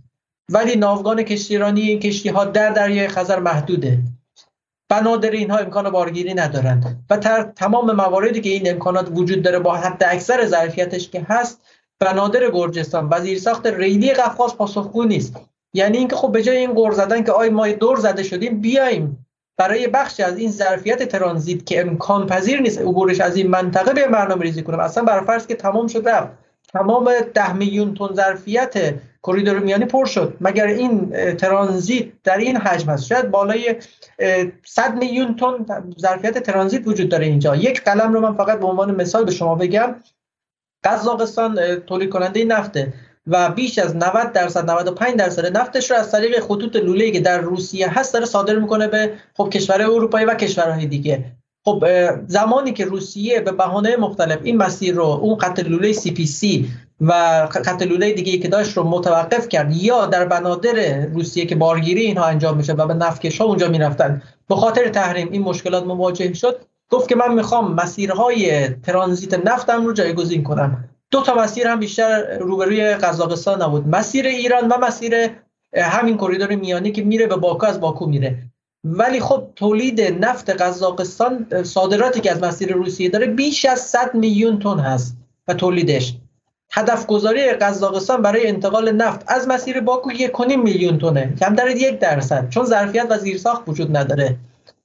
ولی 0.48 0.76
ناوگان 0.76 1.22
کشتیرانی 1.22 1.80
این 1.80 2.00
کشتی 2.00 2.28
ها 2.28 2.44
در 2.44 2.70
دریای 2.70 3.08
خزر 3.08 3.40
محدوده. 3.40 3.98
بنادر 4.88 5.30
اینها 5.30 5.58
امکان 5.58 5.90
بارگیری 5.90 6.34
ندارند 6.34 7.04
و 7.10 7.18
در 7.18 7.42
تمام 7.56 7.92
مواردی 7.92 8.40
که 8.40 8.50
این 8.50 8.70
امکانات 8.70 9.08
وجود 9.14 9.42
داره 9.42 9.58
با 9.58 9.74
حد 9.74 10.04
اکثر 10.04 10.46
ظرفیتش 10.46 11.08
که 11.08 11.26
هست 11.28 11.60
بنادر 12.00 12.50
گرجستان 12.50 13.08
وزیر 13.12 13.38
ساخت 13.38 13.66
ریلی 13.66 14.12
قفقاز 14.12 14.56
پاسخگو 14.56 15.04
نیست. 15.04 15.36
یعنی 15.74 15.98
اینکه 15.98 16.16
خب 16.16 16.32
به 16.32 16.42
جای 16.42 16.56
این 16.56 16.74
قرض 16.74 16.96
زدن 16.96 17.24
که 17.24 17.32
آی 17.32 17.48
ما 17.48 17.68
دور 17.68 17.96
زده 17.96 18.22
شدیم 18.22 18.60
بیایم 18.60 19.26
برای 19.56 19.86
بخشی 19.86 20.22
از 20.22 20.36
این 20.38 20.50
ظرفیت 20.50 21.08
ترانزیت 21.08 21.66
که 21.66 21.80
امکان 21.80 22.26
پذیر 22.26 22.60
نیست 22.60 22.78
عبورش 22.78 23.20
از 23.20 23.36
این 23.36 23.50
منطقه 23.50 23.92
به 23.92 24.08
برنامه 24.08 24.42
ریزی 24.42 24.62
کنیم 24.62 24.80
اصلا 24.80 25.04
بر 25.04 25.20
فرض 25.20 25.46
که 25.46 25.54
تمام 25.54 25.86
شد 25.86 26.08
رفت. 26.08 26.28
تمام 26.72 27.10
ده 27.34 27.52
میلیون 27.52 27.94
تن 27.94 28.14
ظرفیت 28.14 28.94
کریدور 29.26 29.58
میانی 29.58 29.84
پر 29.84 30.04
شد. 30.04 30.36
مگر 30.40 30.66
این 30.66 31.10
ترانزیت 31.36 32.06
در 32.24 32.36
این 32.36 32.56
حجم 32.56 32.90
هست 32.90 33.06
شاید 33.06 33.30
بالای 33.30 33.76
100 34.64 34.98
میلیون 34.98 35.36
تن 35.36 35.66
ظرفیت 36.00 36.38
ترانزیت 36.38 36.88
وجود 36.88 37.08
داره 37.08 37.26
اینجا. 37.26 37.56
یک 37.56 37.84
قلم 37.84 38.12
رو 38.12 38.20
من 38.20 38.34
فقط 38.34 38.60
به 38.60 38.66
عنوان 38.66 38.94
مثال 38.94 39.24
به 39.24 39.32
شما 39.32 39.54
بگم. 39.54 39.94
قزاقستان 40.84 41.76
تولید 41.76 42.10
کننده 42.10 42.44
نفته 42.44 42.92
و 43.26 43.50
بیش 43.50 43.78
از 43.78 43.96
90 43.96 44.32
درصد 44.32 44.70
95 44.70 45.16
درصد 45.16 45.56
نفتش 45.56 45.90
رو 45.90 45.96
از 45.96 46.12
طریق 46.12 46.40
خطوط 46.40 46.76
لوله 46.76 47.10
که 47.10 47.20
در 47.20 47.40
روسیه 47.40 47.98
هست 47.98 48.14
داره 48.14 48.26
صادر 48.26 48.54
می‌کنه 48.54 48.88
به 48.88 49.14
خب 49.36 49.50
کشورهای 49.52 49.94
اروپایی 49.94 50.26
و 50.26 50.34
کشورهای 50.34 50.86
دیگه. 50.86 51.24
خب 51.64 51.84
زمانی 52.26 52.72
که 52.72 52.84
روسیه 52.84 53.40
به 53.40 53.52
بهانه 53.52 53.96
مختلف 53.96 54.38
این 54.42 54.56
مسیر 54.56 54.94
رو 54.94 55.04
اون 55.04 55.34
قطع 55.34 55.62
لوله 55.62 55.92
CPC 55.92 56.68
و 57.00 57.12
قطع 57.54 57.84
لوله 57.84 58.12
دیگه 58.12 58.38
که 58.38 58.48
داشت 58.48 58.76
رو 58.76 58.82
متوقف 58.82 59.48
کرد. 59.48 59.76
یا 59.76 60.06
در 60.06 60.24
بنادر 60.24 61.06
روسیه 61.06 61.46
که 61.46 61.54
بارگیری 61.54 62.00
اینها 62.00 62.24
انجام 62.24 62.56
میشه 62.56 62.72
و 62.72 62.86
به 62.86 62.94
نفتکش 62.94 63.40
ها 63.40 63.44
اونجا 63.44 63.68
می‌رفتن. 63.68 64.22
به 64.48 64.56
خاطر 64.56 64.88
تحریم 64.88 65.28
این 65.32 65.42
مشکلات 65.42 65.84
مواجه 65.84 66.34
شد 66.34 66.60
گفت 66.90 67.08
که 67.08 67.16
من 67.16 67.34
می‌خوام 67.34 67.74
مسیرهای 67.74 68.68
ترانزیت 68.68 69.46
نفتم 69.46 69.86
رو 69.86 69.92
جایگزین 69.92 70.42
کنم. 70.42 70.88
دو 71.10 71.22
تا 71.22 71.34
مسیر 71.34 71.66
هم 71.66 71.80
بیشتر 71.80 72.38
روبروی 72.38 72.94
قزاقستان 72.94 73.62
نبود. 73.62 73.88
مسیر 73.88 74.26
ایران 74.26 74.68
و 74.68 74.78
مسیر 74.86 75.30
همین 75.76 76.16
کریدور 76.16 76.54
میانی 76.54 76.92
که 76.92 77.02
میره 77.02 77.26
به 77.26 77.36
باکو 77.36 77.66
از 77.66 77.80
باکو 77.80 78.06
میره. 78.06 78.38
ولی 78.84 79.20
خب 79.20 79.48
تولید 79.56 80.00
نفت 80.00 80.50
قزاقستان 80.50 81.46
صادراتی 81.62 82.20
که 82.20 82.32
از 82.32 82.42
مسیر 82.42 82.72
روسیه 82.72 83.08
داره 83.08 83.26
بیش 83.26 83.64
از 83.64 83.80
100 83.80 84.14
میلیون 84.14 84.58
تن 84.58 84.78
هست 84.78 85.16
و 85.48 85.54
تولیدش. 85.54 86.14
هدف 86.72 87.06
گذاری 87.06 87.52
قزاقستان 87.52 88.22
برای 88.22 88.46
انتقال 88.46 88.92
نفت 88.92 89.24
از 89.28 89.48
مسیر 89.48 89.80
باکو 89.80 90.12
یک 90.12 90.40
میلیون 90.40 90.98
تنه. 90.98 91.34
کم 91.40 91.54
در 91.54 91.70
یک 91.70 91.98
درصد. 91.98 92.48
چون 92.48 92.64
ظرفیت 92.64 93.06
و 93.10 93.18
زیرساخت 93.18 93.62
وجود 93.66 93.96
نداره. 93.96 94.36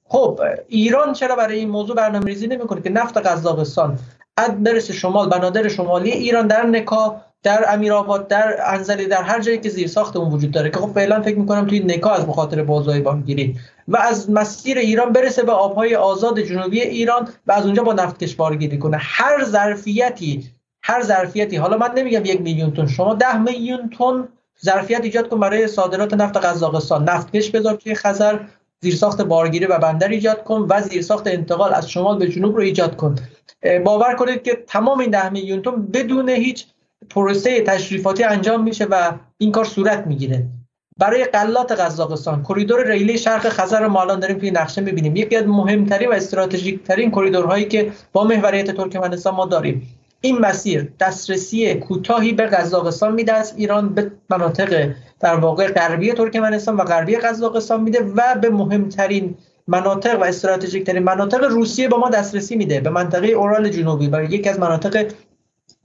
خب 0.08 0.40
ایران 0.68 1.12
چرا 1.12 1.36
برای 1.36 1.58
این 1.58 1.68
موضوع 1.68 1.96
برنامه 1.96 2.24
ریزی 2.24 2.46
نمی‌کنه 2.46 2.82
که 2.82 2.90
نفت 2.90 3.16
قزاقستان 3.16 3.98
از 4.36 4.62
برسه 4.62 4.92
شمال 4.92 5.28
بنادر 5.28 5.68
شمالی 5.68 6.10
ایران 6.10 6.46
در 6.46 6.66
نکا 6.66 7.20
در 7.42 7.64
امیرآباد 7.68 8.28
در 8.28 8.56
انزلی 8.64 9.06
در 9.06 9.22
هر 9.22 9.40
جایی 9.40 9.58
که 9.58 9.68
زیر 9.68 9.88
ساخت 9.88 10.16
اون 10.16 10.32
وجود 10.32 10.50
داره 10.50 10.70
که 10.70 10.78
خب 10.78 10.92
فعلا 10.94 11.22
فکر 11.22 11.38
می‌کنم 11.38 11.66
توی 11.66 11.80
نکا 11.80 12.10
از 12.10 12.26
بخاطر 12.26 12.62
بازهای 12.62 13.00
بانگیری. 13.00 13.56
و 13.88 13.96
از 13.96 14.30
مسیر 14.30 14.78
ایران 14.78 15.12
برسه 15.12 15.42
به 15.42 15.52
آبهای 15.52 15.96
آزاد 15.96 16.40
جنوبی 16.40 16.80
ایران 16.80 17.28
و 17.46 17.52
از 17.52 17.64
اونجا 17.64 17.82
با 17.82 17.92
نفت 17.92 18.18
کشبارگیری 18.18 18.78
کنه. 18.78 18.96
هر 19.00 19.44
ظرفیتی 19.44 20.50
هر 20.88 21.02
ظرفیتی. 21.02 21.56
حالا 21.56 21.76
من 21.76 21.90
نمیگم 21.96 22.24
یک 22.24 22.40
میلیون 22.40 22.72
تن 22.72 22.86
شما 22.86 23.14
ده 23.14 23.38
میلیون 23.38 23.90
تن 23.98 24.28
ظرفیت 24.64 25.04
ایجاد 25.04 25.28
کن 25.28 25.40
برای 25.40 25.68
صادرات 25.68 26.14
نفت 26.14 26.36
قزاقستان. 26.36 27.08
نفتکش 27.08 27.50
بذار 27.50 27.74
توی 27.74 27.94
خزر 27.94 28.38
زیرساخت 28.80 29.22
بارگیری 29.22 29.66
و 29.66 29.78
بندر 29.78 30.08
ایجاد 30.08 30.44
کن 30.44 30.66
و 30.68 30.80
زیرساخت 30.80 31.26
انتقال 31.26 31.74
از 31.74 31.90
شمال 31.90 32.18
به 32.18 32.28
جنوب 32.28 32.56
رو 32.56 32.62
ایجاد 32.62 32.96
کن. 32.96 33.14
باور 33.84 34.14
کنید 34.14 34.42
که 34.42 34.64
تمام 34.66 34.98
این 34.98 35.10
ده 35.10 35.28
میلیون 35.28 35.62
تن 35.62 35.82
بدون 35.82 36.28
هیچ 36.28 36.66
پروسه 37.10 37.60
تشریفاتی 37.60 38.24
انجام 38.24 38.62
میشه 38.62 38.84
و 38.84 39.12
این 39.38 39.52
کار 39.52 39.64
صورت 39.64 40.06
می‌گیره. 40.06 40.46
برای 40.98 41.24
قلات 41.24 41.72
قزاقستان 41.72 42.42
کریدور 42.42 42.86
ریلی 42.86 43.18
شرق 43.18 43.48
خزر 43.48 43.80
رو 43.80 43.88
ما 43.88 44.00
الان 44.00 44.20
داریم 44.20 44.38
توی 44.38 44.50
نقشه 44.50 44.80
می‌بینیم. 44.80 45.16
یکی 45.16 45.36
از 45.36 45.46
مهمترین 45.46 46.08
و 46.08 46.12
استراتژیک 46.12 46.82
ترین 46.82 47.10
کریدورهایی 47.10 47.64
که 47.64 47.92
با 48.12 48.24
محوریت 48.24 48.70
ترکمنستان 48.70 49.34
ما 49.34 49.46
داریم. 49.46 49.97
این 50.20 50.38
مسیر 50.38 50.92
دسترسی 51.00 51.74
کوتاهی 51.74 52.32
به 52.32 52.46
قزاقستان 52.46 53.14
میده 53.14 53.32
از 53.32 53.54
ایران 53.56 53.94
به 53.94 54.10
مناطق 54.30 54.90
در 55.20 55.34
واقع 55.36 55.68
غربی 55.68 56.12
ترکمنستان 56.12 56.76
و 56.76 56.84
غربی 56.84 57.16
قزاقستان 57.16 57.82
میده 57.82 58.00
و 58.16 58.34
به 58.34 58.50
مهمترین 58.50 59.36
مناطق 59.68 60.20
و 60.20 60.24
استراتژیک 60.24 60.86
ترین 60.86 61.02
مناطق 61.02 61.44
روسیه 61.44 61.88
با 61.88 61.98
ما 61.98 62.10
دسترسی 62.10 62.56
میده. 62.56 62.80
به 62.80 62.90
منطقه 62.90 63.26
اورال 63.26 63.68
جنوبی 63.68 64.08
و 64.08 64.22
یکی 64.22 64.48
از 64.48 64.58
مناطق 64.58 65.12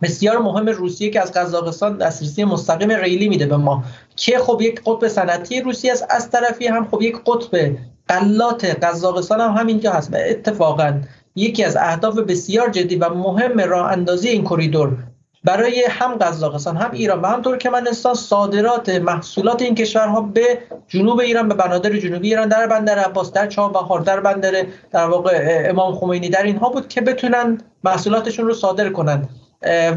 بسیار 0.02 0.38
مهم 0.38 0.70
روسیه 0.70 1.10
که 1.10 1.22
از 1.22 1.32
قزاقستان 1.32 1.98
دسترسی 1.98 2.44
مستقیم 2.44 2.92
ریلی 2.92 3.30
میده 3.30 3.46
به 3.46 3.58
ما. 3.58 3.84
که 4.16 4.40
خب 4.40 4.62
یک 4.62 4.82
قطب 4.86 5.08
صنعتی 5.08 5.62
روسیه 5.62 5.92
است 5.92 6.06
از 6.10 6.30
طرفی 6.30 6.68
هم 6.68 6.88
خب 6.92 7.02
یک 7.02 7.18
قطب 7.26 7.76
قلات 8.08 8.66
قزاقستان 8.66 9.40
هم 9.40 9.52
همینجا 9.52 9.92
هست 9.92 10.14
و 10.14 10.18
اتفاقا 10.20 11.02
یکی 11.36 11.64
از 11.64 11.76
اهداف 11.76 12.18
بسیار 12.18 12.70
جدی 12.70 12.96
و 12.96 13.10
مهم 13.10 13.60
راه 13.60 13.92
اندازی 13.92 14.30
این 14.30 14.44
کریدور 14.44 14.98
برای 15.44 15.86
هم 15.90 16.16
قزاقستان 16.16 16.78
هم 16.78 16.92
ایران 16.92 17.22
و 17.22 17.26
هم 17.26 17.42
ترکمنستان 17.42 18.14
صادرات 18.14 18.90
محصولات 18.90 19.62
این 19.62 19.76
کشورها 19.76 20.22
به 20.22 20.58
جنوب 20.88 21.20
ایران 21.20 21.48
به 21.48 21.56
بنادر 21.56 21.98
جنوبی 21.98 22.28
ایران 22.28 22.48
در 22.48 22.68
بندر 22.68 23.00
عباس 23.00 23.32
در 23.32 23.48
چابهار 23.48 24.00
در 24.00 24.20
بندر 24.20 24.52
در 24.92 25.06
واقع 25.06 25.66
امام 25.70 25.96
خمینی 25.96 26.30
در 26.30 26.44
اینها 26.44 26.70
بود 26.70 26.88
که 26.88 27.02
بتونن 27.02 27.58
محصولاتشون 27.84 28.46
رو 28.46 28.54
صادر 28.54 28.90
کنند 28.90 29.30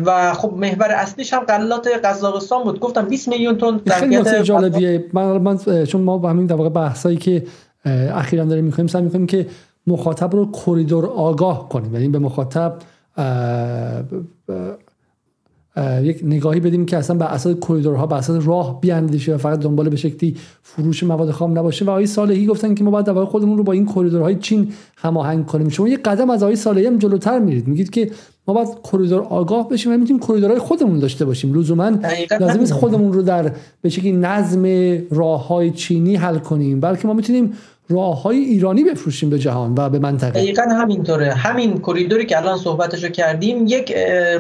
و 0.05 0.35
خب 0.35 0.53
محور 0.53 0.91
اصلیش 0.91 1.33
هم 1.33 1.41
غلات 1.41 1.89
قزاقستان 2.05 2.65
بود. 2.65 2.81
گفتم 2.81 3.03
20 3.03 3.29
میلیون 3.29 3.59
تن 3.59 3.81
خیلی 3.89 4.43
جالبیه. 4.43 5.05
من, 5.13 5.25
من 5.25 5.85
چون 5.85 6.01
ما 6.01 6.19
با 6.19 6.31
همین 6.31 6.47
در 6.47 6.55
واقع 6.55 6.69
بحثایی 6.69 7.17
که 7.17 7.47
اخیرا 8.15 8.45
داریم 8.45 8.65
می‌کنیم 8.65 8.87
سعی 8.87 9.03
می‌کنیم 9.03 9.27
که 9.27 9.47
مخاطب 9.87 10.37
رو 10.37 10.53
کریدور 10.53 11.07
آگاه 11.07 11.69
کنیم. 11.69 11.95
یعنی 11.95 12.09
به 12.09 12.19
مخاطب 12.19 12.79
یک 16.03 16.21
نگاهی 16.25 16.61
بدیم 16.61 16.87
که 16.87 16.97
اصلا 16.97 17.17
به 17.17 17.25
اساس 17.25 17.57
کریدورها 17.57 18.07
به 18.07 18.17
اساس 18.17 18.47
راه 18.47 18.81
بیاندیشه 18.81 19.35
و 19.35 19.39
فقط 19.39 19.61
دنبال 19.61 19.89
به 19.89 19.97
شکلی 19.97 20.37
فروش 20.63 21.03
مواد 21.03 21.31
خام 21.31 21.59
نباشه. 21.59 21.85
و 21.85 21.91
آقای 21.91 22.07
صالحی 22.07 22.47
گفتن 22.47 22.75
که 22.75 22.85
ما 22.85 22.91
باید 22.91 23.07
در 23.07 23.25
خودمون 23.25 23.59
رو 23.59 23.65
با 23.65 23.73
این 23.73 23.87
کریدورهای 23.87 24.35
چین 24.35 24.73
هماهنگ 24.97 25.47
کنیم. 25.47 25.69
شما 25.69 25.89
یک 25.89 26.03
قدم 26.03 26.31
از 26.31 26.43
آقای 26.43 26.57
صالحی 26.57 26.87
هم 26.87 26.99
جلوتر 26.99 27.39
میرید. 27.39 27.69
میگید 27.69 27.91
که 27.91 28.11
ما 28.49 28.55
باید 28.55 28.69
کریدور 28.93 29.23
آگاه 29.23 29.69
بشیم 29.69 29.93
و 29.93 29.97
می‌تونیم 29.97 30.23
کریدورهای 30.23 30.59
خودمون 30.59 30.99
داشته 30.99 31.25
باشیم. 31.25 31.55
لزوما 31.55 31.93
لازم 32.41 32.61
نیست 32.61 32.73
خودمون 32.73 33.13
رو 33.13 33.23
در 33.23 33.53
به 33.83 33.89
شکلی 33.89 34.13
نظم 34.13 34.65
راههای 35.11 35.71
چینی 35.71 36.17
حل 36.17 36.39
کنیم. 36.39 36.81
بلکه 36.81 37.09
ما 37.09 37.15
می‌تونیم 37.15 37.53
راه 37.89 38.23
های 38.23 38.39
ایرانی 38.39 38.85
بفروشیم 38.85 39.31
به 39.31 39.39
جهان 39.39 39.75
و 39.79 39.89
به 39.89 39.99
منطقه. 39.99 40.31
دقیقا 40.31 40.63
همینطوره. 40.63 41.33
همین 41.33 41.79
کریدوری 41.79 42.27
که 42.27 42.37
الان 42.37 42.59
صحبتشو 42.59 43.09
کردیم 43.09 43.67
یک 43.67 43.93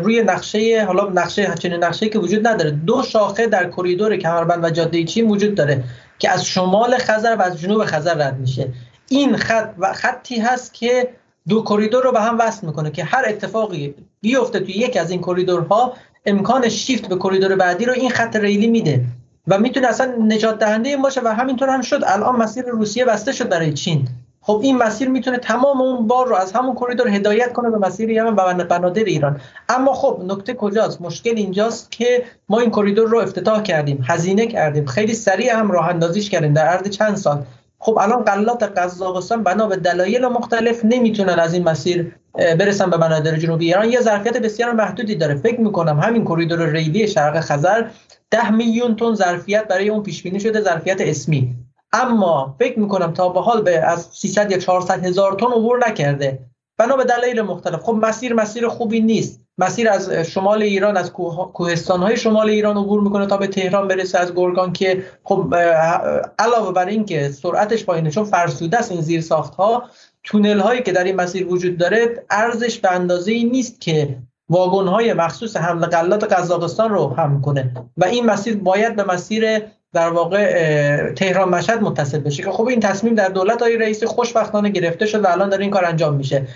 روی 0.02 0.22
نقشه 0.22 0.84
حالا 0.84 1.08
نقشه 1.08 1.54
چنین 1.58 1.84
نقشه 1.84 2.08
که 2.08 2.18
وجود 2.18 2.46
نداره. 2.46 2.70
دو 2.70 3.02
شاخه 3.02 3.46
در 3.46 3.70
کریدور 3.70 4.16
کمربند 4.16 4.64
و 4.64 4.70
جاده 4.70 5.04
چین 5.04 5.28
وجود 5.28 5.54
داره 5.54 5.84
که 6.18 6.30
از 6.30 6.44
شمال 6.44 6.96
خزر 6.98 7.36
و 7.38 7.42
از 7.42 7.60
جنوب 7.60 7.84
خزر 7.84 8.14
رد 8.14 8.38
میشه. 8.40 8.68
این 9.08 9.36
خط 9.36 9.74
و 9.78 9.92
خطی 9.92 10.38
هست 10.38 10.74
که 10.74 11.08
دو 11.48 11.62
کریدور 11.62 12.04
رو 12.04 12.12
به 12.12 12.20
هم 12.20 12.38
وصل 12.38 12.66
می‌کنه 12.66 12.90
که 12.90 13.04
هر 13.04 13.24
اتفاقی 13.28 13.94
بیفته 14.20 14.60
توی 14.60 14.74
یکی 14.74 14.98
از 14.98 15.10
این 15.10 15.20
کریدورها 15.20 15.92
امکان 16.26 16.68
شیفت 16.68 17.08
به 17.08 17.16
کریدور 17.16 17.56
بعدی 17.56 17.84
رو 17.84 17.92
این 17.92 18.10
خط 18.10 18.36
ریلی 18.36 18.66
میده. 18.66 19.04
و 19.48 19.58
می‌تونه 19.58 19.88
اصلا 19.88 20.14
نجات 20.20 20.58
دهنده 20.58 20.96
باشه 20.96 21.20
و 21.24 21.28
همینطور 21.28 21.68
هم 21.68 21.82
شد. 21.82 22.00
الان 22.06 22.36
مسیر 22.36 22.64
روسیه 22.64 23.04
بسته 23.04 23.32
شد 23.32 23.48
برای 23.48 23.72
چین. 23.72 24.08
خب 24.40 24.60
این 24.62 24.78
مسیر 24.78 25.08
می‌تونه 25.08 25.38
تمام 25.38 25.80
اون 25.80 26.06
بار 26.06 26.26
رو 26.26 26.36
از 26.36 26.52
همون 26.52 26.74
کریدور 26.74 27.08
هدایت 27.08 27.52
کنه 27.52 27.70
به 27.70 27.78
مسیر 27.78 28.10
ایمن 28.10 28.32
و 28.32 28.64
بنادر 28.64 29.04
ایران. 29.04 29.40
اما 29.68 29.94
خب 29.94 30.22
نکته 30.26 30.54
کجاست؟ 30.54 31.02
مشکل 31.02 31.36
اینجاست 31.36 31.90
که 31.90 32.24
ما 32.48 32.60
این 32.60 32.70
کریدور 32.70 33.08
رو 33.08 33.18
افتتاح 33.18 33.62
کردیم 33.62 34.04
هزینه 34.08 34.46
کردیم. 34.46 34.86
خیلی 34.86 35.14
سریع 35.14 35.58
هم 35.58 35.70
راه 35.70 35.88
اندازیش 35.88 36.30
کردیم. 36.30 36.54
در 36.54 36.66
عرض 36.66 36.88
چند 36.88 37.16
سال. 37.16 37.42
خب 37.86 37.98
الان 38.00 38.24
غلات 38.24 38.62
قزاقستان 38.62 39.42
بنا 39.42 39.66
به 39.66 39.76
دلایل 39.76 40.26
مختلف 40.26 40.84
نمی‌تونن 40.84 41.38
از 41.38 41.54
این 41.54 41.68
مسیر 41.68 42.14
برسن 42.34 42.90
به 42.90 42.96
بنادر 42.96 43.36
جنوبی 43.36 43.66
ایران. 43.66 43.90
یه 43.90 44.00
ظرفیت 44.00 44.36
بسیار 44.36 44.72
محدودی 44.72 45.14
داره. 45.14 45.34
فکر 45.34 45.60
می‌کنم 45.60 46.00
همین 46.00 46.24
کریدور 46.24 46.70
ریلی 46.70 47.08
شرق 47.08 47.40
خزر 47.40 47.84
10 48.30 48.50
میلیون 48.50 48.96
تن 48.96 49.14
ظرفیت 49.14 49.68
برای 49.68 49.88
اون 49.88 50.02
پیش 50.02 50.22
بینی 50.22 50.40
شده 50.40 50.60
ظرفیت 50.60 51.00
اسمی. 51.00 51.54
اما 51.92 52.56
فکر 52.58 52.78
می‌کنم 52.78 53.12
تا 53.12 53.28
به 53.28 53.40
حال 53.40 53.62
به 53.62 53.78
از 53.78 54.08
300 54.12 54.50
یا 54.50 54.58
400 54.58 55.04
هزار 55.04 55.32
تن 55.32 55.46
عبور 55.46 55.88
نکرده. 55.88 56.38
بنا 56.78 56.96
به 56.96 57.04
دلایل 57.04 57.42
مختلف. 57.42 57.80
خب 57.80 57.92
مسیر 57.92 58.34
مسیر 58.34 58.68
خوبی 58.68 59.00
نیست. 59.00 59.45
مسیر 59.58 59.88
از 59.88 60.10
شمال 60.10 60.62
ایران 60.62 60.96
از 60.96 61.12
کوهستان 61.12 62.00
های 62.02 62.16
شمال 62.16 62.48
ایران 62.48 62.76
عبور 62.76 63.00
می‌کنه 63.00 63.26
تا 63.26 63.36
به 63.36 63.46
تهران 63.46 63.88
برسه 63.88 64.18
از 64.18 64.34
گرگان 64.34 64.72
که 64.72 65.04
خب 65.24 65.54
علاوه 66.38 66.72
بر 66.72 66.86
اینکه 66.86 67.28
سرعتش 67.28 67.84
پایینه 67.84 68.10
چون 68.10 68.24
فرسوده 68.24 68.78
است 68.78 68.92
این 68.92 69.00
زیر 69.00 69.20
ساخت 69.20 69.54
ها 69.54 69.82
تونل 70.24 70.60
هایی 70.60 70.82
که 70.82 70.92
در 70.92 71.04
این 71.04 71.16
مسیر 71.16 71.46
وجود 71.46 71.76
داره 71.76 72.24
ارزش 72.30 72.78
به 72.78 72.92
اندازه 72.92 73.32
ای 73.32 73.44
نیست 73.44 73.80
که 73.80 74.16
واگن 74.48 74.88
های 74.88 75.12
مخصوص 75.12 75.56
حمل 75.56 75.86
غلات 75.86 76.32
قزاقستان 76.32 76.90
رو 76.90 77.14
هم 77.14 77.40
کنه. 77.40 77.72
و 77.96 78.04
این 78.04 78.26
مسیر 78.26 78.56
باید 78.56 78.96
به 78.96 79.04
مسیر 79.04 79.62
در 79.92 80.08
واقع 80.08 81.12
تهران 81.12 81.48
مشهد 81.48 81.82
متصل 81.82 82.18
بشه 82.18 82.42
که 82.42 82.50
خب 82.50 82.66
این 82.66 82.80
تصمیم 82.80 83.14
در 83.14 83.28
دولت 83.28 83.62
های 83.62 83.76
رئیس 83.76 84.04
خوشبختانه 84.04 84.68
گرفته 84.68 85.06
شد 85.06 85.24
و 85.24 85.26
الان 85.28 85.48
در 85.48 85.58
این 85.58 85.70
کار 85.70 85.84
انجام 85.84 86.14
میشه. 86.14 86.46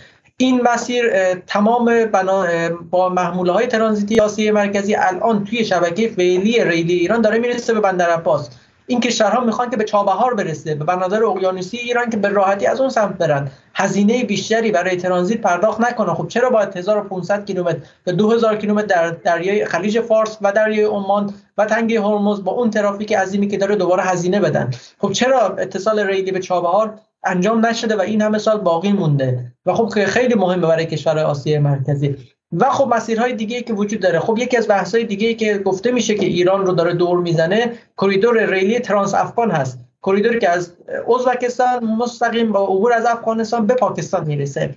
این 0.40 0.60
مسیر 0.62 1.34
تمام 1.34 2.04
بنا 2.04 2.46
با 2.90 3.08
محموله 3.08 3.52
های 3.52 3.66
ترانزیتی 3.66 4.20
آسیای 4.20 4.50
مرکزی 4.50 4.94
الان 4.94 5.44
توی 5.44 5.64
شبکه 5.64 6.08
فعلی 6.08 6.64
ریلی 6.64 6.94
ایران 6.94 7.20
داره 7.20 7.38
می‌رسه 7.38 7.74
به 7.74 7.80
بندر 7.80 8.10
عباس. 8.10 8.50
این 8.86 9.00
کشورها 9.00 9.44
می‌خوان 9.44 9.70
که 9.70 9.76
به 9.76 9.84
چابهار 9.84 10.34
برسه 10.34 10.74
به 10.74 10.84
بنادر 10.84 11.24
اقیانوسی 11.24 11.76
ایران 11.76 12.10
که 12.10 12.16
به 12.16 12.28
راحتی 12.28 12.66
از 12.66 12.80
اون 12.80 12.90
سمت 12.90 13.18
برن. 13.18 13.50
هزینه 13.74 14.24
بیشتری 14.24 14.70
برای 14.70 14.96
ترانزیت 14.96 15.40
پرداخت 15.40 15.80
نکنه. 15.80 16.14
خب 16.14 16.28
چرا 16.28 16.50
باید 16.50 16.76
1500 16.76 17.44
کیلومتر 17.44 17.78
به 18.04 18.12
2000 18.12 18.56
کیلومتر 18.56 18.86
در 18.86 19.10
دریای 19.10 19.64
خلیج 19.64 20.00
فارس 20.00 20.38
و 20.40 20.52
دریای 20.52 20.84
عمان 20.84 21.34
و 21.58 21.64
تنگه 21.64 22.00
هرمز 22.00 22.44
با 22.44 22.52
اون 22.52 22.70
ترافیک 22.70 23.12
عظیمی 23.12 23.48
که 23.48 23.56
داره 23.56 23.76
دوباره 23.76 24.02
هزینه 24.02 24.40
بدن؟ 24.40 24.70
خب 24.98 25.12
چرا 25.12 25.40
اتصال 25.40 26.00
ریلی 26.00 26.32
به 26.32 26.40
چابهار 26.40 26.94
انجام 27.24 27.66
نشده 27.66 27.96
و 27.96 28.00
این 28.00 28.22
همه 28.22 28.38
سال 28.38 28.60
باقی 28.60 28.92
مونده. 28.92 29.52
و 29.66 29.74
خب 29.74 30.04
خیلی 30.04 30.34
مهمه 30.34 30.66
برای 30.66 30.86
کشور 30.86 31.18
آسیای 31.18 31.58
مرکزی. 31.58 32.16
و 32.52 32.70
خب 32.70 32.94
مسیرهای 32.94 33.32
دیگه 33.32 33.62
که 33.62 33.72
وجود 33.72 34.00
داره. 34.00 34.18
خب 34.18 34.38
یکی 34.38 34.56
از 34.56 34.68
بحث‌های 34.68 35.04
دیگه 35.04 35.34
که 35.34 35.58
گفته 35.58 35.92
میشه 35.92 36.14
که 36.14 36.26
ایران 36.26 36.66
رو 36.66 36.72
داره 36.72 36.94
دور 36.94 37.20
می‌زنه 37.20 37.72
کریدور 37.98 38.46
ریلی 38.46 38.78
ترانس 38.78 39.14
افغان 39.14 39.50
هست. 39.50 39.78
کریدوری 40.02 40.38
که 40.38 40.50
از 40.50 40.72
ازبکستان 41.14 41.84
مستقیم 41.84 42.52
با 42.52 42.64
عبور 42.64 42.92
از 42.92 43.06
افغانستان 43.06 43.66
به 43.66 43.74
پاکستان 43.74 44.26
می‌رسه. 44.26 44.74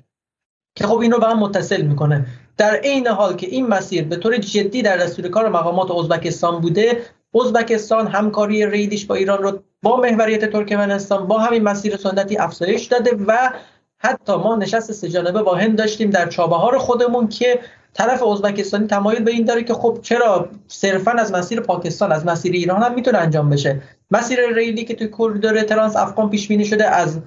که 0.76 0.88
خب 0.88 0.98
اینو 0.98 1.20
به 1.20 1.28
هم 1.28 1.40
متصل 1.40 1.82
می‌کنه. 1.82 2.26
در 2.58 2.76
عین 2.76 3.08
حال 3.08 3.36
که 3.36 3.48
این 3.48 3.68
مسیر 3.68 4.04
به 4.04 4.16
طور 4.16 4.38
جدی 4.38 4.82
در 4.82 4.98
دستور 4.98 5.28
کار 5.28 5.50
مقامات 5.50 5.92
ازبکستان 5.92 6.62
بوده 6.62 7.02
ازبکستان 7.42 8.08
همکاری 8.08 8.66
ریلیش 8.66 9.06
با 9.06 9.16
ایران 9.16 9.44
رو 9.44 9.60
با 9.84 9.98
محوریت 9.98 10.52
ترکمنستان 10.52 11.28
با 11.28 11.40
همین 11.40 11.64
مسیر 11.64 11.98
سنتی 11.98 12.38
افزایش 12.38 12.86
داده 12.86 13.16
و 13.28 13.50
حتی 14.00 14.36
ما 14.36 14.56
نشست 14.56 14.92
سه 14.92 15.32
با 15.32 15.56
هند 15.56 15.78
داشتیم 15.78 16.10
در 16.10 16.30
چابهار 16.30 16.78
خودمون 16.78 17.28
که 17.28 17.60
طرف 17.94 18.24
ازبکستانی 18.24 18.88
تمایل 18.88 19.24
به 19.24 19.32
این 19.32 19.46
داره 19.46 19.64
که 19.64 19.74
خب 19.74 20.00
چرا 20.02 20.50
صرفا 20.68 21.12
از 21.12 21.32
مسیر 21.32 21.62
پاکستان 21.62 22.12
از 22.12 22.26
مسیر 22.26 22.54
ایران 22.54 22.84
هم 22.84 22.94
می‌تونه 22.94 23.18
انجام 23.18 23.50
بشه؟ 23.50 23.82
مسیر 24.12 24.40
ریلی 24.56 24.84
که 24.84 24.96
توی 24.96 25.08
کریدور 25.08 25.62
ترانس 25.62 25.96
افغان 25.96 26.30
پیش 26.30 26.48
بینی 26.48 26.66
شده 26.66 26.90
از 26.90 27.20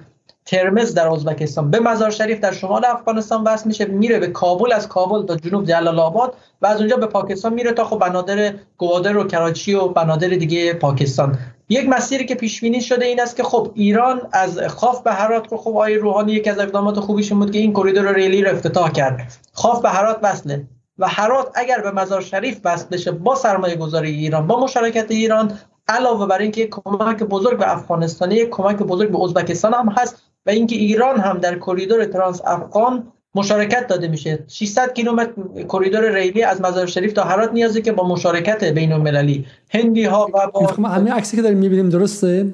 ترمذ 0.47 0.93
در 0.93 1.07
ازبکستان. 1.07 1.71
به 1.71 1.79
مزار 1.79 2.09
شریف 2.09 2.39
در 2.39 2.51
شمال 2.51 2.85
افغانستان 2.85 3.43
وصل 3.43 3.67
میشه 3.67 3.85
میره 3.85 4.19
به 4.19 4.27
کابل 4.27 4.73
از 4.73 4.87
کابل 4.87 5.25
تا 5.25 5.35
جنوب 5.35 5.65
جلال 5.65 5.99
آباد 5.99 6.33
و 6.61 6.67
از 6.67 6.79
اونجا 6.79 6.97
به 6.97 7.05
پاکستان 7.05 7.53
میره 7.53 7.71
تا 7.71 7.85
خب 7.85 7.99
بنادر 7.99 8.53
گوادر 8.77 9.17
و 9.17 9.23
کراچی 9.23 9.73
و 9.73 9.87
بنادر 9.87 10.27
دیگه 10.27 10.73
پاکستان. 10.73 11.37
یک 11.69 11.89
مسیری 11.89 12.25
که 12.25 12.35
پیش 12.35 12.61
بینی 12.61 12.81
شده 12.81 13.05
این 13.05 13.21
است 13.21 13.35
که 13.35 13.43
خب 13.43 13.71
ایران 13.75 14.21
از 14.31 14.59
خواف 14.59 15.01
به 15.01 15.13
هرات 15.13 15.51
رو 15.51 15.57
خب 15.57 15.69
آقای 15.69 15.95
روحانی 15.95 16.31
یکی 16.31 16.49
از 16.49 16.59
اقدامات 16.59 16.99
خوبیش 16.99 17.33
بود 17.33 17.51
که 17.51 17.59
این 17.59 17.73
کریدور 17.73 18.13
ریلی 18.13 18.43
رو 18.43 18.51
افتتاح 18.51 18.91
کرد. 18.91 19.33
خواف 19.53 19.81
به 19.81 19.89
هرات 19.89 20.19
وصله. 20.23 20.67
و 20.99 21.07
هرات 21.07 21.51
اگر 21.55 21.81
به 21.81 21.91
مزار 21.91 22.21
شریف 22.21 22.59
وصل 22.65 22.85
بشه 22.91 23.11
با 23.11 23.35
سرمایه 23.35 23.75
گذاری 23.75 24.11
ایران 24.11 24.47
با 24.47 24.59
مشارکت 24.63 25.11
ایران 25.11 25.59
علاوه 25.87 26.25
بر 26.27 26.37
اینکه 26.37 26.67
کمک 26.67 27.23
بزرگ 27.23 27.57
به 27.57 27.71
افغانستان 27.71 28.35
کمک 28.35 28.77
بزرگ 28.77 29.11
به 29.11 29.23
ازبکستان 29.23 29.73
هم 29.73 29.89
هست 29.89 30.26
و 30.47 30.49
اینکه 30.49 30.75
ایران 30.75 31.19
هم 31.19 31.37
در 31.37 31.59
کریدور 31.59 32.05
ترانس 32.05 32.41
افغان 32.45 33.11
مشارکت 33.35 33.87
داده 33.87 34.07
میشه. 34.07 34.39
600 34.47 34.93
کیلومتر 34.93 35.31
کریدور 35.69 36.11
ریلی 36.11 36.43
از 36.43 36.61
مزار 36.61 36.85
شریف 36.85 37.13
تا 37.13 37.23
هرات 37.23 37.53
نیازه 37.53 37.81
که 37.81 37.91
با 37.91 38.07
مشارکت 38.07 38.63
بین 38.63 38.93
المللی 38.93 39.45
هندی 39.69 40.03
ها 40.03 40.27
و 40.33 40.47
با 40.53 40.67
خب، 40.67 40.85
همین 40.85 41.13
عکسی 41.13 41.37
که 41.37 41.43
داریم 41.43 41.57
می‌بینیم 41.57 41.89
درسته؟ 41.89 42.47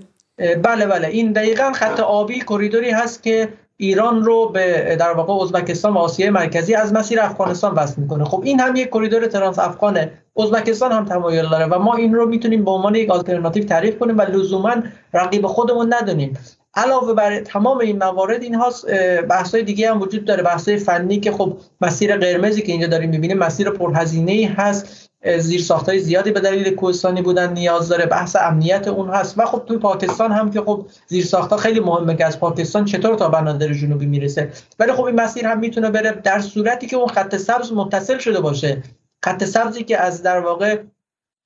بله 0.64 0.86
بله. 0.86 1.08
این 1.08 1.32
دقیقا 1.32 1.72
خط 1.72 2.00
آبی 2.00 2.40
کریدوری 2.40 2.90
هست 2.90 3.24
که 3.24 3.50
ایران 3.78 4.24
رو 4.24 4.50
به 4.50 4.98
در 5.00 5.12
واقع 5.12 5.44
ازبکستان 5.44 5.94
و 5.94 5.98
آسیای 5.98 6.30
مرکزی 6.30 6.76
از 6.76 6.94
مسیر 6.94 7.20
افغانستان 7.20 7.74
وصل 7.74 8.02
می‌کنه. 8.02 8.24
خب 8.24 8.42
این 8.46 8.60
هم 8.60 8.76
یک 8.76 8.90
کریدور 8.90 9.28
ترانس 9.28 9.60
افغانه 9.60 10.12
ازبکستان 10.38 10.92
هم 10.92 11.06
تمایل 11.06 11.50
داره 11.50 11.66
و 11.66 11.80
ما 11.80 11.96
این 11.96 12.14
رو 12.14 12.26
می‌تونیم 12.26 12.66
به 12.66 12.72
عنوان 12.72 12.96
یک 12.96 13.10
آلترناتیو 13.10 13.64
تعریف 13.64 14.00
کنیم 14.00 14.18
و 14.18 14.22
لزوما 14.22 14.76
رقیب 15.14 15.48
خودمون 15.48 15.94
ندونیم. 15.94 16.38
علاوه 16.76 17.14
بر 17.14 17.40
تمام 17.40 17.80
این 17.80 17.98
موارد 17.98 18.44
این 18.44 18.56
هاست 18.56 18.86
بحث 19.30 19.56
های 19.56 19.64
دیگه 19.64 19.92
هم 19.92 20.02
وجود 20.02 20.26
داره. 20.26 20.44
بحث 20.44 20.70
فنی 20.70 21.20
که 21.20 21.32
خب 21.32 21.58
مسیر 21.82 22.18
قرمزی 22.18 22.62
که 22.62 22.72
اینجا 22.72 22.88
داریم 22.88 23.10
می‌بینیم 23.10 23.38
مسیر 23.38 23.70
پرهزینه 23.70 24.32
ای 24.32 24.46
هست. 24.46 25.10
زیر 25.38 25.66
های 25.88 26.00
زیادی 26.00 26.32
به 26.32 26.40
دلیل 26.40 26.76
کوهستانی 26.76 27.22
بودن 27.22 27.54
نیاز 27.54 27.90
داره. 27.90 28.06
بحث 28.06 28.36
امنیت 28.36 28.88
اون 28.88 29.10
هست. 29.10 29.40
و 29.40 29.46
خب 29.46 29.64
توی 29.66 29.78
پاکستان 29.78 30.32
هم 30.32 30.52
که 30.52 30.62
خب 30.62 30.86
زیر 31.08 31.30
ها 31.34 31.58
خیلی 31.58 31.80
مهمه 31.80 32.16
که 32.16 32.26
از 32.26 32.40
پاکستان 32.40 32.86
چطور 32.86 33.16
تا 33.16 33.30
بنادر 33.30 33.74
جنوبی 33.74 34.06
می‌رسه. 34.06 34.52
ولی 34.80 34.92
خب 34.92 35.04
این 35.04 35.16
مسیر 35.16 35.48
هم 35.48 35.60
می‌تونه 35.60 35.90
بره 35.90 36.12
در 36.12 36.40
صورتی 36.40 36.88
که 36.88 36.96
اون 36.96 37.08
خط 37.08 37.38
سبز 37.38 37.74
متصل 37.74 38.18
شده 38.18 38.40
باشه. 38.40 38.84
خط 39.26 39.44
سبزی 39.44 39.84
که 39.84 39.98
از 39.98 40.24
در 40.24 40.40
واقع 40.40 40.80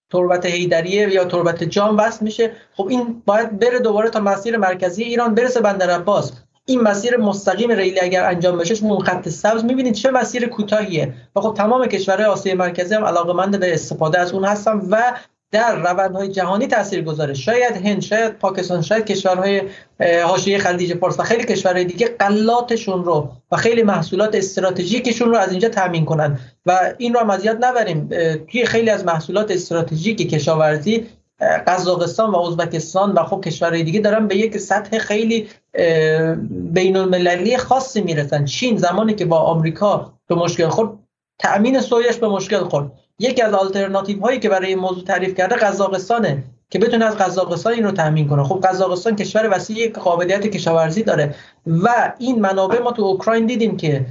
تربت 0.09 0.45
هیدریه 0.45 1.13
یا 1.13 1.25
تربت 1.25 1.63
جام 1.63 1.97
وصل 1.97 2.25
میشه. 2.25 2.51
خب 2.73 2.87
این 2.87 3.21
باید 3.25 3.59
بره 3.59 3.79
دوباره 3.79 4.09
تا 4.09 4.19
مسیر 4.19 4.57
مرکزی 4.57 5.03
ایران 5.03 5.35
برسه 5.35 5.61
بندر 5.61 5.89
عباس. 5.89 6.31
این 6.65 6.81
مسیر 6.81 7.17
مستقیم 7.17 7.71
ریلی 7.71 7.99
اگر 7.99 8.25
انجام 8.25 8.57
بشه 8.57 8.75
شما 8.75 8.99
خط 8.99 9.29
سبز 9.29 9.63
می‌بینید 9.63 9.93
چه 9.93 10.11
مسیر 10.11 10.47
کوتاهیه. 10.47 11.13
و 11.35 11.41
خب 11.41 11.53
تمام 11.53 11.85
کشورهای 11.85 12.25
آسیای 12.25 12.55
مرکزی 12.55 12.95
هم 12.95 13.05
علاقمند 13.05 13.59
به 13.59 13.73
استفاده 13.73 14.19
از 14.19 14.31
اون 14.31 14.45
هستن 14.45 14.81
و 14.89 15.13
در 15.51 15.75
روندهای 15.75 16.27
جهانی 16.27 16.67
تاثیر 16.67 17.01
گذاره. 17.01 17.33
شاید 17.33 17.85
هند 17.85 18.01
شاید 18.01 18.33
پاکستان 18.33 18.81
شاید 18.81 19.05
کشورهای 19.05 19.61
حاشیه 20.25 20.57
خلیج 20.57 20.97
فارس 20.97 21.19
و 21.19 21.23
خیلی 21.23 21.45
کشورهای 21.45 21.85
دیگه 21.85 22.07
قلاتشون 22.19 23.03
رو 23.03 23.29
و 23.51 23.55
خیلی 23.55 23.83
محصولات 23.83 24.35
استراتژیکشون 24.35 25.29
رو 25.29 25.37
از 25.37 25.51
اینجا 25.51 25.69
تامین 25.69 26.05
کنن. 26.05 26.39
و 26.65 26.93
این 26.97 27.13
رو 27.13 27.19
هم 27.19 27.29
از 27.29 27.45
یاد 27.45 27.65
نبریم. 27.65 28.09
توی 28.51 28.65
خیلی 28.65 28.89
از 28.89 29.05
محصولات 29.05 29.51
استراتژیک 29.51 30.29
کشاورزی 30.29 31.07
قزاقستان 31.67 32.31
و 32.31 32.37
ازبکستان 32.37 33.11
و 33.11 33.23
خب 33.23 33.41
کشورهای 33.45 33.83
دیگه 33.83 33.99
دارن 33.99 34.27
به 34.27 34.35
یک 34.35 34.57
سطح 34.57 34.97
خیلی 34.97 35.47
بین 36.49 36.97
المللی 36.97 37.57
خاصی 37.57 38.01
می‌رسن. 38.01 38.45
چین 38.45 38.77
زمانی 38.77 39.15
که 39.15 39.25
با 39.25 39.39
آمریکا 39.39 40.13
به 40.27 40.35
مشکل 40.35 40.67
خورد 40.67 40.89
تأمین 41.39 41.79
سویش 41.79 42.15
به 42.15 42.27
مشکل 42.27 42.63
خورد. 42.63 42.91
یکی 43.19 43.41
از 43.41 43.53
آلترناتیو 43.53 44.21
هایی 44.21 44.39
که 44.39 44.49
برای 44.49 44.67
این 44.67 44.79
موضوع 44.79 45.03
تعریف 45.03 45.35
کرده 45.35 45.55
قزاقستانه 45.55 46.43
که 46.69 46.79
بتونه 46.79 47.05
از 47.05 47.17
قزاقستان 47.17 47.73
این 47.73 47.91
تامین 47.91 48.27
کنه. 48.27 48.43
خب 48.43 48.61
قزاقستان 48.63 49.15
کشور 49.15 49.49
وسیعی 49.55 49.89
قابلیت 49.89 50.47
کشاورزی 50.47 51.03
داره 51.03 51.35
و 51.67 52.13
این 52.19 52.41
منابع 52.41 52.79
ما 52.79 52.91
تو 52.91 53.01
اوکراین 53.01 53.45
دیدیم 53.45 53.77
که 53.77 54.05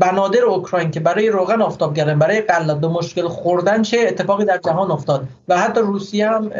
بنادر 0.00 0.42
اوکراین 0.42 0.90
که 0.90 1.00
برای 1.00 1.28
روغن 1.28 1.62
آفتاب 1.62 1.96
کردن 1.96 2.18
برای 2.18 2.40
قلات 2.40 2.80
به 2.80 2.88
مشکل 2.88 3.28
خوردن 3.28 3.82
چه 3.82 3.96
اتفاقی 4.08 4.44
در 4.44 4.60
جهان 4.64 4.90
افتاد؟ 4.90 5.24
و 5.48 5.58
حتی 5.58 5.80
روسیه 5.80 6.28
هم 6.28 6.50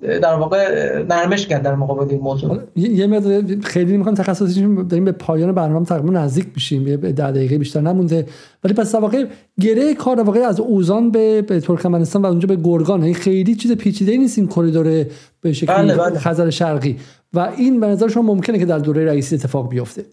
در 0.00 0.34
واقع 0.34 0.68
نرمش 1.02 1.46
کرد 1.46 1.62
در 1.62 1.74
مقابل 1.74 2.10
این 2.10 2.20
موضوع. 2.20 2.58
یه 2.76 3.06
مقدار 3.06 3.42
خیلی 3.64 3.96
می‌خوام 3.96 4.14
تخصصی 4.14 4.76
داریم 4.84 5.04
به 5.04 5.12
پایان 5.12 5.52
برنامه 5.52 5.86
تقریبا 5.86 6.10
نزدیک 6.10 6.46
میشیم 6.54 6.88
یه 6.88 6.96
ده 6.96 7.30
دقیقه 7.30 7.58
بیشتر 7.58 7.80
نمونده. 7.80 8.26
ولی 8.64 8.74
پس 8.74 8.94
واقع 8.94 9.24
گره 9.60 9.94
کار 9.94 10.20
واقع 10.20 10.40
از 10.40 10.60
اوزان 10.60 11.10
به, 11.10 11.42
به 11.42 11.60
ترکمنستان 11.60 12.22
و 12.22 12.26
اونجا 12.26 12.46
به 12.46 12.56
گرگان 12.56 13.00
یعنی 13.00 13.14
خیلی 13.14 13.54
چیز 13.54 13.72
پیچیده 13.72 14.16
نیست 14.16 14.38
این 14.38 14.48
کریدور 14.48 15.06
به 15.40 15.52
شکلی 15.52 15.76
بله 15.76 15.96
بله. 15.96 16.18
خزر 16.18 16.50
شرقی. 16.50 16.96
و 17.34 17.48
این 17.56 17.80
به 17.80 17.86
نظر 17.86 18.08
شما 18.08 18.22
ممکنه 18.22 18.58
که 18.58 18.66
در 18.66 18.78
دوره 18.78 19.04
رئیسی 19.04 19.34
اتفاق 19.34 19.68
بیفته؟ 19.68 20.04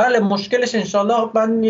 بله 0.00 0.20
مشکلش 0.20 0.74
انشالله 0.74 1.30
من 1.34 1.60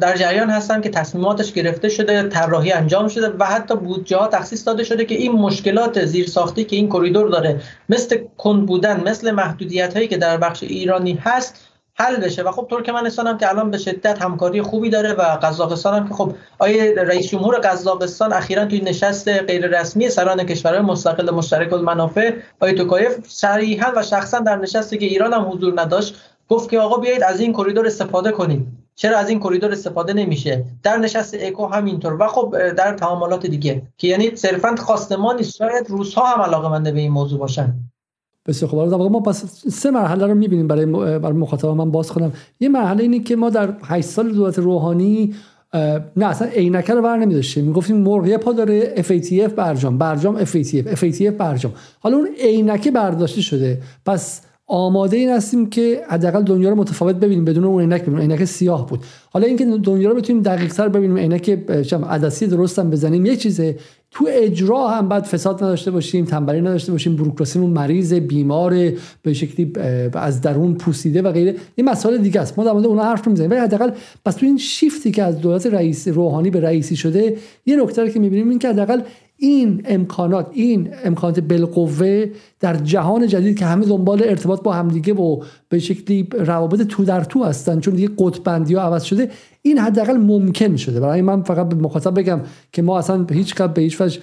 در 0.00 0.16
جریان 0.16 0.50
هستم 0.50 0.80
که 0.80 0.90
تصمیماتش 0.90 1.52
گرفته 1.52 1.88
شده 1.88 2.28
طراحی 2.28 2.72
انجام 2.72 3.08
شده 3.08 3.28
و 3.38 3.44
حتی 3.44 3.76
بودجه 3.76 4.16
ها 4.16 4.26
تخصیص 4.26 4.66
داده 4.66 4.84
شده 4.84 5.04
که 5.04 5.14
این 5.14 5.32
مشکلات 5.32 6.04
زیرساختی 6.04 6.64
که 6.64 6.76
این 6.76 6.88
کریدور 6.88 7.28
داره 7.28 7.60
مثل 7.88 8.18
کند 8.38 8.66
بودن 8.66 9.08
مثل 9.08 9.30
محدودیت 9.30 9.96
هایی 9.96 10.08
که 10.08 10.16
در 10.16 10.36
بخش 10.36 10.62
ایرانی 10.62 11.12
هست 11.12 11.70
حل 11.94 12.16
بشه. 12.16 12.42
و 12.42 12.50
خب 12.50 12.66
ترکمنستان 12.70 13.26
هم 13.26 13.38
که 13.38 13.48
الان 13.48 13.70
به 13.70 13.78
شدت 13.78 14.22
همکاری 14.22 14.62
خوبی 14.62 14.90
داره 14.90 15.12
و 15.12 15.22
قزاقستان 15.22 15.94
هم 15.94 16.08
که 16.08 16.14
خب 16.14 16.32
آیه 16.58 16.94
رئیس 16.94 17.28
جمهور 17.28 17.56
قزاقستان 17.56 18.32
اخیرا 18.32 18.64
توی 18.64 18.80
نشست 18.80 19.28
غیر 19.28 19.80
رسمی 19.80 20.08
سران 20.08 20.44
کشورهای 20.44 20.80
مستقل 20.80 21.30
مشترک 21.30 21.72
المنافع 21.72 22.32
آقای 22.60 22.74
توکایف 22.74 23.16
صریحا 23.28 23.92
و 23.96 24.02
شخصا 24.02 24.38
در 24.38 24.56
نشستی 24.56 24.98
که 24.98 25.06
ایران 25.06 25.32
هم 25.32 25.50
حضور 25.50 25.80
نداشت 25.80 26.14
گفت 26.50 26.70
که 26.70 26.78
آقا 26.78 26.96
بیایید 26.96 27.22
از 27.22 27.40
این 27.40 27.52
کریدور 27.52 27.86
استفاده 27.86 28.30
کنید 28.30 28.66
چرا 28.94 29.18
از 29.18 29.28
این 29.28 29.40
کریدور 29.40 29.72
استفاده 29.72 30.12
نمیشه؟ 30.12 30.64
در 30.82 30.96
نشست 30.96 31.36
اکو 31.40 31.66
همینطور. 31.66 32.16
و 32.22 32.26
خب 32.28 32.54
در 32.76 32.94
تعاملات 32.94 33.46
دیگه. 33.46 33.82
که 33.98 34.08
یعنی 34.08 34.36
صرفا 34.36 34.74
خواست 34.76 35.12
ما 35.12 35.32
نیست. 35.32 35.56
شاید 35.56 35.90
روس 35.90 36.14
ها 36.14 36.26
هم 36.26 36.42
علاقه 36.42 36.90
به 36.92 37.00
این 37.00 37.12
موضوع 37.12 37.38
باشن. 37.38 37.74
بسیار 38.46 38.70
خوب. 38.70 38.80
ما 39.12 39.20
پس 39.20 39.44
سه 39.68 39.90
مرحله 39.90 40.26
رو 40.26 40.34
می‌بینیم 40.34 40.68
برای 40.68 40.86
برای 41.18 41.32
مخاطب 41.36 41.68
من 41.68 41.90
باز 41.90 42.12
کنم 42.12 42.32
یه 42.60 42.68
مرحله 42.68 43.02
اینه 43.02 43.20
که 43.20 43.36
ما 43.36 43.50
در 43.50 43.74
8 43.82 44.08
سال 44.08 44.32
دولت 44.32 44.58
روحانی 44.58 45.34
نه 46.16 46.26
اصلا 46.26 46.48
عینکه 46.48 46.94
رو 46.94 47.02
بر 47.02 47.16
نمیداشتیم. 47.16 47.64
می‌گفتیم 47.64 47.96
مرغ 47.96 48.26
یه 48.26 48.38
پا 48.38 48.52
داره 48.52 48.94
FATF 48.96 49.52
برجام. 49.52 49.98
برجام 49.98 50.44
FATF 50.44 50.96
FATF 50.96 51.22
برجام. 51.22 51.72
حالا 52.00 52.16
اون 52.16 52.28
عینکه 52.40 52.90
برداشته 52.90 53.40
شده. 53.40 53.82
پس 54.06 54.42
آماده 54.72 55.16
این 55.16 55.30
هستیم 55.30 55.70
که 55.70 56.00
حداقل 56.08 56.42
دنیا 56.42 56.70
رو 56.70 56.76
متفاوت 56.76 57.16
ببینیم 57.16 57.44
بدون 57.44 57.64
اون 57.64 57.80
عینک 57.80 58.02
ببینیم. 58.02 58.20
عینک 58.20 58.44
سیاه 58.44 58.86
بود. 58.86 59.00
حالا 59.30 59.46
اینکه 59.46 59.64
دنیا 59.64 60.08
رو 60.08 60.14
بتونیم 60.14 60.42
دقیق 60.42 60.72
تر 60.72 60.88
ببینیم 60.88 61.16
عینک 61.16 61.48
عدسی 62.08 62.46
درست 62.46 62.78
هم 62.78 62.90
بزنیم 62.90 63.26
یک 63.26 63.38
چیزه. 63.38 63.76
تو 64.10 64.28
اجرا 64.30 64.88
هم 64.88 65.08
بعد 65.08 65.22
فساد 65.22 65.64
نداشته 65.64 65.90
باشیم 65.90 66.24
تنبلی 66.24 66.60
نداشته 66.60 66.92
باشیم 66.92 67.16
بروکراسیمون 67.16 67.70
مریض 67.70 68.14
بیمار 68.14 68.92
به 69.22 69.32
شکلی 69.32 69.72
از 70.12 70.40
درون 70.40 70.74
پوسیده 70.74 71.22
و 71.22 71.32
غیره. 71.32 71.54
این 71.74 71.88
مسائل 71.88 72.18
دیگه 72.18 72.40
است. 72.40 72.58
ما 72.58 72.64
در 72.64 72.72
مورد 72.72 72.86
اونها 72.86 73.04
حرف 73.04 73.28
نمی‌زنیم. 73.28 73.50
ولی 73.50 73.60
حداقل 73.60 73.90
پس 74.24 74.34
تو 74.34 74.46
این 74.46 74.58
شیفتی 74.58 75.10
که 75.10 75.22
از 75.22 75.40
دولت 75.40 75.66
رئیس 75.66 76.08
روحانی 76.08 76.50
به 76.50 76.60
رئیسی 76.60 76.96
شده 76.96 77.36
یه 77.66 77.82
نکته 77.82 78.10
که 78.10 78.20
می‌بینیم 78.20 78.48
این 78.48 78.58
که 78.58 78.68
حداقل 78.68 79.00
این 79.42 79.82
امکانات 79.84 80.46
این 80.52 80.90
امکانات 81.04 81.40
بالقوه 81.40 82.26
در 82.60 82.76
جهان 82.76 83.26
جدید 83.26 83.58
که 83.58 83.64
همه 83.64 83.86
دنبال 83.86 84.22
ارتباط 84.24 84.62
با 84.62 84.72
همدیگه 84.72 85.14
و 85.14 85.42
به 85.68 85.78
شکلی 85.78 86.28
روابط 86.32 86.82
تو 86.82 87.04
در 87.04 87.24
تو 87.24 87.44
هستن. 87.44 87.80
چون 87.80 87.94
دیگه 87.94 88.10
قطبندی 88.18 88.74
ها 88.74 88.82
عوض 88.82 89.02
شده 89.02 89.30
این 89.62 89.78
حداقل 89.78 90.16
ممکن 90.16 90.76
شده. 90.76 91.00
برای 91.00 91.22
من 91.22 91.42
فقط 91.42 91.68
به 91.68 91.76
مخاطب 91.76 92.18
بگم 92.18 92.40
که 92.72 92.82
ما 92.82 92.98
اصلا 92.98 93.26
هیچ 93.30 93.54
به 93.54 93.82
هیچ 93.82 94.00
وجه 94.00 94.20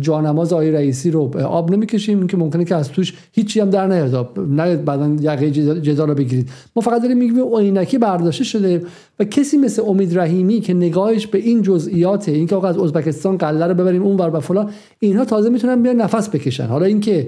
جانماز 0.00 0.52
آقای 0.52 0.70
رئیسی 0.70 1.10
رو 1.10 1.38
آب 1.38 1.72
نمی‌کشیم. 1.72 2.26
که 2.26 2.36
ممکنه 2.36 2.64
که 2.64 2.76
از 2.76 2.88
توش 2.88 3.14
هیچی 3.32 3.60
هم 3.60 3.70
در 3.70 3.86
نیاد. 3.86 4.38
نه 4.48 4.76
بعدا 4.76 5.16
یقه 5.20 5.50
جدال 5.80 6.08
رو 6.08 6.14
بگیرید. 6.14 6.50
ما 6.76 6.82
فقط 6.82 7.02
داریم 7.02 7.18
میگیم 7.18 7.56
عینکی 7.56 7.98
برداشته 7.98 8.44
شده 8.44 8.82
و 9.18 9.24
کسی 9.24 9.58
مثل 9.58 9.82
امید 9.86 10.18
رحیمی 10.18 10.60
که 10.60 10.74
نگاهش 10.74 11.26
به 11.26 11.38
این 11.38 11.62
جزئیات 11.62 12.28
اینکه 12.28 12.56
آقا 12.56 12.68
از 12.68 12.78
ازبکستان 12.78 13.36
قله 13.36 13.66
رو 13.66 13.74
ببریم 13.74 14.02
اون 14.02 14.16
ور 14.16 14.36
و 14.36 14.40
فلان 14.40 14.70
اینها 14.98 15.24
تازه 15.24 15.50
می‌تونن 15.50 15.82
بیان 15.82 15.96
نفس 15.96 16.28
بکشن. 16.28 16.66
حالا 16.66 16.86
اینکه 16.86 17.26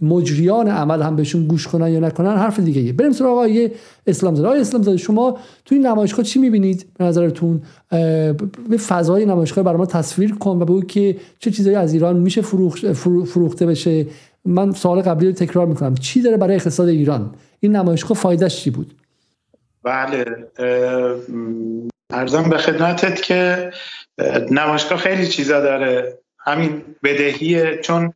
مجریان 0.00 0.68
عمل 0.68 1.02
هم 1.02 1.16
بهشون 1.16 1.46
گوش 1.46 1.68
کنن 1.68 1.88
یا 1.88 2.00
نکنن 2.00 2.36
حرف 2.36 2.60
دیگه 2.60 2.80
ایه. 2.80 2.92
بریم 2.92 3.12
سراغ 3.12 3.32
آقای 3.32 3.70
اسلام 4.06 4.34
زاده. 4.34 4.60
اسلام 4.60 4.82
زاده 4.82 4.96
شما 4.96 5.38
تو 5.64 5.74
این 5.74 5.86
نمایشگاه 5.86 6.24
چی 6.24 6.38
می‌بینید؟ 6.38 6.86
به 6.98 7.04
نظرتون 7.04 7.62
به 8.70 8.76
فضای 8.88 9.26
نمایشگاه 9.26 9.64
برای 9.64 9.78
ما 9.78 9.86
تصویر 9.86 10.34
کن 10.34 10.62
و 10.62 10.64
بگو 10.64 10.82
که 10.82 11.16
چه 11.38 11.50
چیزایی 11.50 11.76
از 11.76 11.92
ایران 11.92 12.16
میشه 12.16 12.42
فروخته 13.24 13.66
بشه. 13.66 14.06
من 14.44 14.72
سوال 14.72 15.02
قبلی 15.02 15.26
رو 15.26 15.32
تکرار 15.32 15.66
می‌کنم. 15.66 15.94
چی 15.94 16.22
داره 16.22 16.36
برای 16.36 16.54
اقتصاد 16.54 16.88
ایران؟ 16.88 17.34
این 17.60 17.76
نمایشگاه 17.76 18.16
فایدهش 18.16 18.56
چی 18.56 18.70
بود؟ 18.70 18.94
بله 19.82 20.24
ارزم 22.12 22.50
به 22.50 22.58
خدمتت 22.58 23.22
که 23.22 23.70
نمایشگاه 24.50 24.98
خیلی 24.98 25.26
چیزا 25.26 25.60
داره. 25.60 26.18
همین 26.38 26.82
بدهیه 27.04 27.78
چون 27.82 28.12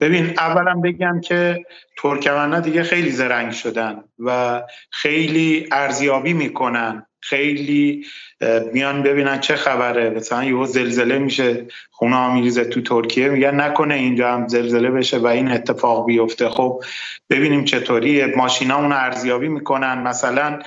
ببین 0.00 0.34
اولا 0.38 0.74
بگم 0.74 1.20
که 1.20 1.64
ترکمنها 1.96 2.60
دیگه 2.60 2.82
خیلی 2.82 3.10
زرنگ 3.10 3.52
شدن 3.52 4.04
و 4.18 4.62
خیلی 4.90 5.68
ارزیابی 5.72 6.32
می‌کنن. 6.32 7.06
خیلی 7.22 8.06
میان 8.72 9.02
ببینن 9.02 9.40
چه 9.40 9.56
خبره. 9.56 10.10
مثلا 10.10 10.44
یهو 10.44 10.66
زلزله 10.66 11.18
میشه 11.18 11.66
خونه 11.90 12.16
ها 12.16 12.34
میریزه 12.34 12.64
تو 12.64 12.80
ترکیه 12.80 13.28
میگن 13.28 13.60
نکنه 13.60 13.94
اینجا 13.94 14.32
هم 14.32 14.48
زلزله 14.48 14.90
بشه 14.90 15.18
و 15.18 15.26
این 15.26 15.50
اتفاق 15.50 16.06
بیفته. 16.06 16.48
خب 16.48 16.84
ببینیم 17.30 17.64
چطوری 17.64 18.34
ماشینا 18.34 18.78
اون 18.78 18.92
ارزیابی 18.92 19.48
می‌کنن. 19.48 19.98
مثلا 19.98 20.58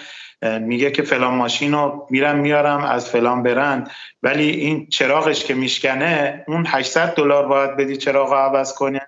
میگه 0.61 0.91
که 0.91 1.03
فلان 1.03 1.35
ماشین 1.35 1.73
رو 1.73 2.07
میرم 2.09 2.39
میارم 2.39 2.83
از 2.83 3.09
فلان 3.09 3.43
برند 3.43 3.91
ولی 4.23 4.49
این 4.49 4.87
چراغش 4.87 5.45
که 5.45 5.53
میشکنه 5.53 6.43
اون 6.47 6.65
800 6.67 7.13
دلار 7.15 7.47
باید 7.47 7.77
بدی 7.77 7.97
چراغ 7.97 8.29
رو 8.29 8.37
عوض 8.37 8.73
کنه 8.73 9.01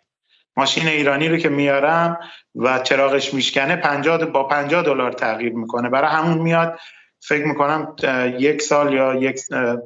ماشین 0.57 0.87
ایرانی 0.87 1.29
رو 1.29 1.37
که 1.37 1.49
میارم 1.49 2.19
و 2.55 2.79
چراغش 2.79 3.33
میشکنه 3.33 3.75
50 3.75 4.25
با 4.25 4.43
50 4.43 4.83
دلار 4.83 5.11
تغییر 5.11 5.53
می‌کنه. 5.53 5.89
برای 5.89 6.09
همون 6.09 6.37
میاد 6.37 6.79
فکر 7.19 7.45
می‌کنم 7.45 7.95
یک 8.39 8.61
سال 8.61 8.93
یا 8.93 9.15
یک 9.15 9.39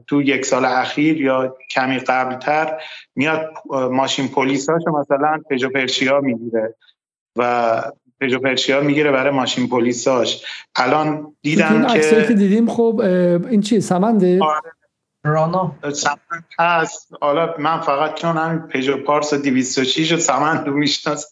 تو 0.08 0.22
یک 0.22 0.46
سال 0.46 0.66
اخیر 0.66 1.22
یا 1.22 1.58
کمی 1.72 2.00
قبلتر 2.00 2.82
میاد 3.16 3.54
ماشین 3.72 4.28
پلیساشو 4.28 4.92
مثلا 5.00 5.42
پژو 5.50 5.70
پرشیا 5.70 6.20
می‌گیره. 6.22 6.76
و 7.36 7.82
پژو 8.22 8.40
پرشیا 8.40 8.82
می‌گیره 8.82 9.12
برای 9.12 9.32
ماشین 9.32 9.70
پلیساش. 9.70 10.46
الان 10.76 11.36
دیدم 11.42 11.88
که 11.88 12.26
که 12.28 12.34
دیدیم 12.34 12.70
خب 12.70 13.02
این 13.50 13.62
چیه 13.62 13.80
سمنده؟ 13.80 14.40
آره. 14.44 14.72
رانا. 15.24 15.76
سمند 15.94 16.46
هست. 16.60 17.14
حالا 17.22 17.56
من 17.60 17.80
فقط 17.80 18.14
چون 18.14 18.38
همین 18.38 18.60
پژو 18.60 18.98
پارس 18.98 19.34
206 19.34 20.12
و 20.12 20.18
سمند 20.18 20.68
رو 20.68 20.74
می‌شناسم. 20.74 21.28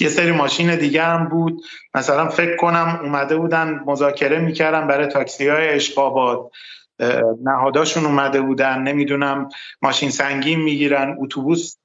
یه 0.00 0.08
سری 0.08 0.32
ماشین 0.32 0.76
دیگه 0.76 1.02
هم 1.02 1.28
بود. 1.28 1.62
مثلا 1.94 2.28
فکر 2.28 2.56
کنم 2.56 3.00
اومده 3.02 3.36
بودن 3.36 3.80
مذاکره 3.86 4.38
می‌کردن 4.38 4.86
برای 4.86 5.06
تاکسی 5.06 5.48
های 5.48 5.68
اشقابات 5.68 6.50
نهاداشون 7.42 8.04
اومده 8.04 8.40
بودن. 8.40 8.82
نمی‌دونم 8.82 9.48
ماشین 9.82 10.10
سنگین 10.10 10.60
می‌گیرن. 10.60 11.16
اتوبوس 11.20 11.76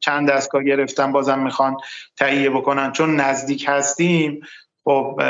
چند 0.00 0.30
دستگاه 0.30 0.62
گرفتن 0.62 1.12
بازم 1.12 1.38
می‌خوان 1.38 1.76
تهیه 2.16 2.50
بکنن. 2.50 2.92
چون 2.92 3.16
نزدیک 3.16 3.64
هستیم 3.68 4.40
خب 4.84 5.20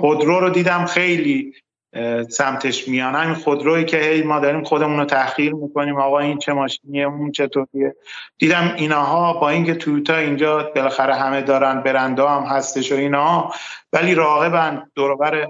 خودرو 0.00 0.40
رو 0.40 0.50
دیدم 0.50 0.86
خیلی 0.86 1.54
سمتش 2.28 2.88
میان. 2.88 3.14
همین 3.14 3.34
خودرویی 3.34 3.84
که 3.84 3.96
هی 3.96 4.22
ما 4.22 4.40
داریم 4.40 4.64
خودمون 4.64 4.98
رو 4.98 5.04
تحقیر 5.04 5.54
می‌کنیم. 5.54 5.96
آقا 5.96 6.18
این 6.18 6.38
چه 6.38 6.52
ماشینیه؟ 6.52 7.06
اون 7.06 7.32
چطوریه 7.32 7.94
دیدم 8.38 8.74
اینها 8.76 9.32
با 9.32 9.48
اینکه 9.48 9.74
تویوتا 9.74 10.16
اینجا 10.16 10.72
بالاخره 10.74 11.14
همه 11.14 11.42
دارن 11.42 11.80
برنده 11.80 12.28
هم 12.28 12.42
هستش 12.42 12.92
و 12.92 12.94
اینها 12.94 13.54
ولی 13.92 14.14
راغبن 14.14 14.90
دوربر 14.94 15.46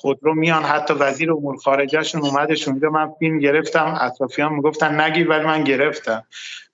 خودرو 0.00 0.34
میان 0.34 0.62
حتی 0.62 0.94
وزیر 0.94 1.32
امور 1.32 1.56
خارجهشون 1.56 2.20
اومدش 2.20 2.68
اونجا. 2.68 2.90
من 2.90 3.10
فیلم 3.18 3.38
گرفتم 3.38 3.98
اطرافیان 4.00 4.52
می‌گفتن 4.52 5.00
نگیر 5.00 5.28
ولی 5.28 5.44
من 5.44 5.64
گرفتم. 5.64 6.24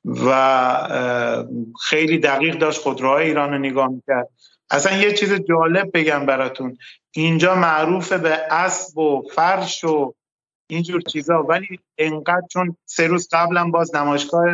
و 0.05 1.70
خیلی 1.82 2.19
دقیق 2.19 2.59
داشت 2.59 2.81
خودروهای 2.81 3.27
ایران 3.27 3.53
رو 3.53 3.59
نگاه 3.59 3.89
می‌کرد. 3.89 4.28
اصلا 4.70 4.97
یه 4.97 5.12
چیز 5.12 5.32
جالب 5.32 5.90
بگم 5.94 6.27
براتون. 6.27 6.78
اینجا 7.12 7.55
معروف 7.55 8.12
به 8.12 8.39
اسب 8.51 8.98
و 8.98 9.23
فرش 9.35 9.85
و 9.85 10.15
اینجور 10.69 11.01
چیزا 11.01 11.43
ولی 11.43 11.81
انقدر 11.98 12.47
چون 12.53 12.77
سه 12.85 13.07
روز 13.07 13.28
قبلا 13.32 13.65
باز 13.65 13.94
نمایشگاه 13.94 14.44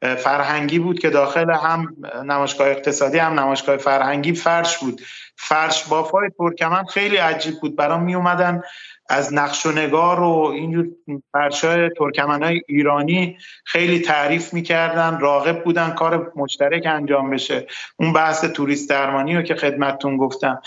فرهنگی 0.00 0.78
بود 0.78 0.98
که 0.98 1.10
داخل 1.10 1.50
هم 1.50 1.96
نمایشگاه 2.24 2.68
اقتصادی 2.68 3.18
هم 3.18 3.40
نمایشگاه 3.40 3.76
فرهنگی 3.76 4.32
فرش 4.32 4.78
بود. 4.78 5.00
فرش 5.36 5.84
بافای 5.84 6.30
ترکمن 6.38 6.84
خیلی 6.84 7.16
عجیب 7.16 7.54
بود. 7.60 7.76
برام 7.76 8.02
می 8.02 8.14
اومدن 8.14 8.62
از 9.08 9.34
نقش 9.34 9.66
و 9.66 9.72
نگار 9.72 10.20
و 10.20 10.32
اینجور 10.54 10.86
فرشای 11.32 11.90
ترکمن 11.98 12.42
های 12.42 12.62
ایرانی 12.68 13.38
خیلی 13.64 13.98
تعریف 13.98 14.54
می‌کردن. 14.54 15.18
راغب 15.20 15.64
بودن 15.64 15.90
کار 15.90 16.32
مشترک 16.36 16.82
انجام 16.86 17.30
بشه. 17.30 17.66
اون 17.96 18.12
بحث 18.12 18.44
توریست 18.44 18.90
درمانی 18.90 19.36
رو 19.36 19.42
که 19.42 19.54
خدمتتون 19.54 20.16
گفتم. 20.16 20.62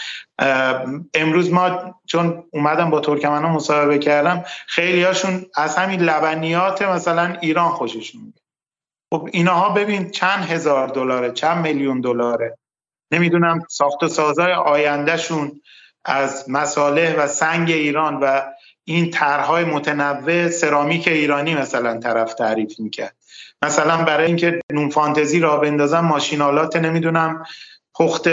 امروز 1.14 1.52
ما 1.52 1.96
چون 2.06 2.44
اومدم 2.52 2.90
با 2.90 3.00
ترکمن 3.00 3.44
ها 3.44 3.54
مصاحبه 3.54 3.98
کردم 3.98 4.44
خیلی 4.68 5.04
هاشون 5.04 5.46
از 5.56 5.78
همین 5.78 6.02
لبنیات 6.02 6.82
مثلا 6.82 7.38
ایران 7.42 7.70
خوششون 7.70 8.22
میاد 8.22 8.42
خب 9.14 9.30
اینها 9.34 9.70
ببین 9.70 10.10
چند 10.10 10.46
هزار 10.46 10.88
دلاره 10.88 11.32
چند 11.32 11.68
میلیون 11.68 12.02
دلاره. 12.02 12.58
نمی‌دونم 13.12 13.60
ساخت 13.70 14.04
و 14.04 14.08
سازای 14.08 14.54
آیندهشون 14.54 15.62
از 16.06 16.46
مساله 16.50 17.16
و 17.16 17.28
سنگ 17.28 17.72
ایران 17.72 18.20
و 18.20 18.42
این 18.84 19.12
طرحهای 19.12 19.64
متنوع 19.64 20.50
سرامیک 20.50 21.08
ایرانی 21.08 21.56
مثلا 21.56 22.00
طرف 22.00 22.34
تعریف 22.34 22.80
می‌کرد. 22.80 23.16
مثلا 23.62 23.98
برای 23.98 24.28
اینکه 24.28 24.60
نون 24.72 24.90
فانتزی 24.90 25.40
را 25.40 25.58
بندازم 25.58 26.00
ماشینالات 26.00 26.76
نمی‌دونم 26.76 27.46
پخت 27.96 28.30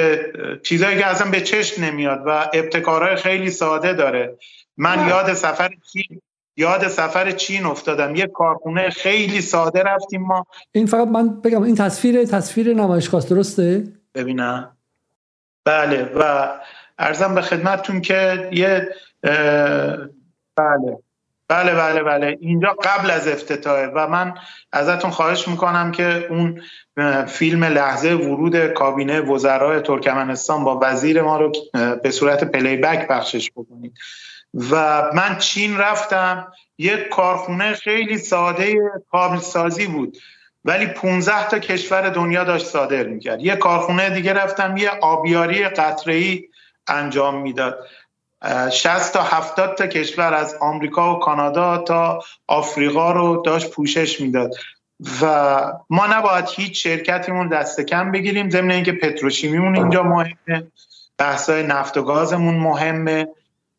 چیزایی 0.62 0.98
که 0.98 1.06
اصلا 1.06 1.30
به 1.30 1.40
چشم 1.40 1.84
نمیاد 1.84 2.22
و 2.26 2.50
ابتکارهای 2.52 3.16
خیلی 3.16 3.50
ساده 3.50 3.92
داره. 3.92 4.38
من 4.76 5.08
یاد 5.08 5.34
سفر 5.34 5.70
چین 5.92 6.20
یاد 6.56 6.88
سفر 6.88 7.30
چین 7.30 7.66
افتادم. 7.66 8.16
یه 8.16 8.26
کارخونه 8.26 8.90
خیلی 8.90 9.40
ساده 9.40 9.82
رفتیم 9.82 10.22
ما. 10.22 10.46
این 10.72 10.86
فقط 10.86 11.08
من 11.08 11.40
بگم 11.40 11.62
این 11.62 11.74
تصویر 11.74 12.24
تصویر 12.24 12.74
نمایشگاه 12.74 13.26
درسته؟ 13.30 13.84
ببینم. 14.14 14.76
بله 15.64 16.12
و 16.16 16.48
ارزم 16.98 17.34
به 17.34 17.42
خدمتتون 17.42 18.00
که 18.00 18.48
یه 18.52 18.88
بله. 20.56 20.98
بله 21.48 21.74
بله 21.74 22.02
بله. 22.02 22.38
اینجا 22.40 22.76
قبل 22.84 23.10
از 23.10 23.28
افتتاحه 23.28 23.86
و 23.86 24.06
من 24.06 24.34
ازتون 24.72 25.10
خواهش 25.10 25.48
می‌کنم 25.48 25.92
که 25.92 26.26
اون 26.30 26.62
فیلم 27.26 27.64
لحظه 27.64 28.14
ورود 28.14 28.66
کابینه 28.66 29.20
وزرای 29.20 29.80
ترکمنستان 29.80 30.64
با 30.64 30.80
وزیر 30.82 31.22
ما 31.22 31.36
رو 31.36 31.52
به 32.02 32.10
صورت 32.10 32.44
پلی 32.44 32.76
بک 32.76 33.08
بخشش 33.08 33.50
بکنید. 33.50 33.98
و 34.70 35.02
من 35.14 35.38
چین 35.38 35.78
رفتم. 35.78 36.52
یک 36.78 37.08
کارخونه 37.08 37.72
خیلی 37.72 38.18
ساده 38.18 38.74
کابل 39.10 39.38
سازی 39.38 39.86
بود. 39.86 40.16
ولی 40.64 40.86
15 40.86 41.48
تا 41.48 41.58
کشور 41.58 42.08
دنیا 42.08 42.44
داشت 42.44 42.66
صادر 42.66 43.02
می‌کرد. 43.02 43.40
یه 43.40 43.56
کارخونه 43.56 44.10
دیگه 44.10 44.32
رفتم 44.32 44.76
یه 44.76 44.90
آبیاری 44.90 45.64
قطره‌ای 45.64 46.48
انجام 46.86 47.42
می‌داد. 47.42 47.78
60 48.72 49.12
تا 49.12 49.22
70 49.22 49.74
تا 49.74 49.86
کشور 49.86 50.34
از 50.34 50.56
آمریکا 50.60 51.16
و 51.16 51.18
کانادا 51.18 51.78
تا 51.78 52.20
آفریقا 52.46 53.12
رو 53.12 53.42
داشت 53.46 53.70
پوشش 53.70 54.20
می‌داد. 54.20 54.54
و 55.22 55.72
ما 55.90 56.06
نباید 56.06 56.44
هیچ 56.56 56.82
شرکتیمون 56.82 57.48
دست 57.48 57.80
کم 57.80 58.12
بگیریم. 58.12 58.50
ضمن 58.50 58.70
اینکه 58.70 58.92
پتروشیمیمون 58.92 59.76
اینجا 59.76 60.02
مهمه. 60.02 60.66
بحثای 61.18 61.62
نفت 61.62 61.96
و 61.96 62.02
گازمون 62.02 62.54
مهمه. 62.54 63.28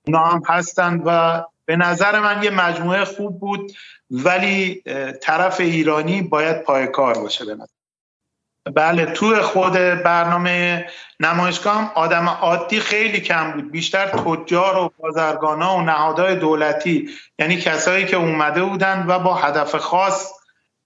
اونا 0.08 0.24
هم 0.26 0.42
هستند 0.48 1.02
و 1.06 1.44
به 1.66 1.76
نظر 1.76 2.20
من 2.20 2.44
یه 2.44 2.50
مجموعه 2.50 3.06
خوب 3.06 3.40
بود 3.40 3.72
ولی 4.12 4.84
طرف 5.22 5.60
ایرانی 5.60 6.22
باید 6.22 6.64
پای 6.64 6.88
کار 6.88 7.20
باشه 7.20 7.46
به 7.46 7.54
نظر. 7.54 7.66
بله 8.74 9.06
تو 9.06 9.42
خود 9.42 9.74
برنامه 10.04 10.86
نمایشگاه 11.20 11.76
هم 11.76 11.92
آدم 11.96 12.30
عادی 12.30 12.80
خیلی 12.80 13.20
کم 13.20 13.52
بود. 13.52 13.72
بیشتر 13.72 14.08
تجار 14.08 14.78
و 14.78 14.92
بازرگانا 14.98 15.78
و 15.78 15.82
نهادهای 15.82 16.36
دولتی 16.36 17.10
یعنی 17.40 17.58
کسایی 17.58 18.06
که 18.06 18.18
اومده 18.18 18.64
بودن 18.64 19.06
و 19.08 19.20
با 19.20 19.34
هدف 19.34 19.76
خاص 19.76 20.34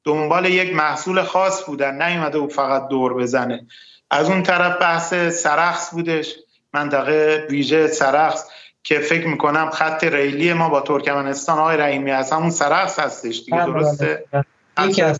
دنبال 0.04 0.46
یک 0.46 0.76
محصول 0.76 1.24
خاص 1.24 1.64
بودن 1.64 2.02
نیومده 2.02 2.40
بود 2.40 2.54
فقط 2.54 2.88
دور 2.88 3.14
بزنه. 3.14 3.68
از 4.12 4.30
اون 4.30 4.44
طرف 4.44 4.82
بحث 4.82 5.14
سرخص 5.14 5.92
بودش 5.92 6.36
منطقه 6.74 7.48
ویژه 7.50 7.88
سرخص 7.88 8.50
که 8.90 9.00
فکر 9.00 9.28
می‌کنم 9.28 9.70
خط 9.70 10.04
ریلی 10.04 10.54
ما 10.54 10.70
با 10.70 10.82
ترکمنستان 10.82 11.58
آقای 11.58 11.78
رحیمی 11.78 12.12
از 12.12 12.32
همون 12.32 12.50
سرخص 12.50 13.00
هستش 13.00 13.44
دیگه 13.46 13.58
بله، 13.58 13.74
درسته؟ 13.74 14.24
بله. 14.32 14.90
یکی 14.90 15.02
از 15.02 15.20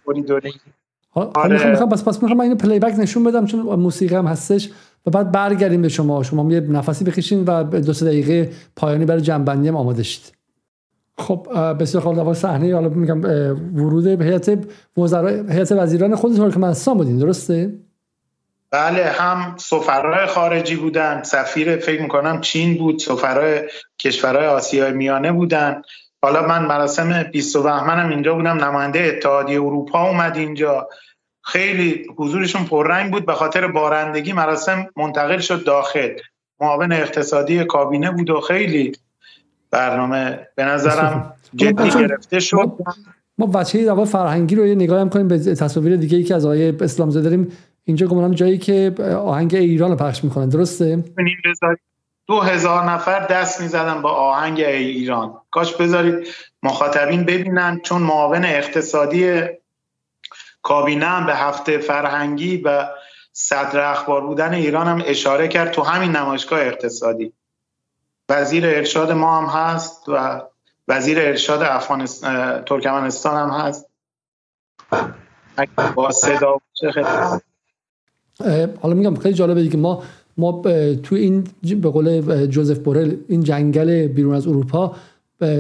آره. 1.14 1.70
می‌خوام 1.70 1.90
بس 1.90 2.04
پس 2.04 2.24
می‌خوام 2.24 2.40
اینو 2.40 2.56
پلی 2.56 2.80
بک 2.80 3.00
نشون 3.00 3.24
بدم 3.24 3.46
چون 3.46 3.60
موسیقی 3.60 4.16
هم 4.16 4.28
هستش 4.28 4.70
و 5.06 5.12
بعد 5.12 5.32
برگردیم 5.32 5.82
به 5.82 5.90
شما. 5.90 6.24
شما 6.24 6.52
یه 6.52 6.60
نفسی 6.60 7.04
بکشین 7.06 7.44
و 7.46 7.64
دو 7.64 7.94
سه 7.94 8.06
دقیقه 8.06 8.52
پایانی 8.76 9.06
برای 9.06 9.22
جنبندی 9.22 9.68
هم 9.68 9.76
آماده 9.76 10.04
شید. 10.04 10.34
خب 11.18 11.48
بسیار 11.80 12.04
خوب 12.04 12.16
در 12.16 12.34
صحنه 12.34 12.74
حالا 12.74 12.90
میگم 12.90 13.22
ورود 13.76 14.18
به 14.18 14.26
هیئت 14.26 14.60
وزرای 14.98 15.44
هیئت 15.50 15.72
وزیران 15.72 16.16
خود 16.16 16.36
ترکمنستان 16.36 16.98
بودین 16.98 17.18
درسته؟ 17.18 17.74
بله 18.72 19.06
هم 19.06 19.56
سفرهای 19.60 20.26
خارجی 20.26 20.76
بودن 20.76 21.24
سفیر 21.24 21.78
فکر 21.78 22.02
می‌کنم 22.02 22.42
چین 22.42 22.78
بود 22.78 23.00
سفرهای 23.00 23.70
کشورهای 24.00 24.48
آسیای 24.48 24.92
میانه 24.92 25.32
بودن. 25.32 25.82
حالا 26.22 26.48
من 26.48 26.66
مراسم 26.66 27.24
20 27.24 27.58
بهمنم 27.58 28.10
اینجا 28.10 28.36
بودم 28.36 28.64
نماینده 28.64 29.00
اتحادیه 29.00 29.62
اروپا 29.62 30.10
اومد 30.10 30.38
اینجا. 30.38 30.90
خیلی 31.44 32.06
حضورشون 32.18 32.66
پررنگ 32.66 33.12
بود 33.12 33.26
به 33.26 33.34
خاطر 33.34 33.68
بارندگی 33.68 34.34
مراسم 34.34 34.88
منتقل 34.96 35.40
شد 35.40 35.64
داخل. 35.64 36.10
معاون 36.60 36.92
اقتصادی 36.92 37.66
کابینه 37.66 38.12
بود 38.12 38.30
و 38.30 38.42
خیلی 38.42 38.92
برنامه 39.72 40.48
به 40.56 40.66
نظرم 40.66 41.34
جدی 41.56 41.90
گرفته 41.90 42.40
شد. 42.40 42.72
ما 43.38 43.46
بچه 43.46 43.86
دعوا 43.86 44.06
فرهنگی 44.06 44.56
رو 44.56 44.68
یه 44.68 44.76
نگاه 44.76 45.02
هم 45.02 45.10
کنیم 45.10 45.28
به 45.28 45.40
تصاویر 45.40 45.96
دیگه 45.96 46.18
ای 46.18 46.24
که 46.24 46.36
از 46.36 46.46
آقای 46.46 46.74
اسلام 46.82 47.10
زاده 47.10 47.30
داریم. 47.30 47.52
اینجا 47.90 48.08
گمانم 48.08 48.34
جایی 48.34 48.58
که 48.58 48.96
آهنگ 49.26 49.56
ایران 49.56 49.92
رو 49.92 49.98
پخش 49.98 50.24
می‌کنن. 50.24 50.50
درسته؟ 50.50 51.04
دو 52.28 52.40
هزار 52.40 52.84
نفر 52.84 53.20
دست 53.20 53.62
می‌زدن 53.62 54.02
با 54.02 54.12
آهنگ 54.12 54.60
ایران. 54.60 55.34
کاش 55.52 55.76
بذارید 55.76 56.28
مخاطبین 56.64 57.24
ببینن 57.26 57.80
چون 57.84 58.02
معاون 58.02 58.46
اقتصادی 58.46 59.42
کابینه 60.62 61.26
به 61.26 61.36
هفته 61.36 61.78
فرهنگی 61.78 62.58
و 62.58 62.88
صدر 63.32 63.92
اخبار 63.92 64.22
بودن 64.22 64.54
ایران 64.54 64.88
هم 64.88 65.04
اشاره 65.06 65.48
کرد 65.48 65.72
تو 65.72 65.82
همین 65.82 66.12
نمایشگاه 66.12 66.60
اقتصادی. 66.60 67.34
وزیر 68.30 68.66
ارشاد 68.66 69.12
ما 69.12 69.42
هم 69.42 69.46
هست 69.60 70.04
و 70.08 70.42
وزیر 70.88 71.20
ارشاد 71.20 71.84
ترکمنستان 72.66 73.50
هم 73.50 73.60
هست. 73.60 73.86
با 75.96 76.12
صدا 76.12 76.62
حالا 78.82 78.94
میگم 78.96 79.16
خیلی 79.16 79.36
جالبه 79.36 79.64
دیگه. 79.64 79.78
ما 79.78 80.04
ما 80.38 80.62
تو 81.04 81.16
این 81.16 81.44
به 81.82 81.90
قول 81.90 82.46
جوزف 82.46 82.80
بورل 82.80 83.16
این 83.28 83.44
جنگل 83.44 84.08
بیرون 84.08 84.36
از 84.36 84.48
اروپا 84.48 84.92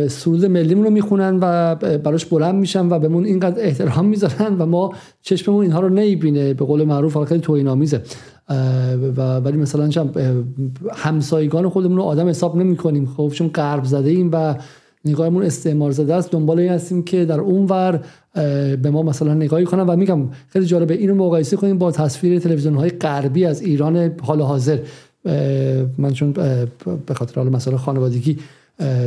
سرود 0.07 0.45
ملیمون 0.45 0.83
رو 0.83 0.89
می‌خونن 0.89 1.39
و 1.41 1.75
براش 1.75 2.25
بلند 2.25 2.55
میشن 2.55 2.89
و 2.89 2.99
بهمون 2.99 3.25
اینقدر 3.25 3.65
احترام 3.65 4.05
می‌ذارن 4.05 4.55
و 4.57 4.65
ما 4.65 4.93
چشممون 5.21 5.61
اینها 5.61 5.79
رو 5.79 5.89
نمی‌بینه 5.89 6.53
به 6.53 6.65
قول 6.65 6.83
معروف 6.83 7.17
خیلی 7.17 7.41
توهین 7.41 7.67
آمیزه 7.67 8.01
و 9.17 9.39
ولی 9.39 9.57
مثلا 9.57 9.89
همسایگان 10.91 11.69
خودمون 11.69 11.97
رو 11.97 12.03
آدم 12.03 12.27
حساب 12.27 12.57
نمی 12.57 12.75
کنیم 12.75 13.05
خب 13.05 13.31
چون 13.33 13.47
غرب 13.47 13.83
زده 13.83 14.09
ایم 14.09 14.29
و 14.33 14.55
نگاهمون 15.05 15.43
استعمار 15.43 15.91
زده 15.91 16.15
است. 16.15 16.31
دنبال 16.31 16.59
این 16.59 16.71
هستیم 16.71 17.03
که 17.03 17.25
در 17.25 17.39
اون 17.39 17.65
ور 17.65 17.99
به 18.75 18.89
ما 18.91 19.03
مثلا 19.03 19.33
نگاهی 19.33 19.65
کنن. 19.65 19.83
و 19.83 19.95
میگم 19.95 20.29
خیلی 20.49 20.65
جالبه 20.65 20.93
اینو 20.93 21.15
مقایسه 21.15 21.57
کنیم 21.57 21.77
با 21.77 21.91
تصویر 21.91 22.39
تلویزیون 22.39 22.75
های 22.75 22.89
غربی 22.89 23.45
از 23.45 23.61
ایران 23.61 24.11
حال 24.21 24.41
حاضر. 24.41 24.79
من 25.97 26.11
چون 26.13 26.31
به 27.05 27.13
خاطر 27.13 27.35
حال 27.35 27.49
مسئله 27.49 27.77
خانوادگی 27.77 28.37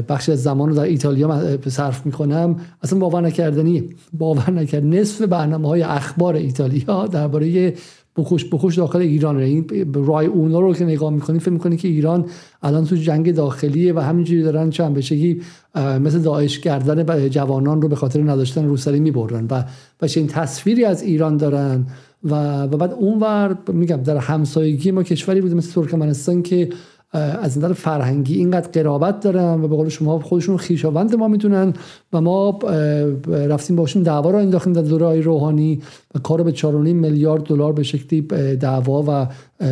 بخشی 0.08 0.32
از 0.32 0.42
زمان 0.42 0.68
رو 0.68 0.74
در 0.74 0.82
ایتالیا 0.82 1.58
صرف 1.68 2.06
می‌کنم. 2.06 2.56
اصلا 2.82 2.98
باور 2.98 3.20
نکردنی 3.20 3.84
باور 4.12 4.50
نکرد. 4.50 4.84
نصف 4.84 5.22
برنامه 5.22 5.68
های 5.68 5.82
اخبار 5.82 6.34
ایتالیا 6.34 7.06
درباره 7.06 7.74
بخوش 8.16 8.44
بخوش 8.44 8.76
داخل 8.76 8.98
ایران 8.98 9.36
این 9.36 9.66
رای 9.94 10.26
اونا 10.26 10.60
رو 10.60 10.74
که 10.74 10.84
نگاه 10.84 11.10
می‌کنی 11.10 11.38
فکر 11.38 11.50
می‌کنی 11.50 11.76
که 11.76 11.88
ایران 11.88 12.26
الان 12.62 12.84
تو 12.84 12.96
جنگ 12.96 13.34
داخلیه 13.34 13.94
و 13.94 13.98
همینجوری 13.98 14.42
دارن 14.42 14.70
چند 14.70 14.94
بشگی 14.94 15.40
مثل 15.74 16.18
داعش 16.18 16.58
کردن 16.58 17.28
جوانان 17.28 17.82
رو 17.82 17.88
به 17.88 17.96
خاطر 17.96 18.22
نداشتن 18.22 18.66
روسری 18.66 19.00
می‌برن 19.00 19.46
و 19.50 19.64
و 20.02 20.06
این 20.16 20.26
تصویری 20.26 20.84
از 20.84 21.02
ایران 21.02 21.36
دارن. 21.36 21.86
و, 22.24 22.62
و 22.62 22.76
بعد 22.76 22.92
اونور 22.92 23.56
میگم 23.72 23.96
در 23.96 24.16
همسایگی 24.16 24.90
ما 24.90 25.02
کشوری 25.02 25.40
بود 25.40 25.54
مثل 25.54 25.72
ترکمنستان 25.72 26.42
که 26.42 26.68
از 27.12 27.58
نظر 27.58 27.72
فرهنگی 27.72 28.38
اینقدر 28.38 28.70
قرابت 28.70 29.20
دارن 29.20 29.64
و 29.64 29.68
به 29.68 29.76
قول 29.76 29.88
شما 29.88 30.18
خودشون 30.18 30.56
خیشاوند 30.56 31.14
ما 31.14 31.28
می‌تونن 31.28 31.74
و 32.12 32.20
ما 32.20 32.58
رفتیم 33.28 33.76
باشون 33.76 34.02
دعوا 34.02 34.30
رو 34.30 34.38
انداختیم 34.38 34.72
در 34.72 34.82
دوره 34.82 35.20
روحانی 35.20 35.82
و 36.14 36.18
کار 36.18 36.42
به 36.42 36.52
4.5 36.52 36.64
میلیارد 36.66 37.42
دلار 37.42 37.72
به 37.72 37.82
شکلی 37.82 38.22
دعوا 38.56 39.04
و 39.08 39.26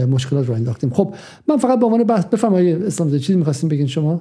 مشکلات 0.07 0.47
رو 0.47 0.55
انداختیم. 0.55 0.91
خب 0.91 1.15
من 1.49 1.57
فقط 1.57 1.79
به 1.79 1.87
عنوان 1.87 2.05
بحث 2.05 2.25
بفرمایید 2.25 2.83
اسلام 2.83 3.11
چیزی 3.11 3.37
می‌خواستیم 3.37 3.69
بگین 3.69 3.87
شما؟ 3.87 4.21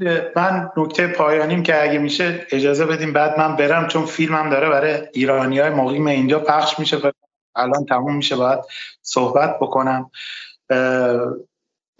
بله، 0.00 0.32
من 0.36 0.68
نکته 0.76 1.06
پایانیم 1.06 1.62
که 1.62 1.82
اگه 1.82 1.98
میشه 1.98 2.46
اجازه 2.52 2.86
بدیم 2.86 3.12
بعد 3.12 3.38
من 3.38 3.56
برم 3.56 3.88
چون 3.88 4.04
فیلمم 4.04 4.50
داره 4.50 4.68
برای 4.68 4.94
ایرانی 5.12 5.58
های 5.58 5.70
مقیم 5.70 6.06
اینجا 6.06 6.38
پخش 6.38 6.78
میشه 6.78 6.96
الان 7.56 7.84
تموم 7.84 8.16
میشه 8.16 8.36
باید 8.36 8.58
صحبت 9.02 9.56
بکنم. 9.60 10.10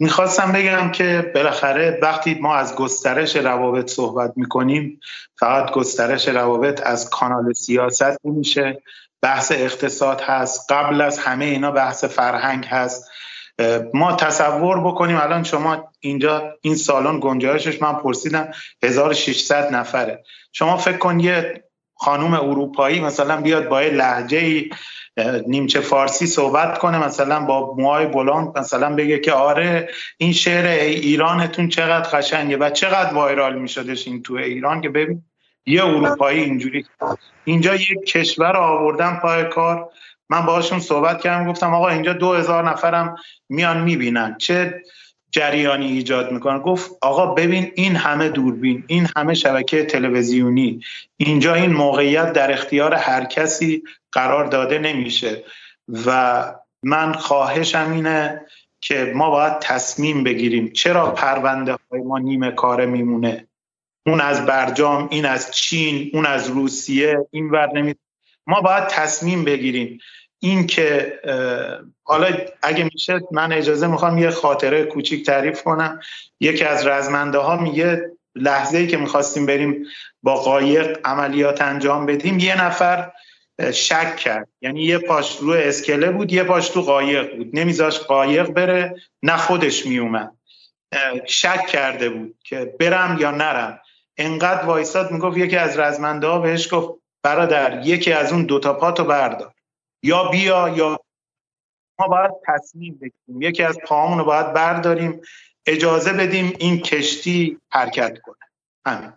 می‌خواستم 0.03 0.51
بگم 0.51 0.91
که 0.91 1.31
بالاخره 1.35 1.99
وقتی 2.01 2.33
ما 2.33 2.55
از 2.55 2.75
گسترش 2.75 3.35
روابط 3.35 3.89
صحبت 3.89 4.33
می‌کنیم 4.35 4.99
فقط 5.39 5.71
گسترش 5.71 6.27
روابط 6.27 6.81
از 6.85 7.09
کانال 7.09 7.53
سیاست 7.53 8.25
نمیشه. 8.25 8.81
بحث 9.21 9.51
اقتصاد 9.51 10.21
هست. 10.21 10.71
قبل 10.71 11.01
از 11.01 11.19
همه 11.19 11.45
اینا 11.45 11.71
بحث 11.71 12.03
فرهنگ 12.03 12.65
هست. 12.65 13.09
ما 13.93 14.15
تصور 14.15 14.79
بکنیم 14.79 15.17
الان 15.17 15.43
شما 15.43 15.91
اینجا 15.99 16.55
این 16.61 16.75
سالن 16.75 17.19
گنجایشش 17.19 17.81
من 17.81 17.93
پرسیدم 17.93 18.51
1600 18.83 19.73
نفره. 19.73 20.23
شما 20.51 20.77
فکر 20.77 20.97
کن 20.97 21.19
یه 21.19 21.63
خانوم 21.95 22.33
اروپایی 22.33 22.99
مثلا 22.99 23.41
بیاد 23.41 23.67
با 23.67 23.79
لحجه 23.79 24.65
نیمچه 25.47 25.79
فارسی 25.79 26.27
صحبت 26.27 26.77
کنه 26.77 27.05
مثلا 27.05 27.45
با 27.45 27.75
موهای 27.77 28.05
بلند 28.05 28.57
مثلا 28.57 28.95
بگه 28.95 29.19
که 29.19 29.33
آره 29.33 29.89
این 30.17 30.33
شعر 30.33 30.65
ایرانتون 30.79 31.69
چقدر 31.69 32.09
قشنگه 32.09 32.57
و 32.57 32.69
چقدر 32.69 33.13
وایرال 33.13 33.59
میشدش 33.59 34.07
این 34.07 34.23
تو 34.23 34.33
ایران 34.33 34.81
که 34.81 34.89
ببین 34.89 35.23
یه 35.65 35.85
اروپایی 35.85 36.43
اینجوری. 36.43 36.85
اینجا 37.43 37.75
یک 37.75 38.05
کشور 38.07 38.57
آوردن 38.57 39.19
پای 39.21 39.43
کار. 39.49 39.89
من 40.29 40.45
باهاشون 40.45 40.79
صحبت 40.79 41.21
کردم 41.21 41.51
گفتم 41.51 41.73
آقا 41.73 41.89
اینجا 41.89 42.13
دو 42.13 42.33
هزار 42.33 42.69
نفرم 42.69 43.15
میان 43.49 43.81
می‌بینن. 43.81 44.35
چه 44.39 44.81
جریانی 45.33 45.87
ایجاد 45.87 46.31
می‌کنن 46.31 46.59
گفت 46.59 46.91
آقا 47.01 47.25
ببین 47.25 47.71
این 47.75 47.95
همه 47.95 48.29
دوربین 48.29 48.83
این 48.87 49.07
همه 49.15 49.33
شبکه 49.33 49.85
تلویزیونی 49.85 50.81
اینجا 51.17 51.53
این 51.53 51.73
موقعیت 51.73 52.33
در 52.33 52.51
اختیار 52.51 52.93
هر 52.93 53.25
کسی 53.25 53.83
قرار 54.11 54.45
داده 54.45 54.79
نمیشه. 54.79 55.43
و 56.05 56.45
من 56.83 57.13
خواهشم 57.13 57.91
اینه 57.91 58.41
که 58.81 59.11
ما 59.15 59.29
باید 59.29 59.59
تصمیم 59.59 60.23
بگیریم 60.23 60.71
چرا 60.71 61.11
پرونده 61.11 61.77
های 61.91 62.01
ما 62.01 62.19
نیمه 62.19 62.51
کاره 62.51 62.85
میمونه. 62.85 63.47
اون 64.05 64.21
از 64.21 64.45
برجام 64.45 65.07
این 65.11 65.25
از 65.25 65.51
چین 65.51 66.09
اون 66.13 66.25
از 66.25 66.49
روسیه 66.49 67.17
این 67.31 67.49
ور 67.49 67.77
نمی 67.77 67.95
ما 68.47 68.61
باید 68.61 68.87
تصمیم 68.87 69.43
بگیریم 69.43 69.99
این 70.43 70.67
که 70.67 71.19
حالا 72.03 72.27
اگه 72.61 72.89
میشه 72.93 73.21
من 73.31 73.51
اجازه 73.51 73.87
می‌خوام 73.87 74.17
یه 74.17 74.29
خاطره 74.29 74.83
کوچیک 74.83 75.25
تعریف 75.25 75.63
کنم. 75.63 75.99
یکی 76.39 76.63
از 76.63 76.87
رزمنده 76.87 77.37
ها 77.37 77.57
میگه 77.57 78.11
لحظه 78.35 78.77
ای 78.77 78.87
که 78.87 78.97
می‌خواستیم 78.97 79.45
بریم 79.45 79.85
با 80.23 80.35
قایق 80.35 80.99
عملیات 81.05 81.61
انجام 81.61 82.05
بدیم 82.05 82.39
یه 82.39 82.65
نفر 82.65 83.11
شک 83.73 84.15
کرد. 84.15 84.47
یعنی 84.61 84.83
یه 84.83 84.97
پاش 84.97 85.37
رو 85.39 85.51
اسکله 85.51 86.11
بود 86.11 86.33
یه 86.33 86.43
پاش 86.43 86.69
تو 86.69 86.81
قایق 86.81 87.35
بود. 87.37 87.49
نمیذاش 87.53 87.99
قایق 87.99 88.49
بره 88.49 88.95
نه 89.23 89.37
خودش 89.37 89.85
میومد 89.85 90.31
شک 91.27 91.67
کرده 91.67 92.09
بود 92.09 92.35
که 92.43 92.73
برم 92.79 93.17
یا 93.19 93.31
نرم. 93.31 93.79
انقدر 94.17 94.65
وایساد 94.65 95.11
می‌گفت 95.11 95.37
یکی 95.37 95.57
از 95.57 95.79
رزمنده 95.79 96.27
ها 96.27 96.39
بهش 96.39 96.73
گفت 96.73 96.99
برادر 97.23 97.81
یکی 97.85 98.13
از 98.13 98.31
اون 98.31 98.43
دوتا 98.43 98.73
پاتو 98.73 99.03
بردار. 99.03 99.52
یا 100.03 100.29
بیا 100.29 100.69
یا 100.69 100.99
ما 101.99 102.07
باید 102.07 102.31
تصمیم 102.47 102.93
بگیریم. 102.93 103.41
یکی 103.41 103.63
از 103.63 103.77
پاهامون 103.87 104.17
رو 104.17 104.25
باید 104.25 104.53
برداریم 104.53 105.21
اجازه 105.65 106.13
بدیم 106.13 106.53
این 106.59 106.79
کشتی 106.79 107.57
حرکت 107.69 108.17
کنه. 108.23 108.35
همین. 108.85 109.13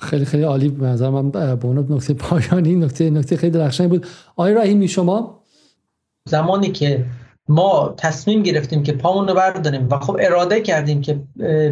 خیلی 0.00 0.24
خیلی 0.24 0.42
عالی. 0.42 0.68
به 0.68 0.86
نظر 0.86 1.10
من 1.10 1.30
به 1.30 1.64
اون 1.64 1.86
نکته 1.92 2.14
پایانی 2.14 2.74
نکته 2.74 3.10
نکته 3.10 3.36
خیلی 3.36 3.58
درخشانی 3.58 3.88
بود. 3.88 4.06
آقای 4.36 4.54
رحیمی 4.54 4.88
شما؟ 4.88 5.42
زمانی 6.28 6.72
که 6.72 7.06
ما 7.48 7.94
تصمیم 7.96 8.42
گرفتیم 8.42 8.82
که 8.82 8.92
پامون 8.92 9.28
رو 9.28 9.34
برداریم 9.34 9.88
و 9.90 9.98
خب 9.98 10.16
اراده 10.20 10.60
کردیم 10.60 11.00
که 11.00 11.20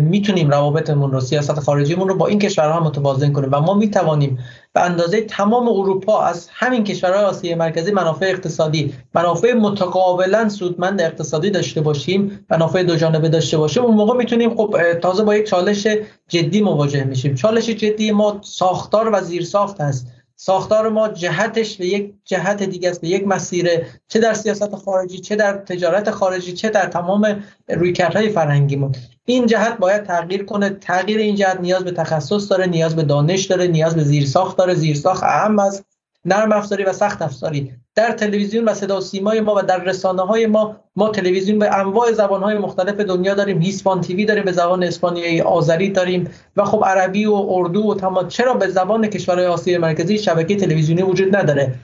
می‌تونیم 0.01 0.51
روابطمون 0.51 1.13
رو 1.13 1.21
سیاست 1.21 1.61
خارجیمون 1.61 2.09
رو 2.09 2.17
با 2.17 2.27
این 2.27 2.39
کشورها 2.39 2.81
متوازن 2.81 3.33
کنیم 3.33 3.49
و 3.53 3.61
ما 3.61 3.75
می‌توانیم 3.75 4.39
به 4.73 4.81
اندازه 4.81 5.21
تمام 5.21 5.69
اروپا 5.69 6.23
از 6.23 6.49
همین 6.53 6.85
کشورهای 6.85 7.25
آسیای 7.25 7.55
مرکزی 7.55 7.93
منافع 7.93 8.27
اقتصادی 8.27 8.95
منافع 9.15 9.53
متقابلا 9.53 10.49
سودمند 10.49 11.01
اقتصادی 11.01 11.51
داشته 11.51 11.81
باشیم 11.81 12.47
منافع 12.51 12.83
دو 12.83 12.97
جانبه 12.97 13.29
داشته 13.29 13.59
باشیم 13.59 13.83
اون 13.83 13.97
موقع 13.97 14.17
می‌تونیم 14.17 14.57
خب 14.57 14.77
تازه 15.03 15.25
با 15.25 15.37
یک 15.37 15.47
چالش 15.47 15.87
جدی 16.29 16.61
مواجه 16.61 17.05
میشیم. 17.05 17.35
چالش 17.35 17.69
جدی 17.69 18.11
ما 18.11 18.41
ساختار 18.43 19.11
و 19.13 19.21
زیرساخت 19.21 19.81
هست. 19.81 20.07
ساختار 20.45 20.89
ما 20.89 21.09
جهتش 21.09 21.77
به 21.77 21.87
یک 21.87 22.13
جهت 22.25 22.63
دیگه 22.63 22.91
است 22.91 23.01
به 23.01 23.09
یک 23.09 23.27
مسیر 23.27 23.69
چه 24.09 24.21
در 24.21 24.35
سیاست 24.35 24.75
خارجی 24.75 25.19
چه 25.19 25.37
در 25.37 25.53
تجارت 25.53 26.11
خارجی 26.11 26.53
چه 26.53 26.69
در 26.69 26.87
تمام 26.87 27.45
رویکردهای 27.69 28.29
فرهنگیمون 28.29 28.93
این 29.25 29.47
جهت 29.47 29.79
باید 29.79 30.05
تغییر 30.05 30.45
کنه. 30.45 30.71
تغییر 30.71 31.19
این 31.19 31.37
جهت 31.37 31.61
نیاز 31.61 31.85
به 31.85 31.91
تخصص 31.91 32.51
داره 32.51 32.67
نیاز 32.67 32.97
به 32.97 33.03
دانش 33.03 33.45
داره 33.45 33.67
نیاز 33.67 33.97
به 33.97 34.05
زیرساخت 34.05 34.59
داره. 34.59 34.75
زیرساخت 34.75 35.23
اهم 35.23 35.59
از 35.59 35.85
نرم 36.25 36.53
افزاری 36.53 36.85
و 36.85 36.93
سخت 36.93 37.23
افزاری. 37.23 37.73
در 37.95 38.13
تلویزیون 38.13 38.65
و 38.65 38.75
صدا 38.75 38.99
و 38.99 39.01
سیمای 39.01 39.41
ما 39.41 39.55
و 39.55 39.61
در 39.61 39.85
رسانه 39.85 40.23
های 40.23 40.47
ما 40.47 40.77
ما 40.97 41.09
تلویزیون 41.09 41.59
به 41.59 41.79
انواع 41.79 42.13
زبان 42.13 42.43
های 42.43 42.59
مختلف 42.59 43.01
دنیا 43.01 43.35
داریم. 43.35 43.61
هیسپان 43.61 44.01
تیوی 44.01 44.25
داریم 44.25 44.45
به 44.45 44.53
زبان 44.53 44.83
اسپانیایی 44.83 45.41
آذری 45.41 45.89
داریم. 45.91 46.31
و 46.57 46.65
خب 46.65 46.85
عربی 46.87 47.27
و 47.27 47.35
اردو 47.49 47.83
و 47.83 47.95
تمام 47.95 48.29
چرا 48.29 48.55
به 48.55 48.69
زبان 48.69 49.07
کشورهای 49.07 49.47
آسیای 49.47 49.79
مرکزی 49.79 50.19
شبکه 50.19 50.57
تلویزیونی 50.57 51.03
وجود 51.03 51.37
نداره؟ 51.37 51.75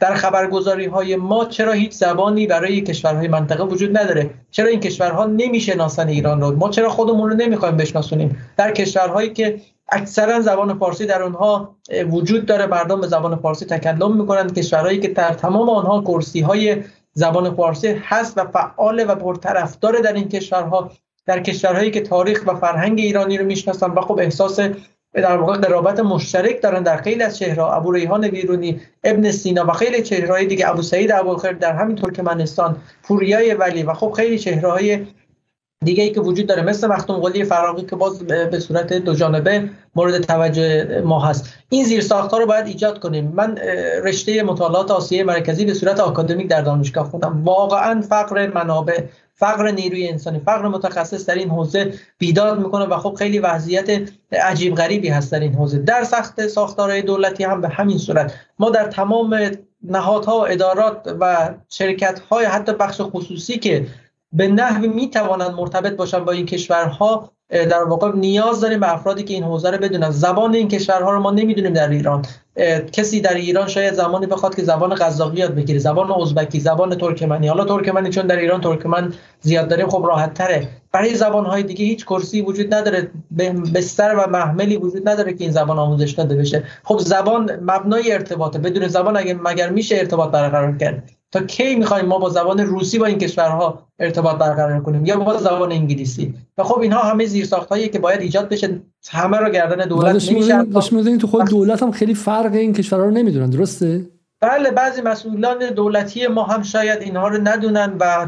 در 0.00 0.14
خبرگزاری 0.14 0.86
های 0.86 1.16
ما 1.16 1.44
چرا 1.44 1.72
هیچ 1.72 1.92
زبانی 1.92 2.46
برای 2.46 2.80
کشورهای 2.80 3.28
منطقه 3.28 3.64
وجود 3.64 3.98
نداره؟ 3.98 4.30
چرا 4.50 4.68
این 4.68 4.80
کشورها 4.80 5.26
نمی‌شناسن 5.26 6.08
ایران 6.08 6.40
رو؟ 6.40 6.56
ما 6.56 6.70
چرا 6.70 6.88
خودمون 6.88 7.30
رو 7.30 7.36
نمی‌خوایم 7.36 7.76
بشناسونیم؟ 7.76 8.36
در 8.56 8.72
کشورهایی 8.72 9.32
که 9.32 9.60
اکثرا 9.88 10.40
زبان 10.40 10.78
فارسی 10.78 11.06
در 11.06 11.22
اونها 11.22 11.76
وجود 12.10 12.46
داره. 12.46 12.66
مردم 12.66 13.00
به 13.00 13.06
زبان 13.06 13.36
فارسی 13.36 13.64
تکلم 13.64 14.16
می‌کنند. 14.16 14.58
کشورهایی 14.58 14.98
که 14.98 15.08
در 15.08 15.34
تمام 15.34 15.70
آنها 15.70 16.00
کرسی 16.02 16.40
های 16.40 16.82
زبان 17.12 17.54
فارسی 17.54 17.88
هست 17.88 18.38
و 18.38 18.44
فعال 18.44 19.04
و 19.08 19.14
پرطرفدار 19.14 19.98
در 19.98 20.12
این 20.12 20.28
کشورها. 20.28 20.90
در 21.26 21.40
کشورهایی 21.40 21.90
که 21.90 22.00
تاریخ 22.00 22.42
و 22.46 22.54
فرهنگ 22.54 22.98
ایرانی 23.00 23.38
رو 23.38 23.44
می‌شناسن 23.44 23.90
و 23.90 24.00
خب 24.00 24.18
احساس 24.18 24.60
در 25.14 25.36
واقع 25.36 25.56
قرابت 25.56 26.00
مشترک 26.00 26.62
دارن 26.62 26.82
در 26.82 26.96
خیلی 26.96 27.22
از 27.22 27.38
چهرها 27.38 27.72
ابو 27.72 27.92
ریحان 27.92 28.28
بیرونی 28.28 28.80
ابن 29.04 29.30
سینا 29.30 29.64
و 29.66 29.72
خیلی 29.72 30.02
چهرهای 30.02 30.46
دیگه. 30.46 30.68
ابو 30.68 30.82
سعید 30.82 31.12
ابوالخیر 31.12 31.52
در 31.52 31.72
همین 31.72 31.96
ترکمنستان 31.96 32.76
پوریای 33.02 33.54
ولی 33.54 33.82
و 33.82 33.94
خب 33.94 34.12
خیلی 34.16 34.38
چهرهای 34.38 35.06
دیگه 35.84 36.04
ای 36.04 36.10
که 36.10 36.20
وجود 36.20 36.46
داره 36.46 36.62
مثل 36.62 36.86
مختوم 36.86 37.20
قلی 37.20 37.44
فراقی 37.44 37.82
که 37.82 37.96
باز 37.96 38.18
به 38.26 38.58
صورت 38.60 38.92
دو 38.92 39.14
جانبه 39.14 39.70
مورد 39.94 40.20
توجه 40.20 41.02
ما 41.04 41.20
هست. 41.20 41.54
این 41.68 41.84
زیر 41.84 42.04
ها 42.10 42.38
رو 42.38 42.46
باید 42.46 42.66
ایجاد 42.66 42.98
کنیم. 42.98 43.32
من 43.34 43.58
رشته 44.04 44.42
مطالعات 44.42 44.90
آسیای 44.90 45.22
مرکزی 45.22 45.64
به 45.64 45.74
صورت 45.74 46.00
آکادمیک 46.00 46.48
در 46.48 46.62
دانشگاه 46.62 47.10
خوندم 47.10 47.44
واقعا 47.44 48.00
فقر 48.00 48.46
منابع 48.54 49.02
فقر 49.34 49.70
نیروی 49.70 50.08
انسانی 50.08 50.38
فقر 50.38 50.68
متخصص 50.68 51.26
در 51.26 51.34
این 51.34 51.50
حوزه 51.50 51.92
بیداد 52.18 52.58
می‌کنه 52.58 52.84
و 52.84 52.96
خب 52.96 53.14
خیلی 53.18 53.38
وضعیت 53.38 54.10
عجیب 54.32 54.74
غریبی 54.74 55.08
هست 55.08 55.32
در 55.32 55.40
این 55.40 55.54
حوزه. 55.54 55.78
در 55.78 56.04
سخت 56.04 56.46
ساختارهای 56.46 57.02
دولتی 57.02 57.44
هم 57.44 57.60
به 57.60 57.68
همین 57.68 57.98
صورت. 57.98 58.34
ما 58.58 58.70
در 58.70 58.84
تمام 58.84 59.50
نهادها 59.82 60.38
و 60.38 60.48
ادارات 60.48 61.16
و 61.20 61.54
شرکت 61.68 62.18
های 62.18 62.46
حتی 62.46 62.72
بخش 62.72 63.00
خصوصی 63.00 63.58
که 63.58 63.86
به 64.32 64.48
نحوی 64.48 64.88
می‌توانند 64.88 65.50
مرتبط 65.50 65.96
باشن 65.96 66.24
با 66.24 66.32
این 66.32 66.46
کشورها 66.46 67.30
در 67.50 67.82
واقع 67.82 68.16
نیاز 68.16 68.60
داریم 68.60 68.80
به 68.80 68.94
افرادی 68.94 69.22
که 69.22 69.34
این 69.34 69.42
حوزه 69.42 69.70
رو 69.70 69.78
بدونن. 69.78 70.10
زبان 70.10 70.54
این 70.54 70.68
کشورها 70.68 71.10
رو 71.12 71.20
ما 71.20 71.30
نمی‌دونیم 71.30 71.72
در 71.72 71.88
ایران. 71.88 72.24
کسی 72.92 73.20
در 73.20 73.34
ایران 73.34 73.68
شاید 73.68 73.94
زمانی 73.94 74.26
بخواد 74.26 74.54
که 74.54 74.62
زبان 74.62 74.94
قزاقی 74.94 75.38
یاد 75.38 75.54
بگیره. 75.54 75.78
زبان 75.78 76.12
ازبکی 76.12 76.60
زبان 76.60 76.94
ترکمنی. 76.94 77.48
حالا 77.48 77.64
ترکمنی 77.64 78.10
چون 78.10 78.26
در 78.26 78.36
ایران 78.36 78.60
ترکمن 78.60 79.14
زیاد 79.40 79.68
داریم 79.68 79.88
خب 79.88 80.04
راحت 80.06 80.34
تره 80.34 80.68
برای 80.92 81.14
زبان 81.14 81.46
های 81.46 81.62
دیگه 81.62 81.84
هیچ 81.84 82.04
کرسی 82.04 82.40
وجود 82.40 82.74
نداره. 82.74 83.10
بستر 83.74 84.14
و 84.14 84.30
محملی 84.30 84.76
وجود 84.76 85.08
نداره 85.08 85.32
که 85.32 85.44
این 85.44 85.52
زبان 85.52 85.78
آموزش 85.78 86.10
داده 86.10 86.36
بشه. 86.36 86.64
خب 86.84 86.98
زبان 86.98 87.50
مبنای 87.62 88.12
ارتباطه. 88.12 88.58
بدون 88.58 88.88
زبان 88.88 89.16
اگه 89.16 89.34
مگر 89.34 89.70
میشه 89.70 89.96
ارتباط 89.96 90.30
برقرار 90.30 90.76
کرد؟ 90.76 91.10
تا 91.30 91.40
کی 91.40 91.74
می‌خوایم 91.74 92.06
ما 92.06 92.18
با 92.18 92.28
زبان 92.28 92.60
روسی 92.60 92.98
با 92.98 93.06
این 93.06 93.18
کشورها 93.18 93.88
ارتباط 93.98 94.36
برقرار 94.36 94.82
کنیم 94.82 95.06
یا 95.06 95.16
با 95.16 95.38
زبان 95.38 95.72
انگلیسی؟ 95.72 96.34
و 96.58 96.62
خب 96.62 96.78
اینها 96.78 97.02
همه 97.02 97.26
زیرساخت 97.26 97.68
هایی 97.68 97.88
که 97.88 97.98
باید 97.98 98.20
ایجاد 98.20 98.48
بشه 98.48 98.80
همه 99.10 99.36
رو 99.36 99.50
گردن 99.50 99.88
دولت 99.88 100.32
نمیشه 100.32 101.16
تو 101.16 101.26
خود 101.26 101.50
دولت 101.50 101.82
هم 101.82 101.90
خیلی 101.90 102.14
فرق 102.14 102.52
این 102.52 102.72
کشورها 102.72 103.04
رو 103.04 103.10
نمی‌دونن 103.10 103.50
درسته؟ 103.50 104.06
بله 104.40 104.70
بعضی 104.70 105.00
مسئولان 105.00 105.58
دولتی 105.76 106.26
ما 106.26 106.42
هم 106.42 106.62
شاید 106.62 107.02
اینها 107.02 107.28
رو 107.28 107.38
ندونن 107.42 107.96
و 108.00 108.26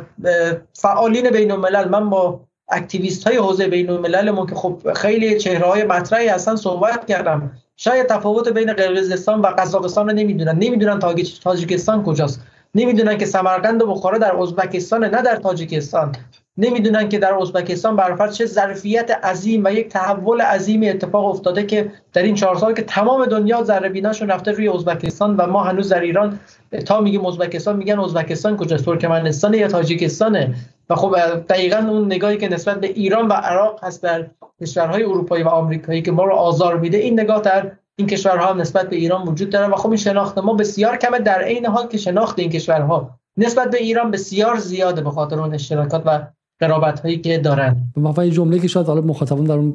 فعالین 0.73 1.31
بین 1.31 1.51
الملل 1.51 1.89
من 1.89 2.11
با 2.11 2.41
اکتیویست 2.69 3.27
های 3.27 3.37
حوزه 3.37 3.69
بین 3.69 3.91
الملل 3.91 4.31
ما 4.31 4.47
که 4.47 4.55
خب 4.55 4.93
خیلی 4.97 5.39
چهره 5.39 5.67
های 5.67 5.85
مطرحی 5.85 6.29
هستن 6.29 6.57
صحبت 6.57 7.07
کردم. 7.07 7.51
شاید 7.77 8.07
تفاوت 8.07 8.49
بین 8.49 8.73
قرقیزستان 8.73 9.41
و 9.41 9.47
قزاقستان 9.47 10.09
رو 10.09 10.15
نمی‌دونن. 10.15 10.59
نمی‌دونن 10.59 10.99
تاجیکستان 11.43 12.05
کجاست. 12.05 12.41
نمی‌دونن 12.75 13.19
که 13.19 13.27
سمرقند 13.27 13.83
و 13.83 13.87
بخارا 13.87 14.19
در 14.19 14.37
ازبکستان 14.37 15.05
نه 15.05 15.23
در 15.23 15.37
تاجیکستان. 15.37 16.13
نمی‌دونن 16.57 17.09
که 17.09 17.19
در 17.19 17.35
ازبکستان 17.35 17.97
برفرض 17.97 18.37
چه 18.37 18.47
ظرفیت 18.47 19.11
عظیم 19.11 19.65
و 19.65 19.73
یک 19.73 19.89
تحول 19.89 20.41
عظیمی 20.41 20.89
اتفاق 20.89 21.25
افتاده 21.25 21.67
که 21.67 21.93
در 22.13 22.23
این 22.23 22.35
چهار 22.35 22.57
سال 22.57 22.75
که 22.75 22.83
تمام 22.83 23.27
دنیا 23.27 23.63
ذره 23.63 23.89
بیناشون 23.89 24.29
رفته 24.29 24.51
روی 24.51 24.69
ازبکستان 24.69 25.37
و 25.37 25.47
ما 25.47 25.63
هنوز 25.63 25.89
در 25.89 26.01
ایران 26.01 26.41
تا 26.87 27.01
میگیم 27.01 27.27
ازبکستان 27.27 27.77
میگن 27.77 27.99
ازبکستان 27.99 28.57
کجاست 28.57 28.85
ترکمنستان 28.85 29.55
یا 29.55 29.69
تاجیکستانه؟ 29.69 30.55
و 30.91 30.95
خب 30.95 31.17
دقیقا 31.49 31.77
اون 31.77 32.07
نگاهی 32.07 32.37
که 32.37 32.49
نسبت 32.49 32.81
به 32.81 32.87
ایران 32.87 33.29
و 33.29 33.33
عراق 33.33 33.85
هست 33.85 34.03
در 34.03 34.27
کشورهای 34.61 35.03
اروپایی 35.03 35.43
و 35.43 35.49
آمریکایی 35.49 36.03
که 36.03 36.13
ما 36.13 36.25
رو 36.25 36.35
آزار 36.35 36.77
میده 36.79 36.99
این 36.99 37.21
نگاه 37.21 37.41
در 37.41 37.73
این 38.01 38.09
کشورها 38.09 38.51
هم 38.51 38.61
نسبت 38.61 38.91
به 38.91 38.97
ایران 38.97 39.29
وجود 39.29 39.51
داره 39.51 39.73
و 39.73 39.77
خب 39.77 39.89
این 39.89 39.97
شناخت 39.97 40.39
ما 40.39 40.55
بسیار 40.55 40.97
کمه 40.97 41.19
در 41.19 41.43
عین 41.43 41.67
حال 41.67 41.89
که 41.89 41.99
شناخت 41.99 42.39
این 42.39 42.51
کشورها 42.51 43.11
نسبت 43.37 43.71
به 43.71 43.79
ایران 43.79 44.11
بسیار 44.11 44.59
زیاده 44.59 45.01
به 45.01 45.11
خاطر 45.11 45.41
اون 45.41 45.55
اشتراکات 45.55 46.03
و 46.07 46.27
قرابت 46.61 47.01
هایی 47.01 47.19
که 47.19 47.39
دارن. 47.39 47.77
و 47.97 48.27
جمله 48.27 48.59
که 48.59 48.69
شاید 48.69 48.87
حالا 48.87 49.01
مخاطبون 49.01 49.45
در 49.45 49.55
اون 49.55 49.75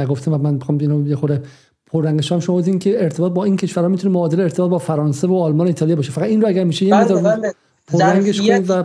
نگفتم 0.00 0.32
و 0.32 0.38
من 0.38 0.54
می‌خوام 0.54 0.78
اینو 0.78 1.08
یه 1.08 1.16
خورده 1.16 1.42
پررنگش 1.86 2.32
هم 2.32 2.40
شما 2.40 2.62
که 2.62 3.02
ارتباط 3.02 3.32
با 3.32 3.44
این 3.44 3.56
کشورها 3.56 3.88
می‌تونه 3.88 4.14
معادل 4.14 4.40
ارتباط 4.40 4.70
با 4.70 4.78
فرانسه 4.78 5.26
و 5.26 5.34
آلمان 5.34 5.66
و 5.66 5.68
ایتالیا 5.68 5.96
باشه. 5.96 6.12
فقط 6.12 6.24
این 6.24 6.40
رو 6.40 6.48
اگر 6.48 6.64
میشه 6.64 6.84
یه 6.86 6.94
بله 6.94 7.22
بله. 7.22 7.54
پررنگش 7.88 8.40
کنید 8.40 8.70
و 8.70 8.84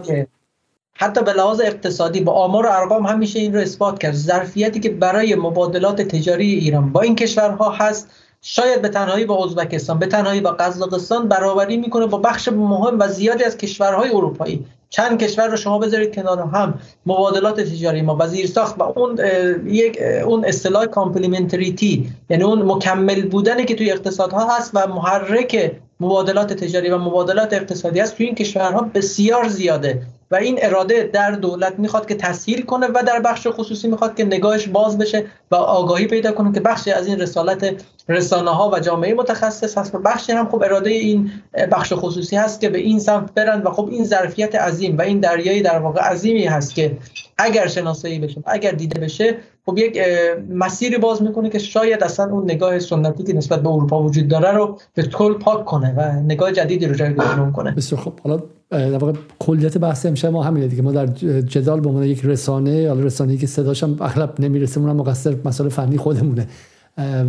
حتی 0.97 1.23
به 1.23 1.33
لحاظ 1.33 1.61
اقتصادی 1.61 2.21
با 2.21 2.31
آمار 2.31 2.65
و 2.65 2.69
ارقام 2.71 3.05
هم 3.05 3.19
میشه 3.19 3.39
این 3.39 3.53
رو 3.53 3.59
اثبات 3.59 3.99
کرد. 3.99 4.13
ظرفیتی 4.13 4.79
که 4.79 4.89
برای 4.89 5.35
مبادلات 5.35 6.01
تجاری 6.01 6.53
ایران 6.53 6.91
با 6.91 7.01
این 7.01 7.15
کشورها 7.15 7.69
هست 7.69 8.24
شاید 8.47 8.81
به 8.81 8.89
تنهایی 8.89 9.25
با 9.25 9.45
ازبکستان 9.45 9.99
به 9.99 10.05
تنهایی 10.05 10.41
با 10.41 10.51
قزاقستان 10.51 11.27
برابری 11.27 11.77
می‌کنه 11.77 12.05
با 12.05 12.17
بخش 12.17 12.47
مهم 12.47 12.99
و 12.99 13.07
زیادی 13.07 13.43
از 13.43 13.57
کشورهای 13.57 14.09
اروپایی. 14.09 14.65
چند 14.89 15.19
کشور 15.23 15.47
رو 15.47 15.57
شما 15.57 15.79
بذارید 15.79 16.15
کنار 16.15 16.39
هم. 16.39 16.79
مبادلات 17.05 17.61
تجاری 17.61 18.01
ما 18.01 18.17
و 18.19 18.27
ساخت 18.27 18.75
و 18.79 18.83
اون 18.83 19.19
یک 19.65 19.99
اون 20.25 20.45
اصطلاح 20.45 20.85
complementarity 20.85 22.09
یعنی 22.29 22.43
اون 22.43 22.61
مکمل 22.61 23.27
بودنی 23.27 23.65
که 23.65 23.75
توی 23.75 23.91
اقتصادها 23.91 24.55
هست 24.55 24.71
و 24.73 24.87
محرک 24.87 25.71
مبادلات 25.99 26.53
تجاری 26.53 26.89
و 26.89 26.97
مبادلات 26.97 27.53
اقتصادی 27.53 27.99
است 27.99 28.17
توی 28.17 28.25
این 28.25 28.35
کشورها 28.35 28.89
بسیار 28.93 29.47
زیاده. 29.47 30.01
و 30.31 30.35
این 30.35 30.59
اراده 30.61 31.09
در 31.13 31.31
دولت 31.31 31.79
می‌خواد 31.79 32.07
که 32.07 32.15
تسهیل 32.15 32.61
کنه 32.61 32.87
و 32.87 33.03
در 33.07 33.19
بخش 33.19 33.47
خصوصی 33.47 33.87
می‌خواد 33.87 34.15
که 34.15 34.25
نگاهش 34.25 34.67
باز 34.67 34.97
بشه 34.97 35.25
و 35.51 35.55
آگاهی 35.55 36.07
پیدا 36.07 36.31
کنه 36.31 36.51
که 36.51 36.59
بخشی 36.59 36.91
از 36.91 37.07
این 37.07 37.19
رسالت 37.19 37.83
رسانه 38.09 38.51
ها 38.51 38.69
و 38.73 38.79
جامعه 38.79 39.13
متخصص 39.13 39.77
هست 39.77 39.95
و 39.95 39.99
بخشی 39.99 40.31
هم 40.31 40.49
خب 40.49 40.63
اراده 40.63 40.89
این 40.89 41.31
بخش 41.71 41.93
خصوصی 41.95 42.35
هست 42.35 42.61
که 42.61 42.69
به 42.69 42.77
این 42.77 42.99
سمت 42.99 43.33
برن 43.33 43.61
و 43.61 43.71
خب 43.71 43.89
این 43.91 44.03
ظرفیت 44.03 44.55
عظیم 44.55 44.97
و 44.97 45.01
این 45.01 45.19
دریایی 45.19 45.61
در 45.61 45.79
واقع 45.79 46.01
عظیمی 46.01 46.45
هست 46.45 46.75
که 46.75 46.97
اگر 47.37 47.67
شناسایی 47.67 48.19
بشه 48.19 48.43
اگر 48.45 48.71
دیده 48.71 48.99
بشه 48.99 49.37
خب 49.65 49.77
یک 49.77 49.99
مسیری 50.49 50.97
باز 50.97 51.21
می‌کنه 51.21 51.49
که 51.49 51.59
شاید 51.59 52.03
اصلا 52.03 52.31
اون 52.31 52.43
نگاه 52.43 52.79
سنتی 52.79 53.23
که 53.23 53.33
نسبت 53.33 53.63
به 53.63 53.69
اروپا 53.69 54.03
وجود 54.03 54.27
داره 54.27 54.51
رو 54.51 54.79
به 54.93 55.03
کل 55.03 55.33
پاک 55.33 55.65
کنه 55.65 55.93
و 55.97 56.11
نگاه 56.11 56.51
جدیدی 56.51 56.87
رو 56.87 56.95
جایگزین 56.95 57.51
کنه. 57.57 57.71
بسیار 57.71 58.01
خب 58.01 58.19
حالا 58.19 58.43
در 58.69 58.97
واقع 58.97 59.13
کلیت 59.39 59.77
بحث 59.77 60.05
امشب 60.05 60.27
ما 60.27 60.43
همینه 60.43 60.67
دیگه. 60.67 60.81
ما 60.81 60.91
در 60.91 61.05
جدال 61.41 61.79
به 61.79 61.89
عنوان 61.89 62.03
یک 62.03 62.25
رسانه 62.25 62.87
حالا 62.87 63.03
رسانه‌ای 63.03 63.37
که 63.37 63.47
صداش 63.47 63.83
هم 63.83 63.97
اغلب 63.99 64.33
نمی‌رسه 64.39 64.79
اونم 64.81 64.95
مقصر 64.95 65.35
مسائل 65.45 65.69
فنی 65.69 65.97
خودمونه. 65.97 66.47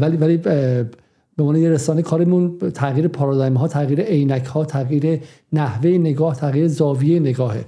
ولی 0.00 0.16
ولی 0.16 0.36
به 0.36 1.42
عنوان 1.42 1.56
یه 1.56 1.70
رسانه 1.70 2.02
کارمون 2.02 2.58
تغییر 2.74 3.08
پارادایم 3.08 3.54
ها 3.54 3.68
تغییر 3.68 4.00
عینک 4.00 4.44
ها 4.44 4.64
تغییر 4.64 5.20
نحوه 5.52 5.90
نگاه 5.90 6.36
تغییر 6.36 6.68
زاویه 6.68 7.20
نگاهه. 7.20 7.64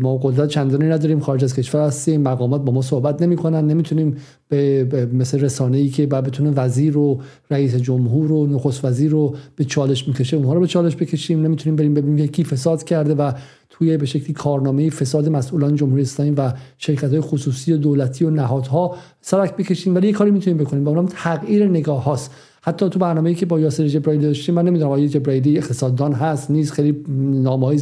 ما 0.00 0.18
قدرت 0.22 0.48
چندانی 0.48 0.84
نداریم 0.84 1.20
خارج 1.20 1.44
از 1.44 1.54
کشور 1.54 1.86
هستیم 1.86 2.20
مقامات 2.22 2.64
با 2.64 2.72
ما 2.72 2.82
صحبت 2.82 3.22
نمی‌کنن 3.22 3.66
نمی‌تونیم 3.66 4.16
به 4.48 5.08
مثل 5.12 5.40
رسانه 5.40 5.78
ای 5.78 5.88
که 5.88 6.06
بعد 6.06 6.24
بتونه 6.24 6.50
وزیر 6.50 6.96
و 6.98 7.20
رئیس 7.50 7.74
جمهور 7.74 8.32
و 8.32 8.46
نخست 8.46 8.84
وزیر 8.84 9.10
رو 9.10 9.36
به 9.56 9.64
چالش 9.64 10.08
می‌کشه 10.08 10.36
اونها 10.36 10.54
رو 10.54 10.60
به 10.60 10.66
چالش 10.66 10.96
بکشیم. 10.96 11.42
نمی‌تونیم 11.42 11.76
بریم 11.76 11.94
ببینیم 11.94 12.26
کی 12.26 12.44
فساد 12.44 12.84
کرده 12.84 13.14
و 13.14 13.32
توی 13.70 13.96
به 13.96 14.06
شکلی 14.06 14.32
کارنامه 14.32 14.90
فساد 14.90 15.28
مسئولان 15.28 15.74
جمهوری 15.74 16.02
اسلامی 16.02 16.30
و 16.30 16.52
شرکت 16.78 17.10
های 17.10 17.20
خصوصی 17.20 17.72
و 17.72 17.76
دولتی 17.76 18.24
و 18.24 18.30
نهادها 18.30 18.96
سرک 19.20 19.56
بکشیم. 19.56 19.94
ولی 19.94 20.06
یه 20.06 20.12
کاری 20.12 20.30
می‌تونیم 20.30 20.58
بکنیم. 20.58 20.84
و 20.84 20.88
اونم 20.88 21.06
تغییر 21.06 21.66
نگاه 21.66 22.04
هاست. 22.04 22.30
حتی 22.62 22.88
تو 22.88 22.98
برنامه‌ای 22.98 23.34
که 23.34 23.46
با 23.46 23.60
یاسر 23.60 23.88
جبرائیلی 23.88 24.24
داشتیم 24.24 24.54
من 24.54 24.64
نمی‌دونم 24.64 24.90
آیا 24.90 25.06
جبرائیلی 25.06 25.58
اقتصاددان 25.58 26.12
هست 26.12 26.50
نیست 26.50 26.72
خیلی 26.72 27.04
نامه‌ای 27.42 27.78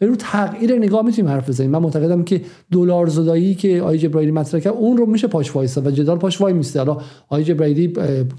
ولی 0.00 0.10
رو 0.10 0.16
تغییر 0.16 0.76
نگاه 0.76 1.04
می‌تونیم 1.04 1.30
حرف 1.30 1.48
بزنیم. 1.48 1.70
من 1.70 1.78
معتقدم 1.78 2.22
که 2.22 2.40
دلار 2.72 3.06
زدایی 3.06 3.54
که 3.54 3.80
آقای 3.82 3.98
جبرائیلی 3.98 4.32
مطرح 4.32 4.60
کرد 4.60 4.74
اون 4.74 4.96
رو 4.96 5.06
میشه 5.06 5.26
پاش 5.26 5.56
وایسا 5.56 5.80
و 5.80 5.90
جدال 5.90 6.18
پاش 6.18 6.40
وای 6.40 6.52
میسته. 6.52 6.78
حالا 6.78 6.98
آقای 7.28 7.44
جبرائیلی 7.44 7.88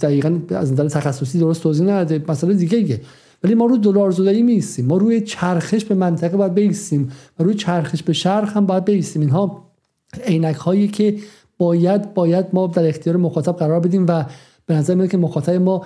دقیقاً 0.01 0.39
از 0.49 0.73
نظر 0.73 0.87
تخصصی 0.87 1.39
درست 1.39 1.63
توضیح 1.63 1.85
نداده 1.85 2.25
مسئله 2.27 2.53
دیگه. 2.53 3.01
ولی 3.43 3.55
ما 3.55 3.65
رو 3.65 3.77
دلار 3.77 4.11
زدایی 4.11 4.43
میستیم 4.43 4.85
ما 4.85 4.97
روی 4.97 5.21
چرخش 5.21 5.85
به 5.85 5.95
منطقه 5.95 6.37
باید 6.37 6.53
بیستیم. 6.53 7.11
و 7.39 7.43
روی 7.43 7.53
چرخش 7.53 8.03
به 8.03 8.13
شرق 8.13 8.49
هم 8.49 8.65
باید 8.65 8.85
بیستیم. 8.85 9.21
اینها 9.21 9.71
عینک 10.25 10.55
هایی 10.55 10.87
که 10.87 11.15
باید 11.57 12.13
باید 12.13 12.45
ما 12.53 12.67
در 12.67 12.87
اختیار 12.87 13.17
مخاطب 13.17 13.55
قرار 13.55 13.79
بدیم 13.79 14.05
و 14.07 14.25
به 14.65 14.73
نظر 14.73 14.95
میاد 14.95 15.09
که 15.09 15.17
مخاطب 15.17 15.53
ما 15.53 15.85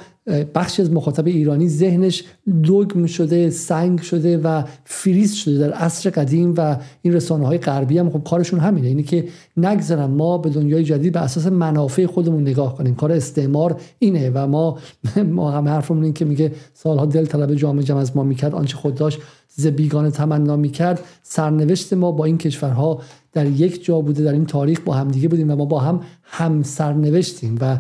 بخشی 0.56 0.82
از 0.82 0.92
مخاطب 0.92 1.28
ایرانی 1.28 1.70
ذهنش 1.70 2.24
دوگم 2.64 3.06
شده 3.06 3.50
سنگ 3.50 4.02
شده 4.02 4.38
و 4.38 4.64
فریز 4.86 5.34
شده 5.34 5.58
در 5.58 5.74
عصر 5.74 6.10
قدیم 6.10 6.54
و 6.58 6.78
این 7.02 7.14
رسانه 7.14 7.46
های 7.48 7.58
غربی 7.58 7.98
هم. 7.98 8.10
خب 8.10 8.24
کارشون 8.24 8.60
همینه 8.60 8.88
اینه 8.88 9.04
که 9.04 9.28
نگذارن 9.58 10.06
ما 10.06 10.38
به 10.38 10.50
دنیای 10.50 10.84
جدید 10.84 11.14
به 11.14 11.20
اساس 11.20 11.48
منافع 11.48 12.06
خودمون 12.06 12.42
نگاه 12.42 12.76
کنیم. 12.76 12.96
کار 12.96 13.12
استعمار 13.12 13.82
اینه 14.00 14.32
و 14.34 14.48
ما 14.48 14.78
ما 15.38 15.52
همه 15.52 15.70
حرفمون 15.70 16.04
این 16.04 16.14
که 16.14 16.26
میگه 16.26 16.52
سالها 16.74 17.06
دل 17.06 17.26
طلب 17.26 17.54
جامعه 17.56 17.84
جمع 17.84 18.00
از 18.00 18.16
ما 18.16 18.24
می‌کرد 18.24 18.56
آنچه 18.56 18.78
خود 18.78 18.96
داشت 18.96 19.20
ز 19.48 19.68
بیگانه 19.68 20.12
تمنا 20.12 20.56
می‌کرد. 20.56 21.00
سرنوشت 21.24 21.94
ما 21.94 22.12
با 22.12 22.26
این 22.26 22.38
کشورها 22.38 23.02
در 23.34 23.46
یک 23.46 23.86
جا 23.86 24.02
بوده 24.02 24.24
در 24.24 24.34
این 24.34 24.46
تاریخ 24.46 24.80
با 24.86 24.94
همدیگه 24.94 25.28
بودیم 25.28 25.52
و 25.52 25.56
ما 25.56 25.66
با 25.66 25.80
هم 25.80 26.00
هم 26.24 26.64
سرنوشتیم 26.64 27.58
و 27.62 27.78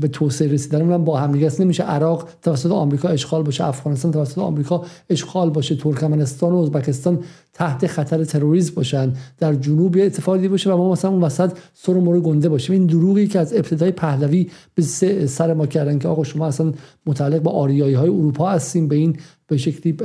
به 0.00 0.08
توسعه 0.08 0.52
رسیدن. 0.52 0.82
من 0.82 1.04
با 1.04 1.16
هم 1.16 1.32
دیگه 1.32 1.60
نمیشه 1.60 1.82
عراق 1.82 2.28
توسط 2.42 2.70
آمریکا 2.70 3.08
اشغال 3.08 3.42
باشه 3.42 3.64
افغانستان 3.64 4.12
توسط 4.12 4.38
آمریکا 4.38 4.84
اشغال 5.10 5.50
باشه 5.50 5.76
ترکمنستان 5.76 6.52
و 6.52 6.56
ازبکستان 6.56 7.18
تحت 7.56 7.86
خطر 7.86 8.24
تروریسم 8.24 8.74
باشن 8.74 9.12
در 9.38 9.54
جنوب 9.54 9.96
یه 9.96 10.04
اتفاقی 10.04 10.48
باشه 10.48 10.72
و 10.72 10.76
ما 10.76 10.92
مثلا 10.92 11.10
اون 11.10 11.22
وسط 11.22 11.52
سر 11.74 11.96
و 11.96 12.20
گنده 12.20 12.48
باشیم. 12.48 12.72
این 12.72 12.86
دروغی 12.86 13.26
که 13.26 13.38
از 13.38 13.52
ابتدای 13.52 13.90
پهلوی 13.90 14.50
به 14.74 14.82
سر 15.26 15.54
ما 15.54 15.66
کردن 15.66 15.98
که 15.98 16.08
آقا 16.08 16.24
شما 16.24 16.46
اصلا 16.46 16.72
متعلق 17.06 17.42
با 17.42 17.50
آریایی 17.50 17.94
های 17.94 18.08
اروپا 18.08 18.50
هستیم 18.50 18.88
به 18.88 18.96
این 18.96 19.16
به 19.46 19.56
شکلی 19.56 19.96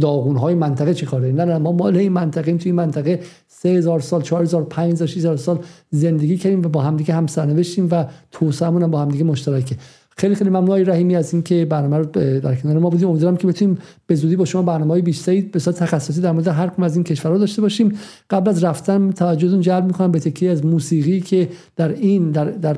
داغون 0.00 0.36
های 0.36 0.54
منطقه 0.54 0.94
چی 0.94 1.06
کاره؟ 1.06 1.32
نه 1.32 1.44
نه 1.44 1.58
ما 1.58 1.72
مال 1.72 1.96
این 1.96 2.12
منطقه 2.12 2.48
این 2.48 2.58
توی 2.58 2.68
این 2.68 2.76
منطقه 2.76 3.20
3000 3.48 4.00
سال 4.00 4.22
4000 4.22 4.64
5000 4.64 5.08
6000 5.08 5.36
سال 5.36 5.58
زندگی 5.90 6.36
کردیم 6.36 6.64
و 6.64 6.68
با 6.68 6.82
همدیگه 6.82 7.14
هم 7.14 7.26
سرنوشتیم 7.26 7.88
و 7.90 8.04
توسعه‌مون 8.30 8.82
هم 8.82 8.90
با 8.90 9.00
همدیگه 9.00 9.24
مشترکه. 9.24 9.76
خیلی 10.16 10.34
خیلی 10.34 10.50
ممنون 10.50 10.86
رحیمی 10.86 11.16
از 11.16 11.32
اینکه 11.32 11.64
برنامه 11.64 11.96
رو 11.96 12.04
در 12.40 12.54
کنار 12.54 12.78
ما 12.78 12.90
بودیم. 12.90 13.08
امیدوارم 13.08 13.36
که 13.36 13.46
بتونیم 13.46 13.78
به 14.06 14.14
زودی 14.14 14.36
با 14.36 14.44
شما 14.44 14.62
برنامه 14.62 14.90
های 14.90 15.02
بیشتری 15.02 15.40
به 15.40 15.58
صورت 15.58 15.76
تخصصی 15.76 16.20
در 16.20 16.32
مورد 16.32 16.48
هر 16.48 16.66
کدوم 16.66 16.84
از 16.84 16.96
این 16.96 17.04
کشورها 17.04 17.38
داشته 17.38 17.62
باشیم. 17.62 17.98
قبل 18.30 18.48
از 18.48 18.64
رفتن 18.64 19.10
توجهتون 19.10 19.60
جلب 19.60 19.84
می‌کنم 19.84 20.12
به 20.12 20.20
تکیه 20.20 20.50
از 20.50 20.64
موسیقی 20.66 21.20
که 21.20 21.48
در 21.76 21.88
این 21.88 22.30
در, 22.30 22.44
در 22.44 22.76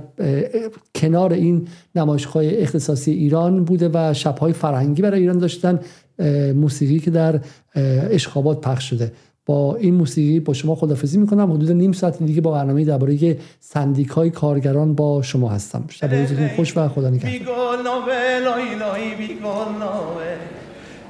کنار 0.94 1.32
این 1.32 1.68
نمایشگاه 1.94 2.42
اختصاصی 2.46 3.10
ایران 3.10 3.64
بوده 3.64 3.90
و 3.94 4.14
شبهای 4.14 4.52
فرهنگی 4.52 5.02
برای 5.02 5.20
ایران 5.20 5.38
داشتن 5.38 5.80
موسیقی 6.54 6.98
که 6.98 7.10
در 7.10 7.40
اشخابات 8.10 8.60
پخش 8.60 8.90
شده. 8.90 9.12
با 9.46 9.76
این 9.76 9.94
موسیقی 9.94 10.40
با 10.40 10.52
شما 10.52 10.74
خدافزی 10.74 11.18
می‌کنم. 11.18 11.52
حدود 11.52 11.72
نیم 11.72 11.92
ساعت 11.92 12.22
دیگه 12.22 12.40
با 12.40 12.50
برنامه 12.50 12.84
درباره 12.84 13.38
سندیکای 13.60 14.30
کارگران 14.30 14.94
با 14.94 15.22
شما 15.22 15.48
هستم. 15.48 15.84
شب 15.88 16.14
روزتون 16.14 16.48
خوش 16.48 16.76
و 16.76 16.88
خدا 16.88 17.10
نگهدار. 17.10 17.54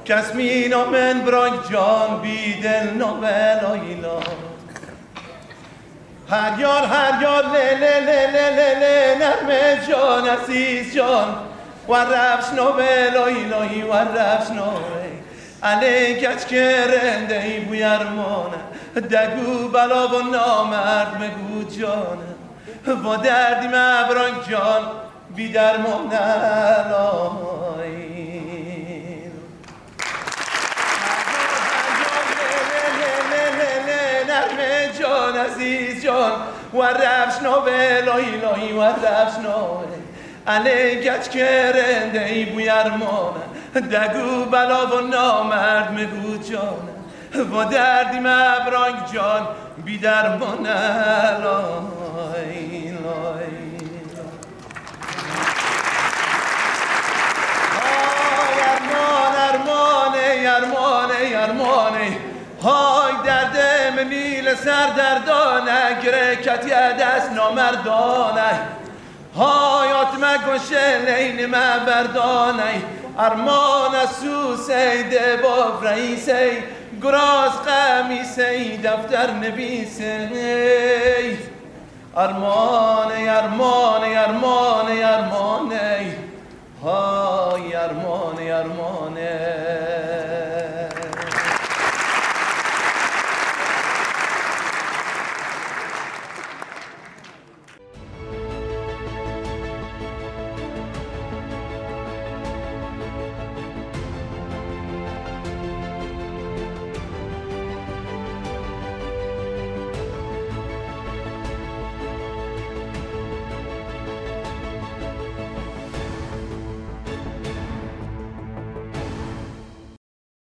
کس 0.05 0.35
می 0.35 0.67
نامن 0.69 1.21
برای 1.25 1.51
جان 1.71 2.21
بی 2.21 2.61
دل 2.63 2.97
نامن 2.97 3.59
آیلا 3.71 4.19
هر 6.29 6.59
یار 6.59 6.83
هر 6.83 7.21
یار 7.21 7.43
لی 7.43 7.75
لی 7.79 8.05
لی 8.05 9.19
نرم 9.19 9.49
جان 9.89 10.27
عزیز 10.27 10.95
جان. 10.95 11.27
و 11.89 11.93
رفش 11.93 12.53
نوبل 12.53 13.17
آیلایی 13.17 13.81
و 13.81 13.93
رفش 13.93 14.49
نوبل 14.49 15.14
علی 15.65 16.15
کچ 16.15 16.45
کرنده 16.45 17.41
ای 17.41 17.59
بوی 17.59 17.83
ارمانه. 17.83 18.57
دگو 18.95 19.67
بلا 19.67 20.07
و 20.07 20.21
نامرد 20.21 21.21
مگو 21.21 21.63
جانه 21.79 22.35
با 23.03 23.15
دردی 23.15 23.67
مبران 23.67 24.31
جان 24.49 24.81
بی 25.35 25.51
درمان 25.51 26.07
نرم 26.07 27.37
جان 34.99 35.37
عزیز 35.37 36.03
جان 36.03 36.31
و 36.73 36.81
رفش 36.81 37.41
نوبل 37.43 38.09
آی 38.09 38.25
لای 38.25 38.73
و 38.73 38.83
رفش 38.83 39.37
نوبل 39.37 40.04
علی 40.47 40.95
گچ 40.95 41.29
کرنده 41.29 42.25
ای 42.25 42.45
بوی 42.45 42.69
ارمانه 42.69 43.45
دگو 43.75 44.45
بلا 44.45 44.85
و 44.87 45.01
نامرد 45.01 45.91
مگو 45.91 46.37
جانه. 46.37 46.95
و 47.51 47.65
دردی 47.65 48.19
مبرانگ 48.19 48.95
جان 49.13 49.47
بی 49.85 49.97
درمان 49.97 50.67
لای 51.43 52.91
لای. 52.91 53.65
ارمانه 59.49 60.49
ارمانه 60.49 61.15
ارمانه. 61.35 62.17
های 62.63 63.13
درد 63.25 63.57
منیل 63.97 64.55
سردردانه 64.55 66.01
گرکتی 66.03 66.69
دست 66.69 67.31
نامردانه. 67.31 68.84
های 69.37 69.91
آتمه 69.91 70.37
گوشه 70.37 70.97
لین 70.97 71.51
بردانه 71.87 72.81
ارمان 73.19 73.91
سوسه 74.21 75.03
ده 75.03 75.37
با 75.43 75.79
رئیسه 75.89 76.63
گراز 77.01 77.51
قمیسه 77.65 78.77
دفتر 78.77 79.31
نویسه 79.31 80.29
ارمانه 82.17 83.25
ارمانه 83.29 84.07
ارمانه 84.17 85.05
ارمانه 85.05 86.15
های 86.83 87.75
ارمانه 87.75 88.53
ارمانه 88.53 90.34